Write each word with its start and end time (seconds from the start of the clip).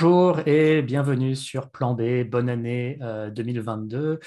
Bonjour 0.00 0.38
et 0.46 0.80
bienvenue 0.80 1.34
sur 1.34 1.70
Plan 1.70 1.92
B, 1.92 2.22
bonne 2.22 2.48
année 2.48 3.00
2022 3.34 3.98
euh, 3.98 4.20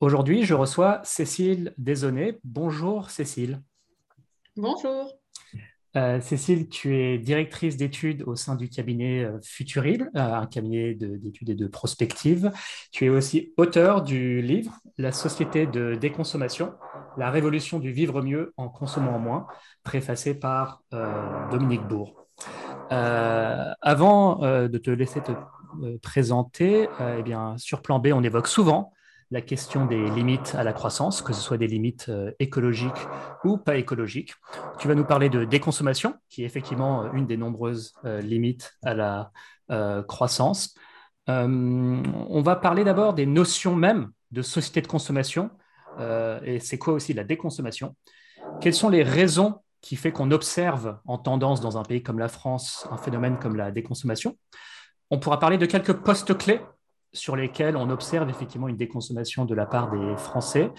Aujourd'hui, 0.00 0.42
je 0.42 0.54
reçois 0.54 1.00
Cécile 1.04 1.72
Desonnet. 1.78 2.40
Bonjour 2.42 3.10
Cécile. 3.10 3.62
Bonjour. 4.56 5.19
Euh, 5.96 6.20
Cécile, 6.20 6.68
tu 6.68 6.96
es 6.96 7.18
directrice 7.18 7.76
d'études 7.76 8.22
au 8.22 8.36
sein 8.36 8.54
du 8.54 8.68
cabinet 8.68 9.24
euh, 9.24 9.38
Futurible, 9.42 10.10
euh, 10.14 10.34
un 10.34 10.46
cabinet 10.46 10.94
d'études 10.94 11.50
et 11.50 11.54
de 11.56 11.66
prospective. 11.66 12.52
Tu 12.92 13.06
es 13.06 13.08
aussi 13.08 13.52
auteur 13.56 14.02
du 14.02 14.40
livre 14.40 14.72
La 14.98 15.10
société 15.10 15.66
de 15.66 15.96
déconsommation, 15.96 16.74
la 17.16 17.30
révolution 17.30 17.80
du 17.80 17.90
vivre 17.90 18.22
mieux 18.22 18.52
en 18.56 18.68
consommant 18.68 19.18
moins, 19.18 19.48
préfacé 19.82 20.34
par 20.34 20.82
Dominique 21.50 21.86
Bourg. 21.88 22.26
avant 22.90 24.36
de 24.38 24.78
te 24.78 24.90
laisser 24.90 25.20
te 25.20 25.32
présenter, 26.02 26.88
eh 27.18 27.22
bien, 27.22 27.56
sur 27.58 27.82
plan 27.82 27.98
B, 27.98 28.08
on 28.12 28.22
évoque 28.22 28.46
souvent 28.46 28.92
la 29.30 29.40
question 29.40 29.86
des 29.86 30.10
limites 30.10 30.54
à 30.56 30.64
la 30.64 30.72
croissance, 30.72 31.22
que 31.22 31.32
ce 31.32 31.40
soit 31.40 31.56
des 31.56 31.68
limites 31.68 32.08
euh, 32.08 32.32
écologiques 32.40 33.06
ou 33.44 33.56
pas 33.56 33.76
écologiques. 33.76 34.34
Tu 34.78 34.88
vas 34.88 34.94
nous 34.94 35.04
parler 35.04 35.28
de 35.28 35.44
déconsommation, 35.44 36.14
qui 36.28 36.42
est 36.42 36.46
effectivement 36.46 37.04
euh, 37.04 37.12
une 37.12 37.26
des 37.26 37.36
nombreuses 37.36 37.94
euh, 38.04 38.20
limites 38.20 38.72
à 38.82 38.94
la 38.94 39.30
croissance. 40.08 40.74
on 41.28 42.42
va 42.44 42.56
parler 42.56 42.82
d'abord 42.82 43.14
des 43.14 43.24
notions 43.24 43.76
même 43.76 44.10
de 44.32 44.42
société 44.42 44.80
de 44.80 44.88
consommation, 44.88 45.48
et 46.44 46.58
c'est 46.58 46.76
quoi 46.76 46.94
aussi 46.94 47.14
la 47.14 47.22
déconsommation. 47.22 47.94
Quelles 48.60 48.74
sont 48.74 48.88
les 48.88 49.04
raisons 49.04 49.60
qui 49.80 49.94
font 49.94 50.10
qu'on 50.10 50.32
observe 50.32 50.98
en 51.06 51.18
tendance 51.18 51.60
dans 51.60 51.78
un 51.78 51.84
pays 51.84 52.02
comme 52.02 52.18
la 52.18 52.26
France 52.26 52.88
un 52.90 52.96
phénomène 52.96 53.38
comme 53.38 53.54
la 53.54 53.70
déconsommation? 53.70 54.36
On 55.08 55.20
pourra 55.20 55.38
parler 55.38 55.56
de 55.56 55.66
quelques 55.66 55.92
postes 55.92 56.36
clés 56.36 56.60
sur 57.12 57.36
lesquels 57.36 57.76
on 57.76 57.90
observe 57.90 58.28
effectivement 58.28 58.68
une 58.68 58.76
déconsommation 58.76 59.44
de 59.44 59.54
la 59.54 59.66
part 59.66 59.90
des 59.90 60.16
Français. 60.16 60.70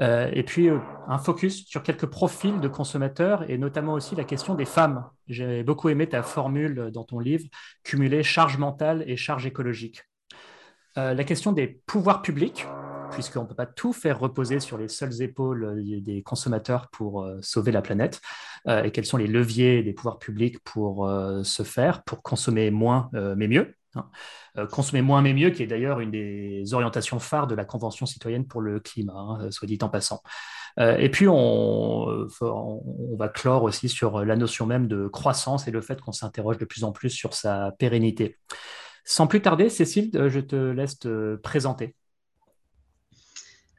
Euh, 0.00 0.30
et 0.32 0.42
puis 0.42 0.68
euh, 0.68 0.78
un 1.06 1.18
focus 1.18 1.66
sur 1.66 1.82
quelques 1.82 2.06
profils 2.06 2.58
de 2.60 2.68
consommateurs 2.68 3.48
et 3.50 3.58
notamment 3.58 3.92
aussi 3.92 4.14
la 4.14 4.24
question 4.24 4.54
des 4.54 4.64
femmes. 4.64 5.04
J'ai 5.28 5.62
beaucoup 5.62 5.88
aimé 5.90 6.08
ta 6.08 6.22
formule 6.22 6.90
dans 6.92 7.04
ton 7.04 7.18
livre, 7.18 7.44
cumuler 7.82 8.22
charge 8.22 8.56
mentale 8.56 9.04
et 9.06 9.16
charge 9.16 9.46
écologique. 9.46 10.02
Euh, 10.96 11.14
la 11.14 11.24
question 11.24 11.52
des 11.52 11.66
pouvoirs 11.86 12.22
publics, 12.22 12.66
puisqu'on 13.10 13.42
ne 13.42 13.46
peut 13.46 13.54
pas 13.54 13.66
tout 13.66 13.92
faire 13.92 14.18
reposer 14.18 14.60
sur 14.60 14.78
les 14.78 14.88
seules 14.88 15.20
épaules 15.20 15.82
des 16.02 16.22
consommateurs 16.22 16.88
pour 16.90 17.28
sauver 17.42 17.70
la 17.70 17.82
planète, 17.82 18.22
et 18.66 18.90
quels 18.90 19.04
sont 19.04 19.18
les 19.18 19.26
leviers 19.26 19.82
des 19.82 19.92
pouvoirs 19.92 20.18
publics 20.18 20.58
pour 20.64 21.06
se 21.42 21.62
faire, 21.62 22.04
pour 22.04 22.22
consommer 22.22 22.70
moins 22.70 23.10
mais 23.12 23.48
mieux. 23.48 23.74
Hein. 23.94 24.08
Euh, 24.58 24.66
consommer 24.66 25.02
moins 25.02 25.22
mais 25.22 25.34
mieux, 25.34 25.50
qui 25.50 25.62
est 25.62 25.66
d'ailleurs 25.66 26.00
une 26.00 26.10
des 26.10 26.74
orientations 26.74 27.18
phares 27.18 27.46
de 27.46 27.54
la 27.54 27.64
Convention 27.64 28.06
citoyenne 28.06 28.46
pour 28.46 28.60
le 28.60 28.80
climat, 28.80 29.14
hein, 29.14 29.50
soit 29.50 29.66
dit 29.66 29.78
en 29.82 29.88
passant. 29.88 30.22
Euh, 30.78 30.96
et 30.96 31.10
puis, 31.10 31.28
on, 31.28 32.26
on, 32.40 33.16
va 33.16 33.28
clore 33.28 33.62
aussi 33.62 33.88
sur 33.88 34.24
la 34.24 34.36
notion 34.36 34.66
même 34.66 34.88
de 34.88 35.08
croissance 35.08 35.68
et 35.68 35.70
le 35.70 35.80
fait 35.80 36.00
qu'on 36.00 36.12
s'interroge 36.12 36.58
de 36.58 36.64
plus 36.64 36.84
en 36.84 36.92
plus 36.92 37.10
sur 37.10 37.34
sa 37.34 37.72
pérennité. 37.78 38.38
Sans 39.04 39.26
plus 39.26 39.42
tarder, 39.42 39.68
Cécile, 39.68 40.10
euh, 40.14 40.30
je 40.30 40.40
te 40.40 40.56
laisse 40.56 40.98
te 40.98 41.36
présenter. 41.36 41.94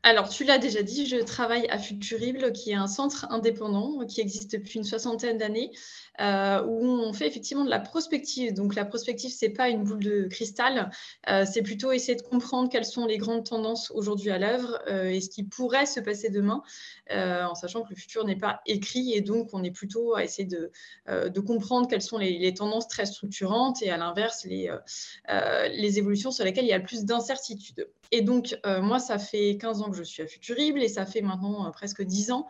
Alors, 0.06 0.28
tu 0.28 0.44
l'as 0.44 0.58
déjà 0.58 0.84
dit, 0.84 1.06
je 1.06 1.16
travaille 1.16 1.66
à 1.70 1.80
Futurible, 1.80 2.52
qui 2.52 2.72
est 2.72 2.76
un 2.76 2.88
centre 2.88 3.26
indépendant 3.30 4.06
qui 4.06 4.20
existe 4.20 4.52
depuis 4.52 4.80
une 4.80 4.84
soixantaine 4.84 5.38
d'années, 5.38 5.72
euh, 6.22 6.64
où 6.64 6.86
on 6.86 7.12
fait 7.12 7.28
effectivement 7.28 7.66
de 7.66 7.72
la 7.72 7.80
prospective. 7.80 8.54
Donc, 8.54 8.76
la 8.76 8.86
prospective, 8.86 9.32
ce 9.32 9.46
n'est 9.46 9.52
pas 9.52 9.70
une 9.70 9.84
boule 9.84 10.04
de 10.04 10.28
cristal, 10.28 10.92
euh, 11.28 11.44
c'est 11.52 11.64
plutôt 11.64 11.92
essayer 11.92 12.16
de 12.16 12.22
comprendre 12.22 12.70
quelles 12.70 12.86
sont 12.86 13.08
les 13.08 13.18
grandes 13.18 13.46
tendances 13.46 13.90
aujourd'hui 13.90 14.30
à 14.30 14.38
l'œuvre 14.38 14.80
euh, 14.88 15.10
et 15.10 15.22
ce 15.22 15.30
qui 15.30 15.44
pourrait 15.44 15.88
se 15.88 16.00
passer 16.00 16.30
demain, 16.30 16.62
en 17.10 17.56
sachant 17.56 17.82
que 17.82 17.90
le 17.90 17.96
futur 17.96 18.26
n'est 18.26 18.38
pas 18.38 18.62
écrit 18.66 19.14
et 19.14 19.22
donc 19.22 19.50
on 19.54 19.64
est 19.64 19.72
plutôt 19.72 20.16
à 20.16 20.24
essayer 20.24 20.48
de, 20.48 20.72
comprendre 21.40 21.88
quelles 21.88 22.02
sont 22.02 22.18
les, 22.18 22.54
tendances 22.54 22.88
très 22.88 23.06
structurantes 23.06 23.82
et 23.82 23.90
à 23.90 23.98
l'inverse, 23.98 24.46
les, 24.46 24.70
évolutions 25.98 26.32
sur 26.32 26.46
lesquelles 26.46 26.66
il 26.66 26.70
y 26.70 26.74
a 26.74 26.78
le 26.78 26.84
plus 26.84 27.06
d'incertitudes. 27.06 27.88
Et 28.12 28.22
donc, 28.22 28.58
moi, 28.82 29.00
ça 29.00 29.18
fait 29.18 29.58
15 29.58 29.82
ans 29.82 29.94
je 29.94 30.04
suis 30.04 30.24
à 30.24 30.28
Futurible 30.28 30.82
et 30.82 30.88
ça 30.88 31.06
fait 31.06 31.22
maintenant 31.22 31.70
presque 31.72 32.04
dix 32.04 32.32
ans 32.32 32.48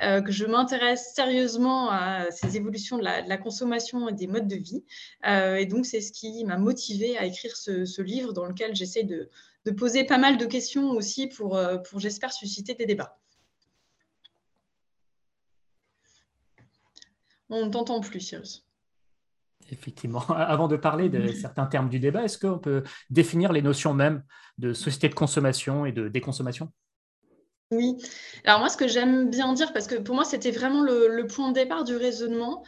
que 0.00 0.30
je 0.30 0.44
m'intéresse 0.44 1.12
sérieusement 1.14 1.90
à 1.90 2.30
ces 2.30 2.56
évolutions 2.56 2.98
de 2.98 3.03
la, 3.04 3.38
consommation 3.38 4.08
et 4.08 4.12
des 4.12 4.26
modes 4.26 4.48
de 4.48 4.56
vie. 4.56 4.84
Euh, 5.26 5.56
et 5.56 5.66
donc, 5.66 5.86
c'est 5.86 6.00
ce 6.00 6.12
qui 6.12 6.44
m'a 6.44 6.58
motivée 6.58 7.16
à 7.18 7.24
écrire 7.24 7.56
ce, 7.56 8.02
livre 8.02 8.32
dans 8.32 8.46
lequel 8.46 8.74
j'essaie 8.74 9.04
de, 9.04 9.30
poser 9.76 10.04
pas 10.04 10.18
mal 10.18 10.36
de 10.36 10.46
questions 10.46 10.90
aussi 10.90 11.28
pour, 11.28 11.58
pour 11.88 12.00
j'espère, 12.00 12.32
susciter 12.32 12.74
des 12.74 12.86
débats. 12.86 13.18
On 17.50 17.66
ne 17.66 17.70
t'entend 17.70 18.00
plus, 18.00 18.20
Cyrus. 18.20 18.64
Effectivement. 19.70 20.20
Avant 20.28 20.68
de 20.68 20.76
parler 20.76 21.08
de 21.08 21.32
certains 21.32 21.66
termes 21.66 21.88
du 21.88 21.98
débat, 21.98 22.24
est-ce 22.24 22.38
qu'on 22.38 22.58
peut 22.58 22.82
définir 23.10 23.52
les 23.52 23.62
notions 23.62 23.94
même 23.94 24.22
de 24.58 24.72
société 24.72 25.08
de 25.08 25.14
consommation 25.14 25.86
et 25.86 25.92
de 25.92 26.08
déconsommation? 26.08 26.72
Oui. 27.70 27.96
Alors 28.44 28.60
moi, 28.60 28.68
ce 28.68 28.76
que 28.76 28.86
j'aime 28.86 29.30
bien 29.30 29.52
dire, 29.52 29.72
parce 29.72 29.86
que 29.86 29.96
pour 29.96 30.14
moi, 30.14 30.24
c'était 30.24 30.50
vraiment 30.50 30.82
le, 30.82 31.26
point 31.26 31.48
de 31.48 31.54
départ 31.54 31.84
du 31.84 31.96
raisonnement, 31.96 32.62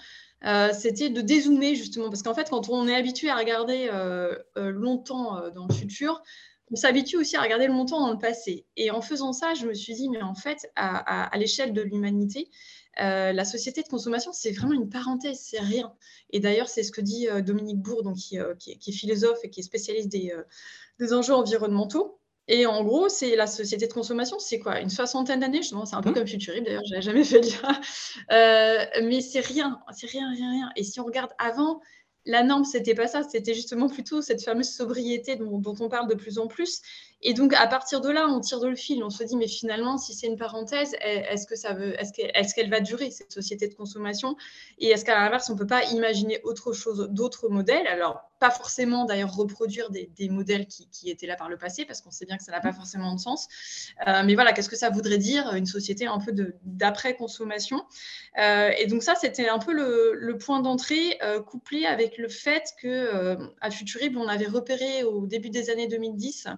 euh, 0.45 0.73
c'était 0.73 1.11
de 1.11 1.21
dézoomer 1.21 1.75
justement, 1.75 2.09
parce 2.09 2.23
qu'en 2.23 2.35
fait, 2.35 2.51
quand 2.51 2.69
on 2.69 2.87
est 2.87 2.95
habitué 2.95 3.31
à 3.31 3.37
regarder 3.37 3.89
euh, 3.93 4.37
euh, 4.57 4.71
longtemps 4.71 5.51
dans 5.51 5.67
le 5.67 5.75
futur, 5.75 6.23
on 6.71 6.77
s'habitue 6.77 7.17
aussi 7.17 7.37
à 7.37 7.43
regarder 7.43 7.69
longtemps 7.69 8.01
dans 8.01 8.13
le 8.13 8.19
passé. 8.19 8.67
Et 8.77 8.91
en 8.91 9.01
faisant 9.01 9.33
ça, 9.33 9.55
je 9.55 9.67
me 9.67 9.75
suis 9.75 9.95
dit, 9.95 10.09
mais 10.09 10.23
en 10.23 10.35
fait, 10.35 10.71
à 10.75 11.31
l'échelle 11.39 11.73
de 11.73 11.81
l'humanité, 11.81 12.51
la 12.97 13.45
société 13.45 13.83
de 13.83 13.89
consommation, 13.89 14.33
c'est 14.33 14.51
vraiment 14.51 14.73
une 14.73 14.89
parenthèse, 14.89 15.39
c'est 15.41 15.61
rien. 15.61 15.93
Et 16.31 16.41
d'ailleurs, 16.41 16.69
c'est 16.69 16.83
ce 16.83 16.91
que 16.91 17.01
dit 17.01 17.29
Dominique 17.45 17.79
Bourg, 17.79 18.13
qui, 18.19 18.37
est 18.37 18.93
philosophe 18.93 19.39
et 19.45 19.51
qui 19.51 19.61
est 19.61 19.63
spécialiste 19.63 20.09
des, 20.09 21.13
enjeux 21.13 21.35
environnementaux. 21.35 22.19
Et 22.49 22.67
en 22.67 22.85
gros, 22.85 23.09
c'est 23.09 23.35
la 23.35 23.47
société 23.47 23.87
de 23.87 23.93
consommation, 23.93 24.39
c'est 24.39 24.59
quoi? 24.59 24.81
Une 24.81 24.91
soixantaine 24.91 25.41
d'années 25.41 25.63
Je 25.63 25.69
C'est 25.69 25.97
un 25.97 26.01
peu 26.01 26.11
mmh. 26.11 26.15
comme 26.15 26.27
Futurib, 26.27 26.65
d'ailleurs, 26.65 26.83
je 26.91 27.01
jamais 27.01 27.25
fait 27.25 27.41
dire. 27.41 27.81
mais 28.31 29.21
c'est 29.21 29.41
rien, 29.41 29.81
c'est 29.93 30.07
rien, 30.07 30.31
rien, 30.31 30.51
rien. 30.51 30.71
Et 30.77 30.85
si 30.85 31.01
on 31.01 31.05
regarde 31.05 31.33
avant, 31.39 31.81
la 32.27 32.43
norme, 32.43 32.65
c'était 32.65 32.95
pas 32.95 33.07
ça, 33.07 33.23
c'était 33.23 33.55
justement 33.55 33.89
plutôt 33.89 34.21
cette 34.21 34.43
fameuse 34.43 34.69
sobriété 34.69 35.37
dont, 35.37 35.63
on 35.81 35.89
parle 35.89 36.09
de 36.09 36.15
plus 36.15 36.39
en 36.39 36.49
plus. 36.49 36.83
Et 37.23 37.35
donc, 37.35 37.55
à 37.55 37.67
partir 37.69 38.01
de 38.01 38.11
là, 38.11 38.27
on 38.29 38.41
tire 38.41 38.61
de 38.61 38.67
le 38.67 38.75
fil, 38.75 39.03
on 39.05 39.11
se 39.11 39.23
dit, 39.23 39.37
mais 39.37 39.47
finalement, 39.47 39.97
si 39.97 40.13
c'est 40.13 40.27
une 40.27 40.37
parenthèse, 40.37 40.95
est-ce 41.01 41.47
que 41.47 41.55
ça 41.55 41.73
veut, 41.73 41.95
est-ce 41.99 42.55
qu'elle 42.55 42.71
va 42.71 42.81
durer 42.81 43.11
cette 43.11 43.33
société 43.33 43.69
de 43.69 43.75
consommation? 43.75 44.37
Et 44.79 44.89
est-ce 44.89 45.05
qu'à 45.05 45.15
l'inverse, 45.15 45.49
on 45.51 45.55
ne 45.55 45.59
peut 45.59 45.67
pas 45.67 45.85
imaginer 45.85 46.41
autre 46.43 46.73
chose, 46.73 47.09
d'autres 47.11 47.49
modèles? 47.49 47.87
Alors, 47.87 48.21
pas 48.39 48.51
forcément 48.51 49.05
d'ailleurs 49.05 49.35
reproduire 49.35 49.91
des, 49.91 50.29
modèles 50.29 50.67
qui, 50.67 51.11
étaient 51.11 51.27
là 51.27 51.37
par 51.37 51.49
le 51.49 51.57
passé, 51.57 51.85
parce 51.85 52.01
qu'on 52.01 52.11
sait 52.11 52.27
bien 52.27 52.37
que 52.37 52.45
ça 52.45 52.53
n'a 52.53 52.61
pas 52.61 52.73
forcément 52.73 53.15
de 53.15 53.21
sens. 53.21 53.49
Euh, 54.07 54.23
mais 54.25 54.35
voilà, 54.35 54.53
qu'est-ce 54.53 54.69
que 54.69 54.77
ça 54.77 54.91
voudrait 54.91 55.19
dire 55.19 55.55
une 55.55 55.67
société 55.67 56.07
un 56.07 56.19
peu 56.19 56.33
d'après-consommation? 56.65 57.83
Euh, 58.39 58.71
Et 58.79 58.87
donc 58.87 59.03
ça, 59.03 59.15
c'était 59.15 59.49
un 59.49 59.59
peu 59.59 59.73
le, 59.73 60.37
point 60.39 60.61
d'entrée 60.61 61.19
euh, 61.23 61.41
couplé 61.41 61.87
avec 61.87 62.19
le 62.19 62.29
fait 62.29 62.75
que 62.81 63.39
à 63.61 63.71
Futurible, 63.71 64.19
on 64.19 64.29
avait 64.29 64.47
repéré 64.47 65.03
au 65.03 65.27
début 65.27 65.51
des 65.51 65.71
années 65.71 65.89
2010 65.89 66.49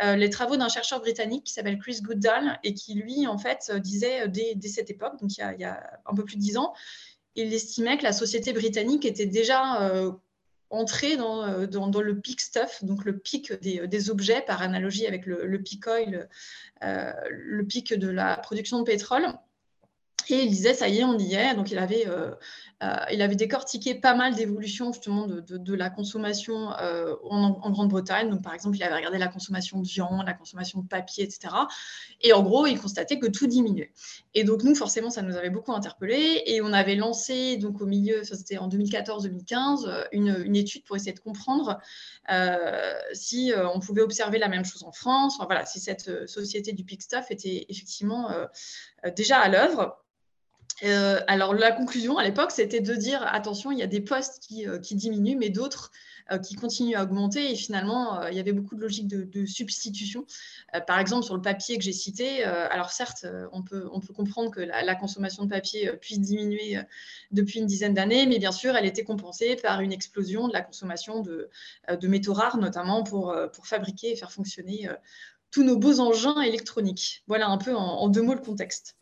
les 0.00 0.28
travaux 0.28 0.58
d'un 0.58 0.68
chercheur 0.68 1.00
britannique 1.00 1.44
qui 1.44 1.54
s'appelle 1.54 1.78
Chris 1.78 2.00
Goodall 2.02 2.58
et 2.62 2.74
qui, 2.74 2.92
lui, 2.92 3.26
en 3.26 3.38
fait, 3.38 3.72
disait 3.76 4.28
dès, 4.28 4.68
cette 4.68 4.90
époque, 4.90 5.18
donc 5.18 5.34
il 5.38 5.40
y, 5.40 5.42
a, 5.42 5.54
il 5.54 5.60
y, 5.60 5.64
a, 5.64 6.00
un 6.04 6.14
peu 6.14 6.22
plus 6.22 6.36
de 6.36 6.42
dix 6.42 6.58
ans, 6.58 6.74
il 7.34 7.54
estimait 7.54 7.96
que 7.96 8.02
la 8.02 8.12
société 8.12 8.52
britannique 8.52 9.06
était 9.06 9.24
déjà 9.24 10.12
entrer 10.70 11.16
euh, 11.18 11.66
dans, 11.66 12.00
le 12.00 12.20
peak 12.20 12.40
stuff, 12.40 12.84
donc 12.84 13.04
le 13.04 13.18
pic 13.18 13.52
des, 13.60 14.10
objets, 14.10 14.42
par 14.42 14.62
analogie 14.62 15.06
avec 15.06 15.26
le, 15.26 15.46
le 15.46 15.62
peak 15.62 15.86
oil, 15.86 16.28
euh, 16.82 17.12
le 17.30 17.64
pic 17.64 17.94
de 17.94 18.08
la 18.08 18.36
production 18.36 18.78
de 18.78 18.84
pétrole. 18.84 19.26
Et 20.28 20.42
il 20.42 20.50
disait, 20.50 20.74
ça 20.74 20.88
y 20.88 20.98
est, 20.98 21.04
on 21.04 21.18
y 21.18 21.34
est. 21.34 21.54
Donc, 21.54 21.70
il 21.70 21.78
avait, 21.78 22.06
euh, 22.08 22.30
euh, 22.75 22.75
il 23.10 23.22
avait 23.22 23.36
décortiqué 23.36 23.94
pas 23.94 24.14
mal 24.14 24.34
d'évolutions 24.34 24.92
justement 24.92 25.26
de, 25.26 25.74
la 25.74 25.88
consommation 25.88 26.72
euh, 26.78 27.14
en, 27.24 27.70
Grande-Bretagne. 27.70 28.28
Donc, 28.28 28.42
par 28.42 28.52
exemple, 28.52 28.76
il 28.76 28.82
avait 28.82 28.96
regardé 28.96 29.16
la 29.18 29.28
consommation 29.28 29.80
de 29.80 29.86
viande, 29.86 30.26
la 30.26 30.34
consommation 30.34 30.80
de 30.80 30.86
papier, 30.86 31.24
etc. 31.24 31.54
Et 32.20 32.34
en 32.34 32.42
gros, 32.42 32.66
il 32.66 32.78
constatait 32.78 33.18
que 33.18 33.26
tout 33.26 33.46
diminuait. 33.46 33.92
Et 34.34 34.44
donc, 34.44 34.62
nous, 34.62 34.74
forcément, 34.74 35.08
ça 35.08 35.22
nous 35.22 35.36
avait 35.36 35.48
beaucoup 35.48 35.72
interpellés. 35.72 36.42
Et 36.46 36.60
on 36.60 36.72
avait 36.72 36.96
lancé, 36.96 37.56
donc 37.56 37.80
au 37.80 37.86
milieu, 37.86 38.24
ça 38.24 38.36
c'était 38.36 38.58
en 38.58 38.68
2014-2015, 38.68 40.08
une, 40.12 40.56
étude 40.56 40.84
pour 40.84 40.96
essayer 40.96 41.12
de 41.12 41.20
comprendre 41.20 41.78
si 43.12 43.52
on 43.74 43.80
pouvait 43.80 44.02
observer 44.02 44.38
la 44.38 44.48
même 44.48 44.64
chose 44.64 44.84
en 44.84 44.92
France. 44.92 45.34
Enfin, 45.36 45.46
voilà, 45.46 45.64
si 45.64 45.80
cette 45.80 46.28
société 46.28 46.72
du 46.72 46.84
Pick 46.84 47.02
Stuff 47.02 47.30
était 47.30 47.64
effectivement 47.68 48.30
déjà 49.14 49.38
à 49.38 49.48
l'œuvre. 49.48 50.02
Euh, 50.84 51.20
alors 51.26 51.54
la 51.54 51.72
conclusion 51.72 52.18
à 52.18 52.24
l'époque, 52.24 52.50
c'était 52.50 52.80
de 52.80 52.94
dire 52.94 53.22
attention, 53.26 53.72
il 53.72 53.78
y 53.78 53.82
a 53.82 53.86
des 53.86 54.00
postes 54.00 54.42
qui, 54.42 54.66
euh, 54.66 54.78
diminuent, 54.78 55.36
mais 55.38 55.48
d'autres 55.48 55.90
euh, 56.30 56.38
qui 56.38 56.54
continuent 56.54 56.96
à 56.96 57.04
augmenter. 57.04 57.50
Et 57.50 57.54
finalement, 57.56 58.26
il 58.28 58.36
y 58.36 58.40
avait 58.40 58.52
beaucoup 58.52 58.74
de 58.74 58.80
logique 58.80 59.06
de, 59.08 59.46
substitution. 59.46 60.26
par 60.86 60.98
exemple, 60.98 61.24
sur 61.24 61.34
le 61.34 61.40
papier 61.40 61.78
que 61.78 61.84
j'ai 61.84 61.92
cité, 61.92 62.44
alors 62.44 62.90
certes, 62.90 63.26
on 63.52 63.62
peut, 63.62 63.88
comprendre 64.14 64.50
que 64.50 64.60
la, 64.60 64.94
consommation 64.96 65.44
de 65.44 65.50
papier 65.50 65.90
puisse 66.00 66.20
diminuer 66.20 66.78
depuis 67.30 67.60
une 67.60 67.66
dizaine 67.66 67.94
d'années, 67.94 68.26
mais 68.26 68.38
bien 68.38 68.52
sûr, 68.52 68.74
elle 68.76 68.86
était 68.86 69.04
compensée 69.04 69.56
par 69.56 69.80
une 69.80 69.92
explosion 69.92 70.48
de 70.48 70.52
la 70.52 70.62
consommation 70.62 71.20
de, 71.20 71.48
métaux 72.02 72.32
rares, 72.32 72.58
notamment 72.58 73.04
pour 73.04 73.34
fabriquer 73.62 74.12
et 74.12 74.16
faire 74.16 74.32
fonctionner 74.32 74.88
tous 75.52 75.62
nos 75.62 75.76
beaux 75.76 76.00
engins 76.00 76.40
électroniques. 76.40 77.22
Voilà 77.28 77.48
un 77.48 77.58
peu 77.58 77.74
en 77.74 78.08
deux 78.08 78.22
mots 78.22 78.34
le 78.34 78.40
contexte. 78.40 78.96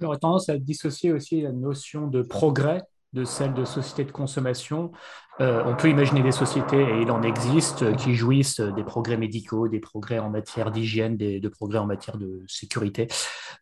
J'aurais 0.00 0.18
tendance 0.18 0.48
à 0.48 0.58
dissocier 0.58 1.12
aussi 1.12 1.40
la 1.40 1.52
notion 1.52 2.06
de 2.06 2.22
progrès 2.22 2.82
de 3.12 3.24
celle 3.24 3.54
de 3.54 3.64
société 3.64 4.04
de 4.04 4.12
consommation. 4.12 4.92
Euh, 5.40 5.62
on 5.66 5.74
peut 5.74 5.88
imaginer 5.88 6.22
des 6.22 6.32
sociétés, 6.32 6.80
et 6.80 7.02
il 7.02 7.10
en 7.10 7.22
existe, 7.22 7.96
qui 7.96 8.14
jouissent 8.14 8.60
des 8.60 8.84
progrès 8.84 9.16
médicaux, 9.16 9.68
des 9.68 9.80
progrès 9.80 10.18
en 10.18 10.28
matière 10.28 10.70
d'hygiène, 10.70 11.16
des, 11.16 11.40
de 11.40 11.48
progrès 11.48 11.78
en 11.78 11.86
matière 11.86 12.18
de 12.18 12.42
sécurité 12.46 13.08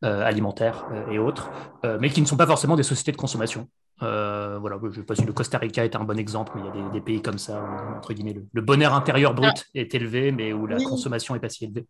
euh, 0.04 0.24
alimentaire 0.24 0.86
euh, 0.92 1.10
et 1.10 1.18
autres, 1.18 1.50
mais 2.00 2.10
qui 2.10 2.20
ne 2.20 2.26
sont 2.26 2.36
pas 2.36 2.46
forcément 2.46 2.76
des 2.76 2.82
sociétés 2.82 3.12
de 3.12 3.16
consommation. 3.16 3.68
voilà, 4.00 4.78
je 4.82 4.86
ne 4.86 4.92
sais 4.92 5.02
pas 5.02 5.14
si 5.14 5.24
le 5.24 5.32
Costa 5.32 5.58
Rica 5.58 5.84
est 5.84 5.94
un 5.94 6.04
bon 6.04 6.18
exemple, 6.18 6.52
mais 6.56 6.62
il 6.74 6.80
y 6.80 6.86
a 6.86 6.90
des, 6.90 7.00
pays 7.00 7.22
comme 7.22 7.38
ça 7.38 7.62
où, 7.62 7.96
entre 7.96 8.12
guillemets, 8.12 8.36
le, 8.52 8.62
bonheur 8.62 8.94
intérieur 8.94 9.34
brut 9.34 9.54
ah. 9.56 9.70
est 9.74 9.94
élevé, 9.94 10.32
mais 10.32 10.52
où 10.52 10.66
la 10.66 10.82
consommation 10.82 11.34
n'est 11.34 11.40
pas 11.40 11.48
si 11.48 11.64
élevée. 11.64 11.86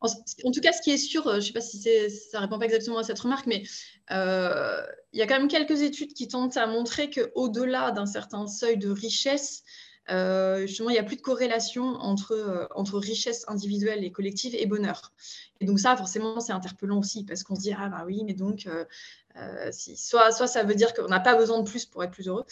En, 0.00 0.50
tout 0.50 0.60
cas, 0.60 0.72
ce 0.72 0.82
qui 0.82 0.90
est 0.90 0.98
sûr, 0.98 1.26
euh, 1.26 1.34
je 1.34 1.36
ne 1.36 1.40
sais 1.42 1.52
pas 1.52 1.60
si 1.60 2.10
ça 2.10 2.40
répond 2.40 2.58
pas 2.58 2.64
exactement 2.64 2.98
à 2.98 3.04
cette 3.04 3.18
remarque, 3.18 3.46
mais 3.46 3.62
euh, 4.10 4.82
il 5.12 5.18
y 5.18 5.22
a 5.22 5.26
quand 5.26 5.38
même 5.38 5.48
quelques 5.48 5.82
études 5.82 6.12
qui 6.12 6.28
tentent 6.28 6.56
à 6.56 6.66
montrer 6.66 7.10
qu'au-delà 7.10 7.90
d'un 7.90 8.06
certain 8.06 8.46
seuil 8.46 8.76
de 8.76 8.90
richesse, 8.90 9.62
euh, 10.10 10.66
justement, 10.66 10.90
il 10.90 10.94
n'y 10.94 10.98
a 10.98 11.04
plus 11.04 11.16
de 11.16 11.22
corrélation 11.22 11.84
entre, 11.84 12.68
entre 12.74 12.98
richesse 12.98 13.44
individuelle 13.46 14.04
et 14.04 14.10
collective 14.10 14.54
et 14.56 14.66
bonheur. 14.66 15.12
Et 15.60 15.64
donc 15.64 15.78
ça, 15.78 15.96
forcément, 15.96 16.40
c'est 16.40 16.52
interpellant 16.52 16.98
aussi, 16.98 17.24
parce 17.24 17.44
qu'on 17.44 17.54
se 17.54 17.60
dit, 17.60 17.72
ah 17.72 17.88
bah 17.88 18.02
oui, 18.04 18.22
mais 18.24 18.34
donc, 18.34 18.68
soit, 19.70 20.32
soit 20.32 20.48
ça 20.48 20.64
veut 20.64 20.74
dire 20.74 20.92
qu'on 20.92 21.06
n'a 21.06 21.20
pas 21.20 21.36
besoin 21.36 21.60
de 21.60 21.68
plus 21.68 21.86
pour 21.86 22.02
être 22.02 22.10
plus 22.10 22.26
heureux, 22.26 22.44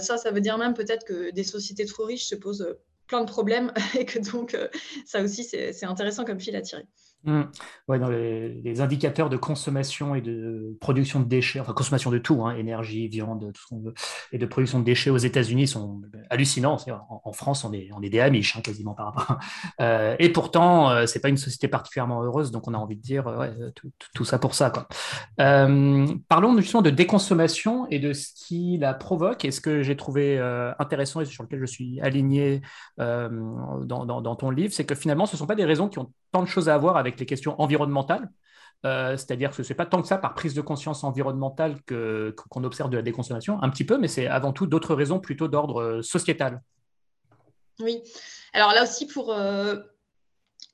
soit 0.00 0.18
ça 0.18 0.32
veut 0.32 0.40
dire 0.40 0.58
même 0.58 0.74
peut-être 0.74 1.04
que 1.04 1.30
des 1.30 1.44
sociétés 1.44 1.86
trop 1.86 2.04
riches 2.04 2.26
se 2.26 2.34
posent 2.34 2.76
plein 3.10 3.20
de 3.20 3.30
problèmes 3.30 3.72
et 3.98 4.06
que 4.06 4.18
donc 4.20 4.54
euh, 4.54 4.68
ça 5.04 5.20
aussi 5.20 5.44
c'est 5.44 5.84
intéressant 5.84 6.24
comme 6.24 6.40
fil 6.40 6.54
à 6.56 6.62
tirer. 6.62 6.86
Mmh. 7.24 7.42
Ouais, 7.86 7.98
dans 7.98 8.08
les, 8.08 8.80
indicateurs 8.80 9.28
de 9.28 9.36
consommation 9.36 10.14
et 10.14 10.22
de 10.22 10.78
production 10.80 11.20
de 11.20 11.26
déchets, 11.26 11.60
enfin 11.60 11.74
consommation 11.74 12.10
de 12.10 12.16
tout, 12.16 12.42
hein, 12.46 12.56
énergie, 12.56 13.08
viande, 13.08 13.52
tout 13.52 13.60
ce 13.60 13.66
qu'on 13.66 13.80
veut, 13.80 13.94
et 14.32 14.38
de 14.38 14.46
production 14.46 14.78
de 14.78 14.84
déchets 14.84 15.10
aux 15.10 15.18
États-Unis 15.18 15.68
sont 15.68 16.00
hallucinants. 16.30 16.78
En, 17.08 17.32
France, 17.32 17.64
on 17.64 17.74
est, 17.74 17.90
on 17.94 18.00
est 18.00 18.08
des 18.08 18.20
Amish 18.20 18.56
hein, 18.56 18.60
quasiment 18.62 18.94
par 18.94 19.06
rapport. 19.06 19.38
Euh, 19.80 20.14
et 20.18 20.30
pourtant, 20.30 20.90
euh, 20.90 21.06
c'est 21.06 21.20
pas 21.20 21.28
une 21.28 21.36
société 21.36 21.68
particulièrement 21.68 22.22
heureuse, 22.22 22.50
donc 22.50 22.68
on 22.68 22.74
a 22.74 22.76
envie 22.76 22.96
de 22.96 23.00
dire 23.00 23.26
ouais, 23.26 23.50
tout, 24.14 24.24
ça 24.24 24.38
pour 24.38 24.54
ça. 24.54 24.70
Quoi. 24.70 24.88
Euh, 25.40 26.06
parlons 26.28 26.56
justement 26.58 26.82
de 26.82 26.90
déconsommation 26.90 27.86
et 27.88 27.98
de 27.98 28.12
ce 28.12 28.28
qui 28.34 28.78
la 28.78 28.94
provoque. 28.94 29.44
Et 29.44 29.50
ce 29.50 29.60
que 29.60 29.82
j'ai 29.82 29.96
trouvé 29.96 30.38
intéressant 30.78 31.20
et 31.20 31.24
sur 31.24 31.44
lequel 31.44 31.60
je 31.60 31.66
suis 31.66 32.00
aligné 32.00 32.60
dans, 32.98 34.04
dans, 34.04 34.20
dans, 34.20 34.36
ton 34.36 34.50
livre, 34.50 34.72
c'est 34.72 34.84
que 34.84 34.94
finalement, 34.94 35.26
ce 35.26 35.36
ne 35.36 35.38
sont 35.38 35.46
pas 35.46 35.54
des 35.54 35.64
raisons 35.64 35.88
qui 35.88 35.98
ont 35.98 36.12
tant 36.32 36.42
de 36.42 36.48
choses 36.48 36.68
à 36.68 36.78
voir 36.78 36.96
avec 36.96 37.09
les 37.18 37.26
questions 37.26 37.60
environnementales. 37.60 38.30
Euh, 38.86 39.16
c'est-à-dire 39.16 39.54
que 39.54 39.62
ce 39.62 39.68
n'est 39.68 39.76
pas 39.76 39.84
tant 39.84 40.00
que 40.00 40.08
ça 40.08 40.16
par 40.16 40.34
prise 40.34 40.54
de 40.54 40.62
conscience 40.62 41.04
environnementale 41.04 41.76
qu'on 41.86 42.64
observe 42.64 42.88
de 42.88 42.96
la 42.96 43.02
déconsommation, 43.02 43.62
un 43.62 43.68
petit 43.68 43.84
peu, 43.84 43.98
mais 43.98 44.08
c'est 44.08 44.26
avant 44.26 44.52
tout 44.52 44.66
d'autres 44.66 44.94
raisons 44.94 45.20
plutôt 45.20 45.48
d'ordre 45.48 45.82
euh, 45.82 46.02
sociétal. 46.02 46.62
Oui. 47.78 48.02
Alors 48.54 48.72
là 48.72 48.84
aussi, 48.84 49.06
pour, 49.06 49.32
euh, 49.32 49.76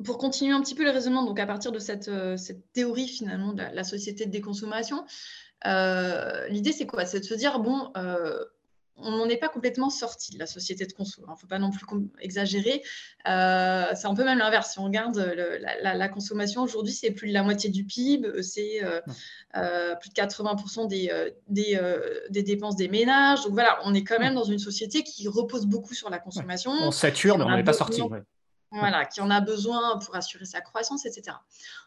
pour 0.05 0.19
continuer 0.19 0.53
un 0.53 0.61
petit 0.61 0.77
peu 0.77 0.85
le 0.85 0.91
raisonnement, 0.91 1.25
donc 1.25 1.41
à 1.41 1.47
partir 1.47 1.73
de 1.73 1.81
cette, 1.81 2.11
cette 2.37 2.73
théorie 2.73 3.09
finalement 3.09 3.53
de 3.53 3.63
la, 3.63 3.85
société 3.85 4.27
de 4.27 4.31
déconsommation, 4.31 5.05
l'idée 5.65 6.73
c'est 6.73 6.87
quoi? 6.87 7.07
C'est 7.07 7.21
de 7.21 7.25
se 7.25 7.35
dire, 7.35 7.59
bon, 7.59 7.93
on 8.99 9.11
n'en 9.11 9.29
est 9.29 9.37
pas 9.37 9.49
complètement 9.49 9.91
sorti 9.91 10.33
de 10.33 10.39
la 10.39 10.47
société 10.47 10.87
de 10.87 10.93
conso. 10.93 11.23
Il 11.27 11.31
ne 11.31 11.37
faut 11.37 11.47
pas 11.47 11.59
non 11.59 11.71
plus 11.71 11.85
exagérer. 12.21 12.83
Euh, 13.29 13.87
c'est 13.95 14.07
un 14.07 14.15
peu 14.15 14.25
même 14.25 14.39
l'inverse. 14.39 14.73
Si 14.73 14.79
on 14.79 14.85
regarde 14.85 15.17
la, 15.17 16.09
consommation 16.09 16.63
aujourd'hui, 16.63 16.93
c'est 16.93 17.11
plus 17.11 17.29
de 17.29 17.35
la 17.35 17.43
moitié 17.43 17.71
du 17.71 17.85
PIB, 17.85 18.43
c'est 18.43 18.83
euh, 18.83 19.01
euh, 19.57 19.95
plus 19.97 20.11
de 20.11 20.15
80% 20.15 20.89
des, 20.89 21.11
des, 21.49 22.43
dépenses 22.43 22.77
des 22.77 22.89
ménages. 22.89 23.43
Donc 23.45 23.53
voilà, 23.53 23.79
on 23.85 23.93
est 23.95 24.05
quand 24.05 24.19
même 24.19 24.35
dans 24.35 24.45
une 24.45 24.59
société 24.59 25.03
qui 25.03 25.29
repose 25.29 25.67
beaucoup 25.67 25.95
sur 25.95 26.11
la 26.11 26.19
consommation. 26.19 26.73
On 26.81 26.91
sature, 26.91 27.39
mais 27.39 27.45
on 27.45 27.57
n'est 27.57 27.65
pas 27.65 27.73
sorti 27.73 28.03
voilà, 28.73 29.05
qui 29.05 29.21
en 29.21 29.31
a 29.31 29.41
besoin 29.41 29.99
pour 29.99 30.15
assurer 30.17 30.45
sa 30.45 30.61
croissance, 30.61 31.07
etc. 31.07 31.37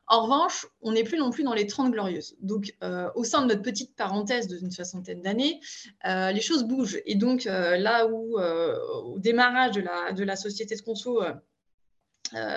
En 0.07 0.23
revanche, 0.23 0.65
on 0.81 0.93
n'est 0.93 1.03
plus 1.03 1.17
non 1.17 1.29
plus 1.29 1.43
dans 1.43 1.53
les 1.53 1.67
30 1.67 1.91
glorieuses. 1.91 2.35
Donc, 2.41 2.73
euh, 2.83 3.09
au 3.15 3.23
sein 3.23 3.41
de 3.41 3.47
notre 3.47 3.61
petite 3.61 3.95
parenthèse 3.95 4.47
d'une 4.47 4.71
soixantaine 4.71 5.21
d'années, 5.21 5.59
euh, 6.05 6.31
les 6.31 6.41
choses 6.41 6.63
bougent. 6.63 6.99
Et 7.05 7.15
donc, 7.15 7.45
euh, 7.45 7.77
là 7.77 8.07
où, 8.07 8.39
au 8.39 9.19
démarrage 9.19 9.75
de 9.75 10.23
la, 10.23 10.35
société 10.35 10.75
de 10.75 10.81
conso, 10.81 11.21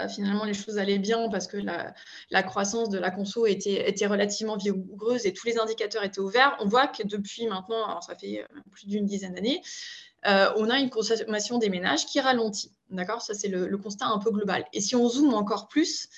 finalement, 0.08 0.44
les 0.44 0.54
choses 0.54 0.78
allaient 0.78 0.98
bien 0.98 1.28
parce 1.28 1.46
que 1.46 1.56
la, 1.56 2.42
croissance 2.42 2.90
de 2.90 2.98
la 2.98 3.10
conso 3.10 3.46
était, 3.46 3.88
était, 3.88 4.06
relativement 4.06 4.56
vigoureuse 4.56 5.26
et 5.26 5.32
tous 5.32 5.46
les 5.46 5.58
indicateurs 5.58 6.04
étaient 6.04 6.20
ouverts. 6.20 6.56
On 6.60 6.68
voit 6.68 6.86
que 6.86 7.02
depuis 7.02 7.46
maintenant, 7.48 8.00
ça 8.00 8.14
fait 8.14 8.46
plus 8.70 8.86
d'une 8.86 9.04
dizaine 9.04 9.34
d'années, 9.34 9.62
on 10.24 10.70
a 10.70 10.78
une 10.78 10.90
consommation 10.90 11.58
des 11.58 11.68
ménages 11.68 12.06
qui 12.06 12.20
ralentit. 12.20 12.72
D'accord? 12.90 13.22
Ça, 13.22 13.34
c'est 13.34 13.48
le, 13.48 13.76
constat 13.78 14.06
un 14.06 14.18
peu 14.18 14.30
global. 14.30 14.64
Et 14.72 14.80
si 14.80 14.94
on 14.94 15.08
zoome 15.08 15.34
encore 15.34 15.68
plus, 15.68 16.08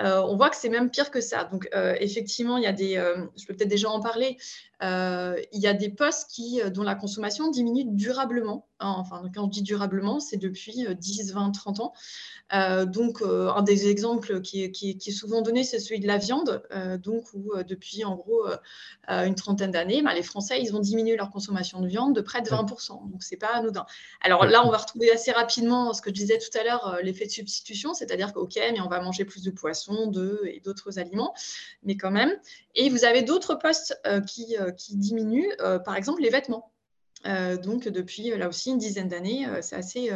euh, 0.00 0.22
on 0.22 0.36
voit 0.36 0.48
que 0.50 0.56
c'est 0.56 0.68
même 0.68 0.90
pire 0.90 1.10
que 1.10 1.20
ça. 1.20 1.44
Donc, 1.44 1.68
euh, 1.74 1.94
effectivement, 2.00 2.56
il 2.56 2.64
y 2.64 2.66
a 2.66 2.72
des, 2.72 2.96
euh, 2.96 3.26
je 3.36 3.46
peux 3.46 3.54
peut-être 3.54 3.68
déjà 3.68 3.90
en 3.90 4.00
parler, 4.00 4.38
il 4.82 5.60
y 5.60 5.66
a 5.66 5.74
des 5.74 5.90
postes 5.90 6.30
qui, 6.30 6.60
dont 6.72 6.82
la 6.82 6.94
consommation 6.94 7.50
diminue 7.50 7.84
durablement. 7.84 8.66
Hein. 8.78 8.94
enfin, 8.96 9.22
quand 9.34 9.44
je 9.44 9.50
dis 9.50 9.62
durablement, 9.62 10.20
c'est 10.20 10.38
depuis 10.38 10.86
10, 10.98 11.32
20, 11.34 11.50
30 11.50 11.80
ans. 11.80 11.92
donc, 12.86 13.20
un 13.22 13.60
des 13.60 13.88
exemples 13.88 14.40
qui 14.40 14.62
est, 14.62 15.10
souvent 15.10 15.42
donné, 15.42 15.64
c'est 15.64 15.80
celui 15.80 16.00
de 16.00 16.06
la 16.06 16.16
viande. 16.16 16.62
donc, 17.02 17.24
où 17.34 17.52
depuis, 17.62 18.06
en 18.06 18.16
gros, 18.16 18.46
une 19.08 19.34
trentaine 19.34 19.70
d'années, 19.70 20.00
bah, 20.00 20.14
les 20.14 20.22
Français, 20.22 20.62
ils 20.62 20.74
ont 20.74 20.80
diminué 20.80 21.14
leur 21.14 21.30
consommation 21.30 21.82
de 21.82 21.86
viande 21.86 22.16
de 22.16 22.22
près 22.22 22.40
de 22.40 22.48
20%. 22.48 23.10
Donc, 23.10 23.22
pas 23.38 23.49
anodin. 23.54 23.86
Alors 24.20 24.44
là, 24.44 24.66
on 24.66 24.70
va 24.70 24.78
retrouver 24.78 25.10
assez 25.10 25.32
rapidement 25.32 25.92
ce 25.92 26.02
que 26.02 26.10
je 26.10 26.14
disais 26.14 26.38
tout 26.38 26.56
à 26.58 26.64
l'heure, 26.64 26.98
l'effet 27.02 27.26
de 27.26 27.30
substitution, 27.30 27.94
c'est-à-dire 27.94 28.32
qu'OK, 28.32 28.56
mais 28.56 28.80
on 28.80 28.88
va 28.88 29.00
manger 29.00 29.24
plus 29.24 29.42
de 29.42 29.50
poissons, 29.50 30.06
d'œufs 30.06 30.40
et 30.44 30.60
d'autres 30.60 30.98
aliments, 30.98 31.34
mais 31.82 31.96
quand 31.96 32.10
même. 32.10 32.32
Et 32.74 32.88
vous 32.88 33.04
avez 33.04 33.22
d'autres 33.22 33.54
postes 33.54 34.00
qui 34.26 34.50
euh, 34.58 34.70
qui 34.72 34.96
diminuent, 34.96 35.52
euh, 35.60 35.78
par 35.78 35.96
exemple 35.96 36.22
les 36.22 36.30
vêtements. 36.30 36.72
Euh, 37.26 37.56
donc 37.56 37.86
depuis 37.86 38.30
là 38.36 38.48
aussi 38.48 38.70
une 38.70 38.78
dizaine 38.78 39.08
d'années, 39.08 39.46
c'est 39.60 39.76
assez 39.76 40.10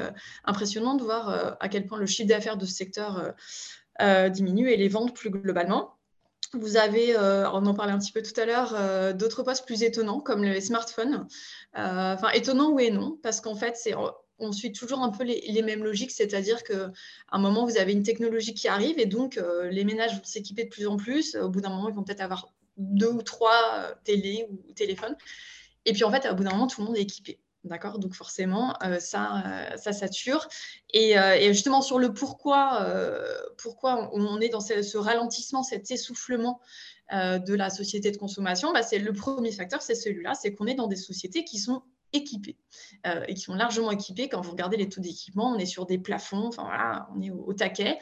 impressionnant 0.45 0.95
de 0.95 1.03
voir 1.03 1.57
à 1.61 1.69
quel 1.69 1.87
point 1.87 1.99
le 1.99 2.07
chiffre 2.07 2.29
d'affaires 2.29 2.57
de 2.57 2.65
ce 2.65 2.73
secteur 2.73 3.35
diminue 4.31 4.71
et 4.71 4.77
les 4.77 4.89
ventes 4.89 5.15
plus 5.15 5.31
globalement. 5.31 5.95
Vous 6.55 6.77
avez, 6.77 7.17
on 7.17 7.67
en 7.67 7.75
parlait 7.75 7.93
un 7.93 7.99
petit 7.99 8.13
peu 8.13 8.23
tout 8.23 8.39
à 8.41 8.45
l'heure, 8.45 9.15
d'autres 9.15 9.43
postes 9.43 9.67
plus 9.67 9.83
étonnants 9.83 10.21
comme 10.21 10.45
les 10.45 10.61
smartphones. 10.61 11.27
Enfin, 11.75 12.31
étonnant 12.31 12.71
oui 12.71 12.85
et 12.85 12.91
non, 12.91 13.19
parce 13.23 13.41
qu'en 13.41 13.55
fait, 13.55 13.77
c'est 13.77 13.95
on 14.39 14.53
suit 14.53 14.73
toujours 14.73 15.01
un 15.01 15.11
peu 15.11 15.25
les, 15.25 15.63
mêmes 15.63 15.85
logiques, 15.85 16.11
c'est-à-dire 16.11 16.65
qu'à 16.65 16.91
un 17.31 17.39
moment, 17.39 17.65
vous 17.67 17.79
avez 17.79 17.93
une 17.93 18.03
technologie 18.03 18.55
qui 18.55 18.69
arrive 18.69 18.99
et 18.99 19.07
donc 19.07 19.41
les 19.71 19.85
ménages 19.85 20.15
vont 20.17 20.25
s'équiper 20.25 20.65
de 20.65 20.71
plus 20.71 20.87
en 20.87 20.97
plus. 20.97 21.37
Au 21.37 21.49
bout 21.49 21.61
d'un 21.61 21.71
moment, 21.71 21.89
ils 21.89 21.95
vont 21.95 22.05
peut-être 22.05 22.21
avoir 22.21 22.53
deux 22.77 23.11
ou 23.11 23.23
trois 23.23 23.75
euh, 23.75 23.95
télés 24.05 24.47
ou 24.51 24.73
téléphones. 24.73 25.17
Et 25.85 25.93
puis 25.93 26.05
en 26.05 26.11
fait, 26.11 26.29
au 26.31 26.35
bout 26.35 26.45
d'un 26.45 26.51
moment, 26.51 26.67
tout 26.67 26.81
le 26.81 26.87
monde 26.87 26.97
est 26.97 27.03
équipé. 27.03 27.39
D'accord? 27.65 27.99
Donc 27.99 28.15
forcément, 28.15 28.75
euh, 28.83 29.01
ça, 29.01 29.43
euh, 29.47 29.77
ça 29.77 29.93
sature. 29.93 30.49
Et, 30.93 31.17
justement, 31.53 31.81
sur 31.81 31.99
le 31.99 32.13
pourquoi, 32.13 32.87
pourquoi 33.59 34.11
on 34.13 34.41
est 34.41 34.49
dans 34.49 34.61
ce, 34.61 34.97
ralentissement, 34.97 35.63
cet 35.65 35.91
essoufflement 35.91 36.61
de 37.11 37.55
la 37.55 37.69
société 37.71 38.13
de 38.13 38.17
consommation, 38.17 38.73
bah, 38.73 38.83
c'est 38.83 39.01
le 39.01 39.13
premier 39.13 39.51
facteur, 39.51 39.83
c'est 39.83 39.97
celui-là, 39.97 40.35
c'est 40.35 40.55
qu'on 40.55 40.67
est 40.67 40.75
dans 40.75 40.87
des 40.87 40.97
sociétés 40.97 41.45
qui 41.45 41.59
sont 41.59 41.83
équipés 42.15 42.57
euh, 43.07 43.25
et 43.29 43.35
qui 43.35 43.43
sont 43.43 43.55
largement 43.55 43.91
équipés. 43.91 44.29
Quand 44.29 44.41
vous 44.41 44.53
regardez 44.53 44.77
les 44.77 44.89
taux 44.89 45.01
d'équipement, 45.01 45.53
on 45.53 45.59
est 45.59 45.67
sur 45.67 45.85
des 45.85 45.99
plafonds, 45.99 46.47
enfin 46.47 46.63
voilà, 46.63 47.09
on 47.15 47.21
est 47.21 47.31
au, 47.31 47.53
taquet. 47.53 47.99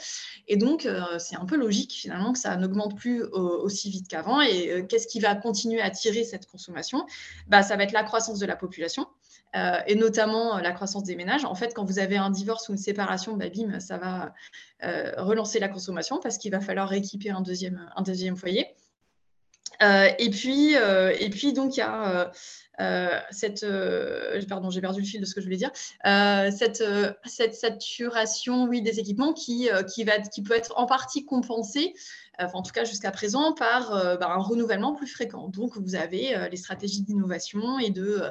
Et 0.47 0.57
donc, 0.57 0.87
euh, 0.87 1.19
c'est 1.19 1.37
un 1.37 1.45
peu 1.45 1.57
logique 1.57 1.93
finalement 1.93 2.33
que 2.33 2.39
ça 2.39 2.57
n'augmente 2.57 2.97
plus 2.97 3.23
aussi 3.23 3.91
vite 3.91 4.09
qu'avant. 4.09 4.41
Et 4.41 4.71
euh, 4.71 4.83
qu'est-ce 4.83 5.07
qui 5.07 5.21
va 5.21 5.35
continuer 5.35 5.81
à 5.81 5.91
tirer 5.91 6.25
cette 6.25 6.47
consommation? 6.47 7.05
Bah, 7.49 7.63
Ça 7.63 7.77
va 7.77 7.83
être 7.83 7.93
la 7.93 8.05
croissance 8.05 8.39
de 8.39 8.47
la 8.47 8.57
population. 8.57 9.07
Et 9.55 9.95
notamment 9.95 10.59
la 10.59 10.73
croissance 10.73 11.05
des 11.05 11.15
ménages. 11.15 11.45
En 11.45 11.55
fait, 11.55 11.75
quand 11.75 11.85
vous 11.85 11.99
avez 11.99 12.17
un 12.17 12.31
divorce 12.31 12.69
ou 12.69 12.73
une 12.73 12.79
séparation, 12.79 13.37
bah, 13.37 13.47
bim, 13.49 13.81
ça 13.81 13.99
va 13.99 14.35
relancer 15.19 15.59
la 15.59 15.69
consommation 15.69 16.21
parce 16.23 16.39
qu'il 16.39 16.51
va 16.51 16.61
falloir 16.61 16.89
rééquiper 16.89 17.31
un 17.31 17.43
deuxième, 17.43 17.91
un 17.95 18.03
deuxième 18.03 18.37
foyer. 18.37 18.67
et, 19.81 20.31
puis, 20.31 20.75
et 20.75 21.31
puis, 21.31 21.53
donc, 21.53 21.77
il 21.77 21.81
y 21.81 21.83
a 21.83 22.33
euh, 22.81 23.21
cette, 23.31 23.63
euh, 23.65 24.41
pardon, 24.49 24.71
j'ai 24.71 24.81
perdu 24.81 25.01
le 25.01 25.07
fil 25.07 25.21
de 25.21 25.27
ce 25.27 25.35
que 25.35 25.41
je 25.41 25.47
voulais 25.47 25.59
dire, 25.59 25.71
euh, 26.07 26.51
cette, 26.51 26.83
cette, 27.25 27.55
saturation, 27.55 28.65
oui, 28.65 28.83
des 28.83 28.99
équipements 28.99 29.33
qui, 29.33 29.69
qui, 29.93 30.05
va, 30.05 30.19
qui 30.19 30.43
peut 30.43 30.55
être 30.55 30.73
en 30.77 30.87
partie 30.87 31.25
compensée, 31.25 31.95
en 32.39 32.63
tout 32.63 32.73
cas 32.73 32.85
jusqu'à 32.85 33.11
présent, 33.11 33.53
par 33.53 33.91
bah, 34.19 34.31
un 34.31 34.41
renouvellement 34.41 34.95
plus 34.95 35.07
fréquent. 35.07 35.49
Donc, 35.49 35.77
vous 35.77 35.95
avez 35.95 36.49
les 36.51 36.57
stratégies 36.57 37.03
d'innovation 37.03 37.79
et 37.79 37.91
de 37.91 38.23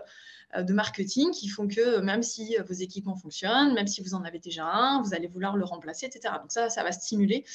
de 0.58 0.74
marketing 0.74 1.32
qui 1.32 1.48
font 1.48 1.68
que 1.68 2.00
même 2.00 2.24
si 2.24 2.58
vos 2.68 2.74
équipements 2.74 3.16
fonctionnent, 3.16 3.74
même 3.74 3.88
si 3.88 4.02
vous 4.02 4.14
en 4.14 4.24
avez 4.24 4.40
déjà 4.40 4.66
un, 4.66 5.02
vous 5.02 5.14
allez 5.14 5.28
vouloir 5.28 5.58
le 5.58 5.66
remplacer, 5.66 6.06
etc. 6.06 6.36
Donc 6.42 6.52
ça, 6.52 6.70
ça 6.70 6.84
va 6.84 6.92
stimuler, 6.92 7.46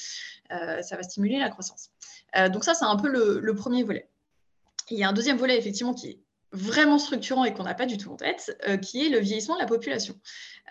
ça 0.49 0.95
va 0.95 1.03
stimuler 1.03 1.39
la 1.39 1.49
croissance. 1.49 1.91
donc 2.51 2.63
ça, 2.63 2.73
c'est 2.73 2.85
un 2.85 2.95
peu 2.95 3.07
le, 3.09 3.55
premier 3.55 3.83
volet. 3.83 4.09
Il 4.89 4.97
y 4.97 5.03
a 5.03 5.09
un 5.09 5.13
deuxième 5.13 5.37
volet, 5.37 5.57
effectivement, 5.57 5.93
qui 5.93 6.09
est 6.09 6.19
vraiment 6.51 6.97
structurant 6.97 7.43
et 7.43 7.53
qu'on 7.53 7.63
n'a 7.63 7.73
pas 7.73 7.85
du 7.85 7.97
tout 7.97 8.11
en 8.11 8.15
tête, 8.15 8.57
euh, 8.67 8.77
qui 8.77 9.05
est 9.05 9.09
le 9.09 9.19
vieillissement 9.19 9.55
de 9.55 9.59
la 9.59 9.65
population. 9.65 10.15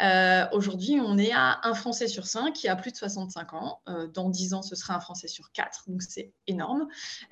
Euh, 0.03 0.47
aujourd'hui, 0.53 0.99
on 1.03 1.17
est 1.17 1.33
à 1.33 1.61
un 1.63 1.75
Français 1.75 2.07
sur 2.07 2.27
cinq 2.27 2.53
qui 2.53 2.69
a 2.69 2.77
plus 2.77 2.93
de 2.93 2.97
65 2.97 3.55
ans. 3.55 3.81
Euh, 3.89 4.07
dans 4.07 4.29
10 4.29 4.55
ans, 4.55 4.63
ce 4.63 4.75
sera 4.75 4.95
un 4.95 5.01
Français 5.01 5.29
sur 5.29 5.53
quatre, 5.53 5.85
donc 5.89 6.03
c'est 6.03 6.33
énorme. 6.47 6.87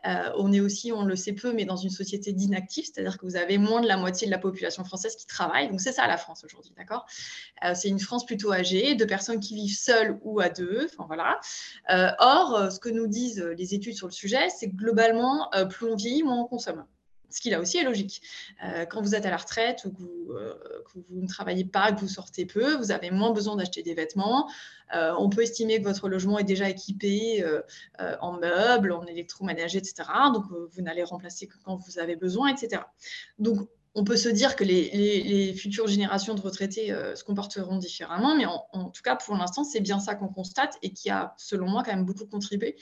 on 0.04 0.52
est 0.52 0.60
aussi, 0.60 0.92
on 0.92 1.04
le 1.04 1.16
sait 1.16 1.32
peu, 1.32 1.52
mais 1.52 1.64
dans 1.64 1.76
une 1.76 1.90
société 1.90 2.32
d'inactifs, 2.32 2.86
c'est-à-dire 2.92 3.18
que 3.18 3.26
vous 3.26 3.36
avez 3.36 3.58
moins 3.58 3.80
de 3.80 3.86
la 3.86 3.96
moitié 3.96 4.26
de 4.26 4.30
la 4.30 4.38
population 4.38 4.84
française 4.84 5.16
qui 5.16 5.26
travaille. 5.26 5.68
Donc 5.68 5.80
c'est 5.80 5.92
ça 5.92 6.06
la 6.06 6.16
France 6.16 6.44
aujourd'hui, 6.44 6.72
d'accord? 6.76 7.06
C'est 7.74 7.88
une 7.88 8.00
France 8.00 8.26
plutôt 8.26 8.52
âgée, 8.52 8.94
de 8.94 9.04
personnes 9.04 9.40
qui 9.40 9.54
vivent 9.54 9.76
seules 9.76 10.18
ou 10.22 10.40
à 10.40 10.48
deux. 10.48 10.86
Enfin 10.92 11.04
voilà. 11.06 11.40
or, 12.18 12.70
ce 12.72 12.78
que 12.78 12.88
nous 12.88 13.06
disent 13.06 13.40
les 13.56 13.74
études 13.74 13.94
sur 13.94 14.06
le 14.06 14.12
sujet, 14.12 14.48
c'est 14.50 14.70
que 14.70 14.76
globalement, 14.76 15.50
plus 15.70 15.86
on 15.86 15.96
vieillit, 15.96 16.22
moins 16.22 16.40
on 16.40 16.46
consomme 16.46 16.84
ce 17.34 17.40
qui 17.40 17.50
là 17.50 17.60
aussi 17.60 17.78
est 17.78 17.82
logique. 17.82 18.22
Euh, 18.64 18.86
quand 18.86 19.02
vous 19.02 19.16
êtes 19.16 19.26
à 19.26 19.30
la 19.30 19.36
retraite 19.36 19.84
ou 19.86 20.32
euh, 20.32 20.54
que 20.84 21.00
vous, 21.08 21.20
ne 21.20 21.26
travaillez 21.26 21.64
pas, 21.64 21.90
que 21.90 21.98
vous 21.98 22.08
sortez 22.08 22.46
peu, 22.46 22.76
vous 22.76 22.92
avez 22.92 23.10
moins 23.10 23.32
besoin 23.32 23.56
d'acheter 23.56 23.82
des 23.82 23.94
vêtements. 23.94 24.48
Euh, 24.94 25.12
on 25.18 25.28
peut 25.28 25.42
estimer 25.42 25.80
que 25.80 25.84
votre 25.84 26.08
logement 26.08 26.38
est 26.38 26.44
déjà 26.44 26.68
équipé 26.70 27.44
en 28.20 28.32
meubles, 28.34 28.92
en 28.92 29.04
électroménager, 29.06 29.78
etc. 29.78 30.08
Donc, 30.32 30.44
vous 30.48 30.82
n'allez 30.82 31.02
remplacer 31.02 31.48
que 31.48 31.56
quand 31.64 31.76
vous 31.76 31.98
avez 31.98 32.14
besoin, 32.14 32.54
etc. 32.54 32.82
Donc, 33.40 33.68
on 33.96 34.04
peut 34.04 34.16
se 34.16 34.28
dire 34.28 34.54
que 34.54 34.62
les, 34.62 35.52
futures 35.54 35.88
générations 35.88 36.34
de 36.34 36.40
retraités 36.40 36.94
se 37.16 37.24
comporteront 37.24 37.78
différemment, 37.78 38.36
mais 38.36 38.46
en, 38.46 38.64
en 38.72 38.90
tout 38.90 39.02
cas, 39.02 39.16
pour 39.16 39.36
l'instant, 39.36 39.64
c'est 39.64 39.80
bien 39.80 39.98
ça 39.98 40.14
qu'on 40.14 40.28
constate 40.28 40.78
et 40.82 40.92
qui 40.92 41.10
a, 41.10 41.34
selon 41.36 41.68
moi, 41.68 41.82
quand 41.84 41.92
même 41.92 42.04
beaucoup 42.04 42.26
contribué 42.26 42.76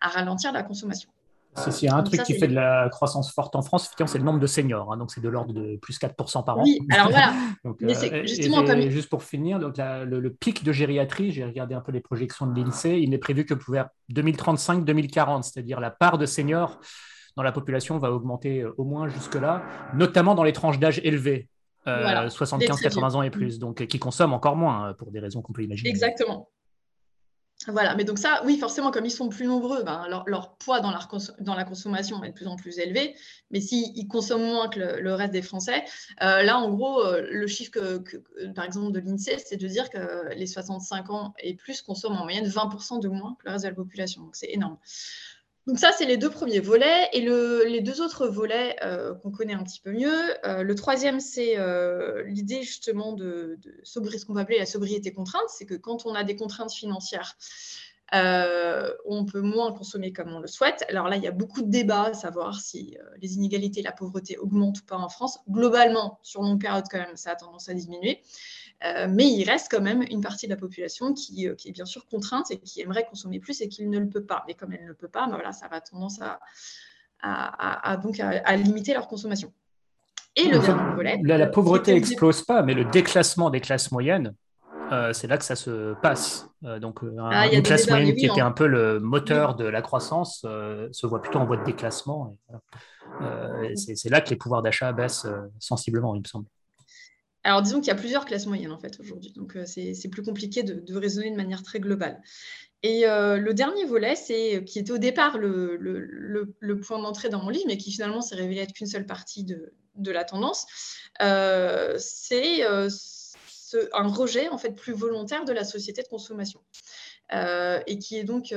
à 0.00 0.08
ralentir 0.08 0.52
la 0.52 0.64
consommation. 0.64 1.10
S'il 1.54 1.88
y 1.88 1.90
a 1.90 1.94
un 1.94 2.02
truc 2.02 2.22
qui 2.22 2.38
fait 2.38 2.48
de 2.48 2.54
la 2.54 2.88
croissance 2.88 3.32
forte 3.32 3.54
en 3.56 3.62
France, 3.62 3.90
c'est 4.06 4.18
le 4.18 4.24
nombre 4.24 4.40
de 4.40 4.46
seniors. 4.46 4.92
Hein, 4.92 4.96
donc, 4.96 5.10
c'est 5.10 5.20
de 5.20 5.28
l'ordre 5.28 5.52
de 5.52 5.76
plus 5.76 5.98
4% 5.98 6.44
par 6.44 6.58
an. 6.58 6.62
Oui, 6.62 6.80
alors 6.90 7.10
voilà. 7.10 7.32
Euh, 7.64 8.22
justement, 8.26 8.64
comme... 8.64 8.80
Juste 8.90 9.08
pour 9.08 9.22
finir, 9.22 9.58
donc 9.58 9.76
le, 9.78 10.28
pic 10.30 10.64
de 10.64 10.72
gériatrie, 10.72 11.30
j'ai 11.30 11.44
regardé 11.44 11.74
un 11.74 11.80
peu 11.80 11.92
les 11.92 12.00
projections 12.00 12.46
de 12.46 12.60
l'INSEE, 12.60 13.00
il 13.00 13.10
n'est 13.10 13.18
prévu 13.18 13.44
que 13.44 13.54
pour 13.54 13.74
2035-2040, 14.12 15.42
c'est-à-dire 15.42 15.78
la 15.80 15.90
part 15.90 16.18
de 16.18 16.26
seniors 16.26 16.80
dans 17.36 17.42
la 17.42 17.52
population 17.52 17.98
va 17.98 18.12
augmenter 18.12 18.60
euh, 18.60 18.74
au 18.78 18.84
moins 18.84 19.08
jusque-là, 19.08 19.62
notamment 19.94 20.34
dans 20.34 20.44
les 20.44 20.52
tranches 20.52 20.78
d'âge 20.78 21.00
élevées. 21.04 21.48
75-80 21.86 22.96
euh, 22.96 23.16
ans 23.16 23.22
et 23.22 23.30
plus, 23.30 23.58
donc 23.58 23.86
qui 23.86 23.98
consomment 23.98 24.34
encore 24.34 24.54
moins 24.56 24.92
pour 24.94 25.10
des 25.10 25.18
raisons 25.18 25.42
qu'on 25.42 25.52
peut 25.52 25.64
imaginer. 25.64 25.90
Exactement. 25.90 26.48
Voilà, 27.68 27.94
mais 27.94 28.04
donc 28.04 28.18
ça, 28.18 28.42
oui, 28.44 28.58
forcément, 28.58 28.90
comme 28.90 29.04
ils 29.04 29.10
sont 29.10 29.28
plus 29.28 29.46
nombreux, 29.46 29.84
ben, 29.84 30.06
leur, 30.26 30.56
poids 30.56 30.80
dans 30.80 30.90
la, 30.90 31.64
consommation 31.64 32.18
va 32.18 32.26
être 32.26 32.34
de 32.34 32.38
plus 32.38 32.48
en 32.48 32.56
plus 32.56 32.78
élevé. 32.78 33.14
Mais 33.50 33.60
s'ils 33.60 34.08
consomment 34.08 34.46
moins 34.46 34.68
que 34.68 34.80
le, 34.80 35.14
reste 35.14 35.32
des 35.32 35.42
Français, 35.42 35.84
euh, 36.22 36.42
là, 36.42 36.58
en 36.58 36.70
gros, 36.70 37.04
euh, 37.04 37.24
le 37.30 37.46
chiffre, 37.46 37.70
que, 37.70 38.02
par 38.54 38.64
exemple, 38.64 38.92
de 38.92 38.98
l'INSEE, 38.98 39.38
c'est 39.38 39.56
de 39.56 39.68
dire 39.68 39.90
que 39.90 40.34
les 40.34 40.46
65 40.46 41.10
ans 41.10 41.34
et 41.38 41.54
plus 41.54 41.82
consomment 41.82 42.16
en 42.16 42.24
moyenne 42.24 42.46
20% 42.46 43.00
de 43.00 43.08
moins 43.08 43.36
que 43.38 43.46
le 43.46 43.52
reste 43.52 43.64
de 43.64 43.70
la 43.70 43.76
population. 43.76 44.22
Donc, 44.22 44.34
c'est 44.34 44.50
énorme. 44.50 44.78
Donc 45.66 45.78
ça, 45.78 45.92
c'est 45.96 46.06
les 46.06 46.16
deux 46.16 46.30
premiers 46.30 46.60
volets. 46.60 47.08
Et 47.12 47.20
les 47.20 47.80
deux 47.80 48.00
autres 48.00 48.26
volets 48.26 48.76
euh, 48.82 49.14
qu'on 49.14 49.30
connaît 49.30 49.54
un 49.54 49.62
petit 49.62 49.80
peu 49.80 49.92
mieux. 49.92 50.34
Euh, 50.44 50.62
le 50.62 50.74
troisième, 50.74 51.20
c'est 51.20 51.58
euh, 51.58 52.22
l'idée 52.24 52.62
justement 52.62 53.12
de, 53.12 53.58
de 53.60 53.80
ce 53.84 54.24
qu'on 54.26 54.34
va 54.34 54.40
appeler 54.40 54.58
la 54.58 54.66
sobriété 54.66 55.12
contrainte. 55.12 55.48
C'est 55.48 55.66
que 55.66 55.74
quand 55.74 56.04
on 56.06 56.14
a 56.14 56.24
des 56.24 56.36
contraintes 56.36 56.72
financières, 56.72 57.36
on 58.14 59.24
peut 59.24 59.40
moins 59.40 59.72
consommer 59.72 60.12
comme 60.12 60.34
on 60.34 60.40
le 60.40 60.48
souhaite. 60.48 60.84
Alors 60.88 61.08
là, 61.08 61.16
il 61.16 61.22
y 61.22 61.28
a 61.28 61.32
beaucoup 61.32 61.62
de 61.62 61.70
débats 61.70 62.08
à 62.08 62.14
savoir 62.14 62.60
si 62.60 62.98
les 63.22 63.36
inégalités 63.36 63.80
la 63.80 63.92
pauvreté 63.92 64.36
augmentent 64.36 64.80
ou 64.80 64.84
pas 64.84 64.98
en 64.98 65.08
France. 65.08 65.38
Globalement, 65.48 66.18
sur 66.22 66.42
longue 66.42 66.60
période, 66.60 66.84
quand 66.90 66.98
même, 66.98 67.16
ça 67.16 67.30
a 67.30 67.36
tendance 67.36 67.70
à 67.70 67.74
diminuer. 67.74 68.20
Euh, 68.84 69.06
mais 69.08 69.26
il 69.26 69.48
reste 69.48 69.68
quand 69.70 69.80
même 69.80 70.02
une 70.10 70.20
partie 70.20 70.46
de 70.46 70.52
la 70.52 70.56
population 70.56 71.14
qui, 71.14 71.48
euh, 71.48 71.54
est 71.64 71.72
bien 71.72 71.84
sûr 71.84 72.06
contrainte 72.06 72.50
et 72.50 72.58
qui 72.58 72.80
aimerait 72.80 73.06
consommer 73.06 73.38
plus 73.38 73.60
et 73.60 73.68
qui 73.68 73.86
ne 73.86 73.98
le 73.98 74.08
peut 74.08 74.24
pas. 74.24 74.44
Mais 74.48 74.54
comme 74.54 74.72
elle 74.72 74.82
ne 74.82 74.88
le 74.88 74.94
peut 74.94 75.08
pas, 75.08 75.26
ben 75.26 75.34
voilà, 75.34 75.52
ça 75.52 75.68
va 75.68 75.80
tendance 75.80 76.20
à, 76.20 77.96
donc 78.02 78.18
à, 78.18 78.56
limiter 78.56 78.94
leur 78.94 79.06
consommation. 79.06 79.52
Et 80.34 80.48
le 80.48 80.58
dernier 80.58 80.94
volet. 80.94 81.20
La, 81.22 81.46
pauvreté 81.46 81.92
n'explose 81.94 82.42
pas, 82.42 82.62
mais 82.62 82.74
le 82.74 82.86
déclassement 82.86 83.50
des 83.50 83.60
classes 83.60 83.92
moyennes, 83.92 84.34
euh, 84.90 85.12
c'est 85.12 85.26
là 85.28 85.36
que 85.36 85.44
ça 85.44 85.54
se 85.54 85.94
passe. 86.00 86.48
donc, 86.62 87.00
ah, 87.20 87.46
une 87.52 87.62
classe 87.62 87.88
moyenne 87.88 88.16
qui 88.16 88.26
était 88.26 88.40
un 88.40 88.50
peu 88.50 88.66
le 88.66 88.98
moteur 88.98 89.54
de 89.54 89.64
la 89.64 89.82
croissance 89.82 90.40
se 90.40 91.06
voit 91.06 91.22
plutôt 91.22 91.38
en 91.38 91.44
voie 91.44 91.58
de 91.58 91.64
déclassement. 91.64 92.36
c'est 93.76 94.10
là 94.10 94.20
que 94.20 94.30
les 94.30 94.36
pouvoirs 94.36 94.62
d'achat 94.62 94.92
baissent 94.92 95.28
sensiblement, 95.60 96.16
il 96.16 96.22
me 96.22 96.26
semble. 96.26 96.46
Alors, 97.44 97.62
disons 97.62 97.80
qu'il 97.80 97.88
y 97.88 97.90
a 97.90 97.96
plusieurs 97.96 98.24
classes 98.24 98.46
moyennes, 98.46 98.72
en 98.72 98.78
fait, 98.78 98.98
aujourd'hui. 99.00 99.32
Donc, 99.32 99.56
euh, 99.56 99.64
c'est 99.66 100.08
plus 100.08 100.22
compliqué 100.22 100.62
de, 100.62 100.96
raisonner 100.96 101.30
de 101.30 101.36
manière 101.36 101.62
très 101.62 101.80
globale. 101.80 102.22
Et 102.84 103.06
euh, 103.06 103.36
le 103.36 103.54
dernier 103.54 103.84
volet, 103.84 104.16
c'est 104.16 104.64
qui 104.64 104.78
était 104.78 104.92
au 104.92 104.98
départ 104.98 105.38
le, 105.38 106.44
point 106.84 107.00
d'entrée 107.00 107.28
dans 107.28 107.42
mon 107.42 107.48
livre, 107.48 107.64
mais 107.66 107.78
qui 107.78 107.92
finalement 107.92 108.20
s'est 108.20 108.34
révélé 108.34 108.60
être 108.60 108.72
qu'une 108.72 108.86
seule 108.86 109.06
partie 109.06 109.44
de, 109.44 109.72
la 110.10 110.24
tendance, 110.24 110.66
euh, 111.20 111.96
c'est 111.98 112.62
un 112.64 114.08
rejet, 114.08 114.48
en 114.48 114.58
fait, 114.58 114.72
plus 114.72 114.92
volontaire 114.92 115.44
de 115.44 115.52
la 115.52 115.64
société 115.64 116.02
de 116.02 116.08
consommation. 116.08 116.60
et 117.32 117.98
qui 117.98 118.18
est 118.18 118.24
donc 118.24 118.54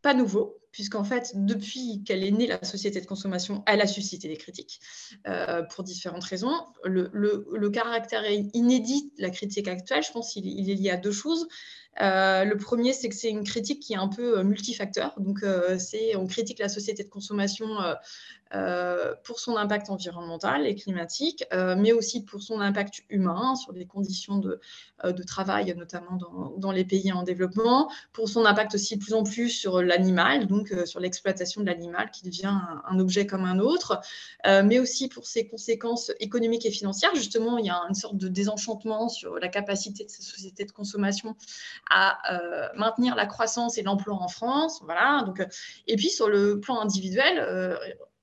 pas 0.00 0.14
nouveau, 0.14 0.61
puisqu'en 0.72 1.04
fait, 1.04 1.32
depuis 1.34 2.02
qu'elle 2.04 2.24
est 2.24 2.30
née, 2.30 2.46
la 2.46 2.62
société 2.64 3.00
de 3.00 3.06
consommation, 3.06 3.62
elle 3.66 3.82
a 3.82 3.86
suscité 3.86 4.26
des 4.26 4.38
critiques 4.38 4.80
euh, 5.28 5.62
pour 5.62 5.84
différentes 5.84 6.24
raisons. 6.24 6.54
Le, 6.84 7.68
caractère 7.68 8.24
inédit 8.54 9.12
de 9.16 9.22
la 9.22 9.30
critique 9.30 9.68
actuelle, 9.68 10.02
je 10.02 10.10
pense 10.10 10.34
il 10.36 10.70
est 10.70 10.74
lié 10.74 10.90
à 10.90 10.96
deux 10.96 11.12
choses. 11.12 11.46
Euh, 12.00 12.44
le 12.44 12.56
premier, 12.56 12.94
c'est 12.94 13.10
que 13.10 13.14
c'est 13.14 13.28
une 13.28 13.44
critique 13.44 13.80
qui 13.80 13.92
est 13.92 13.98
un 13.98 14.08
peu 14.08 14.38
euh, 14.38 14.44
multifacteur. 14.44 15.14
Donc, 15.18 15.44
c'est 15.78 16.16
on 16.16 16.26
critique 16.26 16.58
la 16.58 16.70
société 16.70 17.04
de 17.04 17.08
consommation 17.08 17.68
pour 19.24 19.40
son 19.40 19.56
impact 19.56 19.88
environnemental 19.88 20.66
et 20.66 20.74
climatique, 20.74 21.44
euh, 21.52 21.74
mais 21.76 21.92
aussi 21.92 22.22
pour 22.24 22.42
son 22.42 22.60
impact 22.60 23.02
humain 23.08 23.54
sur 23.54 23.72
les 23.72 23.86
conditions 23.86 24.38
de, 24.38 24.60
euh, 25.04 25.12
travail, 25.26 25.74
notamment 25.76 26.16
dans, 26.16 26.52
dans, 26.58 26.72
les 26.72 26.84
pays 26.84 27.12
en 27.12 27.22
développement, 27.22 27.90
pour 28.12 28.28
son 28.28 28.44
impact 28.44 28.74
aussi 28.74 28.96
de 28.96 29.02
plus 29.02 29.14
en 29.14 29.22
plus 29.22 29.48
sur 29.48 29.82
l'animal, 29.82 30.46
donc 30.46 30.74
sur 30.84 31.00
l'exploitation 31.00 31.60
de 31.60 31.66
l'animal 31.66 32.10
qui 32.10 32.24
devient 32.24 32.54
un, 32.86 32.98
objet 32.98 33.26
comme 33.26 33.44
un 33.44 33.58
autre, 33.58 34.00
mais 34.44 34.78
aussi 34.78 35.08
pour 35.08 35.26
ses 35.26 35.48
conséquences 35.48 36.12
économiques 36.20 36.66
et 36.66 36.70
financières. 36.70 37.14
Justement, 37.14 37.58
il 37.58 37.66
y 37.66 37.70
a 37.70 37.80
une 37.88 37.94
sorte 37.94 38.16
de 38.16 38.28
désenchantement 38.28 39.08
sur 39.08 39.38
la 39.38 39.48
capacité 39.48 40.04
de 40.04 40.10
ces 40.10 40.22
sociétés 40.22 40.64
de 40.64 40.72
consommation 40.72 41.36
à 41.90 42.18
maintenir 42.76 43.14
la 43.14 43.26
croissance 43.26 43.78
et 43.78 43.82
l'emploi 43.82 44.14
en 44.14 44.28
France. 44.28 44.80
Voilà. 44.84 45.22
Donc, 45.24 45.44
et 45.86 45.96
puis 45.96 46.10
sur 46.10 46.28
le 46.28 46.60
plan 46.60 46.80
individuel, 46.80 47.78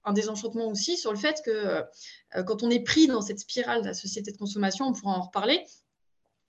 un 0.05 0.13
désenchantement 0.13 0.67
aussi 0.67 0.97
sur 0.97 1.11
le 1.11 1.17
fait 1.17 1.41
que 1.43 1.51
euh, 1.51 2.43
quand 2.43 2.63
on 2.63 2.69
est 2.69 2.79
pris 2.83 3.07
dans 3.07 3.21
cette 3.21 3.39
spirale 3.39 3.81
de 3.81 3.87
la 3.87 3.93
société 3.93 4.31
de 4.31 4.37
consommation, 4.37 4.85
on 4.87 4.93
pourra 4.93 5.17
en 5.17 5.21
reparler, 5.21 5.65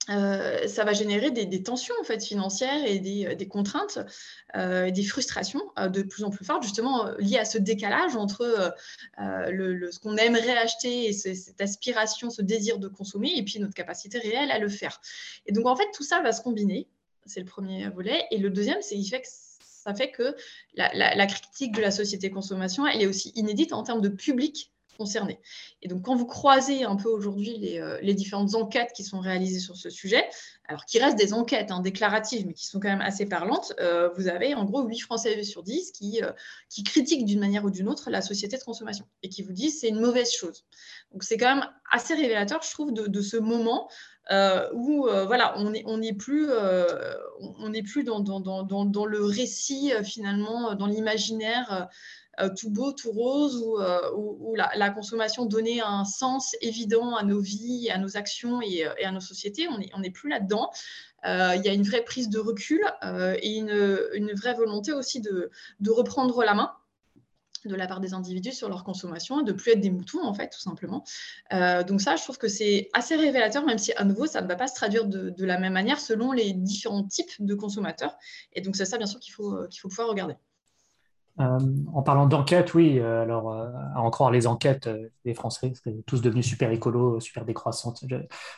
euh, 0.09 0.67
ça 0.67 0.83
va 0.83 0.93
générer 0.93 1.29
des, 1.29 1.63
tensions 1.63 1.93
en 2.01 2.03
fait, 2.03 2.23
financières 2.23 2.83
et 2.85 2.99
des, 2.99 3.27
euh, 3.27 3.45
contraintes, 3.45 3.99
euh, 4.55 4.89
des 4.89 5.03
frustrations 5.03 5.61
de 5.77 6.01
plus 6.01 6.23
en 6.23 6.31
plus 6.31 6.43
fortes, 6.43 6.63
justement 6.63 7.11
liées 7.19 7.37
à 7.37 7.45
ce 7.45 7.59
décalage 7.59 8.15
entre 8.15 8.73
ce 9.17 9.99
qu'on 9.99 10.17
aimerait 10.17 10.57
acheter 10.57 11.05
et 11.05 11.13
cette 11.13 11.61
aspiration, 11.61 12.29
ce 12.29 12.41
désir 12.41 12.79
de 12.79 12.87
consommer, 12.87 13.31
et 13.35 13.43
puis 13.43 13.59
notre 13.59 13.75
capacité 13.75 14.17
réelle 14.17 14.51
à 14.51 14.57
le 14.57 14.69
faire. 14.69 14.99
Et 15.45 15.51
donc 15.51 15.67
en 15.67 15.75
fait, 15.75 15.87
tout 15.93 16.03
ça 16.03 16.21
va 16.21 16.31
se 16.31 16.41
combiner. 16.41 16.87
C'est 17.27 17.39
le 17.39 17.45
premier 17.45 17.87
volet. 17.89 18.25
Et 18.31 18.37
le 18.37 18.49
deuxième, 18.49 18.81
c'est 18.81 18.95
que 18.95 19.27
ça 19.83 19.95
fait 19.95 20.11
que 20.11 20.35
la, 20.75 21.25
critique 21.25 21.73
de 21.75 21.81
la 21.81 21.91
société 21.91 22.29
consommation, 22.29 22.85
elle 22.85 23.01
est 23.01 23.07
aussi 23.07 23.31
inédite 23.35 23.73
en 23.73 23.83
termes 23.83 24.01
de 24.01 24.09
public 24.09 24.71
concernés. 25.01 25.39
Et 25.81 25.87
donc, 25.87 26.03
quand 26.03 26.15
vous 26.15 26.27
croisez 26.27 26.83
un 26.83 26.95
peu 26.95 27.09
aujourd'hui 27.09 27.57
les, 27.57 27.79
euh, 27.79 28.13
différentes 28.13 28.53
enquêtes 28.53 28.91
qui 28.95 29.03
sont 29.03 29.19
réalisées 29.19 29.59
sur 29.59 29.75
ce 29.75 29.89
sujet, 29.89 30.23
alors 30.67 30.85
qui 30.85 30.99
restent 30.99 31.17
des 31.17 31.33
enquêtes 31.33 31.71
hein, 31.71 31.79
déclaratives, 31.79 32.45
mais 32.45 32.53
qui 32.53 32.67
sont 32.67 32.79
quand 32.79 32.89
même 32.89 33.01
assez 33.01 33.25
parlantes, 33.25 33.73
euh, 33.79 34.09
vous 34.15 34.27
avez 34.27 34.53
en 34.53 34.63
gros 34.63 34.83
8 34.83 34.99
Français 34.99 35.43
sur 35.43 35.63
10 35.63 35.91
qui, 35.91 36.21
euh, 36.21 36.31
qui 36.69 36.83
critiquent 36.83 37.25
d'une 37.25 37.39
manière 37.39 37.65
ou 37.65 37.71
d'une 37.71 37.89
autre 37.89 38.11
la 38.11 38.21
société 38.21 38.59
de 38.59 38.63
consommation 38.63 39.05
et 39.23 39.29
qui 39.29 39.41
vous 39.41 39.53
disent 39.53 39.79
c'est 39.79 39.89
une 39.89 39.99
mauvaise 39.99 40.31
chose. 40.31 40.65
Donc, 41.13 41.23
c'est 41.23 41.37
quand 41.37 41.55
même 41.55 41.67
assez 41.91 42.13
révélateur, 42.13 42.61
je 42.61 42.69
trouve, 42.69 42.93
de, 42.93 43.21
ce 43.21 43.37
moment 43.37 43.89
où 44.73 45.07
voilà, 45.25 45.55
on 45.57 45.97
n'est 45.97 46.13
plus, 46.13 46.47
on 46.51 47.73
est 47.73 47.81
plus 47.81 48.03
dans, 48.03 48.19
le 48.21 49.25
récit 49.25 49.91
finalement, 50.03 50.75
dans 50.75 50.85
l'imaginaire 50.85 51.89
tout 52.49 52.69
beau, 52.69 52.91
tout 52.91 53.11
rose, 53.11 53.57
où, 53.57 53.79
euh, 53.79 54.01
la, 54.55 54.89
consommation 54.89 55.45
donnait 55.45 55.81
un 55.81 56.05
sens 56.05 56.55
évident 56.61 57.15
à 57.15 57.23
nos 57.23 57.39
vies, 57.39 57.89
à 57.89 57.97
nos 57.97 58.17
actions 58.17 58.61
et, 58.61 58.85
euh, 58.85 58.93
à 59.03 59.11
nos 59.11 59.19
sociétés. 59.19 59.67
On 59.93 59.99
n'est 59.99 60.11
plus 60.11 60.29
là-dedans. 60.29 60.69
il 61.23 61.61
y 61.63 61.69
a 61.69 61.73
une 61.73 61.83
vraie 61.83 62.03
prise 62.03 62.29
de 62.29 62.39
recul 62.39 62.81
et 63.03 63.57
une, 63.57 64.33
vraie 64.33 64.53
volonté 64.53 64.93
aussi 64.93 65.21
de, 65.21 65.51
reprendre 65.87 66.43
la 66.43 66.53
main 66.53 66.71
de 67.63 67.75
la 67.75 67.85
part 67.85 67.99
des 67.99 68.15
individus 68.15 68.53
sur 68.53 68.69
leur 68.69 68.83
consommation 68.83 69.41
et 69.41 69.43
de 69.43 69.51
plus 69.51 69.73
être 69.73 69.81
des 69.81 69.91
moutons, 69.91 70.23
en 70.23 70.33
fait, 70.33 70.49
tout 70.49 70.59
simplement. 70.59 71.03
donc 71.51 72.01
ça, 72.01 72.15
je 72.15 72.23
trouve 72.23 72.39
que 72.39 72.47
c'est 72.47 72.89
assez 72.93 73.15
révélateur, 73.15 73.63
même 73.65 73.77
si, 73.77 73.93
à 73.93 74.03
nouveau, 74.03 74.25
ça 74.25 74.41
ne 74.41 74.47
va 74.47 74.55
pas 74.55 74.67
se 74.67 74.73
traduire 74.73 75.05
de, 75.05 75.45
la 75.45 75.59
même 75.59 75.73
manière 75.73 75.99
selon 75.99 76.31
les 76.31 76.53
différents 76.53 77.03
types 77.03 77.33
de 77.39 77.53
consommateurs. 77.53 78.17
Et 78.53 78.61
donc, 78.61 78.75
c'est 78.75 78.85
ça, 78.85 78.97
bien 78.97 79.05
sûr, 79.05 79.19
qu'il 79.19 79.33
faut, 79.33 79.67
qu'il 79.67 79.79
faut 79.79 79.89
pouvoir 79.89 80.09
regarder. 80.09 80.35
Euh, 81.39 81.59
en 81.93 82.03
parlant 82.03 82.25
d'enquête, 82.27 82.73
oui, 82.73 82.99
euh, 82.99 83.23
alors 83.23 83.53
euh, 83.53 83.69
à 83.95 84.01
en 84.01 84.09
croire 84.11 84.31
les 84.31 84.47
enquêtes, 84.47 84.89
les 85.23 85.33
Français 85.33 85.71
sont 85.81 86.03
tous 86.05 86.21
devenus 86.21 86.45
super 86.45 86.71
écolos, 86.71 87.19
super 87.19 87.45
décroissantes. 87.45 88.03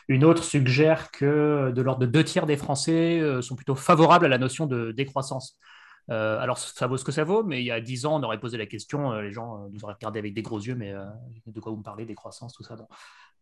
Une 0.08 0.24
autre 0.24 0.42
suggère 0.42 1.10
que 1.10 1.72
de 1.74 1.82
l'ordre 1.82 2.00
de 2.00 2.06
deux 2.06 2.24
tiers 2.24 2.46
des 2.46 2.56
Français 2.56 3.22
sont 3.42 3.54
plutôt 3.54 3.76
favorables 3.76 4.26
à 4.26 4.28
la 4.28 4.38
notion 4.38 4.66
de 4.66 4.92
décroissance. 4.92 5.56
Alors, 6.08 6.58
ça 6.58 6.86
vaut 6.86 6.96
ce 6.96 7.04
que 7.04 7.12
ça 7.12 7.24
vaut, 7.24 7.42
mais 7.42 7.60
il 7.60 7.66
y 7.66 7.70
a 7.70 7.80
dix 7.80 8.06
ans, 8.06 8.20
on 8.20 8.22
aurait 8.22 8.40
posé 8.40 8.58
la 8.58 8.66
question, 8.66 9.12
les 9.20 9.32
gens 9.32 9.68
nous 9.70 9.84
auraient 9.84 9.94
regardé 9.94 10.18
avec 10.18 10.34
des 10.34 10.42
gros 10.42 10.60
yeux, 10.60 10.74
mais 10.74 10.92
de 11.46 11.60
quoi 11.60 11.72
vous 11.72 11.78
me 11.78 11.82
parlez, 11.82 12.04
décroissance, 12.04 12.52
tout 12.52 12.62
ça. 12.62 12.76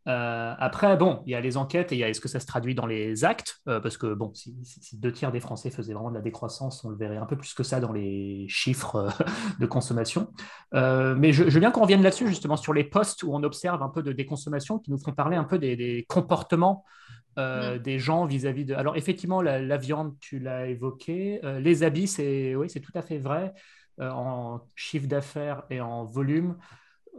Euh, 0.08 0.54
après, 0.58 0.96
bon, 0.96 1.22
il 1.26 1.32
y 1.32 1.34
a 1.34 1.40
les 1.40 1.56
enquêtes 1.56 1.92
et 1.92 1.94
il 1.94 1.98
y 1.98 2.04
a 2.04 2.08
est-ce 2.08 2.20
que 2.20 2.28
ça 2.28 2.40
se 2.40 2.46
traduit 2.46 2.74
dans 2.74 2.86
les 2.86 3.24
actes? 3.24 3.60
Euh, 3.68 3.80
Parce 3.80 3.96
que, 3.96 4.14
bon, 4.14 4.32
si, 4.34 4.52
deux 4.94 5.12
tiers 5.12 5.30
des 5.30 5.40
Français 5.40 5.70
faisaient 5.70 5.92
vraiment 5.92 6.10
de 6.10 6.16
la 6.16 6.20
décroissance, 6.20 6.84
on 6.84 6.88
le 6.88 6.96
verrait 6.96 7.18
un 7.18 7.26
peu 7.26 7.36
plus 7.36 7.54
que 7.54 7.62
ça 7.62 7.78
dans 7.78 7.92
les 7.92 8.46
chiffres 8.48 8.96
euh, 8.96 9.24
de 9.60 9.66
consommation. 9.66 10.28
mais 10.72 11.32
je, 11.32 11.44
veux 11.44 11.60
bien 11.60 11.70
qu'on 11.70 11.82
revienne 11.82 12.02
là-dessus, 12.02 12.26
justement, 12.26 12.56
sur 12.56 12.72
les 12.72 12.84
postes 12.84 13.22
où 13.22 13.32
on 13.34 13.42
observe 13.42 13.82
un 13.82 13.88
peu 13.88 14.02
de 14.02 14.12
déconsommation, 14.12 14.78
qui 14.78 14.90
nous 14.90 14.98
font 14.98 15.12
parler 15.12 15.36
un 15.36 15.44
peu 15.44 15.58
des, 15.58 16.04
comportements 16.08 16.84
mmh. 17.36 17.78
des 17.78 17.98
gens 17.98 18.26
vis-à-vis 18.26 18.64
de. 18.64 18.74
Alors, 18.74 18.96
effectivement, 18.96 19.42
la, 19.42 19.76
viande, 19.76 20.14
tu 20.20 20.38
l'as 20.38 20.66
évoqué. 20.66 21.40
les 21.60 21.82
habits, 21.82 22.08
c'est 22.08 22.54
oui, 22.54 22.68
tout 22.68 22.92
à 22.94 23.02
fait 23.02 23.18
vrai. 23.18 23.52
en 23.98 24.60
chiffre 24.74 25.06
d'affaires 25.06 25.62
et 25.70 25.80
en 25.80 26.04
volume, 26.04 26.56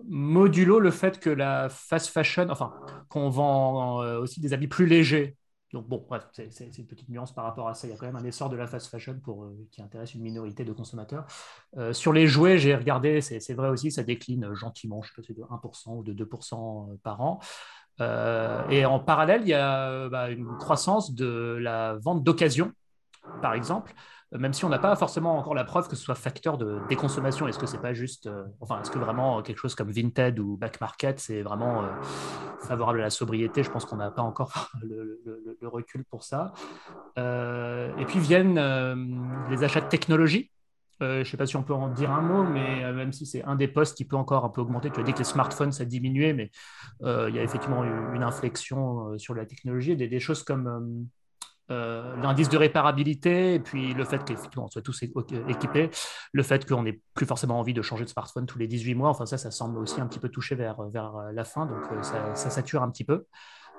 modulo 0.07 0.79
le 0.79 0.91
fait 0.91 1.19
que 1.19 1.29
la 1.29 1.69
fast 1.69 2.07
fashion, 2.07 2.47
enfin, 2.49 2.73
qu'on 3.09 3.29
vend 3.29 4.01
euh, 4.01 4.19
aussi 4.19 4.39
des 4.39 4.53
habits 4.53 4.67
plus 4.67 4.85
légers. 4.85 5.37
Donc 5.71 5.87
bon, 5.87 6.05
bref, 6.07 6.27
c'est 6.31 6.77
une 6.77 6.85
petite 6.85 7.09
nuance 7.09 7.33
par 7.33 7.45
rapport 7.45 7.67
à 7.67 7.73
ça. 7.73 7.87
Il 7.87 7.89
y 7.89 7.93
a 7.93 7.97
quand 7.97 8.05
même 8.05 8.15
un 8.15 8.23
essor 8.23 8.47
de 8.47 8.55
la 8.55 8.67
fast 8.67 8.89
fashion 8.89 9.19
pour, 9.19 9.45
euh, 9.45 9.67
qui 9.71 9.81
intéresse 9.81 10.13
une 10.13 10.21
minorité 10.21 10.65
de 10.65 10.71
consommateurs. 10.71 11.25
Euh, 11.77 11.93
sur 11.93 12.13
les 12.13 12.27
jouets, 12.27 12.59
j'ai 12.59 12.75
regardé, 12.75 13.21
c'est 13.21 13.53
vrai 13.53 13.69
aussi, 13.69 13.91
ça 13.91 14.03
décline 14.03 14.53
gentiment, 14.53 15.01
je 15.01 15.09
sais 15.09 15.13
pas 15.15 15.23
si 15.23 15.27
c'est 15.29 15.39
de 15.39 15.43
1% 15.43 15.97
ou 15.97 16.03
de 16.03 16.13
2% 16.13 16.95
par 17.01 17.21
an. 17.21 17.39
Et 17.99 18.85
en 18.85 18.99
parallèle, 18.99 19.41
il 19.43 19.49
y 19.49 19.53
a 19.53 20.09
bah, 20.09 20.29
une 20.29 20.57
croissance 20.57 21.13
de 21.13 21.57
la 21.59 21.95
vente 21.95 22.23
d'occasion, 22.23 22.71
par 23.41 23.53
exemple, 23.53 23.93
même 24.37 24.53
si 24.53 24.65
on 24.65 24.69
n'a 24.69 24.79
pas 24.79 24.95
forcément 24.95 25.37
encore 25.37 25.53
la 25.53 25.63
preuve 25.63 25.87
que 25.87 25.95
ce 25.95 26.03
soit 26.03 26.15
facteur 26.15 26.57
de 26.57 26.79
déconsommation. 26.89 27.47
Est-ce 27.47 27.59
que 27.59 27.67
c'est 27.67 27.81
pas 27.81 27.93
juste, 27.93 28.27
euh, 28.27 28.43
enfin, 28.61 28.81
est-ce 28.81 28.89
que 28.89 28.99
vraiment 28.99 29.41
quelque 29.41 29.59
chose 29.59 29.75
comme 29.75 29.91
Vinted 29.91 30.39
ou 30.39 30.57
Back 30.57 30.81
Market, 30.81 31.19
c'est 31.19 31.41
vraiment 31.41 31.83
euh, 31.83 31.87
favorable 32.61 32.99
à 32.99 33.03
la 33.03 33.09
sobriété? 33.09 33.63
Je 33.63 33.69
pense 33.69 33.85
qu'on 33.85 33.97
n'a 33.97 34.11
pas 34.11 34.21
encore 34.21 34.71
le, 34.83 35.19
recul 35.63 36.03
pour 36.05 36.23
ça. 36.23 36.53
Euh, 37.17 37.95
et 37.97 38.05
puis 38.05 38.19
viennent 38.19 38.59
les 39.49 39.63
achats 39.63 39.81
de 39.81 39.87
technologie. 39.87 40.51
Je 40.99 41.19
ne 41.19 41.23
sais 41.23 41.37
pas 41.37 41.45
si 41.45 41.55
on 41.55 41.63
peut 41.63 41.73
en 41.73 41.89
dire 41.89 42.11
un 42.11 42.21
mot, 42.21 42.43
mais 42.43 42.91
même 42.93 43.11
si 43.11 43.25
c'est 43.25 43.43
un 43.43 43.55
des 43.55 43.67
postes 43.67 43.97
qui 43.97 44.05
peut 44.05 44.15
encore 44.15 44.45
un 44.45 44.49
peu 44.49 44.61
augmenter, 44.61 44.89
tu 44.89 44.99
as 44.99 45.03
dit 45.03 45.13
que 45.13 45.19
les 45.19 45.23
smartphones, 45.23 45.71
ça 45.71 45.83
a 45.83 45.85
diminué, 45.85 46.33
mais 46.33 46.51
il 47.01 47.35
y 47.35 47.39
a 47.39 47.43
effectivement 47.43 47.83
une 47.83 48.23
inflexion 48.23 49.17
sur 49.17 49.33
la 49.33 49.45
technologie, 49.45 49.95
des, 49.95 50.19
choses 50.19 50.43
comme 50.43 51.07
euh, 51.71 52.15
l'indice 52.17 52.49
de 52.49 52.57
réparabilité 52.57 53.53
et 53.53 53.59
puis 53.59 53.93
le 53.93 54.03
fait 54.03 54.21
qu'effectivement 54.25 54.65
on 54.65 54.69
soit 54.69 54.81
tous 54.81 55.01
équipés, 55.01 55.89
le 56.33 56.43
fait 56.43 56.67
qu'on 56.67 56.83
n'ait 56.83 56.99
plus 57.13 57.25
forcément 57.25 57.57
envie 57.57 57.73
de 57.73 57.81
changer 57.81 58.03
de 58.03 58.09
smartphone 58.09 58.45
tous 58.45 58.59
les 58.59 58.67
18 58.67 58.95
mois, 58.95 59.09
enfin 59.09 59.25
ça, 59.25 59.37
ça 59.37 59.49
semble 59.49 59.77
aussi 59.77 60.01
un 60.01 60.07
petit 60.07 60.19
peu 60.19 60.27
touché 60.27 60.55
vers, 60.55 60.75
la 61.33 61.43
fin, 61.45 61.65
donc 61.65 61.83
euh, 61.93 62.03
ça, 62.03 62.35
sature 62.35 62.83
un 62.83 62.91
petit 62.91 63.05
peu. 63.05 63.25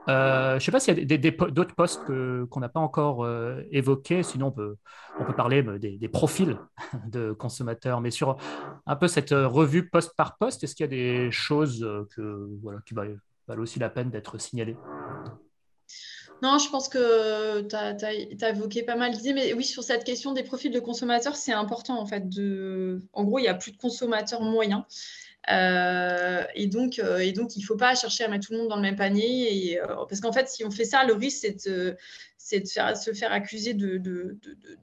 Euh, 0.08 0.50
je 0.50 0.54
ne 0.54 0.60
sais 0.60 0.72
pas 0.72 0.80
s'il 0.80 0.98
y 0.98 1.14
a 1.14 1.30
d'autres 1.50 1.74
postes 1.74 2.02
qu'on 2.06 2.60
n'a 2.60 2.68
pas 2.68 2.80
encore 2.80 3.26
évoqués, 3.70 4.22
sinon 4.22 4.48
on 4.48 4.52
peut, 4.52 4.76
on 5.18 5.24
peut 5.24 5.34
parler 5.34 5.62
des, 5.78 6.08
profils 6.08 6.58
de 7.08 7.32
consommateurs, 7.32 8.00
mais 8.00 8.10
sur 8.10 8.36
un 8.86 8.96
peu 8.96 9.08
cette 9.08 9.30
revue 9.30 9.88
poste 9.88 10.14
par 10.16 10.36
poste, 10.36 10.64
est-ce 10.64 10.74
qu'il 10.74 10.84
y 10.84 10.88
a 10.88 10.90
des 10.90 11.30
choses 11.30 11.86
que, 12.14 12.48
voilà, 12.62 12.80
qui 12.86 12.94
valent 12.94 13.18
aussi 13.58 13.78
la 13.78 13.88
peine 13.88 14.10
d'être 14.10 14.38
signalées? 14.38 14.76
Non, 16.42 16.58
je 16.58 16.68
pense 16.68 16.88
que 16.88 17.62
tu 17.62 17.74
as, 17.74 18.50
évoqué 18.50 18.82
pas 18.82 18.96
mal 18.96 19.12
d'idées, 19.12 19.32
mais 19.32 19.52
oui, 19.54 19.64
sur 19.64 19.82
cette 19.82 20.04
question 20.04 20.32
des 20.32 20.42
profils 20.42 20.70
de 20.70 20.80
consommateurs, 20.80 21.36
c'est 21.36 21.52
important 21.52 21.98
en 21.98 22.06
fait. 22.06 22.28
De... 22.28 23.00
En 23.12 23.24
gros, 23.24 23.38
il 23.38 23.42
n'y 23.42 23.48
a 23.48 23.54
plus 23.54 23.72
de 23.72 23.78
consommateurs 23.78 24.42
moyens. 24.42 24.82
Euh, 25.50 26.44
et, 26.54 26.66
donc, 26.66 26.98
euh, 26.98 27.18
et 27.18 27.32
donc, 27.32 27.56
il 27.56 27.60
ne 27.60 27.64
faut 27.64 27.76
pas 27.76 27.94
chercher 27.94 28.24
à 28.24 28.28
mettre 28.28 28.46
tout 28.46 28.52
le 28.52 28.58
monde 28.60 28.68
dans 28.68 28.76
le 28.76 28.82
même 28.82 28.96
panier. 28.96 29.80
Euh, 29.80 29.86
parce 30.08 30.20
qu'en 30.20 30.32
fait, 30.32 30.48
si 30.48 30.64
on 30.64 30.70
fait 30.70 30.84
ça, 30.84 31.04
le 31.04 31.14
risque, 31.14 31.46
c'est 32.38 32.60
de, 32.60 32.94
se 32.94 33.12
faire 33.12 33.32
accuser 33.32 33.74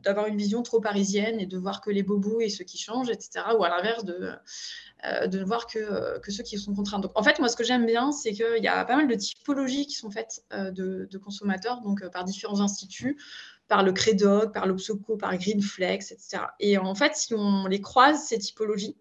d'avoir 0.04 0.28
une 0.28 0.38
vision 0.38 0.62
trop 0.64 0.80
parisienne 0.80 1.40
et 1.40 1.46
de 1.46 1.58
voir 1.58 1.82
que 1.82 1.90
les 1.90 2.04
bobos 2.04 2.42
et 2.42 2.50
ceux 2.50 2.64
qui 2.64 2.78
changent, 2.78 3.10
etc. 3.10 3.46
Ou 3.58 3.64
à 3.64 3.70
l'inverse, 3.70 4.06
de, 4.06 4.32
ne 5.04 5.44
voir 5.44 5.68
que, 5.68 6.20
ceux 6.28 6.44
qui 6.44 6.58
sont 6.58 6.74
contraints. 6.74 7.00
Donc, 7.00 7.12
en 7.16 7.24
fait, 7.24 7.40
moi, 7.40 7.50
ce 7.50 7.56
que 7.56 7.64
j'aime 7.64 7.86
bien, 7.86 8.12
c'est 8.12 8.34
qu'il 8.34 8.64
y 8.64 8.68
a 8.68 8.86
pas 8.86 8.96
mal 8.96 9.08
de 9.08 9.16
typologies 9.16 9.88
qui 9.88 9.96
sont 9.96 10.12
faites 10.12 10.44
de, 10.52 11.18
consommateurs, 11.18 11.82
donc 11.82 12.08
par 12.10 12.24
différents 12.24 12.62
instituts 12.62 13.18
par 13.68 13.84
le 13.84 13.94
Credoc, 13.94 14.54
par 14.54 14.66
l'Obsoco, 14.66 15.16
par 15.16 15.38
Greenflex, 15.38 16.12
etc. 16.12 16.44
Et 16.60 16.78
en 16.78 16.94
fait, 16.94 17.16
si 17.16 17.34
on 17.34 17.68
les 17.68 17.80
croise, 17.80 18.22
ces 18.22 18.38
typologies, 18.38 18.98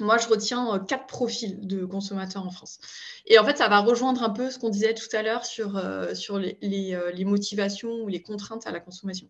moi, 0.00 0.18
je 0.18 0.28
retiens 0.28 0.74
euh, 0.74 0.78
quatre 0.78 1.06
profils 1.06 1.66
de 1.66 1.84
consommateurs 1.84 2.46
en 2.46 2.50
France. 2.50 2.78
Et 3.26 3.38
en 3.38 3.44
fait, 3.44 3.58
ça 3.58 3.68
va 3.68 3.80
rejoindre 3.80 4.22
un 4.22 4.30
peu 4.30 4.50
ce 4.50 4.58
qu'on 4.58 4.68
disait 4.68 4.94
tout 4.94 5.08
à 5.12 5.22
l'heure 5.22 5.44
sur, 5.44 5.76
euh, 5.76 6.14
sur 6.14 6.36
euh, 6.36 6.52
les, 6.62 7.24
motivations 7.24 7.92
ou 8.02 8.08
les 8.08 8.22
contraintes 8.22 8.66
à 8.66 8.70
la 8.70 8.80
consommation. 8.80 9.28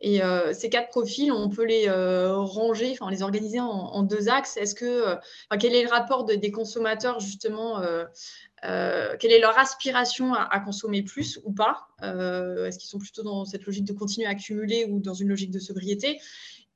Et 0.00 0.20
ces 0.52 0.70
quatre 0.70 0.90
profils, 0.90 1.32
on 1.32 1.48
peut 1.48 1.64
les 1.64 1.90
ranger, 1.90 2.92
enfin 2.92 3.10
les 3.10 3.22
organiser 3.24 3.58
en, 3.58 4.02
deux 4.04 4.28
axes. 4.28 4.56
Est-ce 4.56 4.76
que, 4.76 5.16
quel 5.58 5.74
est 5.74 5.82
le 5.82 5.88
rapport 5.88 6.24
des 6.24 6.50
consommateurs 6.52 7.18
justement 7.18 7.82
quelle 8.62 9.32
est 9.32 9.40
leur 9.40 9.58
aspiration 9.58 10.34
à, 10.34 10.42
à 10.42 10.60
consommer 10.60 11.02
plus 11.02 11.40
ou 11.42 11.52
pas 11.52 11.88
Est-ce 12.00 12.78
qu'ils 12.78 12.88
sont 12.88 13.00
plutôt 13.00 13.24
dans 13.24 13.44
cette 13.44 13.64
logique 13.66 13.86
de 13.86 13.92
continuer 13.92 14.28
à 14.28 14.30
accumuler 14.30 14.84
ou 14.84 15.00
dans 15.00 15.14
une 15.14 15.30
logique 15.30 15.50
de 15.50 15.58
sobriété? 15.58 16.20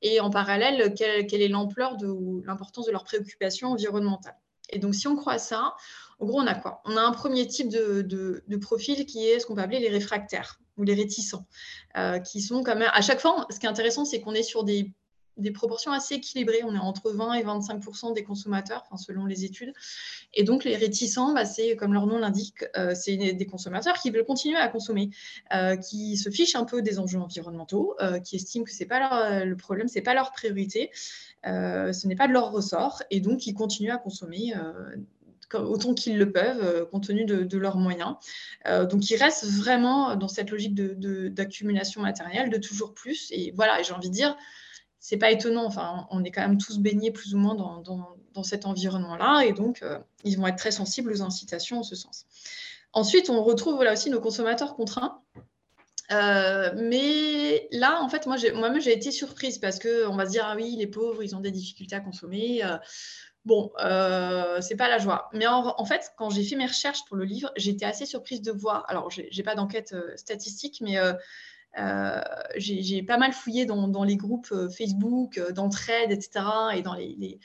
Et 0.03 0.21
en 0.21 0.31
parallèle, 0.31 0.95
quelle, 0.95 1.43
est 1.43 1.49
l'ampleur 1.49 1.97
ou 2.03 2.43
l'importance 2.45 2.87
de 2.87 2.93
leurs 2.93 3.05
préoccupations 3.05 3.69
environnementales. 3.69 4.37
Et 4.71 4.79
donc, 4.79 4.95
si 4.95 5.07
on 5.07 5.17
croit 5.17 5.38
ça, 5.38 5.75
en 6.19 6.27
gros, 6.27 6.41
on 6.41 6.47
a 6.47 6.55
quoi? 6.55 6.83
On 6.85 6.97
a 6.97 7.01
un 7.01 7.12
premier 7.12 7.47
type 7.47 7.69
de, 7.69 8.57
profil 8.61 9.07
qui 9.07 9.27
est 9.29 9.41
ce 9.41 9.47
qu'on 9.47 9.55
peut 9.55 9.62
appeler 9.62 9.81
les 9.81 9.88
réfractaires 9.88 10.61
ou 10.77 10.85
les 10.85 10.95
réticents, 10.95 11.47
euh, 11.97 12.19
qui 12.19 12.41
sont 12.41 12.62
quand 12.62 12.77
même. 12.77 12.91
À 12.93 13.03
chaque 13.03 13.21
fois, 13.21 13.47
ce 13.51 13.59
qui 13.59 13.67
est 13.67 13.69
intéressant, 13.69 14.05
c'est 14.05 14.21
qu'on 14.21 14.35
est 14.35 14.43
sur 14.43 14.65
des 14.65 14.93
des 15.37 15.51
proportions 15.51 15.92
assez 15.92 16.14
équilibrées. 16.14 16.61
On 16.64 16.75
est 16.75 16.79
entre 16.79 17.11
20 17.11 17.35
et 17.35 17.42
25 17.42 18.14
des 18.14 18.25
consommateurs, 18.25 18.85
selon 18.97 19.27
les 19.27 19.45
études. 19.45 19.73
Et 20.35 20.45
donc, 20.45 20.64
les 20.64 20.77
réticents, 20.77 21.33
bah, 21.33 21.45
c'est, 21.45 21.77
comme 21.77 21.92
leur 21.92 22.07
nom 22.07 22.18
l'indique, 22.18 22.64
euh, 22.77 22.95
c'est 22.95 23.16
des 23.16 23.47
consommateurs 23.47 23.95
qui 23.95 24.11
veulent 24.11 24.25
continuer 24.25 24.57
à 24.57 24.68
consommer, 24.68 25.11
euh, 25.55 25.77
qui 25.77 26.16
se 26.16 26.31
fichent 26.31 26.57
un 26.57 26.64
peu 26.64 26.83
des 26.83 26.99
enjeux 26.99 27.18
environnementaux, 27.18 27.95
euh, 28.01 28.18
qui 28.18 28.37
estiment 28.37 28.64
que 28.64 28.73
c'est 28.73 28.87
pas 28.87 29.01
leur, 29.01 29.45
le 29.45 29.57
problème, 29.57 29.88
c'est 29.88 30.03
pas 30.03 30.14
leur 30.14 30.33
priorité, 30.33 30.90
ce 31.45 32.07
n'est 32.07 32.16
pas 32.16 32.29
de 32.29 32.33
leur 32.33 32.53
ressort, 32.53 33.03
et 33.11 33.21
donc 33.21 33.40
qui 33.40 33.55
continuent 33.55 33.92
à 33.92 33.99
consommer 33.99 34.55
autant 35.55 35.92
qu'ils 35.92 36.16
le 36.16 36.33
peuvent, 36.33 36.88
compte 36.90 37.09
tenu 37.09 37.25
de, 37.27 37.59
leurs 37.59 37.77
moyens. 37.77 38.14
donc, 38.64 39.11
ils 39.11 39.16
restent 39.16 39.45
vraiment 39.45 40.16
dans 40.16 40.29
cette 40.29 40.51
logique 40.51 40.75
d'accumulation 40.75 42.01
matérielle, 42.01 42.49
de 42.49 42.59
toujours 42.59 42.95
plus. 42.95 43.29
Et 43.33 43.53
voilà, 43.55 43.83
j'ai 43.83 43.92
envie 43.92 44.09
de 44.09 44.14
dire, 44.14 44.37
c'est 45.03 45.17
pas 45.17 45.33
étonnant. 45.33 45.67
Enfin, 45.67 46.07
on 46.11 46.25
est 46.25 46.31
quand 46.31 46.41
même 46.41 46.59
tous 46.59 46.79
baignés 46.79 47.11
plus 47.11 47.35
ou 47.35 47.38
moins 47.38 47.55
dans, 47.55 48.45
cet 48.45 48.65
environnement-là, 48.65 49.43
et 49.43 49.53
donc 49.53 49.83
euh, 49.83 49.99
ils 50.25 50.38
vont 50.38 50.47
être 50.47 50.57
très 50.57 50.71
sensibles 50.71 51.12
aux 51.12 51.21
incitations 51.21 51.81
en 51.81 51.83
ce 51.83 51.95
sens. 51.95 52.25
Ensuite, 52.95 53.29
on 53.29 53.43
retrouve 53.43 53.83
là 53.83 53.93
aussi 53.93 54.09
nos 54.09 54.21
consommateurs 54.21 54.75
contraints. 54.75 55.21
Euh, 56.11 56.71
mais 56.77 57.69
là, 57.73 58.01
en 58.03 58.09
fait, 58.09 58.27
moi, 58.27 58.37
moi-même, 58.55 58.81
j'ai 58.81 58.93
été 58.93 59.11
surprise 59.11 59.59
parce 59.59 59.79
qu'on 59.79 60.17
va 60.17 60.27
se 60.27 60.31
dire, 60.31 60.45
ah 60.47 60.55
oui, 60.57 60.77
les 60.79 60.87
pauvres, 60.87 61.23
ils 61.23 61.35
ont 61.35 61.41
des 61.41 61.51
difficultés 61.51 61.97
à 61.97 62.01
consommer. 62.01 62.65
Euh, 62.65 62.79
bon, 63.45 63.73
c'est 64.61 64.77
pas 64.77 64.88
la 64.88 64.99
joie. 64.99 65.29
Mais 65.33 65.47
en, 65.47 65.85
fait, 65.85 66.12
quand 66.17 66.31
j'ai 66.31 66.45
fait 66.45 66.57
mes 66.57 66.67
recherches 66.67 67.05
pour 67.07 67.17
le 67.17 67.25
livre, 67.25 67.51
j'étais 67.57 67.87
assez 67.87 68.07
surprise 68.07 68.41
de 68.41 68.53
voir. 68.53 68.85
Alors, 68.88 69.11
j'ai 69.11 69.43
pas 69.43 69.55
d'enquête 69.55 69.95
statistique, 70.17 70.81
mais 70.81 70.99
euh, 70.99 71.12
j'ai 72.57 73.03
pas 73.03 73.19
mal 73.19 73.33
fouillé 73.33 73.65
dans, 73.65 74.05
les 74.05 74.17
groupes 74.17 74.49
euh, 74.53 74.69
Facebook, 74.69 75.39
euh, 75.39 75.53
d'entraide, 75.53 76.13
etc., 76.13 76.45
et 76.75 76.83
dans 76.83 76.95
les, 76.95 77.39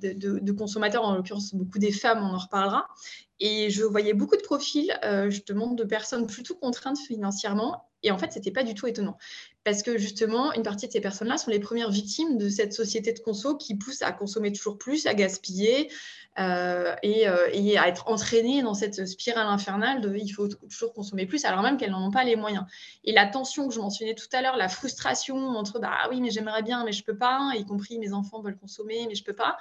de, 0.00 0.52
consommateurs, 0.52 1.04
en 1.04 1.14
l'occurrence 1.14 1.54
beaucoup 1.54 1.78
des 1.78 1.92
femmes, 1.92 2.18
on 2.22 2.34
en 2.34 2.38
reparlera. 2.38 2.86
Et 3.40 3.70
je 3.70 3.82
voyais 3.82 4.14
beaucoup 4.14 4.36
de 4.36 4.42
profils, 4.42 4.92
justement, 5.28 5.72
de 5.72 5.84
personnes 5.84 6.26
plutôt 6.26 6.54
contraintes 6.54 6.98
financièrement. 6.98 7.88
Et 8.02 8.10
en 8.10 8.18
fait, 8.18 8.32
ce 8.32 8.38
n'était 8.38 8.52
pas 8.52 8.62
du 8.62 8.74
tout 8.74 8.86
étonnant. 8.86 9.18
Parce 9.64 9.82
que 9.82 9.96
justement, 9.96 10.52
une 10.52 10.62
partie 10.62 10.86
de 10.86 10.92
ces 10.92 11.00
personnes-là 11.00 11.38
sont 11.38 11.50
les 11.50 11.58
premières 11.58 11.90
victimes 11.90 12.36
de 12.36 12.48
cette 12.48 12.74
société 12.74 13.12
de 13.12 13.18
conso 13.18 13.56
qui 13.56 13.74
pousse 13.76 14.02
à 14.02 14.12
consommer 14.12 14.52
toujours 14.52 14.78
plus, 14.78 15.06
à 15.06 15.14
gaspiller, 15.14 15.90
euh, 16.36 16.96
euh, 17.04 17.48
et, 17.52 17.78
à 17.78 17.86
être 17.86 18.08
entraînées 18.08 18.62
dans 18.62 18.74
cette 18.74 19.06
spirale 19.06 19.46
infernale 19.46 20.00
de 20.00 20.16
il 20.16 20.30
faut 20.30 20.48
toujours 20.48 20.92
consommer 20.92 21.26
plus, 21.26 21.44
alors 21.44 21.62
même 21.62 21.76
qu'elles 21.76 21.92
n'en 21.92 22.08
ont 22.08 22.10
pas 22.10 22.24
les 22.24 22.34
moyens. 22.34 22.64
Et 23.04 23.12
la 23.12 23.26
tension 23.26 23.68
que 23.68 23.74
je 23.74 23.78
mentionnais 23.78 24.14
tout 24.14 24.26
à 24.32 24.42
l'heure, 24.42 24.56
la 24.56 24.68
frustration 24.68 25.36
entre 25.36 25.78
bah 25.78 25.96
oui, 26.10 26.20
mais 26.20 26.30
j'aimerais 26.30 26.62
bien, 26.62 26.84
mais 26.84 26.90
je 26.90 27.04
peux 27.04 27.16
pas, 27.16 27.52
y 27.54 27.64
compris 27.64 27.98
mes 28.00 28.12
enfants 28.12 28.40
veulent 28.40 28.58
consommer, 28.58 29.06
mais 29.08 29.14
je 29.14 29.22
peux 29.22 29.32
pas, 29.32 29.56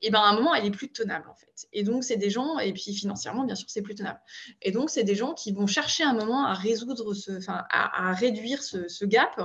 et 0.00 0.10
ben 0.10 0.20
à 0.20 0.28
un 0.28 0.34
moment, 0.34 0.54
elle 0.54 0.64
est 0.64 0.70
plus 0.70 0.92
tenable 0.92 1.28
en 1.28 1.34
fait. 1.34 1.52
Et 1.72 1.82
donc, 1.82 2.04
c'est 2.04 2.16
des 2.16 2.30
gens, 2.30 2.58
et 2.58 2.72
puis 2.72 2.94
financièrement, 2.94 3.44
bien 3.44 3.54
sûr, 3.54 3.68
c'est 3.68 3.82
plus 3.82 3.94
tenable. 3.94 4.20
Et 4.62 4.70
donc, 4.70 4.90
c'est 4.90 5.04
des 5.04 5.14
gens 5.14 5.34
qui 5.34 5.52
vont 5.52 5.66
chercher 5.66 6.04
un 6.04 6.14
moment 6.14 6.44
à 6.46 6.54
résoudre 6.54 7.14
ce, 7.14 7.32
enfin, 7.38 7.64
à, 7.70 8.12
réduire 8.12 8.62
ce, 8.62 9.04
gap 9.04 9.38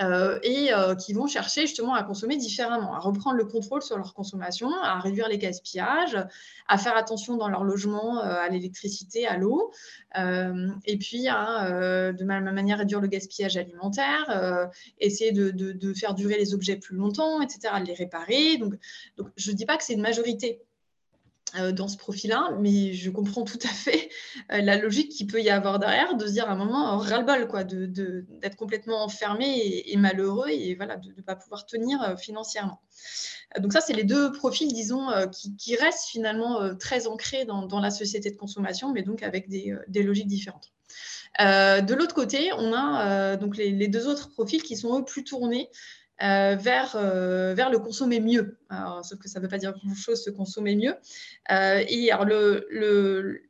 euh, 0.00 0.38
et 0.42 0.70
qui 0.98 1.12
vont 1.12 1.26
chercher 1.26 1.62
justement 1.62 1.94
à 1.94 2.02
consommer 2.02 2.36
différemment, 2.36 2.94
à 2.94 2.98
reprendre 2.98 3.36
le 3.36 3.44
contrôle 3.44 3.82
sur 3.82 3.96
leur 3.96 4.14
consommation, 4.14 4.70
à 4.82 4.98
réduire 4.98 5.28
les 5.28 5.38
gaspillages 5.38 6.16
à 6.68 6.78
faire 6.78 6.96
attention 6.96 7.36
dans 7.36 7.48
leur 7.48 7.64
logement 7.64 8.20
euh, 8.20 8.34
à 8.34 8.48
l'électricité, 8.48 9.26
à 9.26 9.36
l'eau, 9.36 9.72
euh, 10.18 10.68
et 10.86 10.96
puis 10.96 11.28
à, 11.28 11.66
euh, 11.66 12.12
de 12.12 12.24
même 12.24 12.50
manière, 12.50 12.78
réduire 12.78 13.00
le 13.00 13.08
gaspillage 13.08 13.56
alimentaire, 13.56 14.70
essayer 14.98 15.32
de, 15.32 15.92
faire 15.94 16.14
durer 16.14 16.38
les 16.38 16.54
objets 16.54 16.76
plus 16.76 16.96
longtemps, 16.96 17.42
etc., 17.42 17.74
les 17.84 17.94
réparer. 17.94 18.56
Donc, 18.56 18.74
donc 19.16 19.28
je 19.36 19.50
ne 19.50 19.56
dis 19.56 19.66
pas 19.66 19.76
que 19.76 19.84
c'est 19.84 19.94
une 19.94 20.00
majorité 20.00 20.62
euh, 20.62 20.71
dans 21.72 21.88
ce 21.88 21.96
profil-là, 21.96 22.56
mais 22.60 22.92
je 22.92 23.10
comprends 23.10 23.44
tout 23.44 23.58
à 23.62 23.68
fait 23.68 24.08
euh, 24.52 24.60
la 24.60 24.76
logique 24.76 25.10
qu'il 25.10 25.26
peut 25.26 25.40
y 25.40 25.50
avoir 25.50 25.78
derrière, 25.78 26.16
de 26.16 26.26
se 26.26 26.32
dire 26.32 26.48
à 26.48 26.52
un 26.52 26.56
moment, 26.56 26.96
ras-le-bol, 26.98 27.46
quoi, 27.48 27.64
d'être 27.64 28.56
complètement 28.56 29.04
enfermé 29.04 29.82
et, 29.86 29.96
malheureux 29.96 30.48
et 30.48 30.74
voilà, 30.74 30.96
de 30.96 31.12
ne 31.14 31.22
pas 31.22 31.36
pouvoir 31.36 31.66
tenir 31.66 32.02
euh, 32.02 32.16
financièrement. 32.16 32.80
Donc 33.58 33.72
ça, 33.72 33.80
c'est 33.80 33.92
les 33.92 34.04
deux 34.04 34.32
profils, 34.32 34.72
disons, 34.72 35.08
qui, 35.58 35.76
restent 35.76 36.08
finalement 36.08 36.74
très 36.76 37.06
ancrés 37.06 37.44
dans, 37.44 37.80
la 37.80 37.90
société 37.90 38.30
de 38.30 38.36
consommation, 38.36 38.92
mais 38.92 39.02
donc 39.02 39.22
avec 39.22 39.50
des, 39.50 39.76
logiques 40.02 40.26
différentes. 40.26 40.72
de 41.38 41.94
l'autre 41.94 42.14
côté, 42.14 42.50
on 42.56 42.72
a 42.72 43.36
donc 43.36 43.58
les, 43.58 43.88
deux 43.88 44.08
autres 44.08 44.30
profils 44.30 44.62
qui 44.62 44.74
sont 44.74 44.98
eux 44.98 45.04
plus 45.04 45.22
tournés 45.22 45.68
euh, 46.22 46.54
vers, 46.54 46.94
euh, 46.94 47.52
vers 47.54 47.68
le 47.68 47.78
consommer 47.78 48.20
mieux. 48.20 48.56
sauf 49.02 49.18
que 49.18 49.28
ça 49.28 49.40
ne 49.40 49.44
veut 49.44 49.50
pas 49.50 49.58
dire 49.58 49.72
grand-chose, 49.72 50.22
se 50.22 50.30
consommer 50.30 50.76
mieux. 50.76 50.94
Euh, 51.50 51.82
et 51.88 52.12
alors, 52.12 52.24
le, 52.24 52.66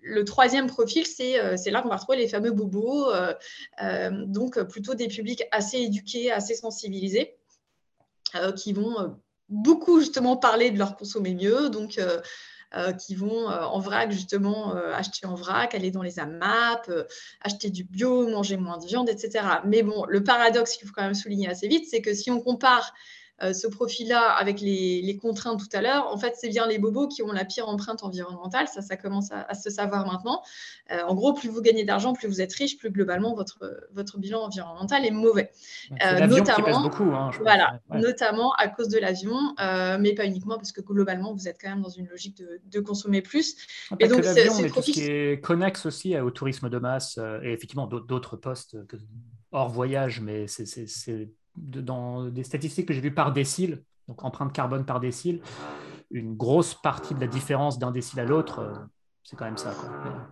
le, 0.00 0.24
troisième 0.24 0.68
profil, 0.68 1.04
c'est 1.06 1.70
là 1.70 1.82
qu'on 1.82 1.90
va 1.90 1.96
retrouver 1.96 2.18
les 2.18 2.28
fameux 2.28 2.52
bobos, 2.52 3.12
donc 4.26 4.62
plutôt 4.62 4.94
des 4.94 5.08
publics 5.08 5.42
assez 5.50 5.78
éduqués, 5.78 6.32
assez 6.32 6.54
sensibilisés, 6.54 7.36
qui 8.56 8.72
vont 8.72 9.18
beaucoup 9.50 10.00
justement 10.00 10.38
parler 10.38 10.70
de 10.70 10.78
leur 10.78 10.96
consommer 10.96 11.34
mieux. 11.34 11.68
Donc, 11.68 12.00
euh, 12.74 12.92
qui 12.92 13.14
vont 13.14 13.50
euh, 13.50 13.62
en 13.62 13.78
vrac, 13.78 14.10
justement, 14.10 14.76
euh, 14.76 14.92
acheter 14.94 15.26
en 15.26 15.34
vrac, 15.34 15.74
aller 15.74 15.90
dans 15.90 16.02
les 16.02 16.18
AMAP, 16.18 16.90
acheter 17.40 17.70
du 17.70 17.84
bio, 17.84 18.28
manger 18.28 18.56
moins 18.56 18.78
de 18.78 18.86
viande, 18.86 19.08
etc. 19.08 19.44
Mais 19.64 19.82
bon, 19.82 20.04
le 20.08 20.24
paradoxe 20.24 20.76
qu'il 20.76 20.88
faut 20.88 20.94
quand 20.94 21.02
même 21.02 21.14
souligner 21.14 21.48
assez 21.48 21.68
vite, 21.68 21.86
c'est 21.90 22.00
que 22.00 22.14
si 22.14 22.30
on 22.30 22.40
compare 22.40 22.94
ce 23.52 23.66
profil-là 23.66 24.30
avec 24.30 24.60
les, 24.60 25.18
contraintes 25.20 25.60
tout 25.60 25.76
à 25.76 25.82
l'heure, 25.82 26.06
en 26.12 26.16
fait, 26.16 26.34
c'est 26.36 26.48
bien 26.48 26.66
les 26.66 26.78
bobos 26.78 27.08
qui 27.08 27.22
ont 27.22 27.32
la 27.32 27.44
pire 27.44 27.68
empreinte 27.68 28.02
environnementale. 28.02 28.68
Ça, 28.68 28.82
ça 28.82 28.96
commence 28.96 29.30
à, 29.32 29.54
se 29.54 29.70
savoir 29.70 30.06
maintenant. 30.06 30.42
Euh, 30.90 31.02
en 31.06 31.14
gros, 31.14 31.32
plus 31.32 31.48
vous 31.48 31.60
gagnez 31.60 31.84
d'argent, 31.84 32.12
plus 32.12 32.28
vous 32.28 32.40
êtes 32.40 32.52
riche, 32.54 32.78
plus 32.78 32.90
globalement 32.90 33.34
votre, 33.34 33.88
votre 33.92 34.18
bilan 34.18 34.42
environnemental 34.42 35.04
est 35.04 35.10
mauvais. 35.10 35.50
Euh, 36.04 36.26
notamment, 36.26 36.82
beaucoup, 36.82 37.10
hein, 37.12 37.30
voilà, 37.40 37.80
notamment 37.90 38.52
à 38.52 38.68
cause 38.68 38.88
de 38.88 38.98
l'avion, 38.98 39.36
mais 39.98 40.14
pas 40.14 40.26
uniquement 40.26 40.56
parce 40.56 40.72
que 40.72 40.80
globalement, 40.80 41.32
vous 41.34 41.48
êtes 41.48 41.58
quand 41.60 41.70
même 41.70 41.82
dans 41.82 41.88
une 41.88 42.06
logique 42.08 42.42
de, 42.64 42.80
consommer 42.80 43.22
plus. 43.22 43.56
et 44.00 44.08
donc, 44.08 44.24
l'avion, 44.24 44.60
mais 44.60 44.70
tout 44.70 44.82
ce 44.82 44.90
qui 44.90 45.02
est 45.02 45.42
connexe 45.42 45.86
aussi 45.86 46.18
au 46.18 46.30
tourisme 46.30 46.68
de 46.68 46.78
masse 46.78 47.18
et 47.42 47.52
effectivement 47.52 47.86
d'autres 47.86 48.36
postes 48.36 48.76
hors 49.52 49.68
voyage, 49.68 50.20
mais 50.20 50.46
c'est 50.46 51.28
dans 51.56 52.28
des 52.28 52.44
statistiques 52.44 52.86
que 52.86 52.94
j'ai 52.94 53.00
vues 53.00 53.14
par 53.14 53.32
décile, 53.32 53.82
donc 54.08 54.24
empreinte 54.24 54.52
carbone 54.52 54.84
par 54.84 55.00
décile, 55.00 55.40
une 56.12 56.34
grosse 56.34 56.74
partie 56.74 57.14
de 57.14 57.20
la 57.20 57.26
différence 57.26 57.78
d'un 57.78 57.90
décile 57.90 58.20
à 58.20 58.24
l'autre, 58.24 58.60
euh, 58.60 58.72
c'est 59.24 59.36
quand 59.36 59.44
même 59.44 59.56
ça. 59.56 59.74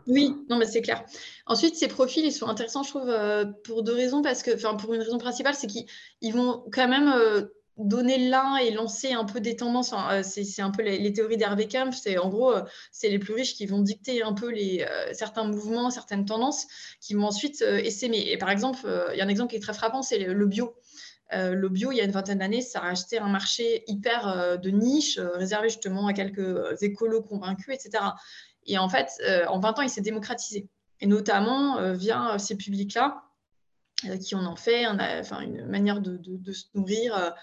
Oui, 0.07 0.37
non, 0.49 0.57
mais 0.57 0.67
c'est 0.67 0.83
clair. 0.83 1.05
Ensuite, 1.47 1.77
ces 1.77 1.89
profils, 1.89 2.25
ils 2.25 2.33
sont 2.33 2.49
intéressants, 2.49 2.83
je 2.83 2.91
trouve, 2.91 3.09
euh, 3.09 3.47
pour 3.65 3.83
deux 3.83 3.95
raisons, 3.95 4.21
parce 4.21 4.43
que, 4.43 4.55
enfin, 4.55 4.75
pour 4.75 4.93
une 4.95 5.01
raison 5.01 5.19
principale, 5.19 5.55
c'est 5.55 5.69
qu'ils 5.69 6.35
vont 6.35 6.65
quand 6.73 6.89
même 6.89 7.09
euh, 7.09 7.47
donner 7.79 8.29
l'un 8.29 8.57
et 8.57 8.73
lancer 8.73 9.13
un 9.13 9.25
peu 9.25 9.41
des 9.41 9.57
tendances. 9.57 9.95
c'est 10.23 10.61
un 10.61 10.71
peu 10.71 10.83
les, 10.83 11.13
théories 11.13 11.39
d'Hervé 11.39 11.67
Kempf. 11.67 11.97
C'est 11.97 12.19
en 12.19 12.29
gros, 12.29 12.53
c'est 12.93 13.09
les 13.09 13.19
plus 13.19 13.33
riches 13.33 13.55
qui 13.55 13.65
vont 13.65 13.81
dicter 13.81 14.23
un 14.23 14.35
peu 14.35 14.51
les, 14.51 14.87
certains 15.13 15.45
mouvements, 15.45 15.91
certaines 15.91 16.27
tendances, 16.27 16.67
qui 17.01 17.15
vont 17.15 17.25
ensuite 17.25 17.63
essaimer. 17.63 18.33
Et 18.33 18.37
par 18.37 18.51
exemple, 18.51 18.81
il 19.13 19.17
y 19.17 19.23
a 19.23 19.25
un 19.25 19.29
exemple 19.29 19.51
qui 19.51 19.57
est 19.57 19.61
très 19.61 19.73
frappant, 19.73 20.03
c'est 20.03 20.19
le 20.19 20.47
bio. 20.47 20.75
Euh, 21.33 21.55
le 21.55 21.69
bio, 21.69 21.93
il 21.93 21.97
y 21.97 22.01
a 22.01 22.05
une 22.05 22.11
vingtaine 22.11 22.39
d'années, 22.39 22.63
ça 22.63 22.81
a 22.81 22.91
acheté 22.91 23.19
un 23.19 23.29
marché 23.29 23.85
hyper 23.87 24.29
euh, 24.29 24.57
de 24.57 24.71
niche, 24.71 25.19
euh, 25.19 25.31
réservé 25.37 25.69
justement 25.69 26.07
à 26.07 26.13
quelques 26.13 26.83
écolos 26.83 27.23
convaincus, 27.23 27.75
etc. 27.75 28.05
Et 28.67 28.79
en 28.79 28.89
fait, 28.89 29.09
en 29.49 29.59
20 29.59 29.79
ans, 29.79 29.83
il 29.83 29.91
s'est 29.91 30.01
démocratisé. 30.01 30.69
Et 31.01 31.07
notamment 31.07 31.93
via 31.95 32.39
ces 32.39 32.57
publics-là, 32.57 33.25
qui 34.21 34.35
en 34.35 34.47
ont 34.47 34.55
fait 34.55 34.85
une 34.85 35.67
manière 35.67 36.01
de, 36.01 36.53
se 36.53 36.67
nourrir 36.75 37.35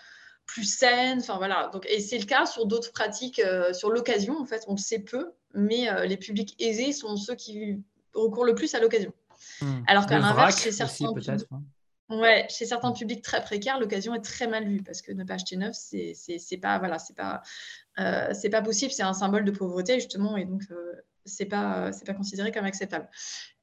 plus 0.46 0.64
saine. 0.64 1.18
Enfin, 1.20 1.38
voilà. 1.38 1.70
Donc, 1.74 1.88
et 1.90 2.00
c'est 2.00 2.20
le 2.20 2.26
cas 2.26 2.46
sur 2.46 2.68
d'autres 2.68 2.92
pratiques, 2.92 3.42
sur 3.74 3.90
l'occasion, 3.90 4.40
en 4.40 4.46
fait, 4.46 4.64
on 4.68 4.74
le 4.74 4.80
sait 4.80 5.00
peu, 5.00 5.34
mais 5.56 5.90
les 6.08 6.18
publics 6.18 6.56
aisés 6.60 6.94
sont 6.94 7.18
ceux 7.18 7.36
qui 7.36 7.82
recourent 8.14 8.46
le 8.46 8.56
plus 8.56 8.76
à 8.76 8.80
l'occasion. 8.80 9.12
Hmm. 9.60 9.82
Alors 9.88 10.06
qu'à 10.06 10.20
l'inverse, 10.20 10.62
chez 10.62 10.72
certains. 10.72 11.14
Ouais, 12.10 12.48
chez 12.50 12.66
certains 12.66 12.94
publics 12.94 13.22
très 13.22 13.42
précaires, 13.42 13.80
l'occasion 13.80 14.14
est 14.16 14.22
très 14.22 14.48
mal 14.48 14.66
vue 14.66 14.82
parce 14.82 15.02
que 15.02 15.12
ne 15.12 15.26
pas 15.26 15.34
acheter 15.34 15.58
neuf, 15.58 15.76
c'est 15.76 16.14
pas 16.62 17.00
c'est 17.00 17.16
pas 17.16 17.42
euh, 18.00 18.34
c'est 18.34 18.50
pas 18.50 18.62
possible, 18.62 18.94
c'est 18.94 19.04
un 19.04 19.14
symbole 19.14 19.44
de 19.44 19.52
pauvreté 19.52 19.96
justement 20.00 20.38
et 20.38 20.46
donc 20.46 20.64
euh, 20.72 20.94
c'est 21.28 21.46
pas 21.46 21.92
c'est 21.92 22.06
pas 22.06 22.14
considéré 22.14 22.52
comme 22.52 22.66
acceptable. 22.66 23.08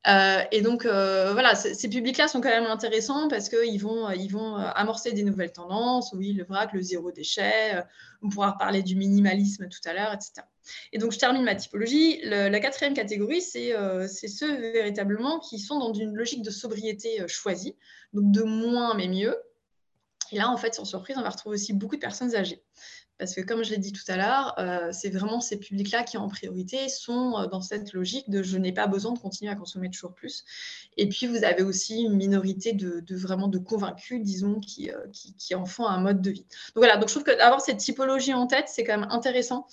Euh, 0.07 0.43
et 0.53 0.61
donc 0.61 0.85
voilà, 0.85 1.55
ces 1.55 1.89
publics-là 1.89 2.29
sont 2.29 2.41
quand 2.41 2.51
même 2.51 2.67
intéressants 2.67 3.29
parce 3.29 3.49
qu'ils 3.49 3.81
vont 3.81 4.11
ils 4.11 4.29
vont 4.29 4.57
amorcer 4.57 5.13
des 5.13 5.23
nouvelles 5.23 5.53
tendances. 5.53 6.13
Oui, 6.13 6.33
le 6.33 6.45
vrac, 6.45 6.73
le 6.73 6.83
zéro 6.83 7.11
déchet. 7.11 7.83
on 8.23 8.29
pourra 8.29 8.57
parler 8.59 8.83
du 8.83 8.97
minimalisme 8.97 9.69
tout 9.69 9.89
à 9.89 9.95
l'heure, 9.95 10.13
etc. 10.13 10.47
Et 10.93 10.99
donc, 10.99 11.13
je 11.13 11.19
termine 11.19 11.43
ma 11.43 11.55
typologie. 11.55 12.21
la 12.25 12.61
quatrième 12.61 12.95
catégorie, 12.95 13.41
c'est 13.41 13.73
ceux 14.29 14.73
véritablement 14.73 15.41
qui 15.41 15.59
sont 15.59 15.79
dans 15.79 15.95
une 15.95 16.15
logique 16.15 16.43
de 16.43 16.51
sobriété 16.51 17.27
choisie 17.27 17.75
donc 18.15 18.31
de 18.31 18.43
moins 18.43 18.95
mais 18.95 19.09
mieux. 19.09 19.37
Et 20.33 20.37
là, 20.37 20.49
en 20.49 20.57
fait, 20.57 20.75
sans 20.75 20.85
surprise, 20.85 21.17
on 21.19 21.23
va 21.23 21.29
retrouver 21.29 21.55
aussi 21.55 21.73
beaucoup 21.75 21.97
de 21.97 22.01
personnes 22.01 22.35
âgées. 22.35 22.63
Parce 23.19 23.35
que 23.35 23.41
comme 23.41 23.63
je 23.63 23.71
l'ai 23.71 23.79
dit 23.79 23.93
tout 23.93 24.03
à 24.09 24.17
l'heure, 24.17 24.55
euh, 24.59 24.91
c'est 24.91 25.11
vraiment 25.11 25.41
ces 25.41 25.59
publics-là 25.59 26.03
qui 26.03 26.17
en 26.17 26.27
priorité 26.27 26.89
sont 26.89 27.39
euh, 27.39 27.47
dans 27.47 27.61
cette 27.61 27.93
logique 27.93 28.29
de 28.29 28.43
je 28.43 28.59
n'ai 28.59 28.73
pas 28.73 28.89
besoin 28.89 29.13
de 29.13 29.19
continuer 29.21 29.53
à 29.53 29.55
consommer 29.55 29.89
toujours 29.89 30.15
plus. 30.15 30.45
Et 30.97 31.09
puis 31.09 31.29
vous 31.29 31.45
avez 31.45 31.63
aussi 31.63 32.03
une 32.03 32.17
minorité 32.17 32.73
de, 32.73 33.05
vraiment 33.15 33.47
de 33.47 33.59
convaincus, 33.59 34.21
disons, 34.21 34.59
qui, 34.59 34.91
euh, 34.91 35.07
qui, 35.13 35.35
qui, 35.37 35.55
en 35.55 35.65
font 35.65 35.87
un 35.87 36.01
mode 36.01 36.23
de 36.23 36.31
vie. 36.31 36.47
Donc 36.75 36.79
voilà, 36.79 36.97
donc 36.97 37.09
je 37.09 37.15
trouve 37.15 37.25
qu'avoir 37.25 37.61
cette 37.61 37.79
typologie 37.79 38.35
en 38.35 38.49
tête, 38.49 38.69
c'est 38.69 38.83
quand 38.83 38.99
même 38.99 39.11
intéressant. 39.11 39.69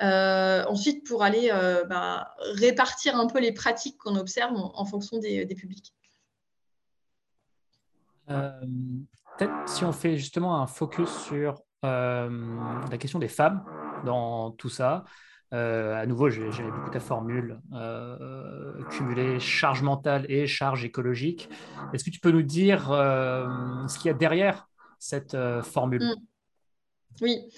ensuite, 0.00 1.04
pour 1.04 1.24
aller 1.24 1.50
bah, 1.88 2.34
répartir 2.54 3.16
un 3.16 3.26
peu 3.26 3.40
les 3.40 3.52
pratiques 3.52 3.98
qu'on 3.98 4.16
observe 4.16 4.52
en, 4.54 4.84
fonction 4.84 5.18
des, 5.18 5.46
publics. 5.46 5.92
Peut-être 8.28 9.68
si 9.68 9.84
on 9.84 9.92
fait 9.92 10.16
justement 10.16 10.60
un 10.60 10.66
focus 10.68 11.10
sur 11.26 11.60
la 11.84 12.98
question 12.98 13.18
des 13.18 13.28
femmes 13.28 13.64
dans 14.04 14.50
tout 14.52 14.68
ça. 14.68 15.04
Euh, 15.52 15.94
à 15.94 16.06
nouveau, 16.06 16.30
j'ai 16.30 16.48
beaucoup 16.48 16.90
ta 16.90 17.00
formule, 17.00 17.60
euh, 17.74 18.82
cumuler 18.90 19.38
charge 19.38 19.82
mentale 19.82 20.26
et 20.28 20.46
charge 20.46 20.84
écologique. 20.84 21.48
Est-ce 21.92 22.02
que 22.02 22.10
tu 22.10 22.18
peux 22.18 22.32
nous 22.32 22.42
dire 22.42 22.86
ce 22.88 23.98
qu'il 23.98 24.06
y 24.06 24.10
a 24.10 24.14
derrière 24.14 24.68
cette 24.98 25.36
formule? 25.62 26.02
Mm. 26.02 26.14
Oui. 27.20 27.48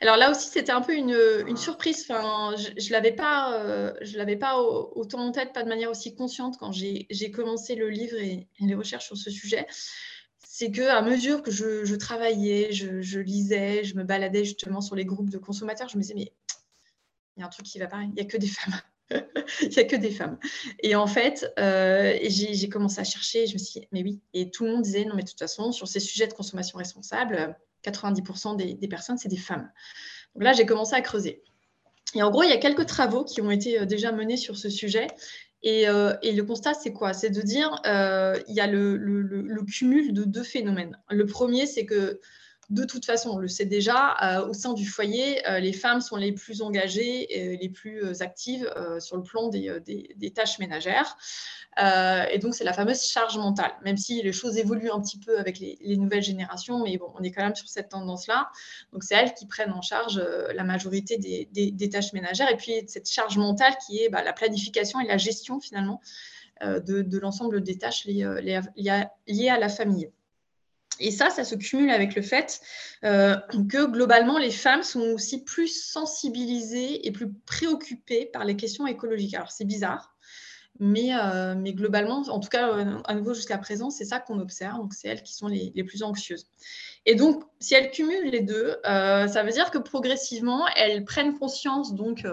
Alors 0.00 0.16
là 0.16 0.30
aussi, 0.30 0.48
c'était 0.50 0.70
un 0.70 0.82
peu 0.82 0.94
une, 0.94 1.16
une 1.46 1.56
surprise. 1.56 2.06
Enfin, 2.08 2.54
je 2.56 2.70
ne 2.70 2.92
l'avais 2.92 3.12
pas, 3.12 3.94
je 4.02 4.18
l'avais 4.18 4.36
pas 4.36 4.60
autant 4.60 5.20
en 5.20 5.32
tête, 5.32 5.54
pas 5.54 5.62
de 5.62 5.68
manière 5.68 5.90
aussi 5.90 6.14
consciente 6.14 6.58
quand 6.58 6.72
j'ai 6.72 7.30
commencé 7.30 7.74
le 7.74 7.88
livre 7.88 8.16
et, 8.16 8.46
les 8.60 8.74
recherches 8.74 9.06
sur 9.06 9.16
ce 9.16 9.30
sujet 9.30 9.66
c'est 10.58 10.72
que 10.72 10.82
à 10.82 11.02
mesure 11.02 11.44
que 11.44 11.52
je, 11.52 11.94
travaillais, 11.94 12.72
je, 12.72 13.18
lisais, 13.20 13.84
je 13.84 13.94
me 13.94 14.02
baladais 14.02 14.44
justement 14.44 14.80
sur 14.80 14.96
les 14.96 15.04
groupes 15.04 15.30
de 15.30 15.38
consommateurs, 15.38 15.88
je 15.88 15.96
me 15.96 16.02
disais, 16.02 16.14
mais 16.16 16.32
il 17.36 17.40
y 17.40 17.42
a 17.44 17.46
un 17.46 17.48
truc 17.48 17.64
qui 17.64 17.78
va 17.78 17.86
pas, 17.86 18.02
il 18.02 18.10
n'y 18.10 18.20
a 18.20 18.24
que 18.24 18.36
des 18.36 18.48
femmes. 18.48 18.80
il 19.62 19.68
n'y 19.68 19.78
a 19.78 19.84
que 19.84 19.94
des 19.94 20.10
femmes. 20.10 20.36
Et 20.80 20.96
en 20.96 21.06
fait, 21.06 21.48
euh, 21.60 22.18
j'ai 22.24 22.68
commencé 22.68 23.00
à 23.00 23.04
chercher, 23.04 23.46
je 23.46 23.52
me 23.52 23.58
suis 23.58 23.78
dit, 23.78 23.86
mais 23.92 24.02
oui. 24.02 24.20
Et 24.34 24.50
tout 24.50 24.64
le 24.64 24.72
monde 24.72 24.82
disait, 24.82 25.04
non, 25.04 25.14
mais 25.14 25.22
de 25.22 25.28
toute 25.28 25.38
façon, 25.38 25.70
sur 25.70 25.86
ces 25.86 26.00
sujets 26.00 26.26
de 26.26 26.32
consommation 26.32 26.76
responsable, 26.76 27.56
90% 27.84 28.56
des, 28.56 28.88
personnes, 28.88 29.16
c'est 29.16 29.28
des 29.28 29.36
femmes. 29.36 29.70
Donc 30.34 30.42
là, 30.42 30.54
j'ai 30.54 30.66
commencé 30.66 30.96
à 30.96 31.00
creuser. 31.02 31.44
Et 32.16 32.22
en 32.24 32.32
gros, 32.32 32.42
il 32.42 32.50
y 32.50 32.52
a 32.52 32.58
quelques 32.58 32.86
travaux 32.86 33.22
qui 33.22 33.40
ont 33.42 33.52
été 33.52 33.78
euh, 33.78 33.84
déjà 33.84 34.10
menés 34.10 34.36
sur 34.36 34.56
ce 34.56 34.70
sujet. 34.70 35.06
Euh, 35.66 36.16
et, 36.22 36.32
le 36.32 36.44
constat, 36.44 36.74
c'est 36.74 36.92
quoi? 36.92 37.12
C'est 37.12 37.30
de 37.30 37.42
dire, 37.42 37.80
euh, 37.86 38.38
il 38.48 38.54
y 38.54 38.60
a 38.60 38.66
le, 38.66 39.64
cumul 39.64 40.12
de 40.12 40.24
deux 40.24 40.42
phénomènes. 40.42 40.98
Le 41.10 41.26
premier, 41.26 41.66
c'est 41.66 41.84
que 41.84 42.20
de 42.70 42.84
toute 42.84 43.04
façon, 43.04 43.30
on 43.30 43.38
le 43.38 43.48
sait 43.48 43.64
déjà, 43.64 44.16
euh, 44.22 44.48
au 44.48 44.52
sein 44.52 44.74
du 44.74 44.86
foyer, 44.86 45.40
les 45.60 45.72
femmes 45.72 46.00
sont 46.00 46.16
les 46.16 46.32
plus 46.32 46.60
engagées 46.62 47.38
et 47.38 47.56
les 47.56 47.68
plus 47.68 48.20
actives 48.20 48.70
sur 48.98 49.16
le 49.16 49.22
plan 49.22 49.48
des 49.48 50.32
tâches 50.34 50.58
ménagères. 50.58 51.16
Euh, 51.80 52.24
et 52.30 52.38
donc, 52.38 52.54
c'est 52.54 52.64
la 52.64 52.72
fameuse 52.72 53.04
charge 53.04 53.38
mentale, 53.38 53.72
même 53.84 53.96
si 53.96 54.20
les 54.22 54.32
choses 54.32 54.58
évoluent 54.58 54.90
un 54.90 55.00
petit 55.00 55.18
peu 55.18 55.38
avec 55.38 55.58
les, 55.60 55.96
nouvelles 55.96 56.22
générations, 56.22 56.82
mais 56.82 56.96
bon, 56.98 57.12
on 57.16 57.22
est 57.22 57.30
quand 57.30 57.42
même 57.42 57.54
sur 57.54 57.68
cette 57.68 57.90
tendance-là. 57.90 58.50
Donc, 58.92 59.04
c'est 59.04 59.14
elles 59.14 59.34
qui 59.34 59.46
prennent 59.46 59.72
en 59.72 59.82
charge 59.82 60.18
euh, 60.18 60.52
la 60.54 60.64
majorité 60.64 61.18
des, 61.18 61.88
tâches 61.88 62.12
ménagères. 62.12 62.50
Et 62.50 62.56
puis, 62.56 62.72
cette 62.88 63.08
charge 63.08 63.38
mentale 63.38 63.74
qui 63.86 64.02
est 64.02 64.08
bah, 64.08 64.22
la 64.22 64.32
planification 64.32 65.00
et 65.00 65.06
la 65.06 65.18
gestion, 65.18 65.60
finalement, 65.60 66.00
euh, 66.62 66.80
de, 66.80 67.18
l'ensemble 67.18 67.62
des 67.62 67.78
tâches 67.78 68.04
liées, 68.06 68.24
à 68.24 69.58
la 69.58 69.68
famille. 69.68 70.10
Et 71.00 71.10
ça, 71.10 71.30
ça 71.30 71.44
se 71.44 71.54
cumule 71.54 71.90
avec 71.90 72.14
le 72.14 72.22
fait 72.22 72.60
que 73.02 73.86
globalement, 73.86 74.38
les 74.38 74.50
femmes 74.50 74.82
sont 74.82 75.02
aussi 75.12 75.44
plus 75.44 75.68
sensibilisées 75.68 77.06
et 77.06 77.12
plus 77.12 77.32
préoccupées 77.46 78.26
par 78.26 78.44
les 78.44 78.56
questions 78.56 78.86
écologiques. 78.86 79.34
Alors, 79.34 79.52
c'est 79.52 79.64
bizarre, 79.64 80.16
mais, 80.80 81.10
euh, 81.12 81.54
mais, 81.56 81.72
globalement, 81.72 82.22
en 82.28 82.38
tout 82.38 82.48
cas, 82.48 82.68
euh, 82.72 82.98
à 83.04 83.14
nouveau 83.14 83.34
jusqu'à 83.34 83.58
présent, 83.58 83.90
c'est 83.90 84.04
ça 84.04 84.20
qu'on 84.20 84.38
observe. 84.38 84.76
Donc, 84.76 84.94
c'est 84.94 85.08
elles 85.08 85.22
qui 85.22 85.34
sont 85.34 85.48
les, 85.48 85.72
les, 85.74 85.84
plus 85.84 86.02
anxieuses. 86.02 86.46
Et 87.04 87.16
donc, 87.16 87.42
si 87.58 87.74
elles 87.74 87.90
cumulent 87.90 88.30
les 88.30 88.42
deux, 88.42 88.76
euh, 88.86 89.26
ça 89.26 89.42
veut 89.42 89.50
dire 89.50 89.70
que 89.70 89.78
progressivement, 89.78 90.66
elles 90.76 91.04
prennent 91.04 91.36
conscience 91.38 91.94
donc 91.94 92.26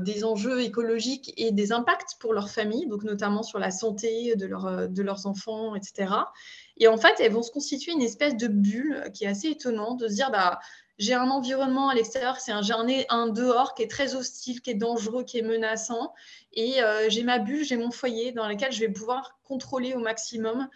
des 0.00 0.24
enjeux 0.24 0.62
écologiques 0.62 1.32
et 1.36 1.52
des 1.52 1.70
impacts 1.70 2.16
pour 2.18 2.32
leur 2.32 2.50
famille, 2.50 2.88
donc 2.88 3.04
notamment 3.04 3.42
sur 3.42 3.58
la 3.58 3.70
santé 3.70 4.34
de, 4.34 4.46
leur, 4.46 4.88
de 4.88 5.02
leurs 5.02 5.26
enfants, 5.26 5.76
etc. 5.76 6.12
Et 6.80 6.88
en 6.88 6.96
fait, 6.96 7.20
elles 7.20 7.32
vont 7.32 7.42
se 7.42 7.52
constituer 7.52 7.92
une 7.92 8.02
espèce 8.02 8.36
de 8.36 8.48
bulle 8.48 9.04
qui 9.14 9.24
est 9.24 9.28
assez 9.28 9.48
étonnante 9.48 10.00
de 10.00 10.08
se 10.08 10.14
dire, 10.14 10.30
bah, 10.30 10.58
j'ai 11.00 11.14
un 11.14 11.30
environnement 11.30 11.88
à 11.88 11.94
l'extérieur, 11.94 12.38
c'est 12.38 12.52
un, 12.52 12.60
un 13.08 13.26
dehors 13.28 13.74
qui 13.74 13.82
est 13.82 13.90
très 13.90 14.14
hostile, 14.14 14.60
qui 14.60 14.70
est 14.70 14.74
dangereux, 14.74 15.24
qui 15.24 15.38
est 15.38 15.42
menaçant. 15.42 16.12
Et 16.52 16.82
euh, 16.82 17.08
j'ai 17.08 17.22
ma 17.22 17.38
bulle, 17.38 17.64
j'ai 17.64 17.78
mon 17.78 17.90
foyer 17.90 18.32
dans 18.32 18.46
lequel 18.46 18.70
je 18.70 18.80
vais 18.80 18.90
pouvoir 18.90 19.38
contrôler 19.44 19.94
au 19.94 20.00
maximum 20.00 20.68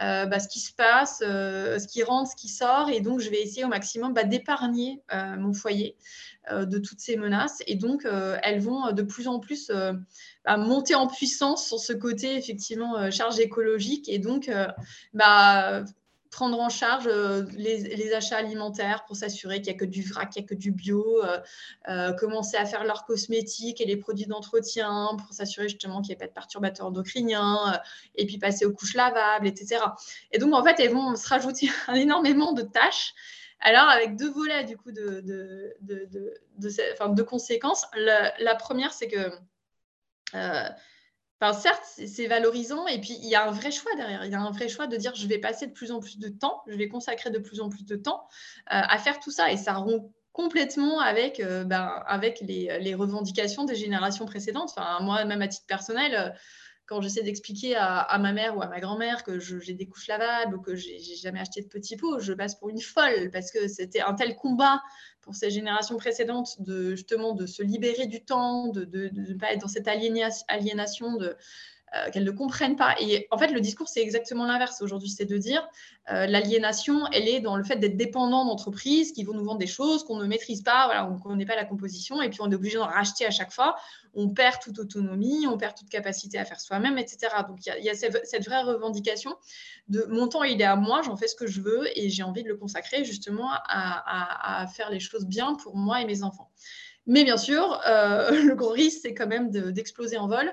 euh, 0.00 0.26
bah, 0.26 0.38
ce 0.38 0.46
qui 0.46 0.60
se 0.60 0.72
passe, 0.72 1.20
euh, 1.26 1.80
ce 1.80 1.88
qui 1.88 2.04
rentre, 2.04 2.30
ce 2.30 2.36
qui 2.36 2.48
sort. 2.48 2.90
Et 2.90 3.00
donc, 3.00 3.18
je 3.18 3.28
vais 3.28 3.42
essayer 3.42 3.64
au 3.64 3.68
maximum 3.68 4.14
bah, 4.14 4.22
d'épargner 4.22 5.02
mon 5.12 5.52
foyer 5.52 5.96
de 6.50 6.78
toutes 6.78 7.00
ces 7.00 7.16
menaces. 7.16 7.60
Et 7.66 7.74
donc, 7.74 8.06
elles 8.42 8.60
vont 8.60 8.92
de 8.92 9.02
plus 9.02 9.26
en 9.26 9.40
plus 9.40 9.72
bah, 10.44 10.56
monter 10.58 10.94
en 10.94 11.08
puissance 11.08 11.66
sur 11.66 11.80
ce 11.80 11.92
côté, 11.92 12.36
effectivement, 12.36 13.10
charge 13.10 13.40
écologique. 13.40 14.08
Et 14.08 14.18
donc, 14.20 14.48
prendre 16.32 16.58
en 16.58 16.70
charge 16.70 17.06
euh, 17.06 17.44
les, 17.52 18.14
achats 18.14 18.38
alimentaires 18.38 19.04
pour 19.04 19.16
s'assurer 19.16 19.60
qu'il 19.60 19.70
n'y 19.72 19.76
a 19.76 19.78
que 19.78 19.84
du 19.84 20.02
vrac, 20.02 20.30
qu'il 20.30 20.42
n'y 20.42 20.46
a 20.46 20.48
que 20.48 20.54
du 20.54 20.72
bio, 20.72 21.22
euh, 21.22 21.38
euh, 21.88 22.12
commencer 22.14 22.56
à 22.56 22.64
faire 22.64 22.84
leurs 22.84 23.04
cosmétiques 23.04 23.80
et 23.80 23.84
les 23.84 23.98
produits 23.98 24.26
d'entretien 24.26 25.10
pour 25.18 25.32
s'assurer 25.34 25.68
justement 25.68 26.00
qu'il 26.00 26.08
n'y 26.08 26.14
ait 26.14 26.16
pas 26.16 26.26
de 26.26 26.32
perturbateurs 26.32 26.86
endocriniens, 26.86 27.80
et 28.16 28.26
puis 28.26 28.38
passer 28.38 28.64
aux 28.64 28.72
couches 28.72 28.94
lavables, 28.94 29.46
etc. 29.46 29.84
Et 30.32 30.38
donc, 30.38 30.54
en 30.54 30.64
fait, 30.64 30.80
elles 30.80 30.92
vont 30.92 31.14
se 31.14 31.28
rajouter 31.28 31.68
un 31.86 31.94
énormément 31.94 32.52
de 32.52 32.62
tâches. 32.62 33.14
Alors, 33.60 33.88
avec 33.88 34.16
deux 34.16 34.30
volets, 34.30 34.64
du 34.64 34.76
coup, 34.76 34.90
de, 34.90 35.20
de, 35.20 35.76
de, 36.58 37.22
conséquences. 37.22 37.86
La, 37.94 38.54
première, 38.56 38.92
c'est 38.92 39.06
que 39.06 39.30
certes, 41.52 41.82
c'est 41.84 42.26
valorisant 42.28 42.86
et 42.86 43.00
puis 43.00 43.18
il 43.20 43.28
y 43.28 43.34
a 43.34 43.48
un 43.48 43.50
vrai 43.50 43.72
choix 43.72 43.92
derrière. 43.96 44.24
Il 44.24 44.30
y 44.30 44.34
a 44.34 44.40
un 44.40 44.50
vrai 44.52 44.68
choix 44.68 44.86
de 44.86 44.96
dire 44.96 45.14
je 45.16 45.26
vais 45.26 45.38
passer 45.38 45.66
de 45.66 45.72
plus 45.72 45.90
en 45.90 45.98
plus 45.98 46.18
de 46.18 46.28
temps, 46.28 46.62
je 46.68 46.76
vais 46.76 46.88
consacrer 46.88 47.30
de 47.30 47.38
plus 47.38 47.60
en 47.60 47.68
plus 47.68 47.84
de 47.84 47.96
temps 47.96 48.28
euh, 48.72 48.80
à 48.88 48.98
faire 48.98 49.18
tout 49.18 49.32
ça 49.32 49.50
et 49.50 49.56
ça 49.56 49.74
rompt 49.74 50.12
complètement 50.32 51.00
avec, 51.00 51.40
euh, 51.40 51.64
ben, 51.64 52.04
les, 52.42 52.94
revendications 52.94 53.64
des 53.64 53.74
générations 53.74 54.24
précédentes. 54.24 54.72
Moi, 55.00 55.24
même 55.24 55.42
à 55.42 55.48
titre 55.48 55.66
personnel, 55.66 56.14
euh, 56.14 56.30
quand 56.86 57.00
j'essaie 57.00 57.22
d'expliquer 57.22 57.76
à, 57.76 58.18
ma 58.18 58.32
mère 58.32 58.56
ou 58.56 58.62
à 58.62 58.66
ma 58.66 58.80
grand-mère 58.80 59.24
que 59.24 59.38
j'ai 59.38 59.72
des 59.72 59.86
couches 59.86 60.08
lavables 60.08 60.56
ou 60.56 60.60
que 60.60 60.74
j'ai 60.74 60.98
jamais 61.16 61.40
acheté 61.40 61.62
de 61.62 61.68
petits 61.68 61.96
pots, 61.96 62.18
je 62.18 62.32
passe 62.32 62.54
pour 62.56 62.68
une 62.68 62.80
folle 62.80 63.30
parce 63.32 63.50
que 63.50 63.66
c'était 63.68 64.02
un 64.02 64.14
tel 64.14 64.36
combat 64.36 64.82
pour 65.22 65.34
ces 65.34 65.50
générations 65.50 65.96
précédentes 65.96 66.60
de 66.60 66.90
justement 66.90 67.32
de 67.32 67.46
se 67.46 67.62
libérer 67.62 68.06
du 68.06 68.22
temps, 68.22 68.68
de 68.68 68.84
ne 68.84 69.34
pas 69.34 69.52
être 69.52 69.60
dans 69.60 69.68
cette 69.68 69.88
aliénation, 69.88 71.16
de, 71.16 71.36
euh, 71.94 72.10
qu'elles 72.10 72.24
ne 72.24 72.30
comprennent 72.30 72.76
pas. 72.76 72.94
Et 73.00 73.26
en 73.30 73.36
fait, 73.36 73.48
le 73.48 73.60
discours, 73.60 73.86
c'est 73.86 74.00
exactement 74.00 74.46
l'inverse 74.46 74.80
aujourd'hui, 74.80 75.10
c'est 75.10 75.26
de 75.26 75.36
dire 75.36 75.68
euh, 76.10 76.26
l'aliénation, 76.26 77.06
elle 77.12 77.28
est 77.28 77.40
dans 77.40 77.54
le 77.54 77.64
fait 77.64 77.76
d'être 77.76 77.98
dépendant 77.98 78.46
d'entreprises 78.46 79.12
qui 79.12 79.24
vont 79.24 79.34
nous 79.34 79.44
vendre 79.44 79.58
des 79.58 79.66
choses 79.66 80.02
qu'on 80.04 80.16
ne 80.16 80.26
maîtrise 80.26 80.62
pas, 80.62 81.06
on 81.10 81.16
ne 81.16 81.18
connaît 81.18 81.44
pas 81.44 81.54
la 81.54 81.66
composition, 81.66 82.22
et 82.22 82.30
puis 82.30 82.40
on 82.40 82.50
est 82.50 82.54
obligé 82.54 82.78
d'en 82.78 82.86
racheter 82.86 83.26
à 83.26 83.30
chaque 83.30 83.52
fois. 83.52 83.76
On 84.14 84.30
perd 84.30 84.60
toute 84.60 84.78
autonomie, 84.78 85.46
on 85.46 85.58
perd 85.58 85.76
toute 85.76 85.90
capacité 85.90 86.38
à 86.38 86.46
faire 86.46 86.60
soi-même, 86.60 86.96
etc. 86.96 87.28
Donc 87.46 87.58
il 87.66 87.84
y, 87.84 87.90
a, 87.90 87.94
cette, 87.94 88.44
vraie 88.46 88.62
revendication 88.62 89.36
de 89.88 90.06
mon 90.08 90.28
temps, 90.28 90.44
il 90.44 90.62
est 90.62 90.64
à 90.64 90.76
moi, 90.76 91.02
j'en 91.02 91.16
fais 91.16 91.28
ce 91.28 91.34
que 91.34 91.46
je 91.46 91.60
veux, 91.60 91.86
et 91.94 92.08
j'ai 92.08 92.22
envie 92.22 92.42
de 92.42 92.48
le 92.48 92.56
consacrer 92.56 93.04
justement 93.04 93.50
à 93.68 94.66
faire 94.74 94.88
les 94.88 95.00
choses 95.00 95.26
bien 95.26 95.56
pour 95.56 95.76
moi 95.76 96.00
et 96.00 96.06
mes 96.06 96.22
enfants. 96.22 96.50
Mais 97.06 97.24
bien 97.24 97.36
sûr, 97.36 97.80
euh, 97.88 98.30
le 98.44 98.54
gros 98.54 98.70
risque, 98.70 99.00
c'est 99.02 99.14
quand 99.14 99.26
même 99.26 99.50
d'exploser 99.50 100.18
en 100.18 100.28
vol 100.28 100.52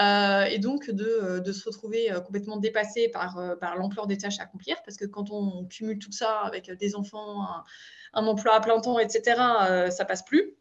euh, 0.00 0.44
et 0.44 0.58
donc 0.58 0.90
de, 0.90 1.40
de, 1.44 1.52
se 1.52 1.64
retrouver 1.64 2.12
euh, 2.12 2.20
complètement 2.20 2.58
dépassé 2.58 3.08
par, 3.08 3.56
par 3.60 3.76
l'ampleur 3.76 4.06
des 4.06 4.18
tâches 4.18 4.38
à 4.38 4.42
accomplir. 4.42 4.76
Parce 4.84 4.96
que 4.96 5.06
quand 5.06 5.30
on 5.30 5.64
cumule 5.66 5.98
tout 5.98 6.12
ça 6.12 6.40
avec 6.40 6.70
des 6.70 6.96
enfants, 6.96 7.46
un, 8.12 8.26
emploi 8.26 8.54
à 8.54 8.60
plein 8.60 8.80
temps, 8.80 8.98
etc., 8.98 9.40
ça 9.90 10.04
passe 10.04 10.24
plus. 10.24 10.54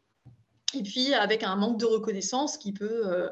Et 0.74 0.84
puis 0.84 1.13
avec 1.13 1.43
un 1.43 1.56
manque 1.56 1.80
de 1.80 1.86
reconnaissance 1.86 2.58
qui 2.58 2.74
peut 2.74 3.30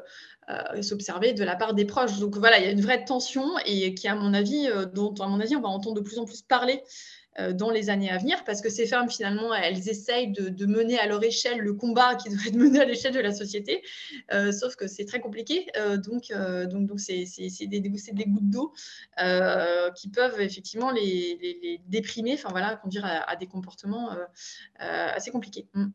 s'observer 0.80 1.32
de 1.32 1.44
la 1.44 1.56
part 1.56 1.74
des 1.74 1.84
proches. 1.84 2.18
Donc 2.18 2.36
voilà, 2.36 2.58
il 2.58 2.64
y 2.64 2.68
a 2.68 2.70
une 2.70 2.80
vraie 2.80 3.04
tension 3.04 3.58
et 3.66 3.94
qui, 3.94 4.08
à 4.08 4.14
mon 4.14 4.32
avis, 4.32 4.68
dont 4.94 5.12
à 5.14 5.26
mon 5.26 5.40
avis, 5.40 5.56
on 5.56 5.60
va 5.60 5.68
entendre 5.68 5.96
de 5.96 6.00
plus 6.00 6.18
en 6.18 6.24
plus 6.24 6.42
parler 6.42 6.82
dans 7.52 7.70
les 7.70 7.90
années 7.90 8.10
à 8.10 8.18
venir, 8.18 8.44
parce 8.44 8.60
que 8.60 8.68
ces 8.68 8.86
femmes, 8.86 9.10
finalement, 9.10 9.54
elles 9.54 9.88
essayent 9.88 10.30
de, 10.30 10.66
mener 10.66 10.98
à 10.98 11.06
leur 11.06 11.22
échelle 11.22 11.58
le 11.58 11.74
combat 11.74 12.14
qui 12.14 12.28
devrait 12.30 12.48
être 12.48 12.56
mené 12.56 12.80
à 12.80 12.84
l'échelle 12.84 13.12
de 13.12 13.20
la 13.20 13.32
société, 13.32 13.82
sauf 14.52 14.76
que 14.76 14.86
c'est 14.86 15.04
très 15.04 15.20
compliqué. 15.20 15.66
donc, 16.04 16.32
donc, 16.70 16.86
donc 16.86 17.00
c'est 17.00 17.24
des, 17.66 17.80
des, 17.80 18.24
gouttes 18.26 18.50
d'eau 18.50 18.72
qui 19.96 20.08
peuvent 20.08 20.40
effectivement 20.40 20.90
les, 20.90 21.80
déprimer, 21.86 22.34
enfin 22.34 22.50
voilà, 22.50 22.76
conduire 22.76 23.04
à, 23.04 23.36
des 23.36 23.46
comportements 23.46 24.10
assez 24.78 25.30
compliqués. 25.30 25.66
Mm. 25.74 25.86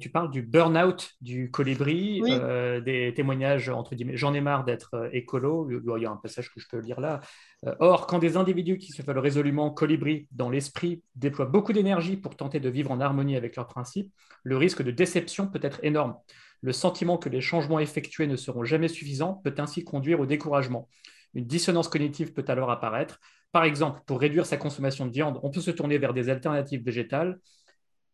Tu 0.00 0.10
parles 0.10 0.30
du 0.30 0.42
burn-out 0.42 1.12
du 1.22 1.50
colibri, 1.50 2.20
euh, 2.26 2.80
des 2.80 3.14
témoignages 3.14 3.70
entre 3.70 3.94
guillemets. 3.94 4.16
J'en 4.16 4.34
ai 4.34 4.40
marre 4.40 4.64
d'être 4.64 4.94
euh, 4.94 5.08
écolo. 5.12 5.70
Il 5.70 6.02
y 6.02 6.06
a 6.06 6.10
un 6.10 6.16
passage 6.16 6.52
que 6.52 6.60
je 6.60 6.66
peux 6.68 6.78
lire 6.78 7.00
là. 7.00 7.20
Euh, 7.66 7.74
or, 7.80 8.06
quand 8.06 8.18
des 8.18 8.36
individus 8.36 8.76
qui 8.76 8.92
se 8.92 9.00
veulent 9.02 9.18
résolument 9.18 9.70
colibri 9.70 10.28
dans 10.30 10.50
l'esprit 10.50 11.02
déploient 11.14 11.46
beaucoup 11.46 11.72
d'énergie 11.72 12.18
pour 12.18 12.36
tenter 12.36 12.60
de 12.60 12.68
vivre 12.68 12.90
en 12.90 13.00
harmonie 13.00 13.36
avec 13.36 13.56
leurs 13.56 13.66
principes, 13.66 14.12
le 14.42 14.58
risque 14.58 14.82
de 14.82 14.90
déception 14.90 15.48
peut 15.48 15.60
être 15.62 15.80
énorme. 15.82 16.16
Le 16.60 16.72
sentiment 16.72 17.16
que 17.16 17.30
les 17.30 17.40
changements 17.40 17.80
effectués 17.80 18.26
ne 18.26 18.36
seront 18.36 18.64
jamais 18.64 18.88
suffisants 18.88 19.40
peut 19.42 19.54
ainsi 19.56 19.84
conduire 19.84 20.20
au 20.20 20.26
découragement. 20.26 20.88
Une 21.34 21.46
dissonance 21.46 21.88
cognitive 21.88 22.34
peut 22.34 22.44
alors 22.48 22.70
apparaître. 22.70 23.20
Par 23.52 23.64
exemple, 23.64 24.00
pour 24.06 24.20
réduire 24.20 24.44
sa 24.44 24.58
consommation 24.58 25.06
de 25.06 25.12
viande, 25.12 25.40
on 25.42 25.50
peut 25.50 25.60
se 25.60 25.70
tourner 25.70 25.96
vers 25.96 26.12
des 26.12 26.28
alternatives 26.28 26.84
végétales 26.84 27.38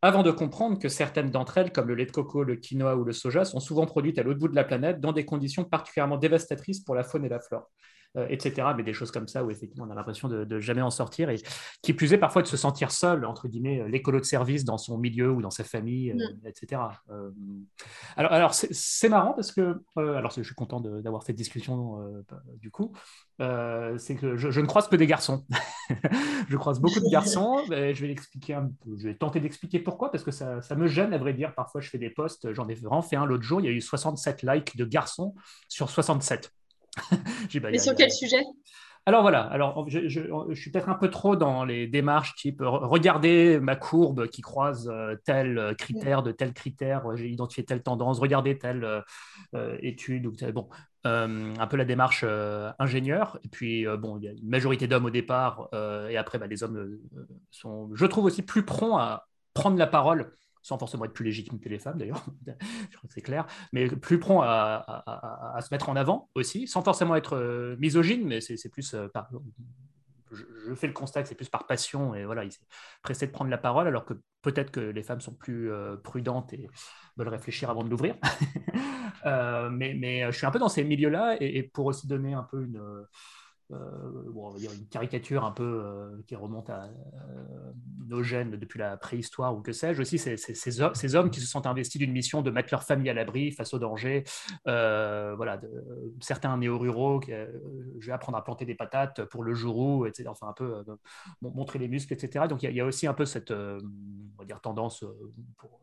avant 0.05 0.23
de 0.23 0.31
comprendre 0.31 0.79
que 0.79 0.88
certaines 0.88 1.31
d'entre 1.31 1.59
elles, 1.59 1.73
comme 1.73 1.88
le 1.88 1.95
lait 1.95 2.07
de 2.07 2.12
coco, 2.12 2.45
le 2.45 2.57
quinoa 2.57 2.95
ou 2.97 3.05
le 3.05 3.12
soja, 3.12 3.45
sont 3.45 3.61
souvent 3.61 3.87
produites 3.87 4.19
à 4.19 4.23
l'autre 4.23 4.38
bout 4.38 4.49
de 4.49 4.55
la 4.55 4.64
planète 4.64 5.01
dans 5.01 5.12
des 5.12 5.25
conditions 5.25 5.64
particulièrement 5.64 6.19
dévastatrices 6.19 6.81
pour 6.81 6.95
la 6.95 7.05
faune 7.05 7.25
et 7.25 7.29
la 7.29 7.40
flore. 7.40 7.71
Euh, 8.16 8.29
etc. 8.29 8.68
Mais 8.77 8.85
des 8.85 8.92
choses 8.92 9.11
comme 9.11 9.27
ça 9.27 9.42
où 9.42 9.50
effectivement 9.50 9.87
on 9.88 9.90
a 9.90 9.94
l'impression 9.96 10.29
de, 10.29 10.61
jamais 10.61 10.83
en 10.83 10.90
sortir 10.90 11.31
et 11.31 11.37
qui 11.83 11.94
plus 11.94 12.12
est 12.12 12.18
parfois 12.18 12.42
de 12.42 12.46
se 12.46 12.57
sentir 12.57 12.92
seul, 12.92 13.24
entre 13.24 13.48
guillemets, 13.48 13.81
euh, 13.81 13.88
l'écolo 13.88 14.20
de 14.20 14.24
service 14.24 14.64
dans 14.64 14.79
son 14.79 14.98
milieu 14.98 15.33
ou 15.33 15.42
dans 15.42 15.50
sa 15.50 15.64
famille, 15.64 16.12
euh, 16.12 16.14
mm. 16.14 16.46
etc. 16.46 16.83
alors, 18.16 18.33
alors 18.33 18.55
c'est 18.55 19.09
marrant 19.09 19.33
parce 19.33 19.50
que, 19.50 19.83
alors 19.96 20.31
je 20.31 20.42
suis 20.42 20.55
content 20.55 20.81
d'avoir 20.81 21.24
cette 21.24 21.35
discussion 21.35 21.98
du 22.61 22.70
coup, 22.70 22.92
c'est 23.40 24.14
que 24.14 24.37
je, 24.37 24.61
ne 24.61 24.66
croise 24.66 24.87
que 24.87 24.94
des 24.94 25.09
garçons. 25.09 25.44
je 26.48 26.57
croise 26.57 26.79
beaucoup 26.79 27.00
de 27.00 27.11
garçons. 27.11 27.64
je 27.68 28.00
vais 28.00 28.07
l'expliquer 28.07 28.55
un 28.55 28.70
peu. 28.85 28.96
Je 28.96 29.09
vais 29.09 29.14
tenter 29.16 29.40
d'expliquer 29.40 29.81
pourquoi 29.81 30.12
parce 30.12 30.22
que 30.22 30.31
ça, 30.31 30.62
ça, 30.62 30.77
me 30.77 30.87
gêne 30.87 31.12
à 31.14 31.18
vrai 31.18 31.35
dire. 31.35 31.53
Parfois 31.53 31.81
je 31.81 31.90
fais 31.90 31.98
des 31.98 32.11
posts, 32.11 32.53
j'en 32.53 32.68
ai 32.68 32.74
vraiment 32.74 33.03
fait 33.03 33.16
un 33.16 33.27
l'autre 33.27 33.42
jour. 33.42 33.61
Il 33.61 33.64
y 33.64 33.68
a 33.68 33.72
eu 33.72 33.81
67 33.81 34.44
likes 34.44 34.77
de 34.77 34.85
garçons 34.85 35.35
sur 35.68 35.90
67. 35.90 36.53
Bah, 37.61 37.68
Mais 37.70 37.78
sur 37.78 37.94
quel 37.94 38.11
sujet? 38.11 38.42
Alors 39.07 39.20
voilà, 39.20 39.42
alors 39.42 39.87
je, 39.87 40.09
suis 40.54 40.70
peut-être 40.70 40.88
un 40.88 40.94
peu 40.94 41.11
trop 41.11 41.37
dans 41.37 41.66
les 41.66 41.87
démarches 41.87 42.35
type 42.37 42.62
regardez 42.64 43.61
ma 43.61 43.76
courbe 43.76 44.28
qui 44.28 44.40
croise 44.40 44.88
euh, 44.90 45.14
tel 45.26 45.74
critère 45.76 46.22
de 46.22 46.33
tel 46.33 46.54
critère, 46.54 47.14
j'ai 47.14 47.28
identifié 47.28 47.66
telle 47.66 47.83
tendance, 47.83 48.18
regardez 48.18 48.57
telle 48.57 49.02
euh, 49.54 49.76
étude 49.83 50.24
ou 50.24 50.33
bon, 50.54 50.70
euh, 51.07 51.54
un 51.59 51.66
peu 51.66 51.76
la 51.76 51.85
démarche 51.85 52.24
ingénieur. 52.78 53.38
Et 53.44 53.48
puis 53.48 53.85
bon, 53.98 54.16
il 54.16 54.24
y 54.24 54.28
a 54.28 54.33
une 54.33 54.48
majorité 54.48 54.87
d'hommes 54.87 55.04
au 55.04 55.11
départ 55.11 55.68
et 56.09 56.16
après 56.16 56.38
bah, 56.38 56.46
les 56.46 56.62
hommes 56.62 56.98
sont, 57.50 57.90
je 57.92 58.07
trouve 58.07 58.24
aussi 58.24 58.40
plus 58.40 58.64
prompts 58.64 58.98
à 58.98 59.26
prendre 59.52 59.76
la 59.76 59.87
parole 59.87 60.33
sans 60.64 60.79
forcément 60.79 61.05
être 61.05 61.12
plus 61.12 61.27
légitime 61.27 61.61
que 61.61 61.68
les 61.68 61.79
femmes 61.79 61.98
d'ailleurs, 61.98 62.24
je 62.46 62.96
crois 62.96 63.07
que 63.07 63.14
c'est 63.14 63.20
clair, 63.20 63.46
mais 63.72 63.87
plus 63.87 64.18
prompt 64.18 64.40
à, 64.42 65.59
se 65.61 65.72
mettre 65.72 65.90
en 65.90 65.94
avant 65.94 66.31
aussi, 66.35 66.66
sans 66.66 66.83
forcément 66.83 67.14
être 67.14 67.37
euh, 67.37 67.77
misogyne, 67.79 68.27
mais 68.27 68.40
c'est 68.40 68.70
plus 68.70 68.94
euh, 68.94 69.07
par, 69.09 69.29
je, 70.33 70.74
fais 70.74 70.87
le 70.87 70.94
constat 70.94 71.22
que 71.22 71.29
c'est 71.29 71.35
plus 71.35 71.50
par 71.50 71.66
passion 71.66 72.14
et 72.14 72.24
voilà, 72.24 72.44
il 72.44 72.50
s'est 72.50 72.66
pressé 73.03 73.27
de 73.27 73.33
prendre 73.33 73.50
la 73.50 73.59
parole, 73.59 73.87
alors 73.87 74.07
que 74.07 74.14
peut-être 74.40 74.70
que 74.70 74.81
les 74.81 75.03
femmes 75.03 75.20
sont 75.20 75.35
plus 75.35 75.70
euh, 75.70 75.96
prudentes 75.96 76.55
et 76.55 76.66
veulent 77.18 77.29
réfléchir 77.29 77.68
avant 77.68 77.85
de 77.85 77.90
l'ouvrir. 77.90 78.16
mais, 79.70 80.24
je 80.33 80.37
suis 80.37 80.46
un 80.46 80.50
peu 80.50 80.59
dans 80.59 80.70
ces 80.70 80.83
milieux-là 80.83 81.37
et, 81.40 81.62
pour 81.62 81.85
aussi 81.85 82.07
donner 82.07 82.33
un 82.33 82.42
peu 82.42 82.64
une 82.64 82.81
bon, 83.70 84.48
on 84.48 84.50
va 84.50 84.59
dire 84.59 84.72
une 84.72 84.87
caricature 84.87 85.44
un 85.44 85.50
peu 85.50 85.83
euh, 85.85 86.22
qui 86.27 86.37
remonte 86.37 86.70
à 86.70 86.85
euh, 86.85 87.72
nos 88.07 88.22
gènes 88.22 88.53
depuis 88.53 88.79
la 88.79 88.96
préhistoire 88.96 89.57
ou 89.57 89.61
que 89.61 89.72
sais-je 89.72 90.00
aussi, 90.00 90.18
c'est 90.18 90.37
ces 90.37 91.14
hommes 91.14 91.31
qui 91.31 91.40
se 91.40 91.46
sont 91.46 91.66
investis 91.66 91.98
d'une 91.98 92.12
mission 92.12 92.42
de 92.42 92.50
mettre 92.50 92.68
leur 92.70 92.83
famille 92.83 93.11
à 93.11 93.14
l'abri 93.14 93.50
face 93.53 93.74
au 93.74 93.79
danger. 93.79 94.24
voilà, 94.64 95.57
de, 95.57 95.70
certains 96.20 96.57
néo-ruraux, 96.57 97.20
je 97.27 98.07
vais 98.07 98.12
apprendre 98.12 98.38
à 98.38 98.44
planter 98.44 98.64
des 98.64 98.74
patates 98.74 99.24
pour 99.24 99.42
le 99.42 99.55
jour 99.55 99.77
où, 99.77 100.07
etc. 100.07 100.29
Enfin, 100.29 100.48
un 100.48 100.53
peu 100.53 100.85
montrer 101.40 101.79
les 101.79 101.88
muscles, 101.88 102.12
etc. 102.12 102.46
Donc 102.48 102.62
il 102.62 102.70
y, 102.70 102.74
y, 102.74 102.81
a 102.81 102.85
aussi 102.87 103.07
un 103.07 103.14
peu 103.14 103.24
cette 103.24 103.50
on 103.50 104.38
va 104.38 104.44
dire, 104.44 104.61
tendance 104.61 105.05
pour 105.57 105.81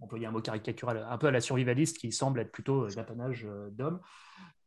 employer 0.00 0.26
un 0.26 0.30
mot 0.30 0.40
caricatural, 0.40 1.06
un 1.08 1.18
peu 1.18 1.26
à 1.26 1.30
la 1.30 1.40
survivaliste 1.40 1.98
qui 1.98 2.12
semble 2.12 2.40
être 2.40 2.52
plutôt 2.52 2.86
l'apanage 2.88 3.46
d'hommes. 3.72 4.00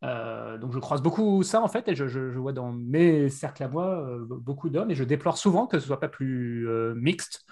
Euh, 0.04 0.58
donc 0.58 0.74
je 0.74 0.80
croise 0.80 1.02
beaucoup 1.02 1.44
ça 1.44 1.62
en 1.62 1.68
fait, 1.68 1.88
et 1.88 1.96
je, 1.96 2.20
vois 2.38 2.54
dans 2.54 2.72
mes 2.72 3.30
cercles 3.30 3.64
à 3.64 3.68
moi 3.68 4.02
euh, 4.02 4.26
beaucoup 4.26 4.70
d'hommes, 4.70 4.90
et 4.90 4.96
je 4.96 5.04
déplore 5.04 5.38
souvent 5.38 5.68
que 5.68 5.78
ce 5.80 5.86
soit 5.86 6.00
pas 6.00 6.08
plus 6.08 6.68
euh, 6.68 6.96
mixte, 6.96 7.46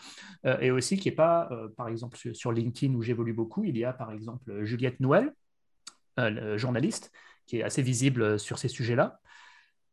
et 0.61 0.71
aussi 0.71 0.97
qu'il 0.97 1.11
n'y 1.11 1.13
ait 1.13 1.17
pas, 1.17 1.49
par 1.75 1.89
exemple 1.89 2.17
sur, 2.33 2.51
LinkedIn 2.51 2.93
où 2.93 3.01
j'évolue 3.01 3.33
beaucoup, 3.33 3.65
il 3.65 3.77
y 3.77 3.83
a 3.83 3.93
par 3.93 4.11
exemple 4.11 4.63
Juliette 4.63 4.99
Noël, 4.99 5.33
journaliste, 6.55 7.11
qui 7.45 7.57
est 7.57 7.63
assez 7.63 7.81
visible 7.81 8.39
sur 8.39 8.57
ces 8.57 8.69
sujets-là. 8.69 9.19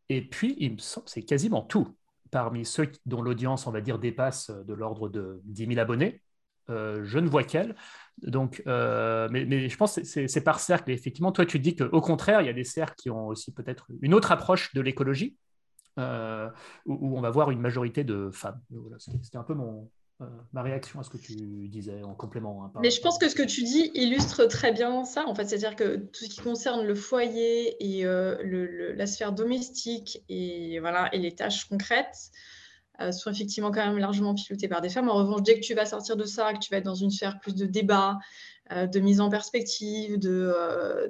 Et 0.09 0.23
puis, 0.23 0.55
il 0.59 0.75
me 0.75 0.79
semble, 0.79 1.09
c'est 1.09 1.23
quasiment 1.23 1.63
tout. 1.63 1.97
Parmi 2.31 2.65
ceux 2.65 2.91
dont 3.07 3.23
l'audience, 3.23 3.67
on 3.67 3.73
va 3.73 3.81
dire, 3.81 3.99
dépasse 3.99 4.51
de 4.51 4.75
l'ordre 4.75 5.09
de 5.09 5.41
10 5.45 5.67
000 5.67 5.79
abonnés, 5.81 6.23
je 6.69 7.19
ne 7.19 7.29
vois 7.29 7.45
qu'elle. 7.45 7.75
Donc, 8.23 8.63
euh, 8.67 9.29
mais, 9.31 9.69
je 9.69 9.77
pense 9.77 9.97
que 9.97 10.27
c'est 10.27 10.41
par 10.41 10.61
cercle. 10.61 10.91
effectivement, 10.91 11.33
toi, 11.33 11.45
tu 11.45 11.59
dis 11.59 11.77
qu'au 11.77 12.01
contraire, 12.01 12.41
il 12.41 12.47
y 12.47 12.51
a 12.51 12.55
des 12.55 12.65
cercles 12.65 12.97
qui 12.97 13.11
ont 13.11 13.27
aussi 13.29 13.53
peut-être 13.53 13.87
une 14.01 14.15
autre 14.15 14.33
approche 14.33 14.73
de 14.75 14.81
l'écologie, 14.81 15.37
euh, 15.99 16.49
où, 16.87 17.17
on 17.17 17.21
va 17.21 17.31
voir 17.31 17.51
une 17.51 17.61
majorité 17.61 18.05
de 18.05 18.31
femmes. 18.33 18.61
C'était 18.99 19.37
un 19.37 19.43
peu 19.43 19.53
mon, 19.53 19.91
euh, 20.23 20.27
ma 20.55 20.63
réaction 20.63 20.99
à 20.99 21.03
ce 21.03 21.11
que 21.11 21.19
tu 21.19 21.35
disais 21.69 22.03
en 22.05 22.15
complément. 22.15 22.65
Hein, 22.65 22.73
mais 22.81 22.91
je 22.91 23.03
pense 23.03 23.19
que 23.19 23.29
ce 23.29 23.35
que 23.35 23.43
tu 23.43 23.63
dis 23.63 23.91
illustre 23.95 24.47
très 24.47 24.73
bien 24.73 25.05
ça. 25.05 25.27
En 25.27 25.35
fait, 25.35 25.45
c'est-à-dire 25.45 25.77
que 25.77 25.97
tout 25.97 26.25
ce 26.25 26.31
qui 26.31 26.41
concerne 26.41 26.87
le 26.87 26.95
foyer 26.95 27.77
et 27.85 28.05
la 28.95 29.07
sphère 29.07 29.33
domestique 29.33 30.25
et 30.31 30.81
voilà 30.81 31.15
et 31.15 31.19
les 31.19 31.35
tâches 31.35 31.67
concrètes. 31.67 32.31
Euh, 33.01 33.13
sont 33.13 33.31
effectivement 33.31 33.71
quand 33.71 33.85
même 33.85 33.99
largement 33.99 34.35
pilotées 34.35 34.69
par 34.69 34.81
des 34.81 34.89
femmes. 34.89 35.09
En 35.11 35.17
revanche, 35.17 35.43
dès 35.43 35.61
que 35.61 35.65
tu 35.65 35.75
vas 35.75 35.85
sortir 35.85 36.17
de 36.17 36.25
ça, 36.25 36.53
que 36.55 36.59
tu 36.59 36.71
vas 36.71 36.79
être 36.79 36.85
dans 36.85 36.95
une 36.95 37.11
sphère 37.11 37.39
plus 37.41 37.55
de 37.55 37.67
débat, 37.67 38.19
euh, 38.73 38.87
de 38.87 39.01
mise 39.01 39.21
en 39.21 39.29
perspective, 39.29 40.19
de, 40.19 40.53
euh, 40.57 41.09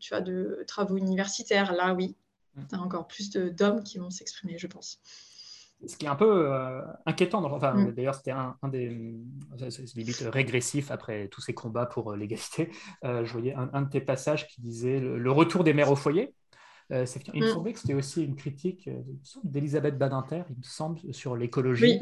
tu 0.00 0.08
vois, 0.10 0.20
de 0.20 0.64
travaux 0.66 0.96
universitaires, 0.96 1.72
là 1.72 1.94
oui, 1.94 2.16
mm. 2.56 2.62
tu 2.68 2.74
as 2.74 2.80
encore 2.80 3.06
plus 3.06 3.30
d'hommes 3.30 3.84
qui 3.84 3.98
vont 3.98 4.10
s'exprimer, 4.10 4.58
je 4.58 4.66
pense. 4.66 5.00
Ce 5.86 5.96
qui 5.96 6.06
est 6.06 6.08
un 6.08 6.16
peu 6.16 6.52
inquiétant, 7.06 7.44
enfin, 7.44 7.72
mm. 7.72 7.92
d'ailleurs, 7.92 8.16
c'était 8.16 8.32
un, 8.32 8.56
des 8.64 8.88
limites 9.94 10.24
régressifs 10.26 10.90
après 10.90 11.28
tous 11.28 11.40
ces 11.40 11.54
combats 11.54 11.86
pour 11.86 12.16
l'égalité. 12.16 12.72
je 13.04 13.30
voyais 13.30 13.54
un, 13.54 13.82
de 13.82 13.88
tes 13.88 14.00
passages 14.00 14.48
qui 14.48 14.60
disait 14.60 14.98
le 14.98 15.30
retour 15.30 15.62
des 15.62 15.72
mères 15.72 15.92
au 15.92 15.96
foyer. 15.96 16.34
Euh, 16.90 17.04
il 17.34 17.42
me 17.42 17.48
mm. 17.48 17.52
semblait 17.52 17.72
que 17.74 17.80
c'était 17.80 17.94
aussi 17.94 18.24
une 18.24 18.34
critique 18.34 18.88
euh, 18.88 19.02
d'Elisabeth 19.44 19.98
Badinter, 19.98 20.42
il 20.48 20.56
me 20.56 20.62
semble, 20.62 20.98
sur 21.12 21.36
l'écologie, 21.36 22.00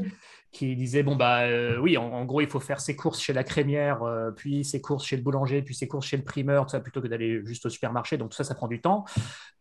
qui 0.52 0.76
disait 0.76 1.02
bon 1.02 1.16
bah 1.16 1.40
euh, 1.40 1.76
oui, 1.78 1.96
en, 1.96 2.24
gros 2.24 2.40
il 2.40 2.46
faut 2.46 2.60
faire 2.60 2.80
ses 2.80 2.94
courses 2.94 3.20
chez 3.20 3.32
la 3.32 3.42
crémière, 3.42 4.00
puis 4.36 4.64
ses 4.64 4.80
courses 4.80 5.04
chez 5.04 5.16
le 5.16 5.22
boulanger, 5.22 5.62
puis 5.62 5.74
ses 5.74 5.88
courses 5.88 6.06
chez 6.06 6.16
le 6.16 6.22
primeur, 6.22 6.66
tout 6.66 6.70
ça 6.70 6.80
plutôt 6.80 7.02
que 7.02 7.08
d'aller 7.08 7.44
juste 7.44 7.66
au 7.66 7.68
supermarché. 7.68 8.16
Donc 8.16 8.30
tout 8.30 8.36
ça, 8.36 8.44
ça 8.44 8.54
prend 8.54 8.68
du 8.68 8.80
temps. 8.80 9.04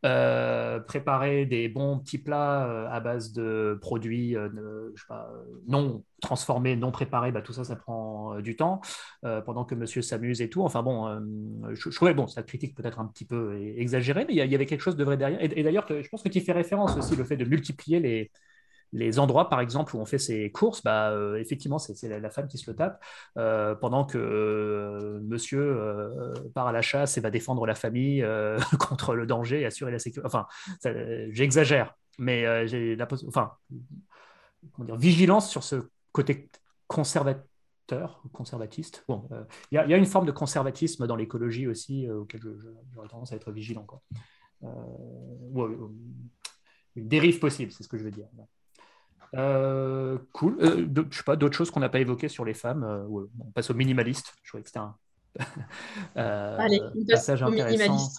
préparer 0.01 1.45
des 1.47 1.69
bons 1.69 1.99
petits 1.99 2.19
plats 2.19 2.87
à 2.91 2.99
base 2.99 3.33
de 3.33 3.79
produits 3.81 4.33
je 4.33 5.01
sais 5.01 5.07
pas, 5.07 5.31
non 5.67 6.03
transformé, 6.21 6.75
non 6.75 6.91
préparé, 6.91 7.31
bah, 7.31 7.41
tout 7.41 7.53
ça, 7.53 7.63
ça 7.63 7.75
prend 7.75 8.35
euh, 8.35 8.41
du 8.41 8.55
temps, 8.55 8.81
euh, 9.25 9.41
pendant 9.41 9.65
que 9.65 9.75
monsieur 9.75 10.01
s'amuse 10.01 10.41
et 10.41 10.49
tout. 10.49 10.63
Enfin 10.63 10.83
bon, 10.83 11.07
euh, 11.07 11.73
je, 11.73 11.89
trouvais, 11.89 12.13
bon, 12.13 12.27
sa 12.27 12.43
critique 12.43 12.75
peut-être 12.75 12.99
un 12.99 13.05
petit 13.05 13.25
peu 13.25 13.57
exagérée, 13.77 14.25
mais 14.27 14.33
il 14.33 14.51
y, 14.51 14.55
avait 14.55 14.65
quelque 14.65 14.81
chose 14.81 14.95
de 14.95 15.03
vrai 15.03 15.17
derrière. 15.17 15.41
Et, 15.41 15.63
d'ailleurs, 15.63 15.85
je 15.89 16.07
pense 16.09 16.23
que 16.23 16.29
tu 16.29 16.41
fais 16.41 16.51
référence 16.51 16.95
aussi, 16.97 17.15
le 17.15 17.23
fait 17.23 17.37
de 17.37 17.45
multiplier 17.45 17.99
les, 17.99 18.31
les 18.93 19.19
endroits, 19.19 19.49
par 19.49 19.59
exemple, 19.59 19.95
où 19.95 19.99
on 19.99 20.05
fait 20.05 20.17
ses 20.17 20.51
courses, 20.51 20.81
bah, 20.83 21.13
effectivement, 21.37 21.79
c'est 21.79 22.07
la, 22.07 22.29
femme 22.29 22.47
qui 22.47 22.57
se 22.57 22.69
le 22.69 22.75
tape, 22.75 23.03
pendant 23.81 24.05
que 24.05 25.19
monsieur 25.23 25.77
part 26.53 26.67
à 26.67 26.71
la 26.71 26.81
chasse 26.81 27.17
et 27.17 27.21
va 27.21 27.29
défendre 27.29 27.65
la 27.65 27.75
famille 27.75 28.25
contre 28.79 29.15
le 29.15 29.25
danger 29.25 29.61
et 29.61 29.65
assurer 29.65 29.91
la 29.91 29.99
sécurité. 29.99 30.27
Enfin, 30.27 30.47
j'exagère, 31.31 31.95
mais 32.19 32.67
j'ai 32.67 32.95
la 32.95 33.07
enfin, 33.27 33.51
comment 34.73 34.85
dire, 34.85 34.95
vigilance 34.95 35.49
sur 35.49 35.63
ce 35.63 35.89
côté 36.15 36.49
conservateur, 36.87 38.23
conservatiste. 38.31 39.03
Bon, 39.09 39.27
euh, 39.33 39.43
il 39.71 39.75
y, 39.75 39.93
a 39.93 39.97
une 39.97 40.05
forme 40.05 40.25
de 40.25 40.31
conservatisme 40.31 41.07
dans 41.07 41.17
l'écologie 41.17 41.67
aussi 41.67 42.07
euh, 42.07 42.19
auquel 42.19 42.41
j'aurais 42.93 43.09
tendance 43.09 43.33
à 43.33 43.35
être 43.35 43.51
vigilant. 43.51 43.83
Quoi. 43.83 44.01
Euh, 44.63 45.87
une 46.95 47.07
dérive 47.09 47.39
possible, 47.39 47.73
c'est 47.73 47.83
ce 47.83 47.89
que 47.89 47.97
je 47.97 48.03
veux 48.03 48.11
dire. 48.11 48.27
cool. 50.31 50.57
Euh, 50.61 50.87
je 51.11 51.17
sais 51.17 51.23
pas, 51.23 51.35
d'autres 51.35 51.57
choses 51.57 51.69
qu'on 51.69 51.81
n'a 51.81 51.89
pas 51.89 51.99
évoquées 51.99 52.29
sur 52.29 52.45
les 52.45 52.53
femmes. 52.53 52.85
on 53.11 53.51
passe 53.51 53.69
au 53.69 53.73
minimaliste. 53.73 54.33
Je 54.43 54.51
croyais 54.51 54.63
que 54.63 54.69
c'était 54.69 54.79
un 54.79 54.95
Allez, 56.15 56.79
passage 57.09 57.43
intéressant. 57.43 58.09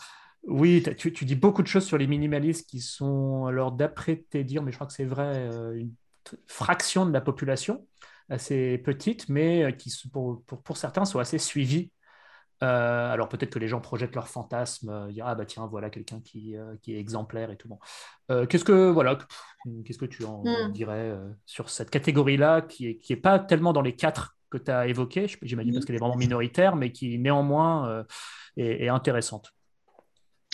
Oui, 0.45 0.85
tu, 0.99 1.25
dis 1.25 1.35
beaucoup 1.35 1.63
de 1.63 1.67
choses 1.67 1.87
sur 1.87 1.97
les 1.97 2.07
minimalistes 2.07 2.69
qui 2.69 2.81
sont, 2.81 3.47
alors 3.47 3.73
d'après 3.73 4.17
tes 4.29 4.45
dires, 4.45 4.63
mais 4.63 4.71
je 4.71 4.77
crois 4.77 4.87
que 4.87 4.93
c'est 4.93 5.07
vrai, 5.07 5.49
une 5.75 5.93
fraction 6.47 7.07
de 7.07 7.13
la 7.13 7.21
population 7.21 7.87
assez 8.29 8.79
petite, 8.79 9.29
mais 9.29 9.77
qui 9.77 9.93
pour, 10.13 10.43
pour, 10.45 10.63
pour 10.63 10.77
certains 10.77 11.05
sont 11.05 11.21
assez 11.21 11.39
suivis 11.39 11.91
euh, 12.63 13.13
alors 13.13 13.29
peut-être 13.29 13.51
que 13.51 13.59
les 13.59 13.69
gens 13.69 13.81
projettent 13.81 14.15
leurs 14.15 14.29
fantasmes, 14.29 14.89
euh, 14.89 15.13
dire 15.13 15.27
ah 15.27 15.35
bah 15.35 15.45
tiens 15.45 15.67
voilà 15.67 15.91
quelqu'un 15.91 16.21
qui, 16.21 16.57
euh, 16.57 16.75
qui, 16.81 16.95
est 16.95 16.99
exemplaire 16.99 17.51
et 17.51 17.57
tout 17.57 17.69
bon. 17.69 17.79
qu'est-ce 18.47 18.65
que 18.65 18.89
voilà 18.91 19.19
qu'est-ce 19.85 19.99
que 19.99 20.07
tu 20.07 20.25
en 20.25 20.43
hmm. 20.43 20.73
dirais 20.73 21.15
sur 21.45 21.69
cette 21.69 21.91
catégorie-là 21.91 22.63
qui 22.63 22.89
est 22.89 22.97
qui 22.97 23.13
est 23.13 23.17
pas 23.17 23.39
tellement 23.39 23.75
dans 23.75 23.83
les 23.83 23.95
quatre 23.95 24.37
que 24.49 24.59
tu 24.59 24.71
as 24.71 24.87
évoqués, 24.87 25.27
j'imagine 25.43 25.75
parce 25.75 25.85
qu'elle 25.85 25.97
est 25.97 26.01
vraiment 26.01 26.17
minoritaire, 26.17 26.77
mais 26.77 26.93
qui 26.93 27.19
néanmoins 27.19 28.05
est, 28.57 28.89
intéressante. 28.89 29.53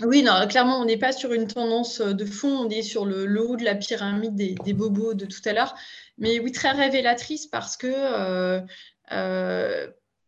Oui, 0.00 0.22
non, 0.22 0.46
clairement, 0.48 0.80
on 0.80 0.86
n'est 0.86 0.96
pas 0.96 1.12
sur 1.12 1.32
une 1.32 1.46
tendance 1.46 2.00
de 2.00 2.24
fond, 2.24 2.66
on 2.66 2.70
est 2.70 2.82
sur 2.82 3.04
le, 3.04 3.40
haut 3.40 3.56
de 3.56 3.64
la 3.64 3.74
pyramide 3.74 4.34
des, 4.34 4.72
bobos 4.72 5.14
de 5.14 5.26
tout 5.26 5.42
à 5.44 5.52
l'heure. 5.52 5.74
Mais 6.18 6.40
oui, 6.40 6.50
très 6.50 6.70
révélatrice 6.70 7.46
parce 7.46 7.76
que 7.76 8.62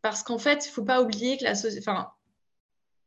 parce 0.05 0.23
qu'en 0.23 0.37
fait, 0.37 0.67
il 0.67 0.69
ne 0.69 0.75
faut 0.75 0.85
pas 0.85 1.01
oublier 1.01 1.39
que 1.39 1.45
la 1.45 1.55
société. 1.55 1.89
Enfin, 1.89 2.11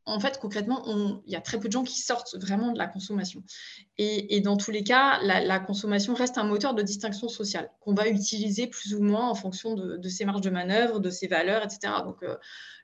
en 0.04 0.18
fait, 0.18 0.40
concrètement, 0.40 0.82
il 1.26 1.32
y 1.32 1.36
a 1.36 1.40
très 1.40 1.60
peu 1.60 1.68
de 1.68 1.72
gens 1.72 1.84
qui 1.84 2.00
sortent 2.00 2.34
vraiment 2.34 2.72
de 2.72 2.78
la 2.78 2.88
consommation. 2.88 3.44
Et, 3.98 4.40
dans 4.40 4.56
tous 4.56 4.72
les 4.72 4.82
cas, 4.82 5.20
la, 5.22 5.60
consommation 5.60 6.14
reste 6.14 6.38
un 6.38 6.42
moteur 6.42 6.74
de 6.74 6.82
distinction 6.82 7.28
sociale 7.28 7.70
qu'on 7.78 7.94
va 7.94 8.08
utiliser 8.08 8.66
plus 8.66 8.94
ou 8.94 9.00
moins 9.00 9.28
en 9.28 9.36
fonction 9.36 9.74
de, 9.74 10.08
ses 10.08 10.24
marges 10.24 10.40
de 10.40 10.50
manœuvre, 10.50 10.98
de 10.98 11.08
ses 11.08 11.28
valeurs, 11.28 11.62
etc. 11.62 11.92
Donc, 12.04 12.20
euh, 12.24 12.36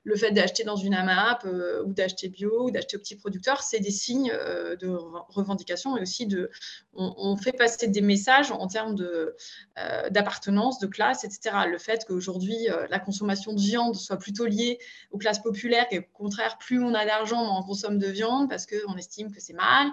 le 0.05 0.15
fait 0.15 0.31
d'acheter 0.31 0.63
dans 0.63 0.75
une 0.75 0.93
AMAP 0.93 1.45
euh, 1.45 1.83
ou 1.83 1.91
d'acheter 1.91 2.29
bio 2.29 2.67
ou 2.67 2.71
d'acheter 2.71 2.95
au 2.95 2.99
petit 2.99 3.15
producteur, 3.15 3.63
c'est 3.63 3.79
des 3.79 3.91
signes 3.91 4.31
euh, 4.31 4.75
de 4.75 4.87
revendication 4.87 5.97
et 5.97 6.01
aussi 6.01 6.27
de. 6.27 6.51
On, 6.93 7.35
fait 7.35 7.51
passer 7.51 7.87
des 7.87 8.01
messages 8.01 8.51
en 8.51 8.67
termes 8.67 8.95
euh, 9.01 10.09
d'appartenance, 10.09 10.79
de 10.79 10.87
classe, 10.87 11.25
etc. 11.25 11.57
Le 11.69 11.77
fait 11.77 12.05
qu'aujourd'hui, 12.07 12.55
la 12.89 12.99
consommation 12.99 13.51
de 13.51 13.59
viande 13.59 13.95
soit 13.95 14.17
plutôt 14.17 14.45
liée 14.45 14.79
aux 15.11 15.17
classes 15.17 15.41
populaires 15.41 15.87
et 15.91 15.99
au 15.99 16.03
contraire, 16.13 16.57
plus 16.57 16.81
on 16.81 16.93
a 16.93 17.05
d'argent, 17.05 17.59
on 17.59 17.63
consomme 17.63 17.97
de 17.99 18.07
viande 18.07 18.49
parce 18.49 18.65
qu'on 18.65 18.95
estime 18.95 19.33
que 19.33 19.41
c'est 19.41 19.53
mal, 19.53 19.89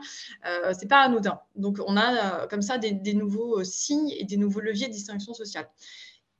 c'est 0.79 0.89
pas 0.89 1.03
anodin. 1.03 1.41
Donc, 1.57 1.79
on 1.85 1.97
a 1.97 2.47
comme 2.47 2.63
ça 2.63 2.79
des 2.79 3.15
nouveaux 3.15 3.65
signes 3.65 4.11
et 4.17 4.25
des 4.25 4.37
nouveaux 4.37 4.61
leviers 4.61 4.87
de 4.87 4.93
distinction 4.93 5.35
sociale. 5.35 5.67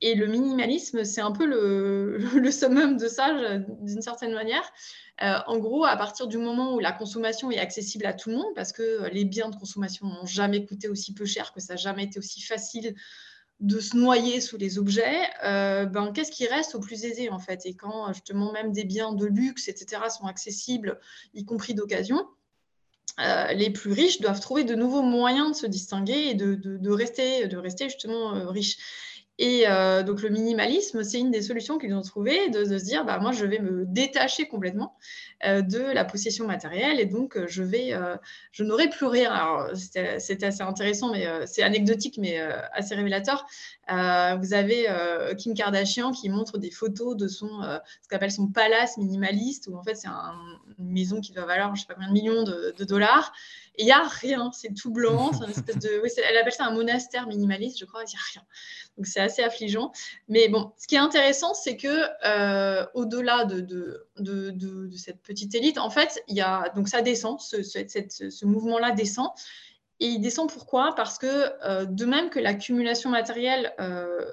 Et 0.01 0.15
le 0.15 0.27
minimalisme, 0.27 1.05
c'est 1.05 1.21
un 1.21 1.31
peu 1.31 1.45
le, 1.45 2.19
summum 2.51 2.97
de 2.97 3.07
ça, 3.07 3.59
d'une 3.81 4.01
certaine 4.01 4.33
manière. 4.33 4.69
Euh, 5.21 5.37
en 5.47 5.57
gros, 5.59 5.85
à 5.85 5.95
partir 5.95 6.27
du 6.27 6.37
moment 6.37 6.73
où 6.73 6.79
la 6.79 6.91
consommation 6.91 7.51
est 7.51 7.59
accessible 7.59 8.05
à 8.05 8.13
tout 8.13 8.29
le 8.29 8.35
monde, 8.35 8.53
parce 8.55 8.73
que 8.73 9.07
les 9.11 9.25
biens 9.25 9.49
de 9.49 9.55
consommation 9.55 10.07
n'ont 10.07 10.25
jamais 10.25 10.65
coûté 10.65 10.89
aussi 10.89 11.13
peu 11.13 11.25
cher, 11.25 11.53
que 11.53 11.61
ça 11.61 11.73
n'a 11.73 11.77
jamais 11.77 12.05
été 12.05 12.19
aussi 12.19 12.41
facile 12.41 12.95
de 13.59 13.79
se 13.79 13.95
noyer 13.95 14.41
sous 14.41 14.57
les 14.57 14.77
objets, 14.77 15.21
euh, 15.45 15.85
ben, 15.85 16.11
qu'est-ce 16.11 16.31
qui 16.31 16.47
reste 16.47 16.75
au 16.75 16.79
plus 16.79 17.05
aisé 17.05 17.29
en 17.29 17.39
fait? 17.39 17.65
Et 17.65 17.75
quand 17.75 18.11
justement 18.11 18.51
même 18.51 18.73
des 18.73 18.83
biens 18.83 19.13
de 19.13 19.25
luxe, 19.25 19.67
etc., 19.67 20.01
sont 20.09 20.25
accessibles, 20.25 20.99
y 21.33 21.45
compris 21.45 21.73
d'occasion, 21.73 22.27
euh, 23.19 23.53
les 23.53 23.69
plus 23.69 23.93
riches 23.93 24.19
doivent 24.19 24.41
trouver 24.41 24.63
de 24.63 24.75
nouveaux 24.75 25.03
moyens 25.03 25.51
de 25.51 25.55
se 25.55 25.67
distinguer 25.67 26.29
et 26.29 26.33
de, 26.33 26.89
rester, 26.89 27.47
de 27.47 27.57
rester 27.57 27.85
justement 27.85 28.49
riches. 28.49 28.77
Et 29.39 29.63
euh, 29.67 30.03
donc 30.03 30.21
le 30.21 30.29
minimalisme, 30.29 31.03
c'est 31.03 31.19
une 31.19 31.31
des 31.31 31.41
solutions 31.41 31.79
qu'ils 31.79 31.93
ont 31.95 32.01
trouvées, 32.01 32.49
de, 32.49 32.65
se 32.65 32.83
dire, 32.83 33.03
bah, 33.03 33.17
moi, 33.17 33.31
je 33.31 33.45
vais 33.45 33.57
me 33.57 33.83
détacher 33.85 34.47
complètement 34.47 34.95
euh, 35.43 35.61
de 35.63 35.79
la 35.79 36.05
possession 36.05 36.45
matérielle 36.45 36.99
et 36.99 37.07
donc 37.07 37.35
euh, 37.35 37.47
je 37.47 37.63
vais, 37.63 37.93
je 38.51 38.63
n'aurai 38.63 38.89
plus 38.89 39.07
rien. 39.07 39.31
Alors 39.31 39.75
c'était 39.75 40.45
assez 40.45 40.61
intéressant, 40.61 41.11
mais 41.11 41.27
c'est 41.47 41.63
anecdotique, 41.63 42.17
mais 42.19 42.39
assez 42.73 42.93
révélateur. 42.95 43.45
vous 43.87 44.53
avez 44.53 44.87
Kim 45.37 45.53
Kardashian 45.55 46.11
qui 46.11 46.29
montre 46.29 46.57
des 46.57 46.71
photos 46.71 47.17
de 47.17 47.27
son, 47.27 47.61
ce 48.01 48.07
qu'appelle 48.09 48.31
son 48.31 48.47
palace 48.47 48.97
minimaliste, 48.97 49.67
où 49.67 49.75
en 49.75 49.83
fait 49.83 49.95
c'est 49.95 50.07
une 50.07 50.91
maison 50.91 51.21
qui 51.21 51.31
doit 51.31 51.45
valoir, 51.45 51.75
je 51.75 51.81
sais 51.81 51.87
pas 51.87 51.95
combien 51.95 52.09
de 52.09 52.13
millions 52.13 52.43
de 52.43 52.83
dollars. 52.83 53.33
Il 53.77 53.85
n'y 53.85 53.91
a 53.91 54.03
rien, 54.03 54.51
c'est 54.51 54.73
tout 54.73 54.91
blanc. 54.91 55.31
Espèce 55.49 55.77
de... 55.79 56.01
elle 56.29 56.37
appelle 56.37 56.53
ça 56.53 56.65
un 56.65 56.73
monastère 56.73 57.27
minimaliste, 57.27 57.79
je 57.79 57.85
crois, 57.85 58.01
il 58.03 58.09
n'y 58.09 58.15
a 58.15 58.23
rien. 58.33 58.43
Donc 58.97 59.07
c'est 59.07 59.19
assez 59.19 59.41
affligeant. 59.41 59.91
Mais 60.27 60.47
bon, 60.47 60.71
ce 60.77 60.87
qui 60.87 60.95
est 60.95 60.99
intéressant, 60.99 61.53
c'est 61.53 61.77
que 61.77 62.05
euh, 62.25 62.85
au-delà 62.93 63.45
de, 63.45 63.61
de, 63.61 64.07
de, 64.17 64.51
de, 64.51 64.95
cette 64.95 65.21
petite 65.21 65.55
élite, 65.55 65.77
en 65.77 65.89
fait, 65.89 66.23
il 66.27 66.35
y 66.35 66.41
a 66.41 66.69
donc 66.75 66.87
ça 66.87 67.01
descend, 67.01 67.39
ce, 67.39 67.63
ce, 67.63 68.29
ce 68.29 68.45
mouvement-là 68.45 68.91
descend. 68.91 69.29
Et 69.99 70.07
il 70.07 70.19
descend 70.19 70.51
pourquoi? 70.51 70.93
Parce 70.95 71.17
que 71.17 71.51
euh, 71.65 71.85
de 71.85 72.05
même 72.05 72.29
que 72.29 72.39
l'accumulation 72.39 73.09
matérielle 73.09 73.73
euh, 73.79 74.25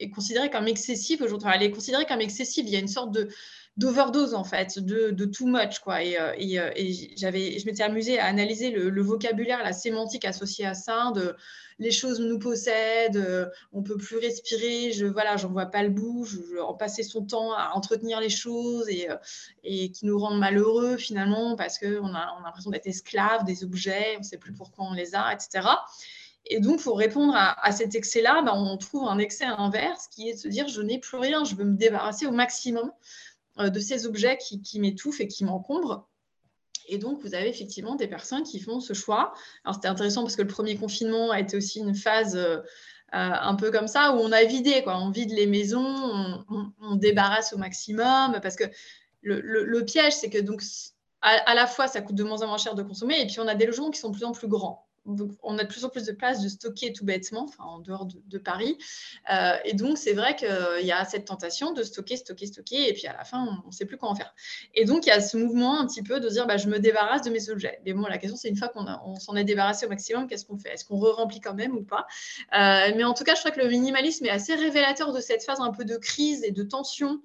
est 0.00 0.10
considérée 0.10 0.50
comme 0.50 0.66
excessive 0.66 1.22
aujourd'hui, 1.22 1.48
elle 1.54 1.62
est 1.62 1.70
considérée 1.70 2.04
comme 2.06 2.20
excessive. 2.20 2.66
Il 2.66 2.72
y 2.72 2.76
a 2.76 2.80
une 2.80 2.88
sorte 2.88 3.12
de 3.12 3.28
d'overdose 3.76 4.34
en 4.34 4.44
fait, 4.44 4.78
de, 4.78 5.10
de, 5.10 5.24
too 5.24 5.46
much 5.46 5.80
quoi. 5.80 6.02
Et, 6.02 6.18
euh, 6.18 6.32
euh, 6.38 6.70
j'avais, 7.16 7.58
je 7.58 7.66
m'étais 7.66 7.82
amusée 7.82 8.18
à 8.18 8.26
analyser 8.26 8.70
le, 8.70 9.02
vocabulaire, 9.02 9.62
la 9.64 9.72
sémantique 9.72 10.24
associée 10.24 10.66
à 10.66 10.74
ça, 10.74 11.10
de 11.14 11.34
les 11.80 11.90
choses 11.90 12.20
nous 12.20 12.38
possèdent, 12.38 13.16
euh, 13.16 13.46
on 13.72 13.82
peut 13.82 13.96
plus 13.96 14.16
respirer, 14.18 14.92
je 14.92 15.06
voilà, 15.06 15.36
j'en 15.36 15.50
vois 15.50 15.66
pas 15.66 15.82
le 15.82 15.90
bout, 15.90 16.24
je, 16.24 16.36
je, 16.36 16.58
en 16.58 16.74
passer 16.74 17.02
son 17.02 17.24
temps 17.24 17.52
à 17.52 17.72
entretenir 17.74 18.20
les 18.20 18.30
choses 18.30 18.88
et, 18.88 19.90
qui 19.90 20.06
nous 20.06 20.18
rendent 20.18 20.38
malheureux 20.38 20.96
finalement 20.96 21.56
parce 21.56 21.78
que 21.78 21.98
on 21.98 22.14
a, 22.14 22.36
on 22.38 22.42
a 22.42 22.44
l'impression 22.44 22.70
d'être 22.70 22.86
esclave 22.86 23.44
des 23.44 23.64
objets, 23.64 24.16
on 24.20 24.22
sait 24.22 24.38
plus 24.38 24.52
pourquoi 24.52 24.84
on 24.84 24.94
les 24.94 25.16
a, 25.16 25.32
etc. 25.32 25.66
Et 26.46 26.60
donc, 26.60 26.82
pour 26.82 26.98
répondre 26.98 27.32
à, 27.34 27.72
cet 27.72 27.94
excès-là, 27.94 28.42
ben, 28.42 28.52
on 28.52 28.76
trouve 28.76 29.08
un 29.08 29.18
excès 29.18 29.46
inverse 29.46 30.08
qui 30.08 30.28
est 30.28 30.34
de 30.34 30.38
se 30.38 30.48
dire 30.48 30.68
je 30.68 30.82
n'ai 30.82 30.98
plus 30.98 31.16
rien, 31.16 31.42
je 31.44 31.54
veux 31.54 31.64
me 31.64 31.76
débarrasser 31.76 32.26
au 32.26 32.32
maximum 32.32 32.92
de 33.58 33.78
ces 33.78 34.06
objets 34.06 34.38
qui, 34.38 34.80
m'étouffent 34.80 35.20
et 35.20 35.28
qui 35.28 35.44
m'encombrent. 35.44 36.08
Et 36.88 36.98
donc, 36.98 37.22
vous 37.22 37.34
avez 37.34 37.48
effectivement 37.48 37.94
des 37.94 38.08
personnes 38.08 38.42
qui 38.42 38.60
font 38.60 38.80
ce 38.80 38.92
choix. 38.92 39.32
Alors, 39.64 39.76
c'était 39.76 39.88
intéressant 39.88 40.22
parce 40.22 40.36
que 40.36 40.42
le 40.42 40.48
premier 40.48 40.76
confinement 40.76 41.30
a 41.30 41.40
été 41.40 41.56
aussi 41.56 41.78
une 41.80 41.94
phase 41.94 42.36
euh, 42.36 42.58
euh, 42.58 42.60
un 43.12 43.54
peu 43.54 43.70
comme 43.70 43.86
ça, 43.86 44.12
où 44.12 44.18
on 44.18 44.32
a 44.32 44.44
vidé, 44.44 44.82
quoi. 44.82 44.98
On 44.98 45.10
vide 45.10 45.30
les 45.30 45.46
maisons, 45.46 46.44
on, 46.80 46.96
débarrasse 46.96 47.52
au 47.52 47.58
maximum, 47.58 48.38
parce 48.42 48.56
que 48.56 48.64
le, 49.22 49.84
piège, 49.84 50.14
c'est 50.14 50.30
que 50.30 50.38
donc, 50.38 50.62
à, 51.22 51.54
la 51.54 51.66
fois, 51.66 51.86
ça 51.86 52.02
coûte 52.02 52.16
de 52.16 52.24
moins 52.24 52.42
en 52.42 52.48
moins 52.48 52.58
cher 52.58 52.74
de 52.74 52.82
consommer, 52.82 53.20
et 53.20 53.26
puis 53.26 53.40
on 53.40 53.46
a 53.46 53.54
des 53.54 53.66
logements 53.66 53.90
qui 53.90 54.00
sont 54.00 54.10
de 54.10 54.16
plus 54.16 54.24
en 54.24 54.32
plus 54.32 54.48
grands 54.48 54.83
on 55.06 55.58
a 55.58 55.64
de 55.64 55.68
plus 55.68 55.84
en 55.84 55.88
plus 55.88 56.04
de 56.04 56.12
place 56.12 56.42
de 56.42 56.48
stocker 56.48 56.92
tout 56.92 57.04
bêtement, 57.04 57.44
enfin, 57.44 57.64
en 57.64 57.78
dehors 57.78 58.06
de, 58.06 58.38
Paris. 58.38 58.78
Euh, 59.32 59.56
et 59.64 59.74
donc, 59.74 59.98
c'est 59.98 60.12
vrai 60.12 60.36
qu'il 60.36 60.86
y 60.86 60.92
a 60.92 61.04
cette 61.04 61.26
tentation 61.26 61.72
de 61.72 61.82
stocker, 61.82 62.16
stocker, 62.16 62.46
stocker, 62.46 62.88
et 62.88 62.92
puis 62.92 63.06
à 63.06 63.12
la 63.12 63.24
fin, 63.24 63.62
on 63.64 63.68
ne 63.68 63.72
sait 63.72 63.84
plus 63.84 63.96
quoi 63.96 64.08
en 64.08 64.14
faire. 64.14 64.34
Et 64.74 64.84
donc, 64.84 65.06
il 65.06 65.10
y 65.10 65.12
a 65.12 65.20
ce 65.20 65.36
mouvement 65.36 65.80
un 65.80 65.86
petit 65.86 66.02
peu 66.02 66.20
de 66.20 66.28
dire, 66.28 66.46
bah, 66.46 66.56
je 66.56 66.68
me 66.68 66.78
débarrasse 66.78 67.22
de 67.22 67.30
mes 67.30 67.50
objets. 67.50 67.80
Mais 67.84 67.92
bon, 67.92 68.02
la 68.02 68.18
question, 68.18 68.36
c'est 68.36 68.48
une 68.48 68.56
fois 68.56 68.68
qu'on 68.68 69.16
s'en 69.16 69.36
est 69.36 69.44
débarrassé 69.44 69.86
au 69.86 69.88
maximum, 69.88 70.26
qu'est-ce 70.26 70.46
qu'on 70.46 70.58
fait? 70.58 70.70
Est-ce 70.74 70.84
qu'on 70.84 70.98
re-remplit 70.98 71.40
quand 71.40 71.54
même 71.54 71.74
ou 71.76 71.82
pas? 71.82 72.06
Euh, 72.54 72.92
Mais 72.96 73.04
en 73.04 73.14
tout 73.14 73.24
cas, 73.24 73.34
je 73.34 73.40
crois 73.40 73.50
que 73.50 73.60
le 73.60 73.68
minimalisme 73.68 74.24
est 74.26 74.30
assez 74.30 74.54
révélateur 74.54 75.12
de 75.12 75.20
cette 75.20 75.44
phase 75.44 75.60
un 75.60 75.70
peu 75.70 75.84
de 75.84 75.96
crise 75.96 76.42
et 76.44 76.50
de 76.50 76.62
tension 76.62 77.20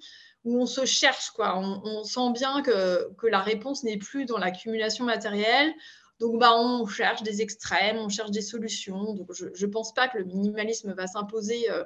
où 0.46 0.62
on 0.62 0.66
se 0.66 0.86
cherche, 0.86 1.32
quoi. 1.32 1.58
On, 1.58 2.04
sent 2.04 2.32
bien 2.34 2.62
que, 2.62 3.12
que 3.18 3.28
la 3.28 3.40
réponse 3.40 3.84
n'est 3.84 3.98
plus 3.98 4.26
dans 4.26 4.38
l'accumulation 4.38 5.04
matérielle, 5.04 5.74
donc, 6.20 6.38
bah, 6.40 6.54
on 6.56 6.86
cherche 6.86 7.24
des 7.24 7.42
extrêmes, 7.42 7.98
on 7.98 8.10
cherche 8.10 8.32
des 8.32 8.42
solutions. 8.42 9.14
Donc, 9.14 9.32
je 9.32 9.66
ne 9.66 9.72
pense 9.72 9.94
pas 9.94 10.10
que 10.10 10.18
le 10.18 10.26
minimalisme 10.26 10.94
va 10.94 11.08
s'imposer 11.08 11.72
euh, 11.72 11.84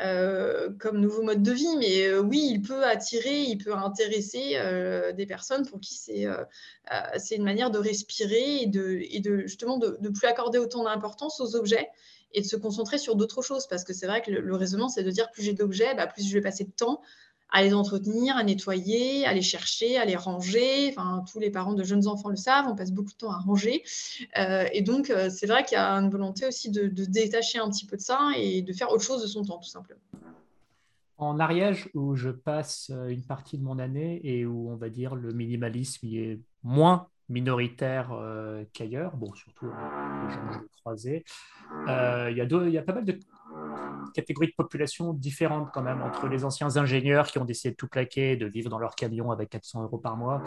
euh, 0.00 0.70
comme 0.78 0.98
nouveau 0.98 1.22
mode 1.22 1.42
de 1.42 1.52
vie, 1.52 1.76
mais 1.78 2.06
euh, 2.06 2.20
oui, 2.20 2.48
il 2.52 2.62
peut 2.62 2.84
attirer, 2.84 3.42
il 3.42 3.58
peut 3.58 3.74
intéresser 3.74 4.56
des 5.14 5.26
personnes 5.26 5.66
pour 5.66 5.78
qui 5.80 5.94
c'est 5.94 6.26
une 7.36 7.44
manière 7.44 7.70
de 7.70 7.78
respirer 7.78 8.62
et 8.62 8.66
de, 8.66 9.00
et 9.10 9.20
de 9.20 9.42
justement 9.42 9.76
de 9.76 9.98
ne 10.00 10.08
plus 10.08 10.26
accorder 10.26 10.58
autant 10.58 10.84
d'importance 10.84 11.38
aux 11.40 11.54
objets 11.54 11.88
et 12.32 12.40
de 12.40 12.46
se 12.46 12.56
concentrer 12.56 12.96
sur 12.96 13.14
d'autres 13.14 13.42
choses. 13.42 13.66
Parce 13.66 13.84
que 13.84 13.92
c'est 13.92 14.06
vrai 14.06 14.22
que 14.22 14.30
le, 14.30 14.56
raisonnement, 14.56 14.88
c'est 14.88 15.02
de 15.02 15.10
dire 15.10 15.30
plus 15.32 15.42
j'ai 15.42 15.52
d'objets, 15.52 15.94
bah, 15.94 16.06
plus 16.06 16.26
je 16.26 16.32
vais 16.32 16.40
passer 16.40 16.64
de 16.64 16.72
temps 16.72 17.02
à 17.52 17.62
les 17.62 17.74
entretenir, 17.74 18.36
à 18.36 18.44
nettoyer, 18.44 19.26
à 19.26 19.32
les 19.32 19.42
chercher, 19.42 19.96
à 19.96 20.04
les 20.04 20.16
ranger. 20.16 20.88
Enfin, 20.90 21.24
tous 21.30 21.40
les 21.40 21.50
parents 21.50 21.74
de 21.74 21.82
jeunes 21.82 22.06
enfants 22.06 22.28
le 22.28 22.36
savent, 22.36 22.66
on 22.68 22.76
passe 22.76 22.92
beaucoup 22.92 23.10
de 23.10 23.16
temps 23.16 23.32
à 23.32 23.38
ranger. 23.38 23.82
Euh, 24.38 24.66
et 24.72 24.82
donc, 24.82 25.10
euh, 25.10 25.30
c'est 25.30 25.46
vrai 25.46 25.64
qu'il 25.64 25.76
y 25.76 25.80
a 25.80 25.92
une 25.94 26.10
volonté 26.10 26.46
aussi 26.46 26.70
de, 26.70 26.88
détacher 26.88 27.58
un 27.58 27.68
petit 27.68 27.86
peu 27.86 27.96
de 27.96 28.02
ça 28.02 28.30
et 28.36 28.62
de 28.62 28.72
faire 28.72 28.90
autre 28.90 29.02
chose 29.02 29.22
de 29.22 29.26
son 29.26 29.42
temps, 29.42 29.58
tout 29.58 29.68
simplement. 29.68 30.00
En 31.18 31.38
Ariège, 31.38 31.90
où 31.94 32.14
je 32.14 32.30
passe 32.30 32.90
euh, 32.94 33.08
une 33.08 33.22
partie 33.22 33.58
de 33.58 33.62
mon 33.62 33.78
année 33.78 34.20
et 34.24 34.46
où 34.46 34.70
on 34.70 34.76
va 34.76 34.88
dire 34.88 35.14
le 35.14 35.32
minimalisme 35.32 36.06
est 36.06 36.40
moins 36.62 37.08
minoritaire 37.28 38.10
qu'ailleurs. 38.72 39.16
Bon, 39.16 39.32
surtout 39.34 39.66
les 39.66 40.34
gens 40.34 40.48
que 40.48 40.54
je 40.54 40.80
croisés. 40.80 41.24
Il 41.86 42.72
y 42.72 42.78
a 42.78 42.82
pas 42.82 42.92
mal 42.92 43.04
de 43.04 43.12
catégories 44.12 44.48
de 44.48 44.54
population 44.56 45.12
différentes 45.12 45.70
quand 45.72 45.82
même 45.82 46.02
entre 46.02 46.28
les 46.28 46.44
anciens 46.44 46.76
ingénieurs 46.76 47.26
qui 47.26 47.38
ont 47.38 47.44
décidé 47.44 47.70
de 47.70 47.76
tout 47.76 47.88
plaquer, 47.88 48.36
de 48.36 48.46
vivre 48.46 48.70
dans 48.70 48.78
leur 48.78 48.94
camion 48.94 49.30
avec 49.30 49.50
400 49.50 49.82
euros 49.82 49.98
par 49.98 50.16
mois, 50.16 50.42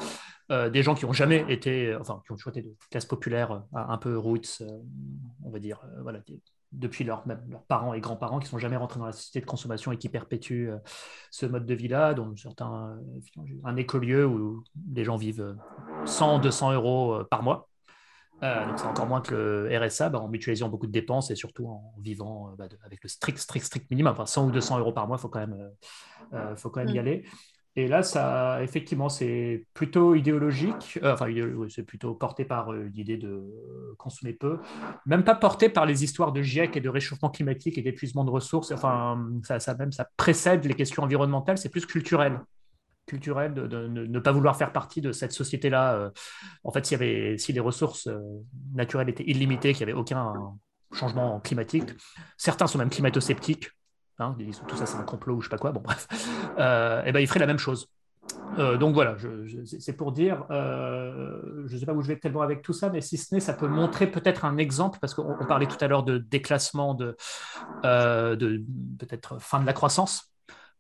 euh, 0.52 0.70
des 0.70 0.84
gens 0.84 0.96
qui 0.96 1.06
n'ont 1.06 1.14
jamais 1.14 1.46
été, 1.48 1.96
enfin, 1.96 2.22
qui 2.26 2.32
ont 2.32 2.52
été 2.52 2.62
de 2.62 2.74
classe 2.90 3.06
populaire, 3.06 3.52
euh, 3.52 3.60
un 3.74 3.98
peu 3.98 4.18
roots, 4.18 4.62
euh, 4.62 4.80
on 5.44 5.50
va 5.50 5.60
dire, 5.60 5.80
voilà, 6.02 6.20
depuis 6.72 7.04
leur, 7.04 7.26
même 7.28 7.42
leurs 7.50 7.64
parents 7.64 7.94
et 7.94 8.02
grands-parents 8.02 8.40
qui 8.40 8.48
sont 8.48 8.58
jamais 8.58 8.78
rentrés 8.78 9.00
dans 9.00 9.06
la 9.06 9.12
société 9.12 9.42
de 9.42 9.46
consommation 9.46 9.92
et 9.92 9.98
qui 9.98 10.10
perpétuent 10.10 10.72
ce 11.32 11.46
mode 11.46 11.66
de 11.66 11.74
vie-là, 11.74 12.14
dont 12.14 12.36
certains, 12.36 12.98
un 13.64 13.76
écolieu 13.76 14.26
où 14.26 14.64
les 14.94 15.04
gens 15.04 15.16
vivent 15.16 15.56
100, 16.06 16.40
200 16.40 16.74
euros 16.74 17.24
par 17.30 17.44
mois. 17.44 17.70
Euh, 18.42 18.66
donc 18.66 18.80
c'est 18.80 18.88
encore 18.88 19.08
moins 19.08 19.22
que 19.22 19.34
le 19.70 19.80
RSA 19.80 20.10
bah, 20.10 20.20
en 20.20 20.28
mutualisant 20.28 20.68
beaucoup 20.68 20.88
de 20.88 20.92
dépenses 20.92 21.32
et 21.32 21.36
surtout 21.36 21.68
en 21.68 21.94
vivant 22.00 22.50
euh, 22.50 22.56
bah, 22.58 22.66
avec 22.84 23.02
le 23.04 23.10
strict, 23.10 23.38
strict, 23.38 23.66
strict 23.66 23.90
minimum. 23.92 24.14
Enfin, 24.14 24.26
100 24.26 24.48
ou 24.48 24.52
200 24.52 24.80
euros 24.80 24.92
par 24.92 25.08
mois, 25.08 25.18
il 25.18 25.22
faut 25.22 25.30
quand 25.30 25.40
même, 25.40 25.72
euh, 26.34 26.56
faut 26.56 26.70
quand 26.70 26.84
même 26.84 26.94
y 26.94 26.98
mm. 26.98 27.00
aller. 27.00 27.26
Et 27.76 27.88
là, 27.88 28.04
ça, 28.04 28.62
effectivement, 28.62 29.10
c'est 29.10 29.66
plutôt 29.74 30.14
idéologique, 30.14 31.00
enfin, 31.04 31.26
c'est 31.70 31.82
plutôt 31.82 32.14
porté 32.14 32.46
par 32.46 32.72
l'idée 32.72 33.18
de 33.18 33.50
consommer 33.98 34.34
peu, 34.34 34.60
même 35.08 35.24
pas 35.24 35.34
porté 35.34 35.70
par 35.70 35.88
les 35.88 36.04
histoires 36.04 36.32
de 36.32 36.44
GIEC 36.44 36.78
et 36.78 36.82
de 36.82 36.90
réchauffement 36.90 37.32
climatique 37.32 37.80
et 37.80 37.82
d'épuisement 37.82 38.26
de 38.26 38.30
ressources. 38.30 38.72
Enfin, 38.72 39.28
ça, 39.42 39.60
ça, 39.60 39.74
même, 39.74 39.92
ça 39.92 40.08
précède 40.18 40.64
les 40.66 40.76
questions 40.76 41.02
environnementales, 41.02 41.58
c'est 41.58 41.70
plus 41.70 41.88
culturel 41.88 42.40
culturel 43.06 43.54
de, 43.54 43.88
ne 43.88 44.20
pas 44.20 44.32
vouloir 44.32 44.56
faire 44.56 44.72
partie 44.72 45.02
de 45.02 45.12
cette 45.12 45.32
société-là. 45.32 45.96
Euh. 45.96 46.10
en 46.64 46.72
fait, 46.72 46.92
y 46.92 46.96
avait, 46.96 47.38
si 47.38 47.54
les 47.54 47.60
ressources 47.60 48.08
euh, 48.08 48.20
naturelles 48.74 49.10
étaient 49.10 49.30
illimitées, 49.30 49.74
qu'il 49.74 49.86
n'y 49.86 49.92
avait 49.92 50.00
aucun 50.00 50.34
changement 50.94 51.40
climatique, 51.40 51.90
certains 52.38 52.68
sont 52.68 52.78
même 52.78 52.90
climato-sceptiques, 52.90 53.72
hein, 54.20 54.36
ils 54.40 54.46
disent 54.46 54.62
tout 54.68 54.76
ça 54.76 54.86
c'est 54.86 54.98
un 54.98 55.04
complot 55.04 55.36
ou 55.36 55.42
je 55.42 55.48
sais 55.48 55.50
pas 55.50 55.58
quoi, 55.58 55.72
bon 55.72 55.82
bref, 55.84 56.08
euh, 56.60 57.04
et 57.04 57.12
ben, 57.12 57.20
ils 57.20 57.28
feraient 57.28 57.40
la 57.40 57.48
même 57.48 57.58
chose. 57.58 57.90
donc 58.58 58.94
voilà, 58.94 59.18
c'est 59.66 59.98
pour 59.98 60.12
dire, 60.12 60.46
je 60.50 61.74
ne 61.74 61.78
sais 61.78 61.86
pas 61.86 61.94
où 61.94 62.02
je 62.02 62.08
vais 62.08 62.20
tellement 62.20 62.42
avec 62.42 62.62
tout 62.62 62.74
ça, 62.74 62.90
mais 62.90 63.02
si 63.02 63.18
ce 63.18 63.34
n'est, 63.34 63.42
ça 63.42 63.54
peut 63.54 63.68
montrer 63.68 64.08
peut-être 64.08 64.46
un 64.46 64.58
exemple, 64.58 65.00
parce 65.02 65.14
qu'on 65.14 65.46
parlait 65.48 65.66
tout 65.66 65.78
à 65.82 65.88
l'heure 65.88 66.04
de 66.04 66.20
déclassement, 66.20 66.94
de 66.94 67.18
peut-être 67.82 69.42
fin 69.42 69.60
de 69.60 69.66
la 69.66 69.74
croissance. 69.74 70.33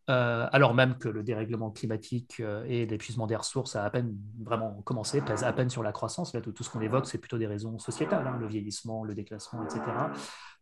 Euh, 0.10 0.48
alors 0.52 0.74
même 0.74 0.98
que 0.98 1.08
le 1.08 1.24
dérèglement 1.24 1.72
climatique 1.72 2.42
euh, 2.42 2.66
et 2.68 2.86
l'épuisement 2.86 3.26
des 3.26 3.38
ressources 3.38 3.78
a 3.78 3.86
à 3.86 3.90
peine 3.90 4.14
vraiment 4.44 4.82
commencé, 4.84 5.22
pèse 5.22 5.46
à 5.46 5.54
peine 5.54 5.70
sur 5.70 5.82
la 5.82 5.94
croissance. 5.94 6.34
Là, 6.34 6.42
tout, 6.42 6.62
ce 6.62 6.70
qu'on 6.70 6.82
évoque, 6.82 7.06
c'est 7.06 7.20
plutôt 7.20 7.38
des 7.38 7.48
raisons 7.48 7.80
sociétales, 7.80 8.28
hein, 8.28 8.38
le 8.38 8.48
vieillissement, 8.48 9.06
le 9.06 9.16
déclassement, 9.16 9.64
etc. 9.64 9.82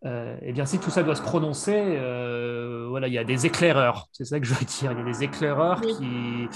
Euh, 0.06 0.38
et 0.44 0.54
bien, 0.54 0.66
si 0.68 0.78
tout 0.78 0.92
ça 0.92 1.02
doit 1.02 1.16
se 1.16 1.24
prononcer, 1.24 1.76
euh, 1.76 2.86
voilà, 2.88 3.08
il 3.08 3.14
y 3.14 3.18
a 3.18 3.24
des 3.24 3.48
éclaireurs. 3.48 4.08
C'est 4.12 4.26
ça 4.26 4.40
que 4.40 4.46
je 4.46 4.54
veux 4.54 4.66
dire. 4.66 4.92
Il 4.92 5.00
y 5.00 5.02
a 5.02 5.06
des 5.06 5.24
éclaireurs 5.24 5.82
qui, 5.82 6.48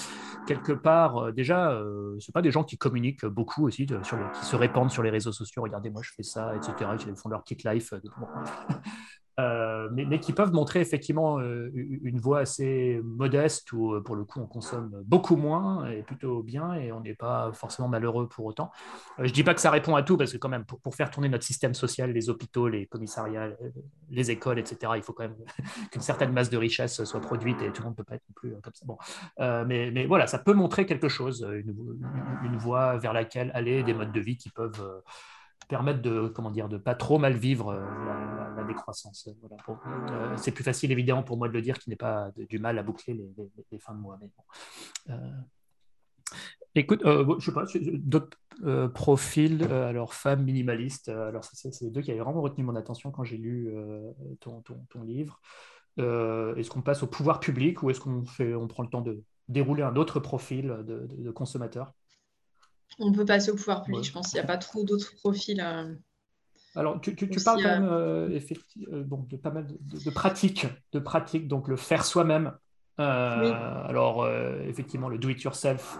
quelque 0.45 0.73
part, 0.73 1.33
déjà, 1.33 1.79
ce 2.19 2.31
pas 2.31 2.43
des 2.43 2.51
gens 2.51 2.63
qui 2.63 2.77
communiquent 2.77 3.25
beaucoup 3.25 3.65
aussi, 3.65 3.87
sur 4.03 4.31
qui 4.33 4.45
se 4.45 4.55
répandent 4.55 4.91
sur 4.91 5.01
les 5.01 5.09
réseaux 5.09 5.31
sociaux. 5.31 5.63
Regardez, 5.63 5.89
moi, 5.89 6.03
je 6.03 6.11
fais 6.15 6.23
ça, 6.23 6.55
etc. 6.55 6.91
Qui 6.99 7.07
font 7.15 7.29
leur 7.29 7.41
petite 7.41 7.63
life. 7.63 7.93
Euh, 9.37 9.89
mais, 9.91 10.19
qui 10.19 10.31
peuvent 10.31 10.53
montrer 10.53 10.79
effectivement 10.79 11.39
euh, 11.39 11.69
une 11.73 12.19
voie 12.19 12.39
assez 12.39 13.01
modeste 13.03 13.73
où, 13.73 13.93
euh, 13.93 14.01
pour 14.01 14.15
le 14.15 14.23
coup, 14.23 14.39
on 14.39 14.47
consomme 14.47 15.03
beaucoup 15.05 15.35
moins 15.35 15.89
et 15.89 16.03
plutôt 16.03 16.41
bien 16.41 16.73
et 16.73 16.93
on 16.93 17.01
n'est 17.01 17.15
pas 17.15 17.51
forcément 17.51 17.89
malheureux 17.89 18.29
pour 18.29 18.45
autant. 18.45 18.71
je 19.17 19.23
ne 19.23 19.29
dis 19.29 19.43
pas 19.43 19.53
que 19.53 19.59
ça 19.59 19.71
répond 19.71 19.95
à 19.95 20.03
tout 20.03 20.15
parce 20.15 20.31
que 20.31 20.37
quand 20.37 20.47
même, 20.47 20.63
pour, 20.63 20.95
faire 20.95 21.11
tourner 21.11 21.27
notre 21.27 21.43
système 21.43 21.73
social, 21.73 22.13
les 22.13 22.29
hôpitaux, 22.29 22.69
les 22.69 22.85
commissariats, 22.85 23.49
les 24.09 24.31
écoles, 24.31 24.59
etc., 24.59 24.93
il 24.95 25.01
faut 25.01 25.11
quand 25.11 25.23
même 25.23 25.35
qu'une 25.91 26.01
certaine 26.01 26.31
masse 26.31 26.49
de 26.49 26.57
richesse 26.57 27.03
soit 27.03 27.19
produite 27.19 27.61
et 27.61 27.71
tout 27.73 27.81
le 27.81 27.89
monde 27.89 27.93
ne 27.93 27.97
peut 27.97 28.03
pas 28.05 28.15
être 28.15 28.23
non 28.29 28.33
plus 28.35 28.55
comme 28.61 28.73
ça. 28.73 28.85
Bon. 28.85 28.97
mais, 29.65 30.05
voilà, 30.05 30.27
ça 30.27 30.39
peut 30.39 30.53
montrer 30.53 30.85
quelque 30.85 31.09
chose, 31.09 31.45
une, 31.51 32.55
voie 32.57 32.95
vers 32.97 33.11
laquelle 33.11 33.51
aller, 33.53 33.83
des 33.83 33.93
modes 33.93 34.13
de 34.13 34.19
vie 34.21 34.37
qui 34.37 34.49
peuvent 34.49 34.81
permettre 35.67 36.01
de 36.01 36.27
comment 36.27 36.51
dire 36.51 36.69
de 36.69 36.77
pas 36.77 36.95
trop 36.95 37.17
mal 37.17 37.33
vivre 37.33 37.69
euh, 37.69 38.55
la, 38.55 38.63
décroissance. 38.63 39.29
Euh, 39.29 40.37
c'est 40.37 40.51
plus 40.51 40.63
facile 40.63 40.91
évidemment 40.91 41.21
pour 41.21 41.37
moi 41.37 41.47
de 41.47 41.53
le 41.53 41.61
dire 41.61 41.77
qu'il 41.77 41.91
n'est 41.91 41.97
pas 41.97 42.31
du 42.49 42.57
mal 42.57 42.79
à 42.79 42.83
boucler 42.83 43.13
les, 43.71 43.79
fins 43.79 43.93
de 43.93 43.99
mois. 43.99 44.17
Mais 44.19 44.29
bon. 44.35 45.13
Euh, 45.13 45.31
écoute, 46.73 47.01
je 47.03 47.45
sais 47.45 47.53
pas, 47.53 47.65
d'autres 47.99 48.37
profils, 48.93 49.63
alors 49.71 50.15
femmes 50.15 50.43
minimalistes, 50.43 51.09
alors 51.09 51.43
c'est 51.43 51.79
les 51.81 51.91
deux 51.91 52.01
qui 52.01 52.09
avaient 52.09 52.21
vraiment 52.21 52.41
retenu 52.41 52.63
mon 52.63 52.75
attention 52.75 53.11
quand 53.11 53.23
j'ai 53.23 53.37
lu 53.37 53.71
ton, 54.39 54.63
ton, 54.63 55.03
livre. 55.03 55.39
est-ce 55.97 56.69
qu'on 56.69 56.81
passe 56.81 57.03
au 57.03 57.07
pouvoir 57.07 57.39
public 57.39 57.83
ou 57.83 57.91
est-ce 57.91 57.99
qu'on 57.99 58.25
fait, 58.25 58.55
on 58.55 58.67
prend 58.67 58.81
le 58.81 58.89
temps 58.89 59.01
de 59.01 59.21
dérouler 59.47 59.83
un 59.83 59.95
autre 59.95 60.19
profil 60.19 60.75
de 60.87 61.31
consommateur? 61.31 61.93
On 62.99 63.11
peut 63.11 63.25
passer 63.25 63.51
au 63.51 63.55
pouvoir 63.55 63.83
public, 63.83 64.03
je 64.03 64.11
pense. 64.11 64.33
Il 64.33 64.35
n'y 64.35 64.41
a 64.41 64.45
pas 64.45 64.57
trop 64.57 64.83
d'autres 64.83 65.13
profils. 65.15 65.61
Euh, 65.61 65.93
Alors, 66.75 66.99
tu, 67.01 67.13
parles 67.43 67.61
quand 67.61 67.69
même 67.69 67.89
euh, 67.89 68.39
euh, 68.91 69.03
de 69.03 69.37
pas 69.37 69.51
mal 69.51 69.67
de, 69.67 70.09
pratiques, 70.09 70.67
de 70.91 70.99
pratiques, 70.99 71.47
donc 71.47 71.67
le 71.67 71.75
faire 71.75 72.05
soi-même. 72.05 72.53
Alors, 72.97 74.27
effectivement, 74.67 75.09
le 75.09 75.17
do-it-yourself 75.17 75.97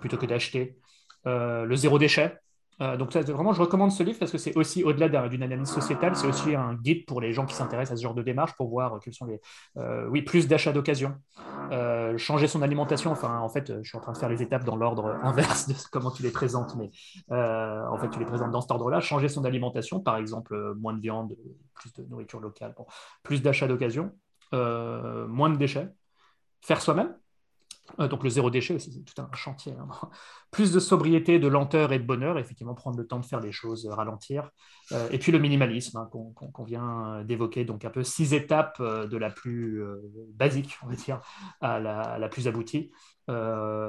plutôt 0.00 0.16
que 0.16 0.26
d'acheter. 0.26 0.78
le 1.24 1.74
zéro 1.74 1.98
déchet, 1.98 2.38
euh, 2.82 2.96
donc 2.96 3.14
vraiment, 3.14 3.52
je 3.52 3.60
recommande 3.60 3.92
ce 3.92 4.02
livre 4.02 4.18
parce 4.18 4.32
que 4.32 4.38
c'est 4.38 4.56
aussi, 4.56 4.82
au-delà 4.84 5.28
d'une 5.28 5.42
analyse 5.42 5.68
sociétale, 5.68 6.16
c'est 6.16 6.26
aussi 6.26 6.54
un 6.54 6.74
guide 6.74 7.04
pour 7.04 7.20
les 7.20 7.32
gens 7.32 7.44
qui 7.44 7.54
s'intéressent 7.54 7.92
à 7.92 7.96
ce 7.96 8.02
genre 8.02 8.14
de 8.14 8.22
démarche 8.22 8.52
pour 8.54 8.68
voir 8.68 8.98
quels 9.02 9.12
sont 9.12 9.26
les... 9.26 9.40
Euh, 9.76 10.06
oui, 10.08 10.22
plus 10.22 10.48
d'achats 10.48 10.72
d'occasion, 10.72 11.14
euh, 11.70 12.18
changer 12.18 12.46
son 12.46 12.62
alimentation. 12.62 13.10
Enfin, 13.10 13.38
en 13.38 13.48
fait, 13.48 13.72
je 13.82 13.88
suis 13.88 13.96
en 13.96 14.00
train 14.00 14.12
de 14.12 14.18
faire 14.18 14.28
les 14.28 14.42
étapes 14.42 14.64
dans 14.64 14.76
l'ordre 14.76 15.18
inverse 15.22 15.68
de 15.68 15.74
comment 15.92 16.10
tu 16.10 16.22
les 16.22 16.30
présentes, 16.30 16.76
mais 16.76 16.90
en 17.30 17.98
fait, 17.98 18.10
tu 18.10 18.18
les 18.18 18.26
présentes 18.26 18.50
dans 18.50 18.60
cet 18.60 18.70
ordre-là. 18.70 19.00
Changer 19.00 19.28
son 19.28 19.44
alimentation, 19.44 20.00
par 20.00 20.16
exemple, 20.16 20.74
moins 20.74 20.92
de 20.92 21.00
viande, 21.00 21.36
plus 21.74 21.92
de 21.94 22.04
nourriture 22.04 22.40
locale, 22.40 22.74
plus 23.22 23.42
d'achats 23.42 23.68
d'occasion, 23.68 24.12
moins 24.52 25.50
de 25.50 25.56
déchets, 25.56 25.88
faire 26.62 26.80
soi-même. 26.80 27.14
donc 27.98 28.22
le 28.22 28.30
zéro 28.30 28.50
déchet, 28.50 28.78
c'est 28.78 29.04
tout 29.04 29.20
un 29.20 29.30
chantier. 29.34 29.72
Hein 29.72 29.88
plus 30.50 30.72
de 30.72 30.80
sobriété, 30.80 31.38
de 31.38 31.48
lenteur 31.48 31.92
et 31.92 31.98
de 31.98 32.04
bonheur, 32.04 32.38
effectivement 32.38 32.74
prendre 32.74 32.98
le 32.98 33.06
temps 33.06 33.20
de 33.20 33.26
faire 33.26 33.40
les 33.40 33.52
choses, 33.52 33.86
euh, 33.86 33.94
ralentir. 33.94 34.50
Euh, 34.92 35.08
et 35.10 35.18
puis 35.18 35.32
le 35.32 35.38
minimalisme 35.38 35.96
hein, 35.98 36.10
qu'on 36.10 36.64
vient 36.64 37.22
d'évoquer, 37.24 37.64
donc 37.64 37.84
un 37.84 37.90
peu 37.90 38.02
six 38.02 38.34
étapes 38.34 38.78
euh, 38.80 39.06
de 39.06 39.16
la 39.16 39.30
plus 39.30 39.82
basique, 40.34 40.76
on 40.84 40.88
va 40.88 40.94
dire, 40.94 41.20
à 41.60 41.78
la, 41.78 42.28
plus 42.28 42.48
aboutie 42.48 42.90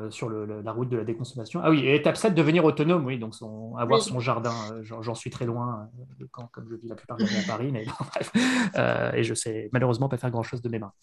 sur 0.09 0.29
la 0.29 0.71
route 0.71 0.89
de 0.89 0.97
la 0.97 1.03
déconsommation. 1.03 1.61
Ah 1.63 1.71
oui, 1.71 1.79
et 1.79 1.95
étape 1.95 2.15
7, 2.15 2.35
devenir 2.35 2.63
autonome, 2.63 3.05
oui, 3.05 3.17
donc 3.17 3.33
avoir 3.77 4.01
son 4.01 4.19
jardin, 4.19 4.53
j'en 4.83 5.15
suis 5.15 5.31
très 5.31 5.45
loin, 5.45 5.89
quand, 6.29 6.47
comme 6.51 6.67
je 6.69 6.75
vis 6.75 6.87
la 6.87 6.95
plupart 6.95 7.17
de 7.17 7.23
à 7.23 7.47
Paris, 7.47 7.71
mais 7.71 7.85
bref, 7.99 8.31
et 9.15 9.23
je 9.23 9.33
sais 9.33 9.69
malheureusement 9.73 10.09
pas 10.09 10.17
faire 10.17 10.29
grand-chose 10.29 10.61
de 10.61 10.69
mes 10.69 10.79
mains. 10.79 10.93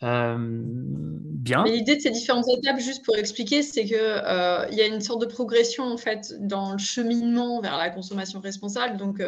bien. 0.00 1.64
L'idée 1.64 1.96
de 1.96 2.00
ces 2.00 2.10
différentes 2.10 2.48
étapes, 2.48 2.80
juste 2.80 3.04
pour 3.04 3.16
expliquer, 3.16 3.62
c'est 3.62 3.84
qu'il 3.84 3.96
il 3.96 4.76
y 4.76 4.80
a 4.80 4.86
une 4.86 5.00
sorte 5.00 5.20
de 5.20 5.26
progression 5.26 5.84
en 5.84 5.98
fait 5.98 6.34
dans 6.40 6.72
le 6.72 6.78
cheminement 6.78 7.60
vers 7.60 7.76
la 7.76 7.90
consommation 7.90 8.40
responsable. 8.40 8.96
Donc, 8.96 9.22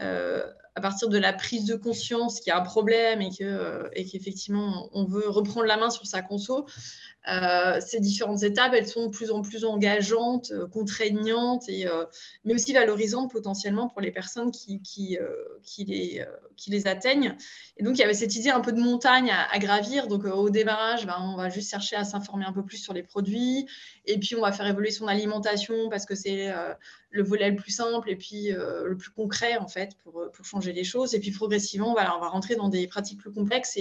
euh, 0.00 0.42
à 0.74 0.80
partir 0.80 1.08
de 1.08 1.18
la 1.18 1.32
prise 1.32 1.66
de 1.66 1.76
conscience 1.76 2.40
qu'il 2.40 2.50
y 2.50 2.52
a 2.52 2.58
un 2.58 2.62
problème 2.62 3.20
et 3.20 3.30
euh, 3.42 3.88
qu'effectivement 3.94 4.88
on 4.92 5.04
veut 5.04 5.28
reprendre 5.28 5.66
la 5.66 5.76
main 5.76 5.90
sur 5.90 6.06
sa 6.06 6.22
conso, 6.22 6.66
euh, 7.28 7.80
ces 7.80 8.00
différentes 8.00 8.42
étapes, 8.42 8.72
elles 8.74 8.88
sont 8.88 9.06
de 9.06 9.10
plus 9.10 9.30
en 9.30 9.42
plus 9.42 9.64
engageantes, 9.64 10.50
euh, 10.50 10.66
contraignantes, 10.66 11.68
euh, 11.68 12.04
mais 12.44 12.54
aussi 12.54 12.72
valorisantes 12.72 13.30
potentiellement 13.30 13.88
pour 13.88 14.00
les 14.00 14.10
personnes 14.10 14.50
qui, 14.50 14.80
les, 15.78 16.86
atteignent. 16.86 17.36
Et 17.76 17.84
donc, 17.84 17.96
il 17.96 18.00
y 18.00 18.02
avait 18.02 18.14
cette 18.14 18.34
idée 18.34 18.50
un 18.50 18.60
peu 18.60 18.72
de 18.72 18.80
montagne 18.80 19.30
à, 19.30 19.58
gravir. 19.60 20.08
Donc, 20.08 20.24
au 20.24 20.50
démarrage, 20.50 21.06
ben, 21.06 21.16
on 21.20 21.36
va 21.36 21.48
juste 21.48 21.70
chercher 21.70 21.94
à 21.94 22.04
s'informer 22.04 22.44
un 22.44 22.52
peu 22.52 22.64
plus 22.64 22.78
sur 22.78 22.92
les 22.92 23.04
produits, 23.04 23.66
et 24.04 24.18
puis 24.18 24.34
on 24.34 24.40
va 24.40 24.50
faire 24.50 24.66
évoluer 24.66 24.90
son 24.90 25.06
alimentation 25.06 25.88
parce 25.88 26.06
que 26.06 26.16
c'est 26.16 26.52
le 27.10 27.22
volet 27.22 27.50
le 27.50 27.56
plus 27.56 27.70
simple 27.70 28.10
et 28.10 28.16
puis 28.16 28.50
le 28.50 28.96
plus 28.96 29.10
concret, 29.10 29.58
en 29.58 29.68
fait, 29.68 29.96
pour, 30.02 30.30
changer 30.44 30.72
les 30.72 30.84
choses. 30.84 31.14
Et 31.14 31.20
puis, 31.20 31.30
progressivement, 31.30 31.92
on 31.92 31.94
va 31.94 32.04
rentrer 32.04 32.56
dans 32.56 32.68
des 32.68 32.88
pratiques 32.88 33.20
plus 33.20 33.32
complexes 33.32 33.76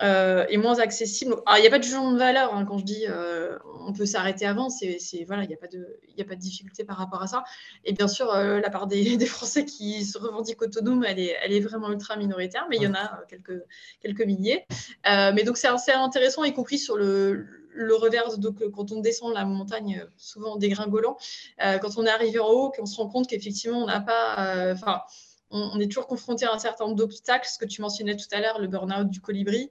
euh, 0.00 0.46
et 0.48 0.58
moins 0.58 0.78
accessible. 0.78 1.34
il 1.56 1.60
n'y 1.60 1.66
a 1.66 1.70
pas 1.70 1.78
de 1.78 1.82
jugement 1.82 2.12
de 2.12 2.18
valeur 2.18 2.54
hein, 2.54 2.64
quand 2.64 2.78
je 2.78 2.84
dis 2.84 3.04
euh, 3.08 3.58
on 3.86 3.92
peut 3.92 4.06
s'arrêter 4.06 4.46
avant, 4.46 4.70
c'est 4.70 4.98
voilà, 5.26 5.42
il 5.42 5.48
n'y 5.48 5.54
a, 5.54 5.56
pas 5.56 5.66
de, 5.66 6.40
difficulté 6.40 6.84
par 6.84 6.96
rapport 6.96 7.20
à 7.20 7.26
ça. 7.26 7.42
Et 7.84 7.92
bien 7.92 8.06
sûr, 8.06 8.32
euh, 8.32 8.60
la 8.60 8.70
part 8.70 8.86
des, 8.86 9.18
Français 9.26 9.64
qui 9.64 10.04
se 10.04 10.16
revendiquent 10.18 10.62
autonomes, 10.62 11.04
elle 11.04 11.18
est, 11.18 11.36
est 11.42 11.60
vraiment 11.60 11.90
ultra 11.90 12.16
minoritaire, 12.16 12.66
mais 12.70 12.76
il 12.76 12.82
y 12.82 12.86
en 12.86 12.94
a 12.94 13.22
quelques, 13.28 13.60
quelques 14.00 14.22
milliers. 14.22 14.64
mais 15.04 15.42
donc 15.42 15.56
c'est 15.56 15.68
assez 15.68 15.92
intéressant, 15.92 16.44
y 16.44 16.52
compris 16.52 16.78
sur 16.78 16.96
le, 16.96 17.46
revers, 17.90 18.38
donc 18.38 18.62
quand 18.70 18.92
on 18.92 19.00
descend 19.00 19.34
la 19.34 19.44
montagne, 19.44 20.04
souvent 20.16 20.56
dégringolant, 20.56 21.16
quand 21.58 21.96
on 21.96 22.06
est 22.06 22.10
arrivé 22.10 22.38
en 22.38 22.48
haut, 22.48 22.70
qu'on 22.70 22.86
se 22.86 22.96
rend 22.96 23.08
compte 23.08 23.28
qu'effectivement, 23.28 23.78
on 23.82 23.86
n'a 23.86 24.00
pas. 24.00 24.74
On, 25.50 25.80
est 25.80 25.86
toujours 25.86 26.06
confronté 26.06 26.44
à 26.44 26.52
un 26.52 26.58
certain 26.58 26.84
nombre 26.84 26.96
d'obstacles, 26.96 27.48
ce 27.48 27.58
que 27.58 27.64
tu 27.64 27.80
mentionnais 27.80 28.16
tout 28.16 28.28
à 28.32 28.40
l'heure, 28.40 28.58
le 28.58 28.68
burn-out 28.68 29.08
du 29.08 29.20
colibri, 29.20 29.70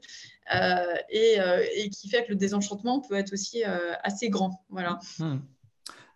et, 1.09 1.89
qui 1.89 2.09
fait 2.09 2.25
que 2.25 2.29
le 2.29 2.35
désenchantement 2.35 3.01
peut 3.01 3.15
être 3.15 3.33
aussi 3.33 3.63
assez 3.63 4.29
grand. 4.29 4.63
Voilà. 4.69 4.99
Hmm. 5.19 5.37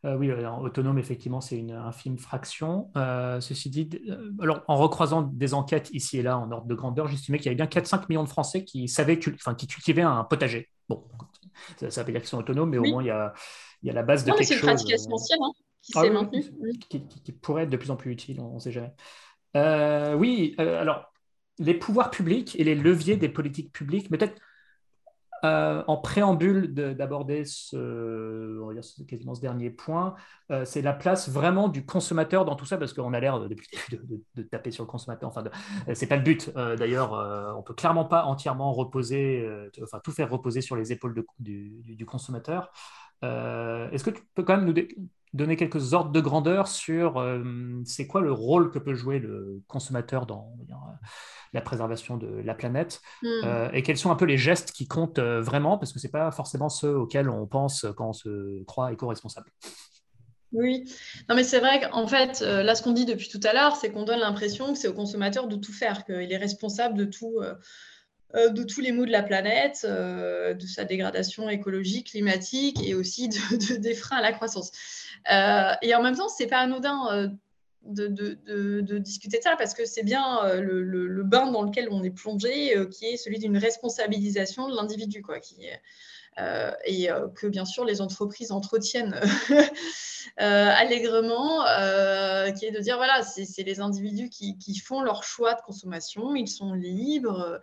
Euh, 0.03 0.15
oui, 0.15 0.31
autonome, 0.31 0.97
effectivement, 0.97 1.41
c'est 1.41 1.57
une 1.57 1.73
infime 1.73 2.17
fraction. 2.17 2.89
Euh, 2.95 3.39
ceci 3.39 3.69
dit, 3.69 3.87
euh, 4.09 4.31
alors, 4.41 4.63
en 4.67 4.77
recroisant 4.77 5.21
des 5.21 5.53
enquêtes 5.53 5.89
ici 5.93 6.17
et 6.17 6.23
là 6.23 6.39
en 6.39 6.51
ordre 6.51 6.65
de 6.65 6.73
grandeur, 6.73 7.07
j'estimais 7.07 7.37
qu'il 7.37 7.45
y 7.45 7.49
avait 7.49 7.55
bien 7.55 7.67
4-5 7.67 8.05
millions 8.09 8.23
de 8.23 8.29
Français 8.29 8.63
qui 8.63 8.87
savaient, 8.87 9.19
enfin, 9.35 9.53
qui 9.53 9.67
cultivaient 9.67 10.01
un 10.01 10.23
potager. 10.23 10.69
Bon, 10.89 11.03
ça, 11.77 11.85
ne 11.85 12.05
veut 12.07 12.13
dire 12.13 12.21
qu'ils 12.21 12.29
sont 12.29 12.39
autonomes, 12.39 12.71
mais 12.71 12.79
au 12.79 12.83
moins 12.83 13.03
il 13.03 13.07
y 13.07 13.11
a, 13.11 13.33
il 13.83 13.87
y 13.87 13.89
a 13.91 13.93
la 13.93 14.01
base 14.01 14.23
de 14.23 14.31
quelque 14.31 14.39
chose. 14.39 14.47
C'est 14.47 14.55
une 14.55 14.61
pratique 14.61 14.91
essentielle 14.91 15.39
hein, 15.43 15.51
qui 15.83 15.91
ah 15.95 16.01
s'est 16.01 16.09
maintenue. 16.09 16.45
Qui, 16.89 17.31
pourrait 17.33 17.63
être 17.63 17.69
de 17.69 17.77
plus 17.77 17.91
en 17.91 17.95
plus 17.95 18.11
utile, 18.11 18.41
on 18.41 18.55
ne 18.55 18.59
sait 18.59 18.71
jamais. 18.71 18.93
Oui, 19.55 20.55
alors, 20.57 21.11
les 21.59 21.73
pouvoirs 21.73 22.11
publics 22.11 22.59
et 22.59 22.63
les 22.63 22.75
leviers 22.75 23.17
des 23.17 23.29
politiques 23.29 23.71
publiques, 23.71 24.09
peut-être 24.09 24.35
euh, 25.43 25.83
en 25.87 25.97
préambule 25.97 26.71
d'aborder 26.71 27.45
ce, 27.45 29.03
quasiment 29.05 29.33
ce 29.33 29.41
dernier 29.41 29.71
point, 29.71 30.13
euh, 30.51 30.65
c'est 30.65 30.83
la 30.83 30.93
place 30.93 31.29
vraiment 31.29 31.67
du 31.67 31.83
consommateur 31.83 32.45
dans 32.45 32.55
tout 32.55 32.65
ça, 32.65 32.77
parce 32.77 32.93
qu'on 32.93 33.11
a 33.13 33.19
l'air 33.19 33.39
depuis 33.49 33.67
de, 33.91 34.23
de, 34.35 34.43
taper 34.43 34.69
sur 34.69 34.83
le 34.83 34.87
consommateur. 34.87 35.29
Enfin, 35.29 35.43
c'est 35.95 36.05
pas 36.05 36.17
le 36.17 36.21
but. 36.21 36.51
Euh, 36.57 36.75
d'ailleurs, 36.75 37.13
on 37.57 37.63
peut 37.63 37.73
clairement 37.73 38.05
pas 38.05 38.25
entièrement 38.25 38.71
reposer, 38.71 39.47
enfin 39.81 39.99
tout 40.03 40.11
faire 40.11 40.29
reposer 40.29 40.61
sur 40.61 40.75
les 40.75 40.91
épaules 40.91 41.23
du, 41.39 42.05
consommateur. 42.05 42.71
Est-ce 43.21 44.03
que 44.03 44.09
tu 44.09 44.21
peux 44.35 44.43
quand 44.43 44.57
même 44.57 44.65
nous 44.65 44.73
donner 45.33 45.55
quelques 45.55 45.93
ordres 45.93 46.11
de 46.11 46.19
grandeur 46.19 46.67
sur 46.67 47.23
c'est 47.85 48.07
quoi 48.07 48.21
le 48.21 48.31
rôle 48.31 48.71
que 48.71 48.79
peut 48.79 48.95
jouer 48.95 49.19
le 49.19 49.61
consommateur 49.67 50.25
dans 50.25 50.55
la 51.53 51.61
préservation 51.61 52.17
de 52.17 52.41
la 52.43 52.53
planète 52.53 53.01
hmm. 53.21 53.27
euh, 53.43 53.71
et 53.73 53.83
quels 53.83 53.97
sont 53.97 54.11
un 54.11 54.15
peu 54.15 54.25
les 54.25 54.37
gestes 54.37 54.71
qui 54.71 54.87
comptent 54.87 55.19
euh, 55.19 55.41
vraiment 55.41 55.77
parce 55.77 55.91
que 55.91 55.99
ce 55.99 56.07
n'est 56.07 56.11
pas 56.11 56.31
forcément 56.31 56.69
ceux 56.69 56.95
auxquels 56.95 57.29
on 57.29 57.45
pense 57.45 57.85
quand 57.97 58.09
on 58.09 58.13
se 58.13 58.63
croit 58.63 58.91
éco-responsable. 58.91 59.51
Oui, 60.53 60.83
non 61.29 61.35
mais 61.35 61.43
c'est 61.43 61.59
vrai 61.59 61.79
qu'en 61.81 62.07
fait, 62.07 62.41
euh, 62.41 62.61
là 62.61 62.75
ce 62.75 62.83
qu'on 62.83 62.91
dit 62.91 63.05
depuis 63.05 63.29
tout 63.29 63.39
à 63.43 63.53
l'heure, 63.53 63.75
c'est 63.75 63.91
qu'on 63.91 64.03
donne 64.03 64.19
l'impression 64.19 64.73
que 64.73 64.77
c'est 64.77 64.89
au 64.89 64.93
consommateur 64.93 65.47
de 65.47 65.55
tout 65.55 65.71
faire, 65.73 66.05
qu'il 66.05 66.31
est 66.31 66.37
responsable 66.37 66.97
de 66.97 67.05
tout. 67.05 67.39
De 68.33 68.63
tous 68.63 68.81
les 68.81 68.91
maux 68.91 69.05
de 69.05 69.11
la 69.11 69.23
planète, 69.23 69.85
de 69.85 70.65
sa 70.65 70.85
dégradation 70.85 71.49
écologique, 71.49 72.07
climatique 72.11 72.79
et 72.85 72.93
aussi 72.93 73.29
de, 73.29 73.75
des 73.77 73.93
freins 73.93 74.17
à 74.17 74.21
la 74.21 74.31
croissance. 74.31 74.71
et 75.29 75.95
en 75.95 76.01
même 76.01 76.15
temps, 76.15 76.29
c'est 76.29 76.47
pas 76.47 76.59
anodin 76.59 77.31
de, 77.83 78.97
discuter 78.97 79.37
de 79.37 79.43
ça 79.43 79.55
parce 79.57 79.73
que 79.73 79.85
c'est 79.85 80.03
bien 80.03 80.43
euh, 80.45 80.61
le, 80.61 81.23
bain 81.23 81.51
dans 81.51 81.63
lequel 81.63 81.87
on 81.91 82.03
est 82.03 82.11
plongé 82.11 82.77
euh, 82.77 82.85
qui 82.85 83.05
est 83.05 83.17
celui 83.17 83.39
d'une 83.39 83.57
responsabilisation 83.57 84.69
de 84.69 84.75
l'individu 84.75 85.21
quoi 85.21 85.37
euh, 85.37 85.75
et 86.85 87.09
que 87.35 87.47
bien 87.47 87.65
sûr 87.65 87.85
les 87.85 88.01
entreprises 88.01 88.51
entretiennent 88.51 89.19
allègrement 90.37 91.63
qui 92.55 92.65
est 92.65 92.71
de 92.71 92.79
dire 92.79 92.97
voilà 92.97 93.21
c'est 93.21 93.63
les 93.63 93.79
individus 93.79 94.29
qui, 94.29 94.77
font 94.79 95.01
leur 95.01 95.23
choix 95.23 95.53
de 95.53 95.61
consommation 95.61 96.35
ils 96.35 96.47
sont 96.47 96.73
libres 96.73 97.61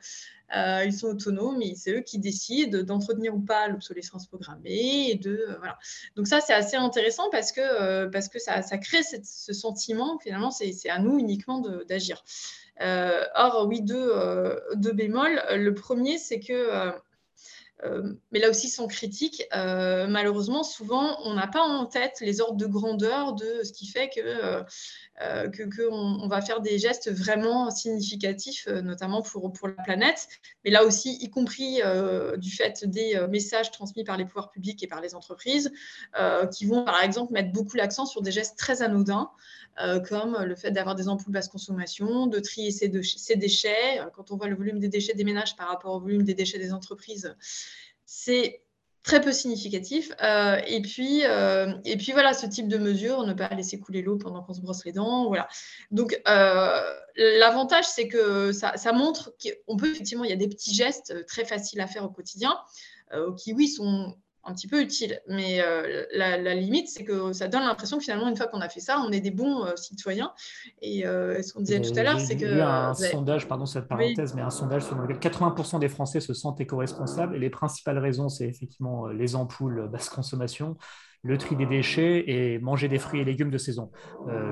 euh, 0.56 0.82
ils 0.86 0.94
sont 0.94 1.08
autonomes 1.08 1.60
et 1.60 1.74
c'est 1.74 1.92
eux 1.92 2.00
qui 2.00 2.18
décident 2.18 2.82
d'entretenir 2.82 3.34
ou 3.34 3.40
pas 3.40 3.68
l'obsolescence 3.68 4.26
programmée. 4.26 5.10
Et 5.10 5.20
euh. 5.26 5.58
Donc 6.16 6.26
ça, 6.26 6.40
c'est 6.40 6.54
assez 6.54 6.76
intéressant 6.76 7.28
parce 7.30 7.52
que, 7.52 7.60
euh, 7.60 8.20
ça, 8.38 8.78
crée 8.78 9.02
ce 9.02 9.52
sentiment, 9.52 10.18
finalement, 10.18 10.50
c'est 10.50 10.88
à 10.88 10.98
nous 10.98 11.18
uniquement 11.18 11.60
d'agir. 11.86 12.24
or, 12.80 13.66
oui, 13.68 13.82
deux 13.82 14.92
bémols. 14.92 15.42
Le 15.50 15.74
premier, 15.74 16.16
c'est 16.16 16.40
que 16.40 16.92
mais 18.30 18.40
là 18.40 18.50
aussi 18.50 18.68
sans 18.68 18.86
critique, 18.86 19.44
malheureusement, 19.52 20.62
souvent, 20.62 21.18
on 21.24 21.34
n'a 21.34 21.46
pas 21.46 21.62
en 21.62 21.86
tête 21.86 22.16
les 22.20 22.40
ordres 22.40 22.56
de 22.56 22.66
grandeur 22.66 23.34
de 23.34 23.62
ce 23.62 23.72
qui 23.72 23.86
fait 23.86 24.08
que 24.08 24.64
euh, 25.20 25.48
qu'on 25.50 26.20
on 26.22 26.28
va 26.28 26.40
faire 26.40 26.60
des 26.60 26.78
gestes 26.78 27.10
vraiment 27.10 27.70
significatifs, 27.70 28.68
euh, 28.68 28.82
notamment 28.82 29.22
pour, 29.22 29.52
pour 29.52 29.68
la 29.68 29.82
planète, 29.82 30.28
mais 30.64 30.70
là 30.70 30.84
aussi, 30.84 31.18
y 31.20 31.28
compris 31.28 31.80
euh, 31.82 32.36
du 32.36 32.50
fait 32.50 32.84
des 32.84 33.20
messages 33.28 33.70
transmis 33.70 34.04
par 34.04 34.16
les 34.16 34.24
pouvoirs 34.24 34.50
publics 34.50 34.82
et 34.82 34.86
par 34.86 35.00
les 35.00 35.14
entreprises, 35.14 35.72
qui 36.52 36.66
vont 36.66 36.84
par 36.84 37.02
exemple 37.02 37.32
mettre 37.32 37.52
beaucoup 37.52 37.76
l'accent 37.76 38.06
sur 38.06 38.22
des 38.22 38.30
gestes 38.30 38.58
très 38.58 38.82
anodins, 38.82 39.30
comme 40.08 40.36
le 40.42 40.56
fait 40.56 40.70
d'avoir 40.70 40.94
des 40.94 41.08
ampoules 41.08 41.32
basse 41.32 41.48
consommation, 41.48 42.26
de 42.26 42.38
trier 42.40 42.70
ses, 42.70 42.90
ses 43.02 43.36
déchets. 43.36 44.00
Quand 44.14 44.30
on 44.30 44.36
voit 44.36 44.48
le 44.48 44.56
volume 44.56 44.78
des 44.78 44.88
déchets 44.88 45.14
des 45.14 45.24
ménages 45.24 45.56
par 45.56 45.68
rapport 45.68 45.94
au 45.94 46.00
volume 46.00 46.22
des 46.22 46.34
déchets 46.34 46.58
des 46.58 46.72
entreprises, 46.72 47.34
c'est 48.04 48.62
très 49.08 49.22
peu 49.22 49.32
significatif. 49.32 50.12
Euh, 50.22 50.60
et, 50.66 50.82
puis, 50.82 51.22
euh, 51.24 51.72
et 51.86 51.96
puis 51.96 52.12
voilà, 52.12 52.34
ce 52.34 52.44
type 52.44 52.68
de 52.68 52.76
mesure, 52.76 53.24
ne 53.24 53.32
pas 53.32 53.48
laisser 53.48 53.80
couler 53.80 54.02
l'eau 54.02 54.18
pendant 54.18 54.42
qu'on 54.42 54.52
se 54.52 54.60
brosse 54.60 54.84
les 54.84 54.92
dents. 54.92 55.28
Voilà. 55.28 55.48
Donc 55.90 56.20
euh, 56.28 56.80
l'avantage, 57.16 57.86
c'est 57.86 58.06
que 58.06 58.52
ça, 58.52 58.92
montre 58.92 59.32
qu'on 59.66 59.78
peut 59.78 59.90
effectivement, 59.90 60.24
y 60.24 60.32
a 60.32 60.36
des 60.36 60.48
petits 60.48 60.74
gestes 60.74 61.24
très 61.26 61.46
faciles 61.46 61.80
à 61.80 61.86
faire 61.86 62.04
au 62.04 62.10
quotidien, 62.10 62.54
qui 63.38 63.54
oui 63.54 63.68
sont 63.68 64.14
un 64.48 64.54
petit 64.54 64.66
peu 64.66 64.80
utile. 64.80 65.20
Mais 65.28 65.60
euh, 65.60 66.04
la, 66.12 66.54
limite, 66.54 66.88
c'est 66.88 67.04
que 67.04 67.32
ça 67.32 67.48
donne 67.48 67.62
l'impression 67.62 67.98
que 67.98 68.04
finalement, 68.04 68.28
une 68.28 68.36
fois 68.36 68.46
qu'on 68.46 68.60
a 68.60 68.68
fait 68.68 68.80
ça, 68.80 69.00
on 69.06 69.10
est 69.10 69.20
des 69.20 69.30
bons 69.30 69.64
euh, 69.64 69.76
citoyens. 69.76 70.32
Et 70.82 71.06
euh, 71.06 71.42
ce 71.42 71.52
qu'on 71.52 71.60
disait 71.60 71.80
tout 71.80 71.96
à 71.96 72.02
l'heure, 72.02 72.20
c'est 72.20 72.36
que. 72.36 72.46
Il 72.46 72.58
y 72.58 72.60
a 72.60 72.88
un 72.88 72.94
sondage, 72.94 73.46
pardon 73.46 73.66
cette 73.66 73.88
parenthèse, 73.88 74.34
mais 74.34 74.42
un 74.42 74.50
sondage 74.50 74.82
sur 74.84 74.96
lequel 74.96 75.18
80% 75.18 75.78
des 75.78 75.88
Français 75.88 76.20
se 76.20 76.34
sentent 76.34 76.60
éco-responsables. 76.60 77.36
Et 77.36 77.38
les 77.38 77.50
principales 77.50 77.98
raisons, 77.98 78.28
c'est 78.28 78.46
effectivement 78.46 79.06
les 79.08 79.36
ampoules 79.36 79.88
basse 79.88 80.08
consommation, 80.08 80.76
le 81.22 81.36
tri 81.36 81.56
des 81.56 81.66
déchets 81.66 82.24
et 82.28 82.58
manger 82.58 82.88
des 82.88 82.98
fruits 82.98 83.20
et 83.20 83.24
légumes 83.24 83.50
de 83.50 83.58
saison. 83.58 83.90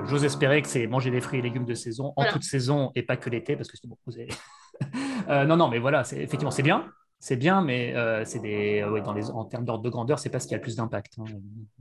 J'ose 0.05 0.23
espérer 0.23 0.61
que 0.61 0.67
c'est 0.67 0.85
manger 0.85 1.11
des 1.11 1.21
fruits 1.21 1.39
et 1.39 1.41
légumes 1.41 1.65
de 1.65 1.73
saison 1.73 2.13
en 2.15 2.25
toute 2.25 2.43
saison 2.43 2.91
et 2.95 3.01
pas 3.01 3.17
que 3.17 3.29
l'été, 3.29 3.55
parce 3.55 3.69
que 3.69 3.77
c'est 3.77 3.87
bon, 3.87 3.97
vous 4.05 4.13
non, 5.47 5.57
non, 5.57 5.69
mais 5.69 5.79
voilà, 5.79 6.01
effectivement, 6.01 6.51
c'est 6.51 6.63
bien. 6.63 6.85
C'est 7.19 7.35
bien, 7.35 7.63
mais 7.63 7.95
euh, 7.95 8.23
c'est 8.25 8.37
des, 8.37 8.81
euh, 8.81 9.01
dans 9.01 9.13
les, 9.13 9.31
en 9.31 9.43
termes 9.43 9.65
d'ordre 9.65 9.83
de 9.83 9.89
grandeur, 9.89 10.19
c'est 10.19 10.29
pas 10.29 10.39
ce 10.39 10.47
qui 10.47 10.53
a 10.53 10.57
le 10.57 10.61
plus 10.61 10.75
d'impact. 10.75 11.13
Hein. 11.17 11.23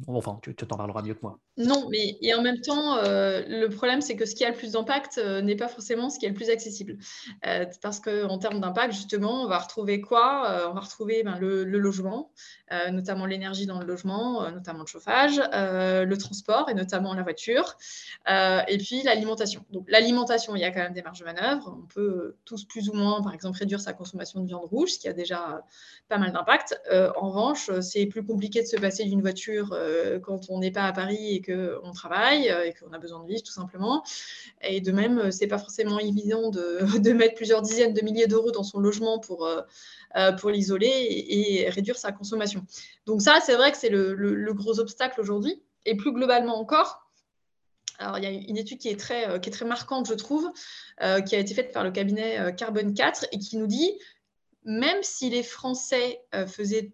Enfin, 0.06 0.38
tu 0.42 0.54
t'en 0.54 0.78
parleras 0.78 1.02
mieux 1.02 1.12
que 1.12 1.20
moi. 1.20 1.38
Non, 1.58 1.88
mais 1.90 2.16
et 2.22 2.34
en 2.34 2.40
même 2.40 2.60
temps, 2.62 2.96
euh, 2.96 3.42
le 3.46 3.68
problème, 3.68 4.00
c'est 4.00 4.16
que 4.16 4.24
ce 4.24 4.34
qui 4.34 4.46
a 4.46 4.50
le 4.50 4.56
plus 4.56 4.72
d'impact 4.72 5.18
n'est 5.42 5.56
pas 5.56 5.68
forcément 5.68 6.08
ce 6.08 6.18
qui 6.18 6.24
est 6.24 6.30
le 6.30 6.34
plus 6.34 6.48
accessible. 6.48 6.96
parce 7.82 8.00
qu'en 8.00 8.38
termes 8.38 8.60
d'impact, 8.60 8.94
justement, 8.94 9.42
on 9.42 9.46
va 9.46 9.58
retrouver 9.58 10.00
quoi? 10.00 10.68
On 10.70 10.72
va 10.72 10.80
retrouver 10.80 11.22
ben, 11.22 11.38
le, 11.38 11.64
logement, 11.64 12.32
notamment 12.90 13.26
l'énergie 13.26 13.66
dans 13.66 13.78
le 13.78 13.86
logement, 13.86 14.50
notamment 14.50 14.80
le 14.80 14.86
chauffage, 14.86 15.38
le 15.52 16.14
transport 16.14 16.70
et 16.70 16.74
notamment 16.74 17.12
la 17.12 17.22
voiture, 17.22 17.76
et 18.26 18.78
puis 18.78 19.02
l'alimentation. 19.02 19.64
Donc 19.70 19.84
l'alimentation, 19.90 20.56
il 20.56 20.60
y 20.60 20.64
a 20.64 20.70
quand 20.70 20.80
même 20.80 20.94
des 20.94 21.02
marges 21.02 21.20
de 21.20 21.24
manœuvre. 21.24 21.78
On 21.78 21.86
peut 21.86 22.36
tous 22.46 22.64
plus 22.64 22.88
ou 22.88 22.94
moins, 22.94 23.20
par 23.22 23.34
exemple, 23.34 23.58
réduire 23.58 23.80
sa 23.80 23.92
consommation 23.92 24.40
de 24.40 24.46
viande 24.46 24.64
rouge, 24.64 24.92
ce 24.92 24.98
qui 24.98 25.08
a 25.08 25.12
déjà 25.12 25.25
pas 26.08 26.18
mal 26.18 26.32
d'impact. 26.32 26.80
Euh, 26.92 27.10
en 27.16 27.30
revanche, 27.30 27.70
c'est 27.80 28.06
plus 28.06 28.24
compliqué 28.24 28.62
de 28.62 28.66
se 28.66 28.76
passer 28.76 29.04
d'une 29.04 29.20
voiture 29.20 29.70
euh, 29.72 30.20
quand 30.20 30.50
on 30.50 30.60
n'est 30.60 30.70
pas 30.70 30.84
à 30.84 30.92
Paris 30.92 31.34
et 31.34 31.42
qu'on 31.42 31.92
travaille 31.92 32.48
euh, 32.48 32.64
et 32.64 32.72
qu'on 32.72 32.92
a 32.92 32.98
besoin 32.98 33.22
de 33.22 33.28
vivre 33.28 33.42
tout 33.42 33.52
simplement. 33.52 34.04
Et 34.62 34.80
de 34.80 34.92
même, 34.92 35.32
c'est 35.32 35.48
pas 35.48 35.58
forcément 35.58 35.98
évident 35.98 36.50
de, 36.50 37.12
mettre 37.12 37.34
plusieurs 37.34 37.62
dizaines 37.62 37.92
de 37.92 38.02
milliers 38.02 38.26
d'euros 38.26 38.50
dans 38.50 38.62
son 38.62 38.78
logement 38.78 39.18
pour, 39.18 39.48
pour 40.38 40.50
l'isoler 40.50 41.24
et, 41.28 41.68
réduire 41.70 41.96
sa 41.96 42.12
consommation. 42.12 42.64
Donc 43.06 43.22
ça, 43.22 43.38
c'est 43.42 43.54
vrai 43.54 43.72
que 43.72 43.78
c'est 43.78 43.88
le, 43.88 44.14
le, 44.14 44.54
gros 44.54 44.78
obstacle 44.78 45.20
aujourd'hui. 45.20 45.62
Et 45.86 45.96
plus 45.96 46.12
globalement 46.12 46.58
encore, 46.58 47.02
alors, 47.98 48.18
il 48.18 48.24
y 48.24 48.26
a 48.26 48.30
une 48.30 48.58
étude 48.58 48.78
qui 48.78 48.88
est 48.88 49.00
très, 49.00 49.40
qui 49.40 49.48
est 49.48 49.52
très 49.52 49.64
marquante, 49.64 50.06
je 50.06 50.14
trouve, 50.14 50.50
qui 51.00 51.34
a 51.34 51.38
été 51.38 51.54
faite 51.54 51.72
par 51.72 51.82
le 51.82 51.90
cabinet 51.90 52.54
Carbone 52.54 52.92
4 52.92 53.28
et 53.32 53.38
qui 53.38 53.56
nous 53.56 53.66
dit 53.66 53.98
même 54.66 55.02
si 55.02 55.30
les 55.30 55.42
Français 55.42 56.20
euh, 56.34 56.46
faisaient 56.46 56.92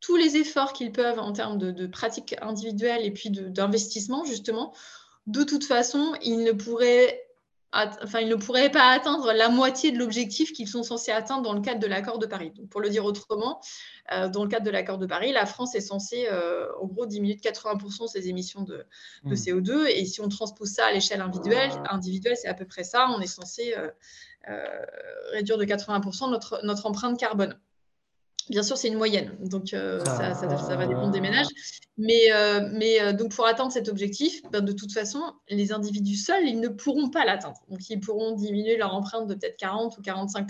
tous 0.00 0.16
les 0.16 0.36
efforts 0.38 0.72
qu'ils 0.72 0.92
peuvent 0.92 1.18
en 1.18 1.32
termes 1.32 1.58
de, 1.58 1.86
pratiques 1.86 2.34
individuelles 2.40 3.04
et 3.04 3.10
puis 3.10 3.30
d'investissement, 3.30 4.24
justement, 4.24 4.74
de 5.26 5.44
toute 5.44 5.64
façon, 5.64 6.14
ils 6.22 6.42
ne 6.42 6.52
pourraient 6.52 7.22
enfin, 7.72 8.20
ils 8.20 8.28
ne 8.28 8.34
pourraient 8.34 8.70
pas 8.70 8.90
atteindre 8.90 9.32
la 9.32 9.48
moitié 9.48 9.92
de 9.92 9.98
l'objectif 9.98 10.52
qu'ils 10.52 10.68
sont 10.68 10.82
censés 10.82 11.12
atteindre 11.12 11.42
dans 11.42 11.52
le 11.52 11.60
cadre 11.60 11.80
de 11.80 11.86
l'accord 11.86 12.18
de 12.18 12.26
Paris. 12.26 12.50
Donc, 12.50 12.68
pour 12.68 12.80
le 12.80 12.88
dire 12.88 13.04
autrement, 13.04 13.60
euh, 14.12 14.28
dans 14.28 14.42
le 14.42 14.48
cadre 14.48 14.64
de 14.66 14.70
l'accord 14.70 14.98
de 14.98 15.06
Paris, 15.06 15.32
la 15.32 15.46
France 15.46 15.74
est 15.74 15.80
censée, 15.80 16.26
euh, 16.30 16.66
en 16.80 16.86
gros, 16.86 17.06
diminuer 17.06 17.36
de 17.36 17.40
80% 17.40 18.08
ses 18.08 18.28
émissions 18.28 18.62
de, 18.62 18.84
de, 19.24 19.30
hmm. 19.30 19.34
CO2. 19.34 19.86
Et 19.88 20.04
si 20.04 20.20
on 20.20 20.28
transpose 20.28 20.68
ça 20.68 20.86
à 20.86 20.92
l'échelle 20.92 21.20
individuelle, 21.20 21.70
individuelle 21.88 22.36
c'est 22.36 22.48
à 22.48 22.54
peu 22.54 22.66
près 22.66 22.84
ça, 22.84 23.08
on 23.10 23.20
est 23.20 23.26
censé 23.26 23.74
réduire 25.32 25.58
de 25.58 25.64
80% 25.64 26.30
notre, 26.30 26.60
notre 26.64 26.86
empreinte 26.86 27.18
carbone. 27.18 27.56
Bien 28.50 28.64
sûr, 28.64 28.76
c'est 28.76 28.88
une 28.88 28.96
moyenne, 28.96 29.36
donc 29.38 29.72
euh, 29.74 30.04
ça, 30.04 30.32
va 30.32 30.86
dépendre 30.88 31.12
des 31.12 31.20
ménages. 31.20 31.46
Mais, 31.98 32.32
euh, 32.32 32.68
mais 32.72 33.00
euh, 33.00 33.12
donc 33.12 33.32
pour 33.32 33.46
atteindre 33.46 33.70
cet 33.70 33.88
objectif, 33.88 34.42
ben, 34.50 34.60
de 34.60 34.72
toute 34.72 34.92
façon, 34.92 35.22
les 35.48 35.72
individus 35.72 36.16
seuls, 36.16 36.48
ils 36.48 36.58
ne 36.58 36.66
pourront 36.66 37.10
pas 37.10 37.24
l'atteindre. 37.24 37.58
Donc 37.68 37.88
ils 37.88 38.00
pourront 38.00 38.32
diminuer 38.34 38.76
leur 38.76 38.92
empreinte 38.92 39.28
de 39.28 39.34
peut-être 39.34 39.56
40 39.56 39.98
ou 39.98 40.02
45 40.02 40.48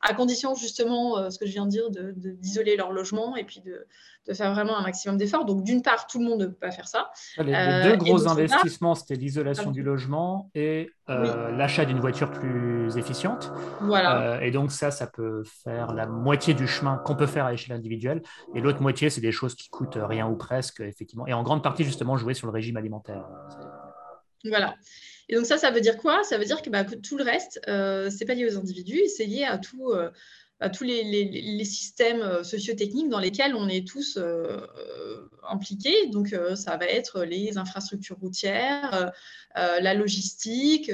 à 0.00 0.14
condition 0.14 0.54
justement, 0.54 1.18
euh, 1.18 1.30
ce 1.30 1.38
que 1.38 1.46
je 1.46 1.52
viens 1.52 1.66
de 1.66 1.70
dire, 1.70 1.84
d'isoler 1.90 2.76
leur 2.76 2.92
logement 2.92 3.36
et 3.36 3.44
puis 3.44 3.60
de, 3.60 3.86
faire 4.34 4.52
vraiment 4.52 4.76
un 4.76 4.82
maximum 4.82 5.16
d'efforts. 5.16 5.46
Donc 5.46 5.64
d'une 5.64 5.80
part, 5.80 6.06
tout 6.06 6.18
le 6.18 6.26
monde 6.26 6.40
ne 6.40 6.46
peut 6.46 6.52
pas 6.52 6.70
faire 6.70 6.86
ça. 6.86 7.10
Les, 7.38 7.54
euh, 7.54 7.82
deux 7.90 7.96
gros 7.96 8.28
investissements, 8.28 8.94
c'était 8.94 9.14
l'isolation 9.14 9.70
du 9.70 9.82
logement 9.82 10.50
et 10.54 10.90
euh, 11.08 11.50
l'achat 11.56 11.86
d'une 11.86 11.98
voiture 11.98 12.30
plus 12.30 12.94
efficiente. 12.98 13.50
Voilà. 13.80 14.44
et 14.44 14.50
donc 14.50 14.70
ça, 14.70 14.90
ça 14.90 15.06
peut 15.06 15.44
faire 15.64 15.94
la 15.94 16.06
moitié 16.06 16.52
du 16.52 16.66
chemin 16.66 16.98
qu'on 16.98 17.16
peut 17.16 17.26
faire 17.26 17.46
à 17.46 17.52
l'échelle 17.52 17.74
individuelle. 17.74 18.20
Et 18.54 18.60
l'autre 18.60 18.82
moitié, 18.82 19.08
c'est 19.08 19.22
des 19.22 19.32
choses 19.32 19.54
qui 19.54 19.70
coûtent 19.70 19.98
rien 19.98 20.28
ou 20.28 20.36
presque, 20.36 20.80
effectivement. 20.80 21.26
Et 21.26 21.32
en 21.32 21.42
grande 21.42 21.62
partie, 21.62 21.84
justement, 21.84 22.18
jouer 22.18 22.34
sur 22.34 22.46
le 22.46 22.52
régime 22.52 22.76
alimentaire. 22.76 23.24
Voilà. 24.44 24.76
Et 25.28 25.34
donc 25.36 25.46
ça, 25.46 25.58
ça 25.58 25.70
veut 25.70 25.80
dire 25.80 25.96
quoi? 25.98 26.22
Ça 26.24 26.38
veut 26.38 26.44
dire 26.44 26.62
que, 26.62 26.70
bah, 26.70 26.84
tout 26.84 27.16
le 27.18 27.24
reste, 27.24 27.60
euh, 27.68 28.10
c'est 28.10 28.24
pas 28.24 28.34
lié 28.34 28.46
aux 28.46 28.58
individus, 28.58 29.02
c'est 29.14 29.26
lié 29.26 29.44
à 29.44 29.58
tout, 29.58 29.90
euh, 29.90 30.10
tous 30.72 30.82
les, 30.82 31.04
les, 31.04 31.64
systèmes 31.64 32.20
euh, 32.20 32.42
sociotechniques 32.42 33.08
dans 33.08 33.20
lesquels 33.20 33.54
on 33.54 33.68
est 33.68 33.86
tous 33.86 34.16
euh, 34.16 34.66
impliqués. 35.48 36.08
Donc, 36.08 36.32
euh, 36.32 36.56
ça 36.56 36.76
va 36.76 36.86
être 36.86 37.22
les 37.22 37.58
infrastructures 37.58 38.18
routières, 38.18 39.12
la 39.54 39.92
logistique, 39.94 40.92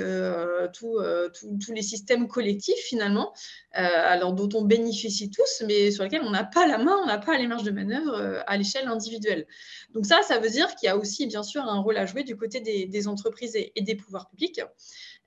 tous 0.72 1.72
les 1.72 1.82
systèmes 1.82 2.28
collectifs 2.28 2.78
finalement, 2.78 3.34
dont 3.74 4.48
on 4.54 4.62
bénéficie 4.62 5.30
tous, 5.30 5.62
mais 5.66 5.90
sur 5.90 6.04
lesquels 6.04 6.22
on 6.22 6.30
n'a 6.30 6.44
pas 6.44 6.66
la 6.66 6.78
main, 6.78 6.96
on 7.02 7.06
n'a 7.06 7.18
pas 7.18 7.36
les 7.36 7.46
marges 7.46 7.64
de 7.64 7.70
manœuvre 7.70 8.42
à 8.46 8.56
l'échelle 8.56 8.88
individuelle. 8.88 9.46
Donc 9.92 10.06
ça, 10.06 10.22
ça 10.22 10.38
veut 10.38 10.48
dire 10.48 10.74
qu'il 10.76 10.86
y 10.86 10.90
a 10.90 10.96
aussi 10.96 11.26
bien 11.26 11.42
sûr 11.42 11.62
un 11.62 11.80
rôle 11.80 11.98
à 11.98 12.06
jouer 12.06 12.22
du 12.22 12.36
côté 12.36 12.60
des, 12.60 13.08
entreprises 13.08 13.54
et, 13.54 13.72
des 13.82 13.96
pouvoirs 13.96 14.30
publics. 14.30 14.62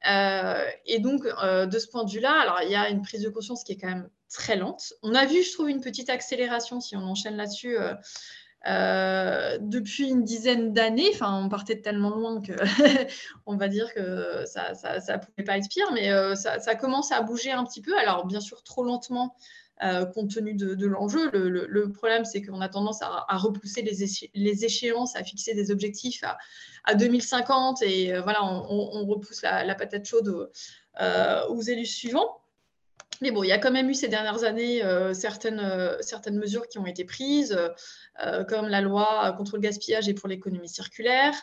Et 0.06 1.00
donc, 1.00 1.24
de 1.24 1.80
ce 1.80 1.88
point 1.88 2.04
de 2.04 2.12
vue-là, 2.12 2.34
alors 2.39 2.60
il 2.64 2.72
y 2.72 2.76
a 2.76 2.89
une 2.89 3.02
prise 3.02 3.22
de 3.24 3.30
conscience 3.30 3.64
qui 3.64 3.74
est 3.74 3.78
quand 3.78 3.88
même 3.88 4.10
très 4.30 4.56
lente. 4.56 4.93
On 5.04 5.14
a 5.16 5.26
vu, 5.26 5.43
je 5.43 5.54
trouve, 5.54 5.70
une 5.70 5.82
petite 5.82 6.10
accélération, 6.10 6.82
si 6.82 6.95
on 6.95 7.04
enchaîne 7.04 7.38
là-dessus, 7.38 7.78
euh, 7.78 7.93
euh, 8.68 9.58
depuis 9.62 10.10
une 10.10 10.24
dizaine 10.24 10.74
d'années. 10.74 11.10
Enfin, 11.14 11.41
on 11.43 11.50
partait 11.50 11.76
de 11.76 11.82
tellement 11.82 12.10
loin 12.10 12.41
que 12.41 12.54
on 13.45 13.56
va 13.56 13.68
dire 13.68 13.93
que 13.93 14.43
ça 14.45 14.72
ne 14.74 15.26
pouvait 15.26 15.43
pas 15.45 15.58
être 15.58 15.70
pire, 15.70 15.91
mais 15.93 16.12
euh, 16.12 16.36
ça, 16.36 16.76
commence 16.76 17.12
à 17.12 17.22
bouger 17.22 17.52
un 17.52 17.64
petit 17.64 17.82
peu. 17.82 17.98
Alors, 17.98 18.26
bien 18.26 18.41
sûr, 18.41 18.64
trop 18.64 18.84
lentement. 18.84 19.36
Compte 20.13 20.32
tenu 20.34 20.53
de, 20.53 20.86
l'enjeu. 20.86 21.30
Le, 21.32 21.91
problème, 21.91 22.25
c'est 22.25 22.41
qu'on 22.41 22.61
a 22.61 22.69
tendance 22.69 23.01
à, 23.01 23.38
repousser 23.38 23.82
les, 23.82 24.65
échéances, 24.65 25.15
à 25.15 25.23
fixer 25.23 25.53
des 25.53 25.71
objectifs 25.71 26.23
à, 26.86 26.95
2050 26.95 27.82
et 27.82 28.17
voilà, 28.21 28.43
on, 28.43 29.05
repousse 29.05 29.41
la, 29.41 29.75
patate 29.75 30.05
chaude 30.05 30.49
aux 31.49 31.61
élus 31.61 31.86
suivants. 31.86 32.41
Mais 33.22 33.32
bon, 33.32 33.43
il 33.43 33.47
y 33.47 33.51
a 33.51 33.57
quand 33.57 33.72
même 33.72 33.89
eu 33.89 33.93
ces 33.93 34.07
dernières 34.07 34.43
années 34.43 34.84
euh, 34.84 35.13
certaines, 35.13 35.59
euh, 35.59 35.97
certaines 36.01 36.38
mesures 36.38 36.68
qui 36.68 36.78
ont 36.78 36.86
été 36.86 37.03
prises, 37.03 37.57
euh, 38.26 38.43
comme 38.43 38.68
la 38.68 38.82
loi 38.82 39.34
contre 39.38 39.55
le 39.55 39.61
gaspillage 39.61 40.07
et 40.07 40.13
pour 40.13 40.28
l'économie 40.28 40.70
circulaire, 40.70 41.34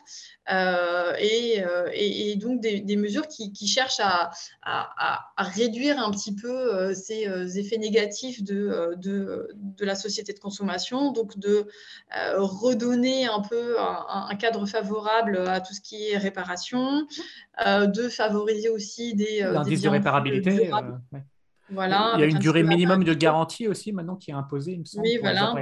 et, 1.19 1.63
et, 1.95 2.37
donc 2.37 2.61
des, 2.61 2.97
mesures 2.97 3.29
qui, 3.29 3.53
qui 3.53 3.67
cherchent 3.67 4.01
à, 4.01 4.31
à, 4.63 5.33
à, 5.37 5.43
réduire 5.43 5.99
un 5.99 6.11
petit 6.11 6.35
peu 6.35 6.93
ces 6.95 7.59
effets 7.59 7.79
négatifs 7.79 8.43
de, 8.43 8.95
de, 8.97 9.49
de, 9.55 9.85
la 9.85 9.95
société 9.95 10.33
de 10.33 10.39
consommation, 10.41 11.13
donc 11.13 11.39
de 11.39 11.67
redonner 12.37 13.27
un 13.27 13.41
peu 13.41 13.77
un, 13.79 14.35
cadre 14.37 14.67
favorable 14.67 15.39
à 15.47 15.61
tout 15.61 15.73
ce 15.73 15.81
qui 15.81 16.11
est 16.11 16.19
réparation, 16.19 17.07
de 17.65 18.09
favoriser 18.09 18.69
aussi 18.69 19.15
des... 19.15 19.41
L'indice 19.41 19.83
de 19.83 19.89
réparabilité. 19.89 20.71
Il 21.71 21.77
y 21.77 22.23
a 22.23 22.27
une 22.27 22.39
durée 22.39 22.63
minimum 22.63 23.05
de 23.05 23.15
garantie 23.15 23.69
aussi 23.69 23.93
maintenant 23.93 24.17
qui 24.17 24.31
est 24.31 24.35
imposée, 24.35 24.73
il 24.73 24.81
me 24.81 24.85
semble. 24.85 25.07
Oui, 25.07 25.19
voilà, 25.21 25.55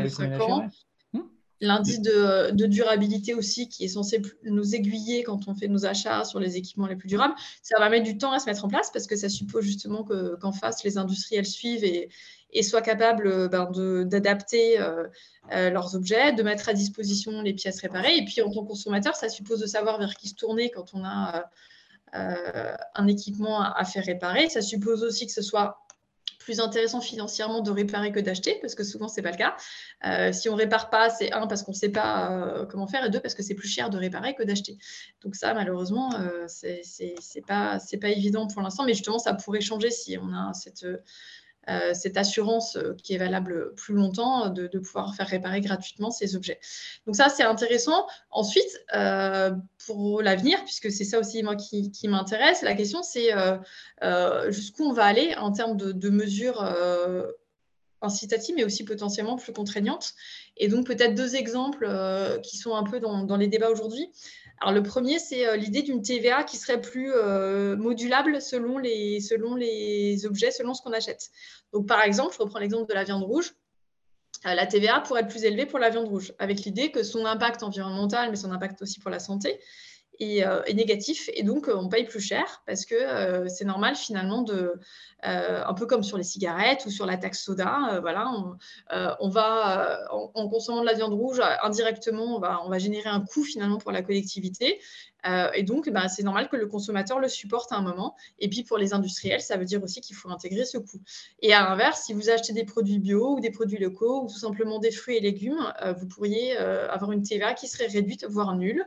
hmm 1.13 1.21
L'indice 1.65 2.01
de, 2.01 2.51
de, 2.51 2.67
durabilité 2.67 3.35
aussi 3.35 3.69
qui 3.69 3.85
est 3.85 3.89
censé 3.89 4.21
nous 4.43 4.75
aiguiller 4.75 5.23
quand 5.23 5.47
on 5.47 5.55
fait 5.55 5.69
nos 5.69 5.87
achats 5.87 6.25
sur 6.25 6.41
les 6.41 6.57
équipements 6.57 6.89
les 6.89 6.97
plus 6.97 7.07
durables. 7.07 7.35
Ça 7.63 7.79
va 7.79 7.89
mettre 7.89 8.03
du 8.03 8.19
temps 8.19 8.33
à 8.33 8.41
se 8.41 8.47
mettre 8.47 8.65
en 8.65 8.69
place 8.69 8.91
parce 8.93 9.07
que 9.07 9.15
ça 9.15 9.29
suppose 9.29 9.63
justement 9.63 10.03
qu'en 10.03 10.51
face, 10.51 10.83
les 10.83 10.99
industriels 10.99 11.47
suivent 11.47 11.85
et, 11.85 12.09
et 12.53 12.63
soient 12.63 12.83
capables 12.83 13.49
ben, 13.49 13.71
d'adapter 14.05 14.81
euh, 14.81 15.07
euh, 15.53 15.71
leurs 15.71 15.95
objets, 15.95 16.33
de 16.33 16.43
mettre 16.43 16.69
à 16.69 16.75
disposition 16.75 17.43
les 17.43 17.55
pièces 17.55 17.81
réparées. 17.81 18.17
Et 18.17 18.25
puis 18.25 18.43
en 18.43 18.51
tant 18.51 18.63
que 18.63 18.69
consommateur, 18.69 19.17
ça 19.17 19.29
suppose 19.29 19.61
de 19.61 19.67
savoir 19.67 19.99
vers 19.99 20.15
qui 20.15 20.29
se 20.29 20.35
tourner 20.35 20.71
quand 20.71 20.95
on 20.95 21.05
a 21.05 21.51
euh, 22.15 22.75
un 22.95 23.07
équipement 23.07 23.63
à, 23.63 23.85
faire 23.85 24.05
réparer. 24.05 24.49
Ça 24.51 24.61
suppose 24.61 25.03
aussi 25.03 25.27
que 25.27 25.33
ce 25.33 25.43
soit 25.43 25.79
plus 26.43 26.61
intéressant 26.61 27.01
financièrement 27.01 27.61
de 27.61 27.71
réparer 27.71 28.13
que 28.13 28.21
d'acheter, 28.21 28.59
parce 28.61 28.75
que 28.75 28.85
souvent, 28.85 29.09
ce 29.09 29.17
n'est 29.17 29.23
pas 29.23 29.31
le 29.31 29.37
cas. 29.37 29.57
Euh, 30.05 30.33
si 30.33 30.49
on 30.49 30.53
ne 30.53 30.59
répare 30.59 30.91
pas, 30.91 31.11
c'est 31.11 31.33
un, 31.33 31.47
parce 31.47 31.63
qu'on 31.63 31.73
ne 31.73 31.77
sait 31.77 31.91
pas 31.91 32.31
euh, 32.31 32.67
comment 32.67 32.87
faire, 32.87 33.05
et 33.05 33.11
deux, 33.11 33.21
parce 33.21 33.35
que 33.35 33.43
c'est 33.43 33.55
plus 33.55 33.69
cher 33.69 33.91
de 33.91 33.99
réparer 33.99 34.35
que 34.35 34.43
d'acheter. 34.43 34.79
Donc 35.23 35.35
ça, 35.37 35.55
malheureusement, 35.55 36.15
euh, 36.15 36.47
ce 36.49 36.67
n'est 37.35 37.43
pas 37.99 38.09
évident 38.09 38.47
pour 38.47 38.63
l'instant, 38.63 38.85
mais 38.85 38.95
justement, 38.95 39.19
ça 39.19 39.35
pourrait 39.35 39.61
changer 39.61 39.91
si 39.91 40.19
on 40.19 40.33
a 40.33 40.53
cette, 40.55 40.87
euh, 41.69 41.95
cette 41.95 42.17
assurance 42.17 42.75
euh, 42.75 42.95
qui 43.05 43.15
est 43.15 43.19
valable 43.19 43.73
plus 43.77 43.95
longtemps 43.95 44.49
de, 44.49 44.67
pouvoir 44.79 45.15
faire 45.15 45.29
réparer 45.29 45.61
gratuitement 45.61 46.11
ces 46.11 46.35
objets. 46.35 46.59
Donc 47.07 47.15
ça, 47.15 47.29
c'est 47.29 47.45
intéressant. 47.45 48.07
Ensuite, 48.31 48.85
euh, 48.97 49.53
pour 49.87 50.23
l'avenir, 50.23 50.59
puisque 50.65 50.91
c'est 50.91 51.05
ça 51.05 51.21
aussi 51.21 51.41
moi 51.45 51.55
qui, 51.55 51.93
m'intéresse, 52.09 52.63
la 52.63 52.75
question 52.75 53.03
c'est 53.03 53.31
jusqu'où 54.49 54.85
on 54.85 54.93
va 54.93 55.05
aller 55.05 55.35
en 55.37 55.53
termes 55.53 55.77
de, 55.77 56.11
mesures 56.11 56.63
incitatives, 58.01 58.55
mais 58.57 58.65
aussi 58.65 58.85
potentiellement 58.85 59.37
plus 59.37 59.53
contraignantes. 59.53 60.15
Et 60.57 60.69
donc 60.69 60.87
peut-être 60.87 61.15
deux 61.15 61.37
exemples 61.37 61.89
qui 62.43 62.57
sont 62.57 62.75
un 62.75 62.83
peu 62.83 62.99
dans 63.01 63.37
les 63.37 63.49
débats 63.49 63.71
aujourd'hui. 63.71 64.11
Alors, 64.63 64.75
le 64.75 64.83
premier, 64.85 65.19
c'est 65.19 65.45
euh, 65.45 65.57
l'idée 65.57 65.83
d'une 65.83 66.03
TVA 66.03 66.45
qui 66.45 66.57
serait 66.57 66.81
plus 66.81 67.13
euh, 67.13 67.77
modulable 67.77 68.41
selon 68.41 68.79
les, 68.79 70.25
objets, 70.25 70.53
selon 70.53 70.73
ce 70.73 70.83
qu'on 70.83 70.93
achète. 70.93 71.31
Donc, 71.73 71.89
par 71.89 72.01
exemple, 72.03 72.33
je 72.35 72.39
reprends 72.39 72.61
l'exemple 72.61 72.89
de 72.89 72.95
la 72.95 73.03
viande 73.03 73.25
rouge. 73.25 73.55
Euh, 74.47 74.55
la 74.55 74.67
TVA 74.67 75.01
pourrait 75.01 75.23
être 75.23 75.29
plus 75.29 75.43
élevée 75.43 75.67
pour 75.67 75.81
la 75.81 75.91
viande 75.91 76.07
rouge, 76.07 76.33
avec 76.39 76.61
l'idée 76.61 76.93
que 76.93 77.03
son 77.03 77.27
impact 77.27 77.65
environnemental, 77.65 78.31
mais 78.31 78.37
son 78.37 78.53
impact 78.53 78.81
aussi 78.83 79.01
pour 79.01 79.11
la 79.11 79.19
santé, 79.19 79.59
euh, 80.21 80.63
est, 80.65 80.75
négatif. 80.75 81.31
Et 81.35 81.43
donc 81.43 81.69
euh, 81.69 81.75
on 81.75 81.89
paye 81.89 82.05
plus 82.05 82.21
cher 82.21 82.63
parce 82.67 82.85
que 82.85 82.95
euh, 82.95 83.49
c'est 83.49 83.65
normal 83.65 83.97
finalement 83.97 84.43
de 84.43 84.75
un 85.25 85.75
peu 85.75 85.87
comme 85.87 86.03
sur 86.03 86.19
les 86.19 86.25
cigarettes 86.25 86.85
ou 86.87 86.91
sur 86.91 87.07
la 87.07 87.17
taxe 87.17 87.45
soda 87.45 88.01
voilà 88.01 88.29
on, 89.21 89.29
va 89.29 90.09
en, 90.11 90.49
consommant 90.49 90.81
de 90.81 90.87
la 90.87 90.95
viande 90.95 91.13
rouge 91.13 91.41
indirectement 91.63 92.41
on 92.65 92.69
va 92.69 92.79
générer 92.79 93.09
un 93.09 93.21
coût 93.21 93.45
finalement 93.45 93.79
pour 93.79 93.93
la 93.93 94.03
collectivité 94.03 94.81
et 95.55 95.63
donc 95.63 95.89
bah, 95.89 96.09
c'est 96.09 96.23
normal 96.23 96.49
que 96.49 96.57
le 96.57 96.67
consommateur 96.67 97.21
le 97.21 97.29
supporte 97.29 97.71
à 97.71 97.77
un 97.77 97.83
moment 97.83 98.17
et 98.39 98.49
puis 98.49 98.65
pour 98.65 98.77
les 98.77 98.93
industriels 98.93 99.41
ça 99.41 99.57
veut 99.57 99.65
dire 99.65 99.83
aussi 99.83 100.01
qu'il 100.01 100.17
faut 100.17 100.29
intégrer 100.31 100.65
ce 100.65 100.79
coût 100.79 101.01
et 101.41 101.53
à 101.53 101.63
l'inverse 101.63 102.03
si 102.03 102.13
vous 102.13 102.29
achetez 102.29 102.53
des 102.53 102.65
produits 102.65 102.99
bio 102.99 103.37
ou 103.37 103.41
des 103.41 103.51
produits 103.51 103.79
locaux 103.79 104.25
ou 104.25 104.27
tout 104.27 104.39
simplement 104.39 104.81
des 104.81 104.91
fruits 104.91 105.17
et 105.17 105.21
légumes 105.21 105.73
vous 105.99 106.07
pourriez 106.09 106.57
avoir 106.57 107.13
une 107.13 107.23
TVA 107.23 107.55
qui 107.55 107.69
serait 107.69 107.87
réduite 107.87 108.27
voire 108.29 108.57
nulle 108.57 108.85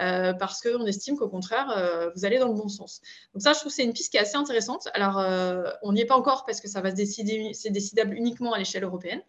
euh, 0.00 0.32
parce 0.32 0.60
qu'on 0.60 0.86
estime 0.86 1.16
qu'au 1.16 1.28
contraire, 1.28 1.72
euh, 1.76 2.10
vous 2.14 2.24
allez 2.24 2.38
dans 2.38 2.48
le 2.48 2.54
bon 2.54 2.68
sens. 2.68 3.00
Donc 3.34 3.42
ça, 3.42 3.52
je 3.52 3.58
trouve 3.58 3.70
que 3.70 3.76
c'est 3.76 3.84
une 3.84 3.92
piste 3.92 4.12
qui 4.12 4.16
est 4.16 4.20
assez 4.20 4.36
intéressante. 4.36 4.88
Alors, 4.94 5.18
euh, 5.18 5.64
on 5.82 5.92
n'y 5.92 6.00
est 6.00 6.06
pas 6.06 6.16
encore 6.16 6.44
parce 6.44 6.60
que 6.60 6.68
ça 6.68 6.80
va 6.80 6.90
se 6.90 6.96
décider, 6.96 7.50
c'est 7.52 7.70
décidable 7.70 8.14
uniquement 8.14 8.52
à 8.52 8.58
l'échelle 8.58 8.84
européenne. 8.84 9.22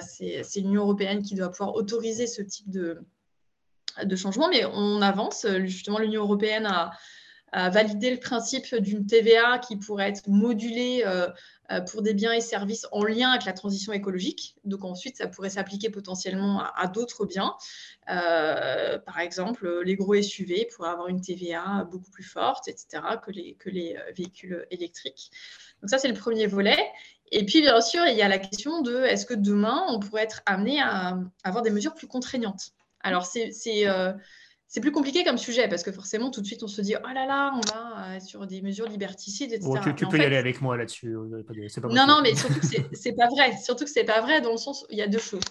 c'est 0.00 0.44
l'Union 0.56 0.82
européenne 0.82 1.22
qui 1.22 1.34
doit 1.34 1.50
pouvoir 1.50 1.74
autoriser 1.74 2.26
ce 2.26 2.42
type 2.42 2.70
de, 2.70 3.04
de 4.02 4.16
changement, 4.16 4.48
mais 4.48 4.64
on 4.64 5.02
avance. 5.02 5.46
Justement, 5.64 5.98
l'Union 5.98 6.22
européenne 6.22 6.66
a, 6.66 6.90
validé 7.70 8.10
le 8.10 8.18
principe 8.18 8.74
d'une 8.74 9.06
TVA 9.06 9.60
qui 9.60 9.76
pourrait 9.76 10.08
être 10.08 10.26
modulée 10.26 11.04
euh, 11.72 11.80
pour 11.80 12.02
des 12.02 12.12
biens 12.12 12.32
et 12.32 12.42
services 12.42 12.86
en 12.92 13.04
lien 13.04 13.30
avec 13.30 13.46
la 13.46 13.54
transition 13.54 13.94
écologique. 13.94 14.54
Donc 14.64 14.84
ensuite, 14.84 15.16
ça 15.16 15.28
pourrait 15.28 15.48
s'appliquer 15.48 15.88
potentiellement 15.88 16.62
à, 16.62 16.86
d'autres 16.88 17.24
biens. 17.24 17.54
Euh, 18.10 18.98
par 18.98 19.18
exemple, 19.18 19.80
les 19.82 19.96
gros 19.96 20.20
SUV 20.20 20.68
pourraient 20.74 20.90
avoir 20.90 21.08
une 21.08 21.22
TVA 21.22 21.88
beaucoup 21.90 22.10
plus 22.10 22.24
forte, 22.24 22.68
etc., 22.68 23.02
que 23.24 23.30
les, 23.30 23.96
euh, 23.96 24.12
véhicules 24.14 24.66
électriques. 24.70 25.30
Donc 25.80 25.88
ça, 25.88 25.96
c'est 25.96 26.08
le 26.08 26.14
premier 26.14 26.46
volet. 26.46 26.78
Et 27.32 27.46
puis, 27.46 27.62
bien 27.62 27.80
sûr, 27.80 28.06
il 28.06 28.16
y 28.16 28.22
a 28.22 28.28
la 28.28 28.38
question 28.38 28.82
de 28.82 29.02
est-ce 29.04 29.24
que 29.24 29.34
demain, 29.34 29.86
on 29.88 30.00
pourrait 30.00 30.24
être 30.24 30.42
amené 30.44 30.82
à, 30.82 31.18
avoir 31.44 31.62
des 31.62 31.70
mesures 31.70 31.94
plus 31.94 32.08
contraignantes? 32.08 32.72
Alors, 33.04 33.26
c'est 33.26 33.52
c'est 34.66 34.80
plus 34.80 34.90
compliqué 34.90 35.22
comme 35.22 35.38
sujet 35.38 35.68
parce 35.68 35.84
que 35.84 35.92
forcément, 35.92 36.32
tout 36.32 36.40
de 36.40 36.46
suite, 36.46 36.64
on 36.64 36.66
se 36.66 36.80
dit 36.80 36.96
oh 36.96 37.14
là 37.14 37.26
là, 37.26 37.54
on 37.54 37.60
va 37.72 38.18
sur 38.18 38.44
des 38.44 38.60
mesures 38.60 38.88
liberticides, 38.88 39.52
etc. 39.52 39.70
tu, 39.96 40.06
peux 40.08 40.18
y 40.18 40.22
aller 40.22 40.36
avec 40.36 40.60
moi 40.60 40.76
là-dessus. 40.76 41.14
non, 41.14 42.06
non, 42.08 42.22
mais 42.22 42.34
surtout 42.34 42.58
que 42.58 42.66
c'est 42.92 43.12
pas 43.12 43.28
vrai. 43.28 43.56
Surtout 43.62 43.84
que 43.84 43.90
c'est 43.90 44.02
pas 44.02 44.20
vrai 44.20 44.40
dans 44.40 44.50
le 44.50 44.56
sens 44.56 44.82
où 44.82 44.86
il 44.90 44.98
y 44.98 45.02
a 45.02 45.06
deux 45.06 45.20
choses. 45.20 45.44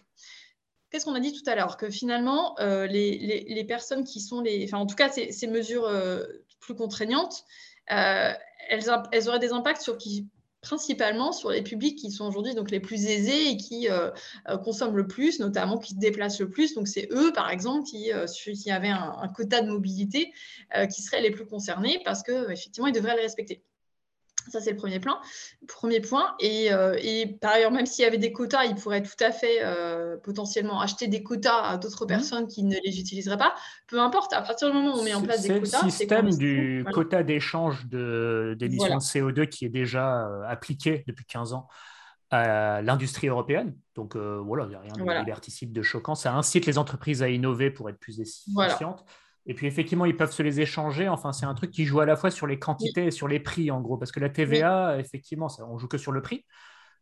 Qu'est-ce 0.93 1.05
qu'on 1.05 1.15
a 1.15 1.19
dit 1.19 1.33
tout 1.33 1.49
à 1.49 1.55
l'heure? 1.55 1.77
Que 1.77 1.89
finalement, 1.89 2.55
euh, 2.59 2.85
les, 2.85 3.65
personnes 3.67 4.03
qui 4.03 4.21
sont 4.21 4.41
les. 4.41 4.65
Enfin, 4.65 4.77
en 4.77 4.85
tout 4.85 4.95
cas, 4.95 5.09
ces, 5.09 5.47
mesures 5.47 5.85
euh, 5.85 6.23
plus 6.59 6.75
contraignantes, 6.75 7.45
euh, 7.91 8.31
elles, 8.69 8.83
elles, 9.11 9.27
auraient 9.27 9.39
des 9.39 9.53
impacts 9.53 9.81
sur 9.81 9.97
qui, 9.97 10.27
principalement 10.63 11.31
sur 11.31 11.51
les 11.51 11.61
publics 11.61 11.99
qui 11.99 12.09
sont 12.09 12.25
aujourd'hui 12.25 12.55
donc 12.55 12.71
les 12.71 12.79
plus 12.79 13.05
aisés 13.05 13.49
et 13.49 13.57
qui 13.57 13.89
euh, 13.89 14.09
euh, 14.49 14.57
consomment 14.57 14.97
le 14.97 15.05
plus, 15.05 15.39
notamment 15.39 15.77
qui 15.77 15.91
se 15.91 15.99
déplacent 15.99 16.39
le 16.39 16.49
plus. 16.49 16.73
Donc 16.73 16.87
c'est 16.87 17.07
eux, 17.11 17.31
par 17.33 17.51
exemple, 17.51 17.85
qui, 17.85 18.11
euh, 18.11 18.25
un, 18.65 19.27
quota 19.27 19.61
de 19.61 19.69
mobilité, 19.69 20.33
qui 20.91 21.01
seraient 21.01 21.21
les 21.21 21.31
plus 21.31 21.45
concernés 21.45 22.01
parce 22.03 22.23
que 22.23 22.51
effectivement 22.51 22.87
ils 22.87 22.93
devraient 22.93 23.15
les 23.15 23.23
respecter. 23.23 23.63
Ça, 24.49 24.59
c'est 24.59 24.71
le 24.71 24.77
premier, 24.77 24.99
plan, 24.99 25.17
premier 25.67 25.99
point. 25.99 26.35
Euh, 26.43 26.97
et, 27.01 27.37
par 27.41 27.53
ailleurs, 27.53 27.71
même 27.71 27.85
s'il 27.85 28.03
y 28.03 28.07
avait 28.07 28.17
des 28.17 28.31
quotas, 28.31 28.65
ils 28.65 28.75
pourraient 28.75 29.03
tout 29.03 29.21
à 29.21 29.31
fait 29.31 29.59
euh, 29.61 30.17
potentiellement 30.17 30.81
acheter 30.81 31.07
des 31.07 31.23
quotas 31.23 31.61
à 31.61 31.77
d'autres 31.77 32.05
mmh. 32.05 32.07
personnes 32.07 32.47
qui 32.47 32.63
ne 32.63 32.75
les 32.83 32.99
utiliseraient 32.99 33.37
pas. 33.37 33.53
Peu 33.87 33.99
importe, 33.99 34.33
à 34.33 34.41
partir 34.41 34.69
du 34.69 34.73
moment 34.75 34.95
où 34.95 34.99
on 34.99 35.03
met 35.03 35.13
en 35.13 35.21
place 35.21 35.41
des 35.41 35.59
quotas. 35.59 35.79
C'est 35.79 35.85
le 35.85 35.91
système 35.91 36.29
du 36.35 36.85
quota 36.93 37.23
d'échange 37.23 37.85
d'émissions 37.87 38.97
de, 38.97 39.01
CO2 39.01 39.47
qui 39.47 39.65
est 39.65 39.69
déjà 39.69 40.27
euh, 40.27 40.43
appliqué 40.47 41.03
depuis 41.07 41.25
15 41.25 41.53
ans 41.53 41.67
à 42.29 42.81
l'industrie 42.81 43.27
européenne. 43.27 43.75
Donc 43.93 44.15
voilà, 44.15 44.63
il 44.63 44.69
n'y 44.69 44.75
a 44.75 44.79
rien 44.79 44.93
de 44.93 45.19
liberticide, 45.19 45.71
de 45.71 45.83
choquant. 45.83 46.15
Ça 46.15 46.33
incite 46.33 46.65
les 46.65 46.79
entreprises 46.79 47.21
à 47.21 47.29
innover 47.29 47.69
pour 47.69 47.89
être 47.89 47.99
plus 47.99 48.19
efficientes. 48.19 49.05
Et 49.45 49.53
puis 49.53 49.67
effectivement, 49.67 50.05
ils 50.05 50.15
peuvent 50.15 50.31
se 50.31 50.43
les 50.43 50.61
échanger. 50.61 51.09
Enfin, 51.09 51.33
c'est 51.33 51.45
un 51.45 51.53
truc 51.53 51.71
qui 51.71 51.85
joue 51.85 51.99
à 51.99 52.05
la 52.05 52.15
fois 52.15 52.31
sur 52.31 52.47
les 52.47 52.59
quantités 52.59 53.07
et 53.07 53.11
sur 53.11 53.27
les 53.27 53.39
prix, 53.39 53.71
en 53.71 53.81
gros. 53.81 53.97
Parce 53.97 54.11
que 54.11 54.19
la 54.19 54.29
TVA, 54.29 54.97
effectivement, 54.99 55.49
ça, 55.49 55.65
on 55.67 55.77
joue 55.77 55.87
que 55.87 55.97
sur 55.97 56.11
le 56.11 56.21
prix. 56.21 56.45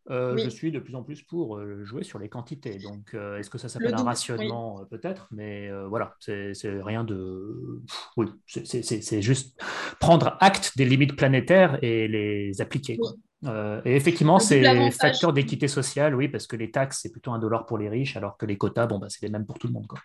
Euh, 0.10 0.36
je 0.36 0.50
suis 0.50 0.72
de 0.72 0.80
plus 0.80 0.96
en 0.96 1.04
plus 1.04 1.22
pour 1.22 1.58
euh, 1.58 1.84
jouer 1.84 2.04
sur 2.04 2.18
les 2.18 2.28
quantités. 2.28 2.80
Donc, 2.80 3.14
euh, 3.14 3.38
est-ce 3.38 3.50
que 3.50 3.58
ça 3.58 3.70
s'appelle 3.70 3.94
un 3.94 4.04
rationnement 4.04 4.84
Peut-être, 4.90 5.28
mais 5.32 5.70
voilà, 5.88 6.16
c'est 6.20 6.54
rien 6.64 7.04
de. 7.04 7.82
Oui, 8.18 8.28
c'est 8.48 9.22
juste 9.22 9.62
prendre 10.00 10.38
acte 10.40 10.74
des 10.78 10.86
limites 10.86 11.16
planétaires 11.16 11.78
et 11.84 12.08
les 12.08 12.62
appliquer. 12.62 12.98
et 13.46 13.96
effectivement, 13.96 14.40
c'est 14.40 14.92
facteur 14.92 15.34
d'équité 15.34 15.68
sociale, 15.68 16.16
oui, 16.16 16.28
parce 16.28 16.48
que 16.48 16.56
les 16.56 16.72
taxes, 16.72 17.00
c'est 17.02 17.12
plutôt 17.12 17.32
un 17.32 17.40
dollar 17.40 17.66
pour 17.66 17.78
les 17.78 17.90
riches, 17.90 18.18
alors 18.18 18.38
que 18.38 18.46
les 18.46 18.58
quotas, 18.58 18.88
bon, 18.88 19.00
bah, 19.00 19.08
c'est 19.10 19.22
les 19.22 19.32
mêmes 19.32 19.46
pour 19.46 19.60
tout 19.60 19.68
le 19.68 19.74
monde. 19.74 19.88
Quoi. 19.88 20.00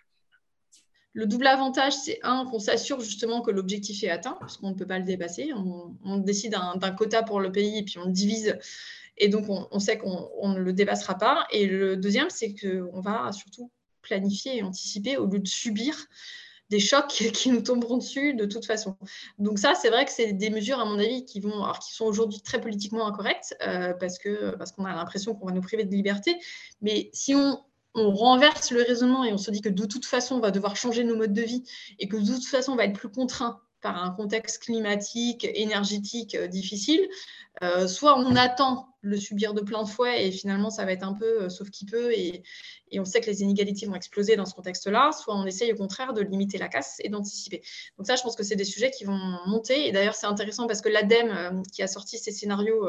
Le 1.17 1.25
double 1.25 1.47
avantage, 1.47 1.93
c'est 1.93 2.19
un, 2.21 2.45
qu'on 2.45 2.59
s'assure 2.59 2.99
justement 2.99 3.41
que 3.41 3.49
l'objectif 3.49 4.03
est 4.03 4.09
atteint, 4.11 4.37
parce 4.39 4.57
qu'on 4.57 4.69
ne 4.69 4.75
peut 4.75 4.85
pas 4.85 4.99
le 4.99 5.03
dépasser. 5.03 5.49
On, 5.51 6.17
décide 6.17 6.51
d'un 6.51 6.91
quota 6.91 7.23
pour 7.23 7.39
le 7.39 7.51
pays, 7.51 7.79
et 7.79 7.83
puis 7.83 7.97
on 7.97 8.05
le 8.05 8.11
divise, 8.11 8.55
et 9.17 9.27
donc 9.27 9.45
on, 9.49 9.79
sait 9.79 9.97
qu'on 9.97 10.29
ne 10.47 10.59
le 10.59 10.73
dépassera 10.73 11.17
pas. 11.17 11.47
Et 11.49 11.65
le 11.65 11.97
deuxième, 11.97 12.29
c'est 12.29 12.53
qu'on 12.53 13.01
va 13.01 13.31
surtout 13.31 13.71
planifier 14.03 14.57
et 14.57 14.61
anticiper 14.61 15.17
au 15.17 15.25
lieu 15.25 15.39
de 15.39 15.47
subir 15.47 15.95
des 16.69 16.79
chocs 16.79 17.07
qui 17.33 17.49
nous 17.49 17.61
tomberont 17.61 17.97
dessus 17.97 18.35
de 18.35 18.45
toute 18.45 18.67
façon. 18.67 18.95
Donc 19.39 19.57
ça, 19.57 19.73
c'est 19.73 19.89
vrai 19.89 20.05
que 20.05 20.11
c'est 20.11 20.33
des 20.33 20.51
mesures, 20.51 20.79
à 20.79 20.85
mon 20.85 20.99
avis, 20.99 21.25
qui, 21.25 21.39
vont, 21.39 21.63
alors, 21.63 21.79
qui 21.79 21.95
sont 21.95 22.05
aujourd'hui 22.05 22.41
très 22.41 22.61
politiquement 22.61 23.07
incorrectes, 23.07 23.57
euh, 23.65 23.95
parce 23.95 24.19
qu'on 24.19 24.55
parce 24.55 24.71
qu'on 24.71 24.85
a 24.85 24.93
l'impression 24.93 25.33
qu'on 25.33 25.47
va 25.47 25.51
nous 25.51 25.61
priver 25.61 25.83
de 25.83 25.95
liberté. 25.95 26.37
Mais 26.81 27.09
si 27.11 27.33
on 27.33 27.59
on 27.97 28.11
renverse 28.11 28.71
le 28.71 28.83
raisonnement 28.83 29.23
et 29.23 29.33
on 29.33 29.37
se 29.37 29.51
dit 29.51 29.61
que 29.61 29.69
de 29.69 29.85
toute 29.85 30.05
façon, 30.05 30.35
on 30.35 30.39
va 30.39 30.51
devoir 30.51 30.75
changer 30.75 31.03
nos 31.03 31.15
modes 31.15 31.33
de 31.33 31.41
vie 31.41 31.63
et 31.99 32.07
que 32.07 32.17
de 32.17 32.33
toute 32.33 32.45
façon, 32.45 32.73
on 32.73 32.75
va 32.75 32.85
être 32.85 32.97
plus 32.97 33.09
contraint 33.09 33.59
par 33.81 34.03
un 34.03 34.11
contexte 34.11 34.63
climatique, 34.63 35.47
énergétique 35.53 36.35
euh, 36.35 36.47
difficile, 36.47 37.07
euh, 37.63 37.87
soit 37.87 38.17
on 38.17 38.35
attend 38.35 38.89
le 39.01 39.17
subir 39.17 39.53
de 39.53 39.61
plein 39.61 39.83
de 39.83 39.87
fouet 39.87 40.27
et 40.27 40.31
finalement 40.31 40.69
ça 40.69 40.83
va 40.83 40.91
être 40.91 41.03
un 41.03 41.13
peu 41.13 41.43
euh, 41.43 41.49
sauf 41.49 41.69
qui 41.69 41.85
peut 41.85 42.11
et, 42.11 42.43
on 42.99 43.05
sait 43.05 43.21
que 43.21 43.27
les 43.27 43.41
inégalités 43.43 43.85
vont 43.85 43.95
exploser 43.95 44.35
dans 44.35 44.45
ce 44.45 44.55
contexte-là, 44.55 45.11
soit 45.11 45.35
on 45.35 45.45
essaye 45.45 45.73
au 45.73 45.75
contraire 45.75 46.13
de 46.13 46.21
limiter 46.21 46.57
la 46.57 46.69
casse 46.69 46.97
et 47.03 47.09
d'anticiper. 47.09 47.61
Donc 47.97 48.07
ça, 48.07 48.15
je 48.15 48.23
pense 48.23 48.35
que 48.35 48.43
c'est 48.43 48.55
des 48.55 48.63
sujets 48.63 48.91
qui 48.91 49.03
vont 49.03 49.19
monter 49.45 49.87
et 49.87 49.91
d'ailleurs 49.91 50.15
c'est 50.15 50.25
intéressant 50.25 50.67
parce 50.67 50.81
que 50.81 50.87
l'ADEME 50.87 51.63
qui 51.73 51.83
a 51.83 51.87
sorti 51.87 52.17
ces 52.17 52.31
scénarios 52.31 52.87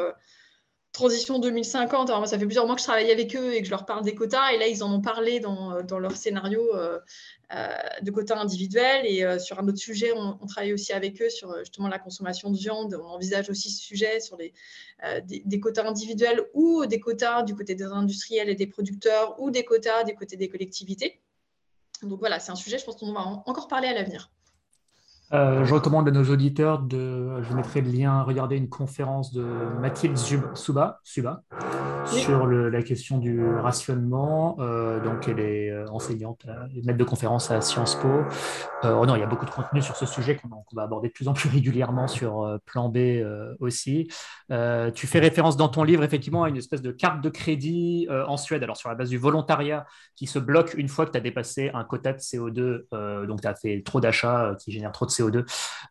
transition 0.98 1.38
2050. 1.38 2.10
Alors, 2.10 2.26
ça 2.26 2.38
fait 2.38 2.44
plusieurs 2.44 2.66
mois 2.66 2.74
que 2.74 2.80
je 2.80 2.86
travaille 2.86 3.10
avec 3.12 3.36
eux 3.36 3.54
et 3.54 3.60
que 3.60 3.66
je 3.66 3.70
leur 3.70 3.86
parle 3.86 4.02
des 4.02 4.16
quotas. 4.16 4.52
Et 4.52 4.58
là, 4.58 4.66
ils 4.66 4.82
en 4.82 4.92
ont 4.92 5.00
parlé 5.00 5.38
dans, 5.38 5.72
euh, 5.72 5.82
dans 5.82 6.00
leur 6.00 6.16
scénario 6.16 6.60
euh, 6.74 6.98
euh, 7.54 7.68
de 8.02 8.10
quotas 8.10 8.36
individuels. 8.36 9.06
Et 9.06 9.38
sur 9.38 9.60
un 9.60 9.68
autre 9.68 9.78
sujet, 9.78 10.12
on, 10.12 10.46
travaille 10.46 10.72
aussi 10.72 10.92
avec 10.92 11.22
eux 11.22 11.30
sur 11.30 11.56
justement 11.60 11.88
la 11.88 12.00
consommation 12.00 12.50
de 12.50 12.58
viande. 12.58 13.00
On 13.00 13.06
envisage 13.06 13.48
aussi 13.48 13.70
ce 13.70 13.80
sujet 13.80 14.18
sur 14.20 14.36
des, 14.36 15.60
quotas 15.60 15.86
individuels 15.86 16.44
ou 16.52 16.84
des 16.86 16.98
quotas 16.98 17.44
du 17.44 17.54
côté 17.54 17.74
des 17.76 17.84
industriels 17.84 18.48
et 18.48 18.56
des 18.56 18.66
producteurs 18.66 19.40
ou 19.40 19.50
des 19.50 19.64
quotas 19.64 20.02
du 20.04 20.14
côté 20.14 20.36
des 20.36 20.48
collectivités. 20.48 21.20
Donc 22.02 22.18
voilà, 22.18 22.40
c'est 22.40 22.52
un 22.52 22.56
sujet, 22.56 22.78
je 22.78 22.84
pense 22.84 22.96
qu'on 22.96 23.12
va 23.12 23.20
encore 23.20 23.68
parler 23.68 23.88
à 23.88 23.94
l'avenir. 23.94 24.30
Euh, 25.34 25.62
je 25.64 25.74
recommande 25.74 26.08
à 26.08 26.10
nos 26.10 26.24
auditeurs 26.24 26.78
de, 26.78 27.42
je 27.42 27.52
mettrai 27.52 27.82
le 27.82 27.90
lien, 27.90 28.22
regarder 28.22 28.56
une 28.56 28.70
conférence 28.70 29.32
de 29.34 29.44
Mathilde 29.78 30.16
Suba, 30.16 31.00
Suba 31.04 31.42
sur 32.06 32.46
la 32.46 32.82
question 32.82 33.18
du 33.18 33.44
rationnement. 33.46 34.56
Euh, 34.60 35.04
donc, 35.04 35.28
elle 35.28 35.40
est 35.40 35.70
euh, 35.70 35.86
enseignante, 35.90 36.46
maître 36.84 36.98
de 36.98 37.04
conférence 37.04 37.50
à 37.50 37.60
Sciences 37.60 37.96
Po. 37.96 38.08
oh 38.84 39.04
non, 39.04 39.16
il 39.16 39.20
y 39.20 39.22
a 39.22 39.26
beaucoup 39.26 39.44
de 39.44 39.50
contenu 39.50 39.82
sur 39.82 39.96
ce 39.96 40.06
sujet 40.06 40.36
qu'on 40.36 40.64
va 40.72 40.82
aborder 40.82 41.08
de 41.08 41.12
plus 41.12 41.28
en 41.28 41.34
plus 41.34 41.50
régulièrement 41.50 42.08
sur 42.08 42.58
Plan 42.64 42.88
B 42.88 42.98
aussi. 43.60 44.08
tu 44.48 45.06
fais 45.06 45.18
référence 45.18 45.56
dans 45.58 45.68
ton 45.68 45.82
livre 45.82 46.04
effectivement 46.04 46.44
à 46.44 46.48
une 46.48 46.56
espèce 46.56 46.80
de 46.80 46.90
carte 46.90 47.20
de 47.20 47.28
crédit 47.28 48.06
en 48.10 48.36
Suède, 48.36 48.62
alors 48.62 48.76
sur 48.76 48.88
la 48.88 48.94
base 48.94 49.10
du 49.10 49.18
volontariat 49.18 49.84
qui 50.16 50.26
se 50.26 50.38
bloque 50.38 50.74
une 50.74 50.88
fois 50.88 51.04
que 51.04 51.10
tu 51.10 51.18
as 51.18 51.20
dépassé 51.20 51.70
un 51.74 51.84
quota 51.84 52.12
de 52.12 52.18
CO2, 52.18 53.26
donc 53.26 53.42
tu 53.42 53.48
as 53.48 53.54
fait 53.54 53.82
trop 53.84 54.00
d'achats 54.00 54.56
qui 54.58 54.72
génèrent 54.72 54.92
trop 54.92 55.04
de 55.04 55.10
CO2 55.10 55.17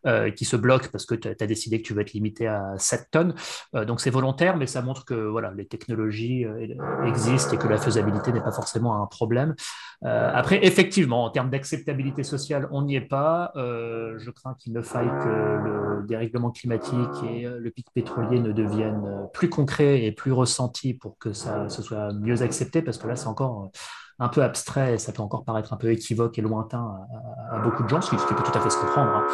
euh, 0.06 0.30
qui 0.30 0.44
se 0.44 0.56
bloque 0.56 0.88
parce 0.88 1.06
que 1.06 1.14
tu 1.14 1.28
as 1.28 1.46
décidé 1.46 1.82
que 1.82 1.86
tu 1.86 1.94
vas 1.94 2.02
être 2.02 2.12
limité 2.12 2.46
à 2.46 2.74
7 2.78 3.08
tonnes. 3.10 3.34
Euh, 3.74 3.84
donc 3.84 4.00
c'est 4.00 4.10
volontaire, 4.10 4.56
mais 4.56 4.66
ça 4.66 4.80
montre 4.80 5.04
que 5.04 5.14
voilà, 5.14 5.52
les 5.56 5.66
technologies 5.66 6.44
euh, 6.44 7.04
existent 7.06 7.52
et 7.52 7.58
que 7.58 7.66
la 7.66 7.78
faisabilité 7.78 8.32
n'est 8.32 8.40
pas 8.40 8.52
forcément 8.52 9.02
un 9.02 9.06
problème. 9.06 9.54
après, 10.02 10.64
effectivement, 10.64 11.24
en 11.24 11.30
termes 11.30 11.50
d'acceptabilité 11.50 12.22
sociale, 12.22 12.68
on 12.70 12.82
n'y 12.82 12.94
est 12.94 13.00
pas. 13.00 13.52
je 13.56 14.30
crains 14.30 14.54
qu'il 14.54 14.72
ne 14.72 14.82
faille 14.82 15.10
que 15.24 15.28
le 15.66 16.06
dérèglement 16.06 16.50
climatique 16.50 17.16
et 17.28 17.46
le 17.48 17.70
pic 17.70 17.86
pétrolier 17.92 18.38
ne 18.38 18.52
deviennent 18.52 19.28
plus 19.32 19.48
concrets 19.48 20.04
et 20.04 20.12
plus 20.12 20.32
ressentis 20.32 20.94
pour 20.94 21.18
que 21.18 21.32
ça 21.32 21.68
ce 21.68 21.82
soit 21.82 22.12
mieux 22.12 22.42
accepté, 22.42 22.82
parce 22.82 22.98
que 22.98 23.08
là, 23.08 23.16
c'est 23.16 23.26
encore 23.26 23.70
un 24.18 24.28
peu 24.28 24.42
abstrait 24.42 24.98
ça 24.98 25.12
peut 25.12 25.22
encore 25.22 25.44
paraître 25.44 25.72
un 25.72 25.76
peu 25.76 25.90
équivoque 25.92 26.38
et 26.38 26.42
lointain 26.42 27.06
à, 27.52 27.58
beaucoup 27.58 27.82
de 27.82 27.88
gens, 27.88 28.00
ce 28.00 28.10
qui, 28.10 28.16
peut 28.16 28.42
tout 28.42 28.58
à 28.58 28.60
fait 28.60 28.70
se 28.70 28.78
comprendre. 28.78 29.10
Hein. 29.10 29.26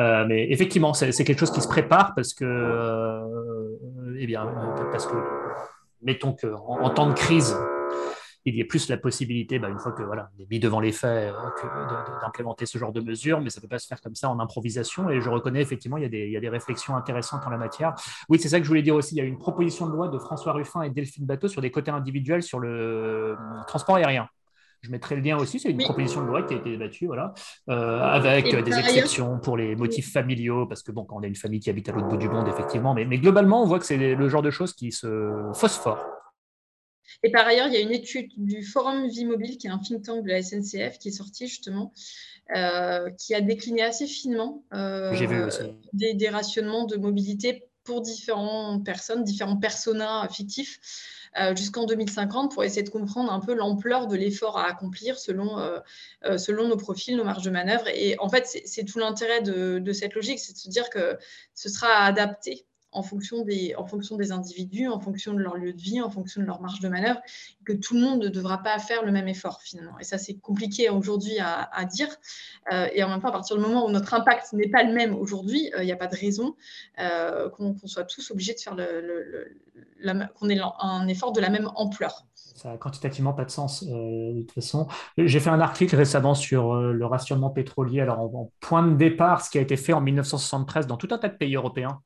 Euh, 0.00 0.24
mais 0.26 0.50
effectivement, 0.50 0.94
c'est 0.94 1.12
quelque 1.24 1.38
chose 1.38 1.50
qui 1.50 1.60
se 1.60 1.68
prépare 1.68 2.14
parce 2.14 2.32
que, 2.32 2.44
euh, 2.44 4.16
eh 4.18 4.26
bien, 4.26 4.46
parce 4.90 5.06
que, 5.06 5.14
mettons 6.02 6.34
qu'en 6.34 6.80
en 6.80 6.90
temps 6.90 7.08
de 7.08 7.12
crise, 7.12 7.54
il 8.46 8.56
y 8.56 8.62
a 8.62 8.64
plus 8.64 8.88
la 8.88 8.96
possibilité, 8.96 9.58
bah, 9.58 9.68
une 9.68 9.78
fois 9.78 9.92
que 9.92 10.02
voilà, 10.02 10.30
on 10.36 10.42
est 10.42 10.50
mis 10.50 10.58
devant 10.58 10.80
les 10.80 10.92
faits, 10.92 11.32
euh, 11.32 12.18
d'implémenter 12.22 12.66
ce 12.66 12.78
genre 12.78 12.92
de 12.92 13.00
mesures, 13.00 13.40
mais 13.40 13.50
ça 13.50 13.60
ne 13.60 13.62
peut 13.62 13.68
pas 13.68 13.78
se 13.78 13.86
faire 13.86 14.00
comme 14.00 14.14
ça 14.14 14.30
en 14.30 14.40
improvisation. 14.40 15.10
Et 15.10 15.20
je 15.20 15.28
reconnais 15.28 15.60
effectivement, 15.60 15.98
il 15.98 16.02
y 16.02 16.06
a 16.06 16.08
des, 16.08 16.26
il 16.26 16.32
y 16.32 16.36
a 16.36 16.40
des 16.40 16.48
réflexions 16.48 16.96
intéressantes 16.96 17.42
en 17.46 17.50
la 17.50 17.58
matière. 17.58 17.94
Oui, 18.28 18.38
c'est 18.38 18.48
ça 18.48 18.58
que 18.58 18.64
je 18.64 18.68
voulais 18.68 18.82
dire 18.82 18.94
aussi. 18.94 19.14
Il 19.14 19.18
y 19.18 19.20
a 19.20 19.24
une 19.24 19.38
proposition 19.38 19.86
de 19.86 19.92
loi 19.92 20.08
de 20.08 20.18
François 20.18 20.52
Ruffin 20.52 20.82
et 20.82 20.90
Delphine 20.90 21.26
Bateau 21.26 21.48
sur 21.48 21.60
des 21.60 21.70
côtés 21.70 21.90
individuels 21.90 22.42
sur 22.42 22.60
le 22.60 22.70
euh, 22.70 23.36
transport 23.66 23.96
aérien. 23.96 24.28
Je 24.82 24.90
mettrai 24.90 25.14
le 25.14 25.20
lien 25.20 25.36
aussi, 25.36 25.60
c'est 25.60 25.68
une 25.68 25.76
proposition 25.76 26.22
de 26.22 26.26
loi 26.26 26.42
qui 26.42 26.54
a 26.54 26.56
été 26.56 26.70
débattue, 26.70 27.04
voilà, 27.04 27.34
euh, 27.68 28.00
avec 28.00 28.46
des 28.64 28.78
exceptions 28.78 29.38
pour 29.38 29.58
les 29.58 29.76
motifs 29.76 30.10
familiaux, 30.10 30.64
parce 30.64 30.82
que 30.82 30.90
bon, 30.90 31.04
quand 31.04 31.16
on 31.18 31.22
a 31.22 31.26
une 31.26 31.36
famille 31.36 31.60
qui 31.60 31.68
habite 31.68 31.90
à 31.90 31.92
l'autre 31.92 32.08
bout 32.08 32.16
du 32.16 32.30
monde, 32.30 32.48
effectivement, 32.48 32.94
mais, 32.94 33.04
mais 33.04 33.18
globalement, 33.18 33.62
on 33.62 33.66
voit 33.66 33.78
que 33.78 33.84
c'est 33.84 33.98
le 33.98 34.28
genre 34.30 34.40
de 34.40 34.50
choses 34.50 34.72
qui 34.72 34.90
se 34.90 35.50
phosphorent. 35.52 36.19
Et 37.22 37.30
par 37.30 37.46
ailleurs, 37.46 37.66
il 37.68 37.74
y 37.74 37.76
a 37.76 37.80
une 37.80 37.92
étude 37.92 38.30
du 38.36 38.62
Forum 38.62 39.08
Vie 39.08 39.24
Mobile, 39.24 39.58
qui 39.58 39.66
est 39.66 39.70
un 39.70 39.78
think 39.78 40.04
tank 40.04 40.24
de 40.24 40.28
la 40.28 40.42
SNCF, 40.42 40.98
qui 40.98 41.08
est 41.08 41.12
sortie 41.12 41.46
justement, 41.46 41.92
euh, 42.56 43.10
qui 43.10 43.34
a 43.34 43.40
décliné 43.40 43.82
assez 43.82 44.06
finement 44.06 44.64
euh, 44.74 45.14
des, 45.92 46.28
rationnements 46.28 46.84
de 46.84 46.96
mobilité 46.96 47.64
pour 47.84 48.00
différentes 48.00 48.84
personnes, 48.84 49.24
différents 49.24 49.56
personas 49.56 50.28
fictifs. 50.28 50.80
Euh, 51.40 51.54
jusqu'en 51.54 51.86
2050 51.86 52.52
pour 52.52 52.64
essayer 52.64 52.82
de 52.82 52.90
comprendre 52.90 53.32
un 53.32 53.38
peu 53.38 53.54
l'ampleur 53.54 54.08
de 54.08 54.16
l'effort 54.16 54.58
à 54.58 54.66
accomplir 54.66 55.16
selon, 55.16 55.64
selon 56.36 56.66
nos 56.66 56.76
profils, 56.76 57.16
nos 57.16 57.22
marges 57.22 57.44
de 57.44 57.50
manœuvre. 57.50 57.86
Et 57.86 58.18
en 58.18 58.28
fait, 58.28 58.48
c'est 58.64 58.84
tout 58.84 58.98
l'intérêt 58.98 59.40
de, 59.40 59.78
de, 59.78 59.92
cette 59.92 60.14
logique, 60.14 60.40
c'est 60.40 60.54
de 60.54 60.58
se 60.58 60.68
dire 60.68 60.90
que 60.90 61.16
ce 61.54 61.68
sera 61.68 62.04
adapté 62.04 62.66
en 62.92 63.02
fonction, 63.02 63.44
des, 63.44 63.74
en 63.76 63.86
fonction 63.86 64.16
des 64.16 64.32
individus, 64.32 64.88
en 64.88 65.00
fonction 65.00 65.32
de 65.32 65.38
leur 65.38 65.56
lieu 65.56 65.72
de 65.72 65.80
vie, 65.80 66.00
en 66.00 66.10
fonction 66.10 66.40
de 66.40 66.46
leur 66.46 66.60
marge 66.60 66.80
de 66.80 66.88
manœuvre, 66.88 67.20
que 67.64 67.72
tout 67.72 67.94
le 67.94 68.00
monde 68.00 68.22
ne 68.22 68.28
devra 68.28 68.58
pas 68.58 68.78
faire 68.78 69.04
le 69.04 69.12
même 69.12 69.28
effort 69.28 69.62
finalement. 69.62 69.98
Et 69.98 70.04
ça, 70.04 70.18
c'est 70.18 70.34
compliqué 70.34 70.90
aujourd'hui 70.90 71.38
à, 71.40 71.84
dire. 71.84 72.08
Euh, 72.72 72.88
et 72.92 73.02
en 73.02 73.08
même 73.08 73.20
temps, 73.20 73.28
à 73.28 73.32
partir 73.32 73.56
du 73.56 73.62
moment 73.62 73.86
où 73.86 73.90
notre 73.90 74.14
impact 74.14 74.52
n'est 74.52 74.68
pas 74.68 74.82
le 74.82 74.92
même 74.92 75.14
aujourd'hui, 75.14 75.70
il 75.78 75.84
n'y 75.84 75.92
a 75.92 75.96
pas 75.96 76.08
de 76.08 76.16
raison 76.16 76.56
qu'on 76.96 77.76
soit 77.84 78.04
tous 78.04 78.30
obligés 78.30 78.54
de 78.54 78.60
faire 78.60 78.76
qu'on 80.34 80.48
ait 80.48 80.58
un 80.80 81.08
effort 81.08 81.32
de 81.32 81.40
la 81.40 81.50
même 81.50 81.70
ampleur. 81.76 82.26
Ça 82.34 82.70
n'a 82.70 82.76
quantitativement 82.76 83.32
pas 83.32 83.44
de 83.44 83.50
sens 83.50 83.84
de 83.84 84.40
toute 84.40 84.52
façon. 84.52 84.88
J'ai 85.16 85.40
fait 85.40 85.50
un 85.50 85.60
article 85.60 85.96
récemment 85.96 86.34
sur 86.34 86.74
le 86.74 87.06
rationnement 87.06 87.50
pétrolier. 87.50 88.00
Alors, 88.00 88.20
en, 88.20 88.50
point 88.60 88.86
de 88.86 88.96
départ, 88.96 89.44
ce 89.44 89.50
qui 89.50 89.58
a 89.58 89.60
été 89.60 89.76
fait 89.76 89.92
en 89.92 90.00
1973 90.00 90.86
dans 90.86 90.96
tout 90.96 91.08
un 91.10 91.18
tas 91.18 91.28
de 91.28 91.36
pays 91.36 91.54
européens, 91.54 92.02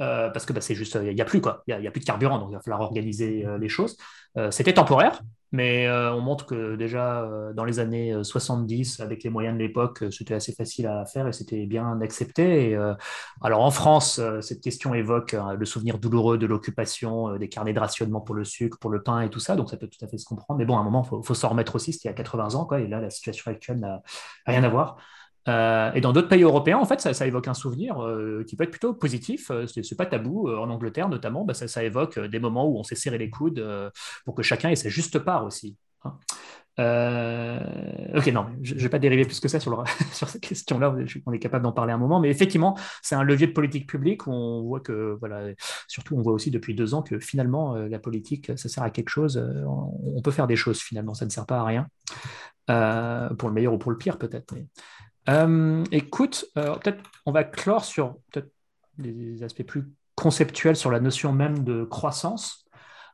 euh, 0.00 0.30
parce 0.30 0.44
que 0.44 0.52
bah, 0.52 0.60
c'est 0.60 0.74
juste, 0.74 0.98
il 1.02 1.14
n'y 1.14 1.20
a, 1.20 1.24
plus 1.24 1.40
quoi, 1.40 1.62
il 1.66 1.78
n'y 1.78 1.86
a, 1.86 1.90
plus 1.90 2.00
de 2.00 2.04
carburant, 2.04 2.38
donc 2.38 2.48
il 2.50 2.54
va 2.54 2.60
falloir 2.60 2.82
organiser 2.82 3.46
euh, 3.46 3.58
les 3.58 3.68
choses. 3.68 3.96
Euh, 4.36 4.50
c'était 4.50 4.74
temporaire, 4.74 5.22
mais 5.52 5.88
on 5.88 6.20
montre 6.20 6.44
que 6.44 6.76
déjà 6.76 7.26
dans 7.54 7.64
les 7.64 7.78
années 7.78 8.12
70, 8.22 9.00
avec 9.00 9.22
les 9.22 9.30
moyens 9.30 9.56
de 9.56 9.62
l'époque, 9.62 10.04
c'était 10.10 10.34
assez 10.34 10.52
facile 10.52 10.86
à 10.86 11.06
faire 11.06 11.28
et 11.28 11.32
c'était 11.32 11.64
bien 11.66 11.98
accepté. 12.02 12.76
alors 13.40 13.62
en 13.62 13.70
France, 13.70 14.20
cette 14.42 14.60
question 14.60 14.92
évoque 14.92 15.34
le 15.56 15.64
souvenir 15.64 15.98
douloureux 15.98 16.36
de 16.36 16.46
l'occupation, 16.46 17.38
des 17.38 17.48
carnets 17.48 17.72
de 17.72 17.80
rationnement 17.80 18.20
pour 18.20 18.34
le 18.34 18.44
sucre, 18.44 18.76
pour 18.78 18.90
le 18.90 19.02
pain 19.02 19.20
et 19.20 19.30
tout 19.30 19.40
ça, 19.40 19.56
donc 19.56 19.70
ça 19.70 19.78
peut 19.78 19.88
tout 19.88 20.04
à 20.04 20.08
fait 20.08 20.18
se 20.18 20.26
comprendre. 20.26 20.58
Mais 20.58 20.66
bon, 20.66 20.76
à 20.76 20.80
un 20.80 20.84
moment, 20.84 21.02
il 21.04 21.08
faut, 21.08 21.22
faut 21.22 21.34
s'en 21.34 21.50
remettre 21.50 21.76
aussi, 21.76 21.92
c'était 21.92 22.08
il 22.08 22.12
y 22.12 22.14
a 22.14 22.16
80 22.16 22.54
ans, 22.56 22.66
quoi, 22.66 22.80
et 22.80 22.88
là, 22.88 23.00
la 23.00 23.08
situation 23.08 23.50
actuelle 23.50 23.78
n'a 23.78 24.02
rien 24.46 24.62
à 24.64 24.68
voir. 24.68 24.98
Euh, 25.48 25.92
et 25.94 26.00
dans 26.00 26.12
d'autres 26.12 26.28
pays 26.28 26.42
européens, 26.42 26.78
en 26.78 26.84
fait, 26.84 27.00
ça, 27.00 27.26
évoque 27.26 27.48
un 27.48 27.54
souvenir 27.54 28.02
euh, 28.02 28.44
qui 28.46 28.56
peut 28.56 28.64
être 28.64 28.70
plutôt 28.70 28.94
positif. 28.94 29.50
Euh, 29.50 29.66
Ce 29.66 29.80
n'est 29.80 29.96
pas 29.96 30.06
tabou. 30.06 30.48
En 30.48 30.70
Angleterre, 30.70 31.08
notamment, 31.08 31.44
bah, 31.44 31.54
ça, 31.54 31.84
évoque 31.84 32.18
des 32.18 32.38
moments 32.38 32.66
où 32.66 32.78
on 32.78 32.82
s'est 32.82 32.94
serré 32.94 33.18
les 33.18 33.30
coudes 33.30 33.64
pour 34.24 34.34
que 34.34 34.42
chacun 34.42 34.70
ait 34.70 34.76
sa 34.76 34.88
juste 34.88 35.18
part 35.18 35.44
aussi. 35.44 35.76
Hein. 36.04 36.18
ok, 38.14 38.26
non, 38.28 38.46
je 38.62 38.74
ne 38.74 38.80
vais 38.80 38.88
pas 38.88 38.98
dériver 38.98 39.24
plus 39.24 39.40
que 39.40 39.48
ça 39.48 39.60
sur, 39.60 39.84
cette 40.12 40.40
question-là. 40.40 40.94
On 41.26 41.32
est 41.32 41.38
capable 41.38 41.64
d'en 41.64 41.72
parler 41.72 41.92
un 41.92 41.98
moment. 41.98 42.20
Mais 42.20 42.30
effectivement, 42.30 42.76
c'est 43.02 43.14
un 43.14 43.22
levier 43.22 43.46
de 43.46 43.52
politique 43.52 43.88
publique 43.88 44.26
où 44.26 44.32
on 44.32 44.62
voit 44.62 44.80
que, 44.80 45.16
voilà, 45.20 45.52
surtout, 45.86 46.16
on 46.16 46.22
voit 46.22 46.32
aussi 46.32 46.50
depuis 46.50 46.74
deux 46.74 46.94
ans 46.94 47.02
que 47.02 47.18
finalement, 47.18 47.76
la 47.76 47.98
politique, 47.98 48.50
ça 48.56 48.68
sert 48.68 48.82
à 48.82 48.90
quelque 48.90 49.10
chose. 49.10 49.36
On, 49.66 50.20
peut 50.22 50.32
faire 50.32 50.46
des 50.48 50.56
choses 50.56 50.80
finalement. 50.80 51.14
Ça 51.14 51.24
ne 51.24 51.30
sert 51.30 51.46
pas 51.46 51.60
à 51.60 51.64
rien. 51.64 51.86
pour 53.38 53.48
le 53.48 53.54
meilleur 53.54 53.72
ou 53.74 53.78
pour 53.78 53.92
le 53.92 53.98
pire, 53.98 54.18
peut-être. 54.18 54.54
Euh, 55.28 55.84
écoute, 55.90 56.46
euh, 56.56 56.74
peut-être 56.76 57.02
on 57.24 57.32
va 57.32 57.44
clore 57.44 57.84
sur 57.84 58.16
peut-être 58.32 58.50
des 58.98 59.42
aspects 59.42 59.64
plus 59.64 59.84
conceptuels 60.14 60.76
sur 60.76 60.90
la 60.90 61.00
notion 61.00 61.32
même 61.32 61.64
de 61.64 61.84
croissance. 61.84 62.65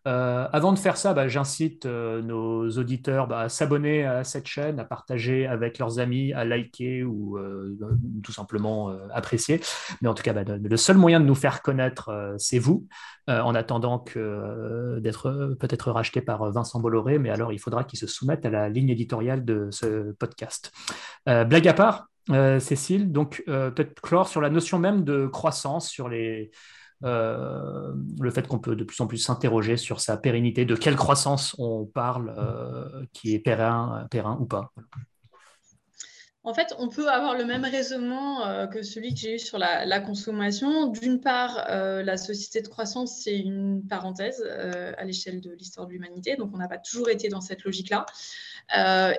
Euh, 0.08 0.48
avant 0.52 0.72
de 0.72 0.78
faire 0.78 0.96
ça, 0.96 1.14
bah, 1.14 1.28
j'incite 1.28 1.86
nos 1.86 2.68
auditeurs 2.70 3.28
bah, 3.28 3.40
à 3.40 3.48
s'abonner 3.48 4.04
à 4.04 4.24
cette 4.24 4.46
chaîne, 4.46 4.80
à 4.80 4.84
partager 4.84 5.46
avec 5.46 5.78
leurs 5.78 5.98
amis, 5.98 6.32
à 6.32 6.44
liker 6.44 7.04
ou 7.04 7.38
tout 8.22 8.32
simplement 8.32 8.94
apprécier. 9.12 9.60
Mais 10.00 10.08
en 10.08 10.14
tout 10.14 10.22
cas, 10.22 10.32
bah, 10.32 10.42
le 10.44 10.76
seul 10.76 10.96
moyen 10.96 11.20
de 11.20 11.24
nous 11.24 11.34
faire 11.34 11.62
connaître, 11.62 12.34
c'est 12.38 12.58
vous, 12.58 12.86
en 13.28 13.54
attendant 13.54 13.98
que, 13.98 14.98
d'être 15.00 15.56
peut-être 15.60 15.90
racheté 15.90 16.20
par 16.20 16.50
Vincent 16.50 16.80
Bolloré. 16.80 17.18
Mais 17.18 17.30
alors, 17.30 17.52
il 17.52 17.58
faudra 17.58 17.84
qu'il 17.84 17.98
se 17.98 18.06
soumette 18.06 18.44
à 18.44 18.50
la 18.50 18.68
ligne 18.68 18.90
éditoriale 18.90 19.44
de 19.44 19.68
ce 19.70 20.12
podcast. 20.12 20.72
blague 21.26 21.68
à 21.68 21.74
part, 21.74 22.08
Cécile, 22.60 23.12
donc 23.12 23.42
peut-être 23.46 24.00
clore 24.00 24.28
sur 24.28 24.40
la 24.40 24.50
notion 24.50 24.78
même 24.78 25.04
de 25.04 25.26
croissance, 25.26 25.88
sur 25.88 26.08
les 26.08 26.50
euh, 26.50 26.56
le 27.02 28.30
fait 28.30 28.46
qu'on 28.46 28.58
peut 28.58 28.76
de 28.76 28.84
plus 28.84 29.00
en 29.00 29.06
plus 29.06 29.18
s'interroger 29.18 29.76
sur 29.76 30.00
sa 30.00 30.16
pérennité, 30.16 30.64
de 30.64 30.76
quelle 30.76 30.96
croissance 30.96 31.54
on 31.58 31.84
parle, 31.84 32.34
euh, 32.36 33.04
qui 33.12 33.34
est 33.34 33.38
périn, 33.38 34.06
périn 34.10 34.38
ou 34.40 34.46
pas. 34.46 34.72
En 36.44 36.54
fait, 36.54 36.74
on 36.78 36.88
peut 36.88 37.08
avoir 37.08 37.36
le 37.36 37.44
même 37.44 37.64
raisonnement 37.64 38.44
euh, 38.44 38.66
que 38.66 38.82
celui 38.82 39.14
que 39.14 39.20
j'ai 39.20 39.36
eu 39.36 39.38
sur 39.38 39.58
la, 39.58 40.00
consommation. 40.00 40.88
D'une 40.88 41.20
part, 41.20 41.64
la 41.68 42.16
société 42.16 42.62
de 42.62 42.68
croissance, 42.68 43.20
c'est 43.22 43.38
une 43.38 43.86
parenthèse 43.86 44.42
à 44.42 45.04
l'échelle 45.04 45.40
de 45.40 45.52
l'histoire 45.52 45.86
de 45.86 45.92
l'humanité, 45.92 46.36
donc 46.36 46.50
on 46.52 46.58
n'a 46.58 46.68
pas 46.68 46.78
toujours 46.78 47.10
été 47.10 47.28
dans 47.28 47.40
cette 47.40 47.62
logique-là. 47.62 48.06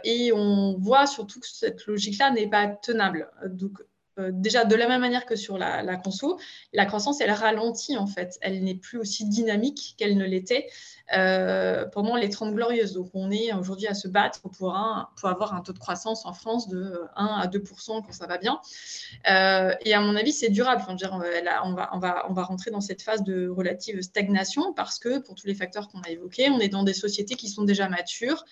et 0.03 0.33
on 0.33 0.77
voit 0.77 1.07
surtout 1.07 1.39
que 1.39 1.47
cette 1.47 1.85
logique-là 1.85 2.31
n'est 2.31 2.49
pas 2.49 2.67
tenable. 2.67 3.29
Donc, 3.47 3.81
euh, 4.19 4.29
déjà 4.31 4.63
de 4.63 4.75
la 4.75 4.87
même 4.87 5.01
manière 5.01 5.25
que 5.25 5.35
sur 5.35 5.57
la, 5.57 5.95
conso, 5.97 6.39
la 6.71 6.85
croissance, 6.85 7.19
elle 7.21 7.31
ralentit 7.31 7.97
en 7.97 8.05
fait. 8.05 8.37
Elle 8.41 8.63
n'est 8.63 8.75
plus 8.75 8.99
aussi 8.99 9.25
dynamique 9.25 9.95
qu'elle 9.97 10.17
ne 10.17 10.25
l'était 10.25 10.67
euh, 11.13 11.85
pendant 11.85 12.15
les 12.15 12.29
30 12.29 12.53
glorieuses. 12.53 12.93
Donc 12.93 13.09
on 13.13 13.31
est 13.31 13.53
aujourd'hui 13.53 13.87
à 13.87 13.93
se 13.93 14.07
battre 14.07 14.41
pour, 14.41 14.75
avoir 15.23 15.55
un 15.55 15.61
taux 15.61 15.73
de 15.73 15.79
croissance 15.79 16.25
en 16.25 16.33
France 16.33 16.67
de 16.67 17.01
1 17.15 17.25
à 17.25 17.47
2% 17.47 18.05
quand 18.05 18.11
ça 18.11 18.27
va 18.27 18.37
bien. 18.37 18.59
Euh, 19.29 19.73
et 19.81 19.93
à 19.93 20.01
mon 20.01 20.15
avis, 20.15 20.31
c'est 20.31 20.49
durable. 20.49 20.81
Enfin, 20.83 20.93
dire, 20.93 21.11
on, 21.13 21.73
va, 21.73 21.91
on, 21.93 21.99
va, 21.99 22.25
on 22.29 22.33
va 22.33 22.43
rentrer 22.43 22.69
dans 22.69 22.81
cette 22.81 23.01
phase 23.01 23.23
de 23.23 23.47
relative 23.47 24.01
stagnation 24.01 24.73
parce 24.73 24.99
que 24.99 25.19
pour 25.19 25.35
tous 25.35 25.47
les 25.47 25.55
facteurs 25.55 25.87
qu'on 25.87 26.01
a 26.01 26.09
évoqués, 26.09 26.49
on 26.49 26.59
est 26.59 26.69
dans 26.69 26.83
des 26.83 26.93
sociétés 26.93 27.35
qui 27.35 27.49
sont 27.49 27.63
déjà 27.63 27.89
matures. 27.89 28.45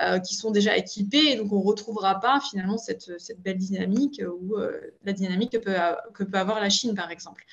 Euh, 0.00 0.20
qui 0.20 0.36
sont 0.36 0.52
déjà 0.52 0.76
équipés. 0.76 1.32
Et 1.32 1.36
donc, 1.36 1.52
on 1.52 1.58
ne 1.58 1.64
retrouvera 1.64 2.20
pas 2.20 2.40
finalement 2.40 2.78
cette, 2.78 3.10
belle 3.38 3.58
dynamique 3.58 4.22
ou 4.24 4.56
euh, 4.56 4.80
la 5.04 5.12
dynamique 5.12 5.50
que 5.50 5.58
peut, 5.58 5.76
que 6.14 6.22
peut 6.22 6.38
avoir 6.38 6.60
la 6.60 6.70
Chine, 6.70 6.94
par 6.94 7.10
exemple. 7.10 7.44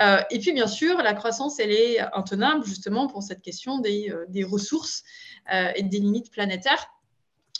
Euh, 0.00 0.20
et 0.30 0.40
puis, 0.40 0.52
bien 0.52 0.66
sûr, 0.66 0.98
la 0.98 1.14
croissance, 1.14 1.60
elle 1.60 1.70
est 1.70 2.00
intenable 2.12 2.66
justement 2.66 3.06
pour 3.06 3.22
cette 3.22 3.40
question 3.40 3.78
des, 3.78 4.12
ressources 4.42 5.04
et 5.50 5.84
des 5.84 6.00
limites 6.00 6.32
planétaires. 6.32 6.88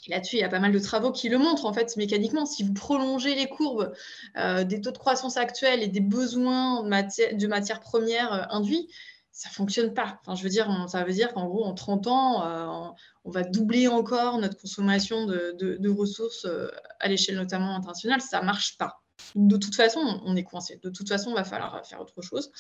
Là-dessus, 0.09 0.37
il 0.37 0.41
y 0.41 0.45
a 0.45 0.49
pas 0.49 0.61
mal 0.61 0.73
de 0.73 0.79
travaux 0.81 1.13
qui 1.13 1.29
le 1.29 1.39
montrent, 1.39 1.65
en 1.65 1.73
fait, 1.73 1.97
mécaniquement. 1.97 2.47
Si 2.47 2.65
vous 2.65 2.75
prolongez 2.75 3.37
les 3.37 3.47
courbes 3.47 3.93
des 4.35 4.81
taux 4.81 4.91
de 4.91 4.99
croissance 4.99 5.37
actuels 5.37 5.85
et 5.85 5.89
des 5.89 6.01
besoins 6.01 6.83
de 6.83 6.89
matières 6.89 7.35
de 7.35 7.47
matière 7.47 7.79
premières 7.79 8.53
induits, 8.53 8.89
ça 9.37 9.51
fonctionne 9.51 9.93
pas. 9.93 10.19
Enfin, 10.23 10.35
je 10.35 10.43
veux 10.43 10.49
dire, 10.49 10.89
ça 10.89 11.05
veut 11.05 11.13
dire 11.13 11.35
qu'en 11.35 11.47
gros, 11.47 11.63
en 11.67 11.75
30 11.75 12.07
ans, 12.07 12.95
on 13.27 13.31
va 13.31 13.43
doubler 13.43 13.87
encore 13.87 14.39
notre 14.39 14.57
consommation 14.57 15.27
de, 15.27 15.89
ressources 15.91 16.47
euh, 16.47 16.69
à 17.01 17.09
l'échelle 17.09 17.37
notamment 17.37 17.77
internationale, 17.77 18.23
ça 18.23 18.41
marche 18.41 18.79
pas. 18.79 19.03
De 19.35 19.59
toute 19.59 19.75
façon, 19.75 20.01
on 20.25 20.37
est 20.37 20.43
coincé. 20.43 20.81
De 20.83 20.89
toute 20.89 21.09
façon, 21.09 21.31
il 21.31 21.35
va 21.35 21.45
falloir 21.45 21.85
faire 21.87 22.01
autre 22.01 22.23
chose. 22.23 22.51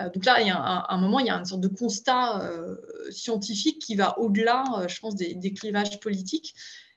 Euh, 0.00 0.10
donc 0.10 0.24
là, 0.24 0.40
il 0.40 0.46
y 0.46 0.50
a 0.50 0.86
un, 0.88 0.98
moment, 0.98 1.18
il 1.18 1.26
y 1.26 1.30
a 1.30 1.34
une 1.34 1.44
sorte 1.44 1.60
de 1.60 1.68
constat 1.68 2.40
euh, 2.42 2.76
scientifique 3.10 3.80
qui 3.80 3.96
va 3.96 4.16
au-delà, 4.20 4.86
je 4.88 5.00
pense, 5.00 5.16
des, 5.16 5.52
clivages 5.54 5.98
politiques 5.98 6.54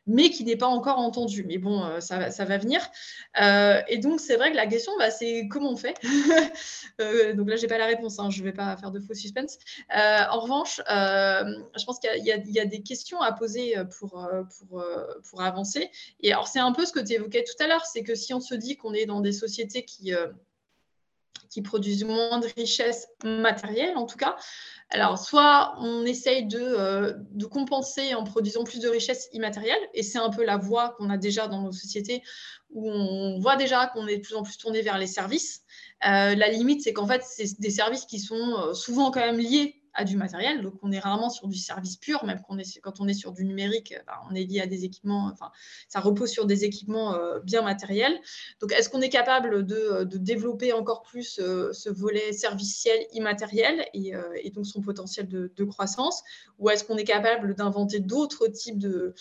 mais 0.08 0.30
qui 0.30 0.44
n'est 0.44 0.56
pas 0.56 0.68
encore 0.68 1.00
entendu. 1.00 1.44
Mais 1.46 1.58
bon, 1.58 1.84
euh, 1.84 2.00
ça, 2.00 2.46
va 2.46 2.58
venir. 2.58 2.82
Euh, 3.42 3.82
et 3.88 3.98
donc, 3.98 4.20
c'est 4.20 4.36
vrai 4.36 4.52
que 4.52 4.56
la 4.56 4.68
question, 4.68 4.92
bah, 4.98 5.12
c'est 5.12 5.48
comment 5.50 5.72
on 5.72 5.78
fait 5.78 5.96
euh, 7.02 7.34
Donc 7.34 7.50
là, 7.50 7.56
je 7.56 7.64
n'ai 7.64 7.68
pas 7.68 7.78
la 7.78 7.86
réponse, 7.86 8.20
hein, 8.20 8.30
je 8.30 8.40
ne 8.40 8.46
vais 8.46 8.54
pas 8.54 8.76
faire 8.78 8.92
de 8.92 9.00
faux 9.00 9.14
suspense. 9.14 9.58
en 9.92 10.40
revanche, 10.40 10.82
je 10.88 11.86
pense 11.86 12.00
qu'il 12.00 12.26
y, 12.26 12.60
a 12.60 12.66
des 12.66 12.82
questions 12.82 13.22
à 13.22 13.32
poser 13.32 13.76
pour, 13.98 14.30
pour, 14.58 14.84
pour 15.30 15.42
avancer. 15.42 15.90
Et 16.22 16.32
alors, 16.32 16.48
c'est 16.48 16.60
un 16.60 16.72
peu 16.72 16.86
ce 16.86 16.92
que 16.92 17.00
tu 17.00 17.14
évoquais 17.14 17.44
tout 17.44 17.64
à 17.64 17.68
l'heure, 17.68 17.86
c'est 17.86 18.04
que 18.04 18.16
si 18.16 18.34
on 18.34 18.40
se 18.40 18.56
dit 18.56 18.78
qu'on 18.78 18.94
est 18.94 19.06
dans 19.06 19.22
des 19.22 19.32
sociétés 19.32 19.86
qui 19.86 20.14
qui 21.50 21.62
produisent 21.62 22.04
moins 22.04 22.40
de 22.40 22.48
richesses 22.58 23.08
matérielles 23.24 23.96
en 23.96 24.06
tout 24.06 24.18
cas. 24.18 24.36
Alors, 24.90 25.18
soit 25.18 25.76
on 25.80 26.06
essaye 26.06 26.46
de, 26.46 26.60
euh, 26.60 27.14
de, 27.32 27.46
compenser 27.46 28.14
en 28.14 28.24
produisant 28.24 28.64
plus 28.64 28.80
de 28.80 28.88
richesses 28.88 29.28
immatérielles, 29.34 29.82
et 29.94 30.04
c'est 30.04 30.20
un 30.20 30.30
peu 30.30 30.46
la 30.46 30.58
voie 30.58 30.96
qu'on 30.98 31.10
a 31.10 31.18
déjà 31.18 31.48
dans 31.48 31.62
nos 31.62 31.72
sociétés, 31.72 32.22
où 32.70 32.90
on 32.90 33.40
voit 33.40 33.56
déjà 33.56 33.88
qu'on 33.88 34.08
est 34.08 34.18
de 34.18 34.22
plus 34.22 34.36
en 34.36 34.44
plus 34.44 34.58
tourné 34.58 34.82
vers 34.82 34.98
les 34.98 35.08
services. 35.08 35.64
Euh, 36.06 36.36
la 36.36 36.50
limite, 36.50 36.84
c'est 36.84 36.94
qu'en 36.94 37.08
fait, 37.08 37.24
c'est 37.24 37.60
des 37.60 37.72
services 37.72 38.06
qui 38.06 38.20
sont 38.20 38.36
euh, 38.36 38.74
souvent 38.74 39.10
quand 39.10 39.22
même 39.22 39.40
liés 39.40 39.82
à 39.96 40.04
du 40.04 40.18
matériel. 40.18 40.62
Donc, 40.62 40.74
on 40.84 40.92
est 40.92 41.00
rarement 41.00 41.30
sur 41.30 41.48
du 41.48 41.58
service 41.58 41.96
pur, 41.96 42.24
même 42.26 42.42
quand 42.48 43.00
on 43.00 43.08
est, 43.08 43.14
sur 43.14 43.32
du 43.32 43.46
numérique, 43.46 43.94
euh, 43.94 44.04
bah, 44.06 44.22
on 44.30 44.36
est 44.36 44.44
lié 44.44 44.62
à 44.62 44.68
des 44.68 44.84
équipements, 44.84 45.30
enfin, 45.34 45.52
ça 45.88 46.00
repose 46.00 46.30
sur 46.30 46.46
des 46.46 46.66
équipements 46.66 47.16
euh, 47.16 47.40
bien 47.40 47.62
matériels. 47.62 48.20
Donc, 48.62 48.74
est-ce 48.74 48.90
qu'on 48.90 49.02
est 49.02 49.10
capable 49.10 49.66
de, 49.66 49.76
euh, 49.76 50.06
développer 50.06 50.74
encore 50.74 51.04
plus 51.04 51.40
ce 51.40 51.90
volet 51.90 52.34
serviciel 52.34 52.98
immatériel 53.14 53.86
et, 53.94 54.14
donc 54.52 54.66
son 54.66 54.82
potentiel 54.82 55.28
de, 55.28 55.52
de 55.56 55.64
croissance? 55.64 56.24
Ou 56.60 56.70
est-ce 56.70 56.84
qu'on 56.84 56.98
est 56.98 57.04
capable 57.06 57.56
d'inventer 57.56 58.00
d'autres 58.00 58.48
types 58.48 58.78
de, 58.78 59.14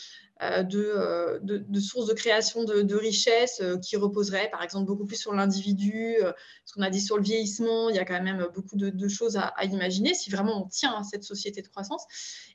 euh, 0.43 0.65
euh, 0.75 1.39
de, 1.41 1.81
sources 1.81 2.07
de 2.07 2.13
création 2.13 2.65
de, 2.65 2.95
richesses 2.97 3.61
euh, 3.63 3.79
qui 3.79 3.97
reposeraient 3.97 4.51
par 4.51 4.65
exemple 4.65 4.87
beaucoup 4.87 5.07
plus 5.07 5.17
sur 5.17 5.33
l'individu, 5.33 6.17
ce 6.65 6.73
qu'on 6.73 6.83
a 6.83 6.91
dit 6.91 7.01
sur 7.01 7.17
le 7.17 7.23
vieillissement, 7.23 7.89
il 7.89 7.97
y 7.97 8.01
a 8.01 8.05
quand 8.05 8.21
même 8.21 8.49
beaucoup 8.53 8.77
de, 8.77 9.09
choses 9.09 9.37
à, 9.37 9.53
imaginer 9.65 10.13
si 10.15 10.31
vraiment 10.31 10.65
on 10.65 10.69
tient 10.69 10.93
à 10.93 11.05
cette 11.05 11.23
société 11.23 11.63
de 11.63 11.69
croissance. 11.69 12.05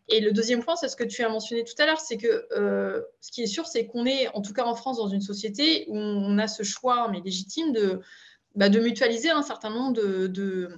Et 0.10 0.20
le 0.20 0.32
deuxième 0.32 0.64
point, 0.64 0.76
c'est 0.76 0.90
ce 0.90 0.96
que 0.96 1.04
tu 1.04 1.24
as 1.24 1.30
mentionné 1.30 1.64
tout 1.64 1.80
à 1.82 1.86
l'heure, 1.86 2.00
c'est 2.00 2.18
que 2.18 2.48
ce 3.22 3.32
qui 3.32 3.44
est 3.44 3.48
sûr, 3.48 3.66
c'est 3.66 3.86
qu'on 3.86 4.06
est, 4.06 4.28
en 4.36 4.42
tout 4.42 4.54
cas 4.54 4.66
en 4.66 4.76
France, 4.76 4.98
dans 4.98 5.08
une 5.08 5.22
société 5.22 5.86
où 5.88 5.98
on 5.98 6.38
a 6.38 6.48
ce 6.48 6.64
choix, 6.64 7.10
mais 7.12 7.22
légitime, 7.22 7.72
de, 7.72 8.02
bah, 8.56 8.70
de 8.70 8.80
mutualiser 8.80 9.30
un 9.30 9.44
certain 9.44 9.70
nombre 9.70 9.94
de 9.94 10.70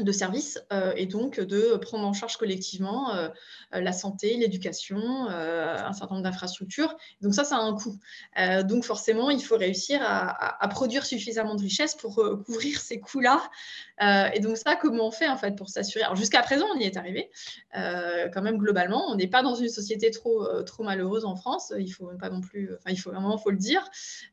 de 0.00 0.12
services 0.12 0.58
et 0.96 1.06
donc 1.06 1.38
de 1.38 1.76
prendre 1.76 2.06
en 2.06 2.12
charge 2.14 2.36
collectivement 2.38 3.12
la 3.72 3.92
santé, 3.92 4.36
l'éducation, 4.36 5.28
un 5.28 5.92
certain 5.92 6.14
nombre 6.14 6.24
d'infrastructures. 6.24 6.96
Donc 7.20 7.34
ça, 7.34 7.44
ça 7.44 7.56
a 7.56 7.60
un 7.60 7.74
coût. 7.74 7.98
donc 8.64 8.84
forcément, 8.84 9.28
il 9.30 9.42
faut 9.42 9.56
réussir 9.56 10.00
à, 10.02 10.66
produire 10.68 11.04
suffisamment 11.04 11.54
de 11.54 11.60
richesses 11.60 11.94
pour 11.94 12.14
couvrir 12.46 12.80
ces 12.80 13.00
coûts-là. 13.00 13.42
et 14.32 14.40
donc 14.40 14.56
ça, 14.56 14.76
comment 14.76 15.08
on 15.08 15.10
fait 15.10 15.28
en 15.28 15.36
fait 15.36 15.56
pour 15.56 15.68
s'assurer? 15.68 16.04
Alors 16.04 16.16
jusqu'à 16.16 16.42
présent, 16.42 16.66
on 16.74 16.78
y 16.78 16.84
est 16.84 16.96
arrivé. 16.96 17.30
quand 17.74 18.42
même, 18.42 18.56
globalement, 18.56 19.10
on 19.10 19.16
n'est 19.16 19.28
pas 19.28 19.42
dans 19.42 19.54
une 19.54 19.68
société 19.68 20.10
trop, 20.10 20.46
trop 20.62 20.84
malheureuse 20.84 21.26
en 21.26 21.36
France. 21.36 21.72
Il 21.78 21.90
faut 21.90 22.10
pas 22.18 22.30
non 22.30 22.40
plus, 22.40 22.70
enfin, 22.78 22.90
il 22.90 22.96
faut 22.96 23.10
vraiment, 23.10 23.36
faut 23.36 23.50
le 23.50 23.58
dire. 23.58 23.84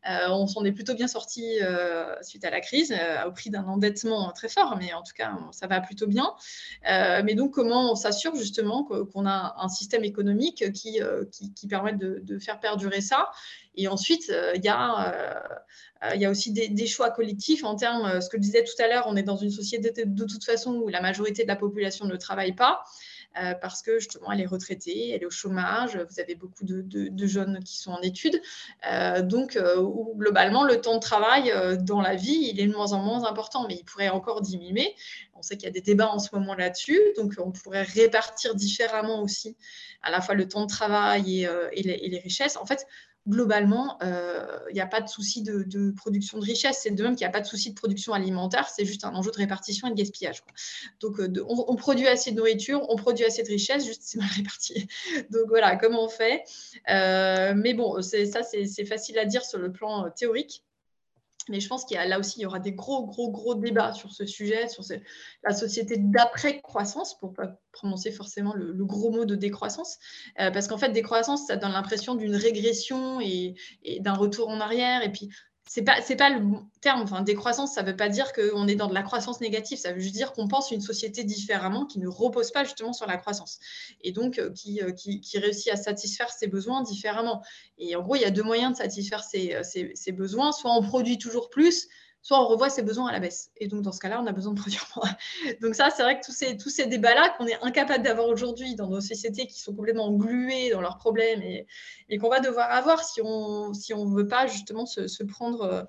on 0.06 0.48
s'en 0.48 0.64
est 0.64 0.72
plutôt 0.72 0.96
bien 0.96 1.10
sorti 1.10 1.60
suite 2.22 2.46
à 2.46 2.50
la 2.50 2.62
crise, 2.62 2.96
au 3.28 3.32
prix 3.32 3.50
d'un 3.50 3.66
endettement 3.66 4.32
très 4.32 4.48
fort, 4.48 4.78
mais 4.78 4.94
en 4.94 5.04
tout 5.04 5.14
cas, 5.14 5.34
ça 5.52 5.68
va 5.68 5.82
plutôt 5.82 6.08
bien. 6.08 6.34
Euh, 6.90 7.22
mais 7.24 7.36
donc, 7.36 7.54
comment 7.54 7.92
on 7.92 7.96
s'assure 7.96 8.36
justement 8.36 8.84
qu'on 8.84 9.26
a 9.26 9.56
un 9.58 9.70
système 9.70 10.04
économique 10.04 10.72
qui, 10.74 11.02
euh, 11.02 11.26
qui, 11.32 11.68
permette 11.68 11.98
de, 11.98 12.40
faire 12.40 12.60
perdurer 12.60 13.02
ça? 13.02 13.30
Et 13.76 13.88
ensuite, 13.88 14.30
euh, 14.30 14.54
il 14.56 14.64
y 14.64 14.70
a... 14.70 15.64
il 16.16 16.22
y 16.22 16.26
a 16.26 16.30
aussi 16.30 16.52
des, 16.52 16.88
choix 16.88 17.12
collectifs 17.12 17.64
en 17.64 17.76
termes, 17.76 18.22
ce 18.22 18.30
que 18.30 18.38
je 18.38 18.42
disais 18.42 18.64
tout 18.64 18.82
à 18.82 18.88
l'heure, 18.88 19.06
on 19.08 19.16
est 19.16 19.24
dans 19.24 19.36
une 19.36 19.52
société 19.52 20.06
de 20.06 20.26
toute 20.26 20.46
façon 20.46 20.76
où 20.76 20.88
la 20.88 21.02
majorité 21.02 21.44
de 21.44 21.48
la 21.48 21.58
population 21.58 22.06
ne 22.06 22.16
travaille 22.16 22.54
pas. 22.54 22.84
Euh, 23.38 23.54
parce 23.54 23.84
que 23.84 24.00
justement, 24.00 24.32
elle 24.32 24.42
est 24.42 24.48
retraitée, 24.48 25.12
elle 25.12 25.22
est 25.22 25.26
au 25.26 25.30
chômage, 25.30 25.98
vous 25.98 26.20
avez 26.20 26.34
beaucoup 26.34 26.64
de, 26.64 27.28
jeunes 27.28 27.60
qui 27.64 27.78
sont 27.78 27.92
en 27.92 28.02
études. 28.02 28.42
Euh, 28.92 29.22
donc, 29.22 29.56
euh, 29.56 29.84
globalement, 30.16 30.64
le 30.64 30.82
temps 30.82 30.96
de 30.96 31.00
travail 31.00 31.54
dans 31.82 32.02
la 32.02 32.16
vie, 32.16 32.50
il 32.52 32.60
est 32.60 32.66
de 32.66 32.74
moins 32.74 32.92
en 32.94 33.00
moins 33.00 33.26
important, 33.26 33.68
mais 33.68 33.76
il 33.76 33.84
pourrait 33.84 34.10
encore 34.10 34.42
diminuer. 34.42 34.96
On 35.36 35.44
sait 35.44 35.58
qu'il 35.58 35.66
y 35.66 35.70
a 35.70 35.72
des 35.72 35.82
débats 35.82 36.10
en 36.10 36.20
ce 36.20 36.30
moment 36.34 36.56
là-dessus, 36.56 37.00
donc 37.18 37.34
on 37.38 37.52
pourrait 37.52 37.84
répartir 37.84 38.56
différemment 38.56 39.22
aussi 39.22 39.56
à 40.02 40.10
la 40.12 40.22
fois 40.22 40.34
le 40.34 40.48
temps 40.48 40.62
de 40.62 40.70
travail 40.70 41.44
et, 41.44 41.84
les, 41.84 41.94
et 41.94 42.10
les 42.10 42.20
richesses. 42.20 42.58
En 42.58 42.66
fait, 42.66 42.88
globalement, 43.30 43.98
il 44.02 44.08
euh, 44.08 44.58
n'y 44.74 44.82
a 44.82 44.88
pas 44.88 45.02
de 45.02 45.08
souci 45.08 45.44
de, 45.44 45.92
production 45.92 46.40
de 46.40 46.44
richesse. 46.44 46.80
C'est 46.84 46.92
de 46.92 47.04
même 47.04 47.16
qu'il 47.16 47.26
n'y 47.26 47.30
a 47.30 47.32
pas 47.32 47.42
de 47.42 47.46
souci 47.46 47.70
de 47.70 47.76
production 47.76 48.14
alimentaire. 48.14 48.68
C'est 48.70 48.86
juste 48.86 49.06
un 49.06 49.14
enjeu 49.14 49.32
de 49.32 49.38
répartition 49.38 49.88
et 49.88 49.92
de 49.92 49.96
gaspillage. 49.96 50.44
Donc, 51.00 51.20
euh, 51.20 51.32
on, 51.48 51.76
produit 51.76 52.08
assez 52.08 52.32
de 52.32 52.38
nourriture, 52.38 52.86
on 52.90 52.96
produit 52.96 53.26
assez 53.26 53.44
de 53.44 53.48
richesse, 53.48 53.86
juste 53.86 54.02
c'est 54.04 54.18
mal 54.18 54.30
réparti. 54.36 54.88
Donc, 55.30 55.44
voilà, 55.48 55.76
comment 55.78 56.06
on 56.06 56.10
fait 56.10 56.44
euh, 56.90 57.54
Mais 57.56 57.74
bon, 57.74 58.02
ça, 58.02 58.44
c'est 58.44 58.86
facile 58.86 59.20
à 59.20 59.26
dire 59.26 59.46
sur 59.46 59.60
le 59.60 59.72
plan 59.72 60.10
théorique. 60.10 60.64
Mais 61.50 61.60
je 61.60 61.68
pense 61.68 61.86
qu'il 61.86 61.96
y 61.96 62.00
a 62.00 62.06
là 62.06 62.20
aussi, 62.20 62.40
il 62.40 62.44
y 62.44 62.46
aura 62.46 62.60
des 62.60 62.74
gros, 62.74 63.06
gros, 63.06 63.32
gros 63.32 63.56
débats 63.56 63.94
sur 63.94 64.12
ce 64.12 64.26
sujet, 64.26 64.68
sur 64.68 64.84
la 65.44 65.54
société 65.54 65.96
d'après-croissance, 65.98 67.20
pour 67.20 67.32
ne 67.32 67.36
pas 67.36 67.60
prononcer 67.72 68.12
forcément 68.12 68.54
le, 68.54 68.86
gros 68.86 69.12
mot 69.12 69.26
de 69.26 69.36
décroissance. 69.36 69.98
Euh, 70.40 70.52
parce 70.52 70.68
qu'en 70.68 70.78
fait, 70.78 70.90
décroissance, 70.90 71.48
ça 71.48 71.56
donne 71.56 71.74
l'impression 71.74 72.16
d'une 72.16 72.36
régression 72.36 73.20
et, 73.22 73.56
et 73.84 74.00
d'un 74.00 74.14
retour 74.14 74.50
en 74.50 74.60
arrière. 74.60 75.04
Et 75.04 75.12
puis, 75.12 75.30
c'est 75.72 75.84
pas 75.84 76.02
pas 76.18 76.30
le 76.32 76.42
terme 76.82 77.02
enfin 77.04 77.22
décroissance 77.22 77.76
ça 77.76 77.84
veut 77.84 77.96
pas 77.96 78.10
dire 78.10 78.34
qu'on 78.34 78.68
est 78.68 78.74
dans 78.74 78.88
de 78.88 78.94
la 78.96 79.04
croissance 79.04 79.40
négative 79.40 79.78
ça 79.78 79.94
veut 79.94 80.00
juste 80.00 80.16
dire 80.16 80.34
qu'on 80.34 80.48
pense 80.48 80.72
une 80.72 80.82
société 80.82 81.24
différemment 81.24 81.86
qui 81.86 82.00
ne 82.00 82.08
repose 82.08 82.50
pas 82.50 82.64
justement 82.64 82.92
sur 82.92 83.06
la 83.06 83.18
croissance 83.18 83.60
et 84.02 84.12
donc 84.12 84.40
euh, 84.40 84.50
euh, 84.82 84.92
qui, 84.92 85.22
réussit 85.36 85.72
à 85.72 85.76
satisfaire 85.76 86.32
ses 86.32 86.48
besoins 86.48 86.82
différemment. 86.82 87.44
Et 87.78 87.96
en 87.96 88.02
gros 88.02 88.16
il 88.16 88.22
y 88.22 88.26
a 88.26 88.32
deux 88.32 88.42
moyens 88.42 88.72
de 88.72 88.78
satisfaire 88.78 89.24
ses, 89.24 89.56
ses 89.64 90.12
besoins 90.12 90.52
soit 90.52 90.74
on 90.76 90.82
produit 90.82 91.20
toujours 91.20 91.52
plus 91.52 91.88
soit 92.22 92.42
on 92.44 92.48
revoit 92.48 92.70
ses 92.70 92.82
besoins 92.82 93.08
à 93.08 93.12
la 93.12 93.20
baisse. 93.20 93.52
Et 93.58 93.68
donc, 93.68 93.82
dans 93.82 93.92
ce 93.92 94.00
cas-là, 94.00 94.22
on 94.22 94.28
a 94.28 94.32
besoin 94.32 94.54
de 94.54 94.60
produire 94.60 94.86
moins. 94.96 95.10
Donc 95.62 95.76
ça, 95.76 95.90
c'est 95.90 96.04
vrai 96.04 96.20
que 96.20 96.26
tous 96.26 96.32
ces, 96.32 96.58
tous 96.58 96.70
ces 96.70 96.86
débats-là 96.86 97.34
qu'on 97.38 97.48
est 97.48 97.62
incapable 97.62 98.04
d'avoir 98.04 98.28
aujourd'hui 98.28 98.76
dans 98.76 98.88
nos 98.88 99.02
sociétés 99.02 99.48
qui 99.48 99.62
sont 99.62 99.74
complètement 99.74 100.08
engluées 100.08 100.70
dans 100.72 100.82
leurs 100.82 100.98
problèmes 100.98 101.42
et, 101.42 101.66
et 102.10 102.18
qu'on 102.18 102.30
va 102.30 102.40
devoir 102.40 102.72
avoir 102.72 103.04
si 103.04 103.22
on 103.22 103.74
si 103.74 103.94
ne 103.94 104.16
veut 104.16 104.28
pas 104.28 104.48
justement 104.48 104.86
se, 104.86 105.08
se 105.08 105.24
prendre 105.24 105.62
euh, 105.62 105.84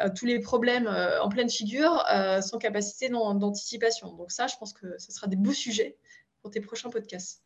euh, 0.00 0.08
tous 0.14 0.26
les 0.26 0.40
problèmes 0.40 0.86
euh, 0.86 1.22
en 1.22 1.28
pleine 1.28 1.50
figure 1.50 2.04
sans 2.42 2.58
capacité 2.58 3.08
d'anticipation. 3.08 4.14
Donc 4.14 4.32
ça, 4.32 4.46
je 4.46 4.56
pense 4.56 4.72
que 4.72 4.98
ce 4.98 5.12
sera 5.12 5.26
des 5.26 5.36
beaux 5.36 5.52
sujets 5.52 5.96
pour 6.42 6.50
tes 6.50 6.60
prochains 6.60 6.90
podcasts. 6.90 7.42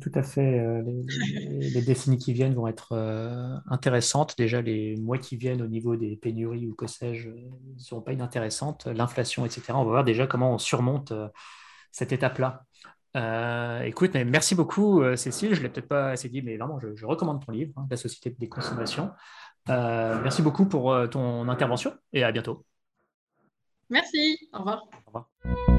Tout 0.00 0.12
à 0.14 0.22
fait. 0.22 0.58
Euh, 0.58 0.82
les, 1.10 1.82
décennies 1.82 2.16
qui 2.16 2.32
viennent 2.32 2.54
vont 2.54 2.66
être 2.66 2.92
euh, 2.92 3.56
intéressantes. 3.68 4.36
Déjà, 4.38 4.62
les 4.62 4.96
mois 4.96 5.18
qui 5.18 5.36
viennent 5.36 5.60
au 5.60 5.66
niveau 5.66 5.96
des 5.96 6.16
pénuries 6.16 6.66
ou 6.66 6.74
que 6.74 6.86
sais-je 6.86 7.28
ne 7.28 7.78
seront 7.78 8.00
pas 8.00 8.12
inintéressantes. 8.12 8.86
L'inflation, 8.86 9.44
etc. 9.44 9.64
On 9.74 9.84
va 9.84 9.90
voir 9.90 10.04
déjà 10.04 10.26
comment 10.26 10.54
on 10.54 10.58
surmonte 10.58 11.12
euh, 11.12 11.28
cette 11.90 12.12
étape-là. 12.12 12.64
écoute, 13.84 14.12
mais 14.14 14.24
merci 14.24 14.54
beaucoup, 14.54 15.02
Cécile. 15.16 15.54
Je 15.54 15.58
ne 15.58 15.64
l'ai 15.64 15.68
peut-être 15.68 15.88
pas 15.88 16.10
assez 16.10 16.30
dit, 16.30 16.40
mais 16.40 16.56
vraiment, 16.56 16.80
je, 16.80 17.04
recommande 17.04 17.44
ton 17.44 17.52
livre, 17.52 17.74
hein, 17.76 17.86
La 17.90 17.98
société 17.98 18.34
des 18.38 18.48
consommations. 18.48 19.10
merci 19.68 20.40
beaucoup 20.40 20.64
pour 20.64 20.96
ton 21.10 21.48
intervention 21.50 21.92
et 22.14 22.24
à 22.24 22.32
bientôt. 22.32 22.64
Merci. 23.90 24.48
Au 24.54 24.60
revoir. 24.60 24.84
Au 25.04 25.18
revoir. 25.44 25.78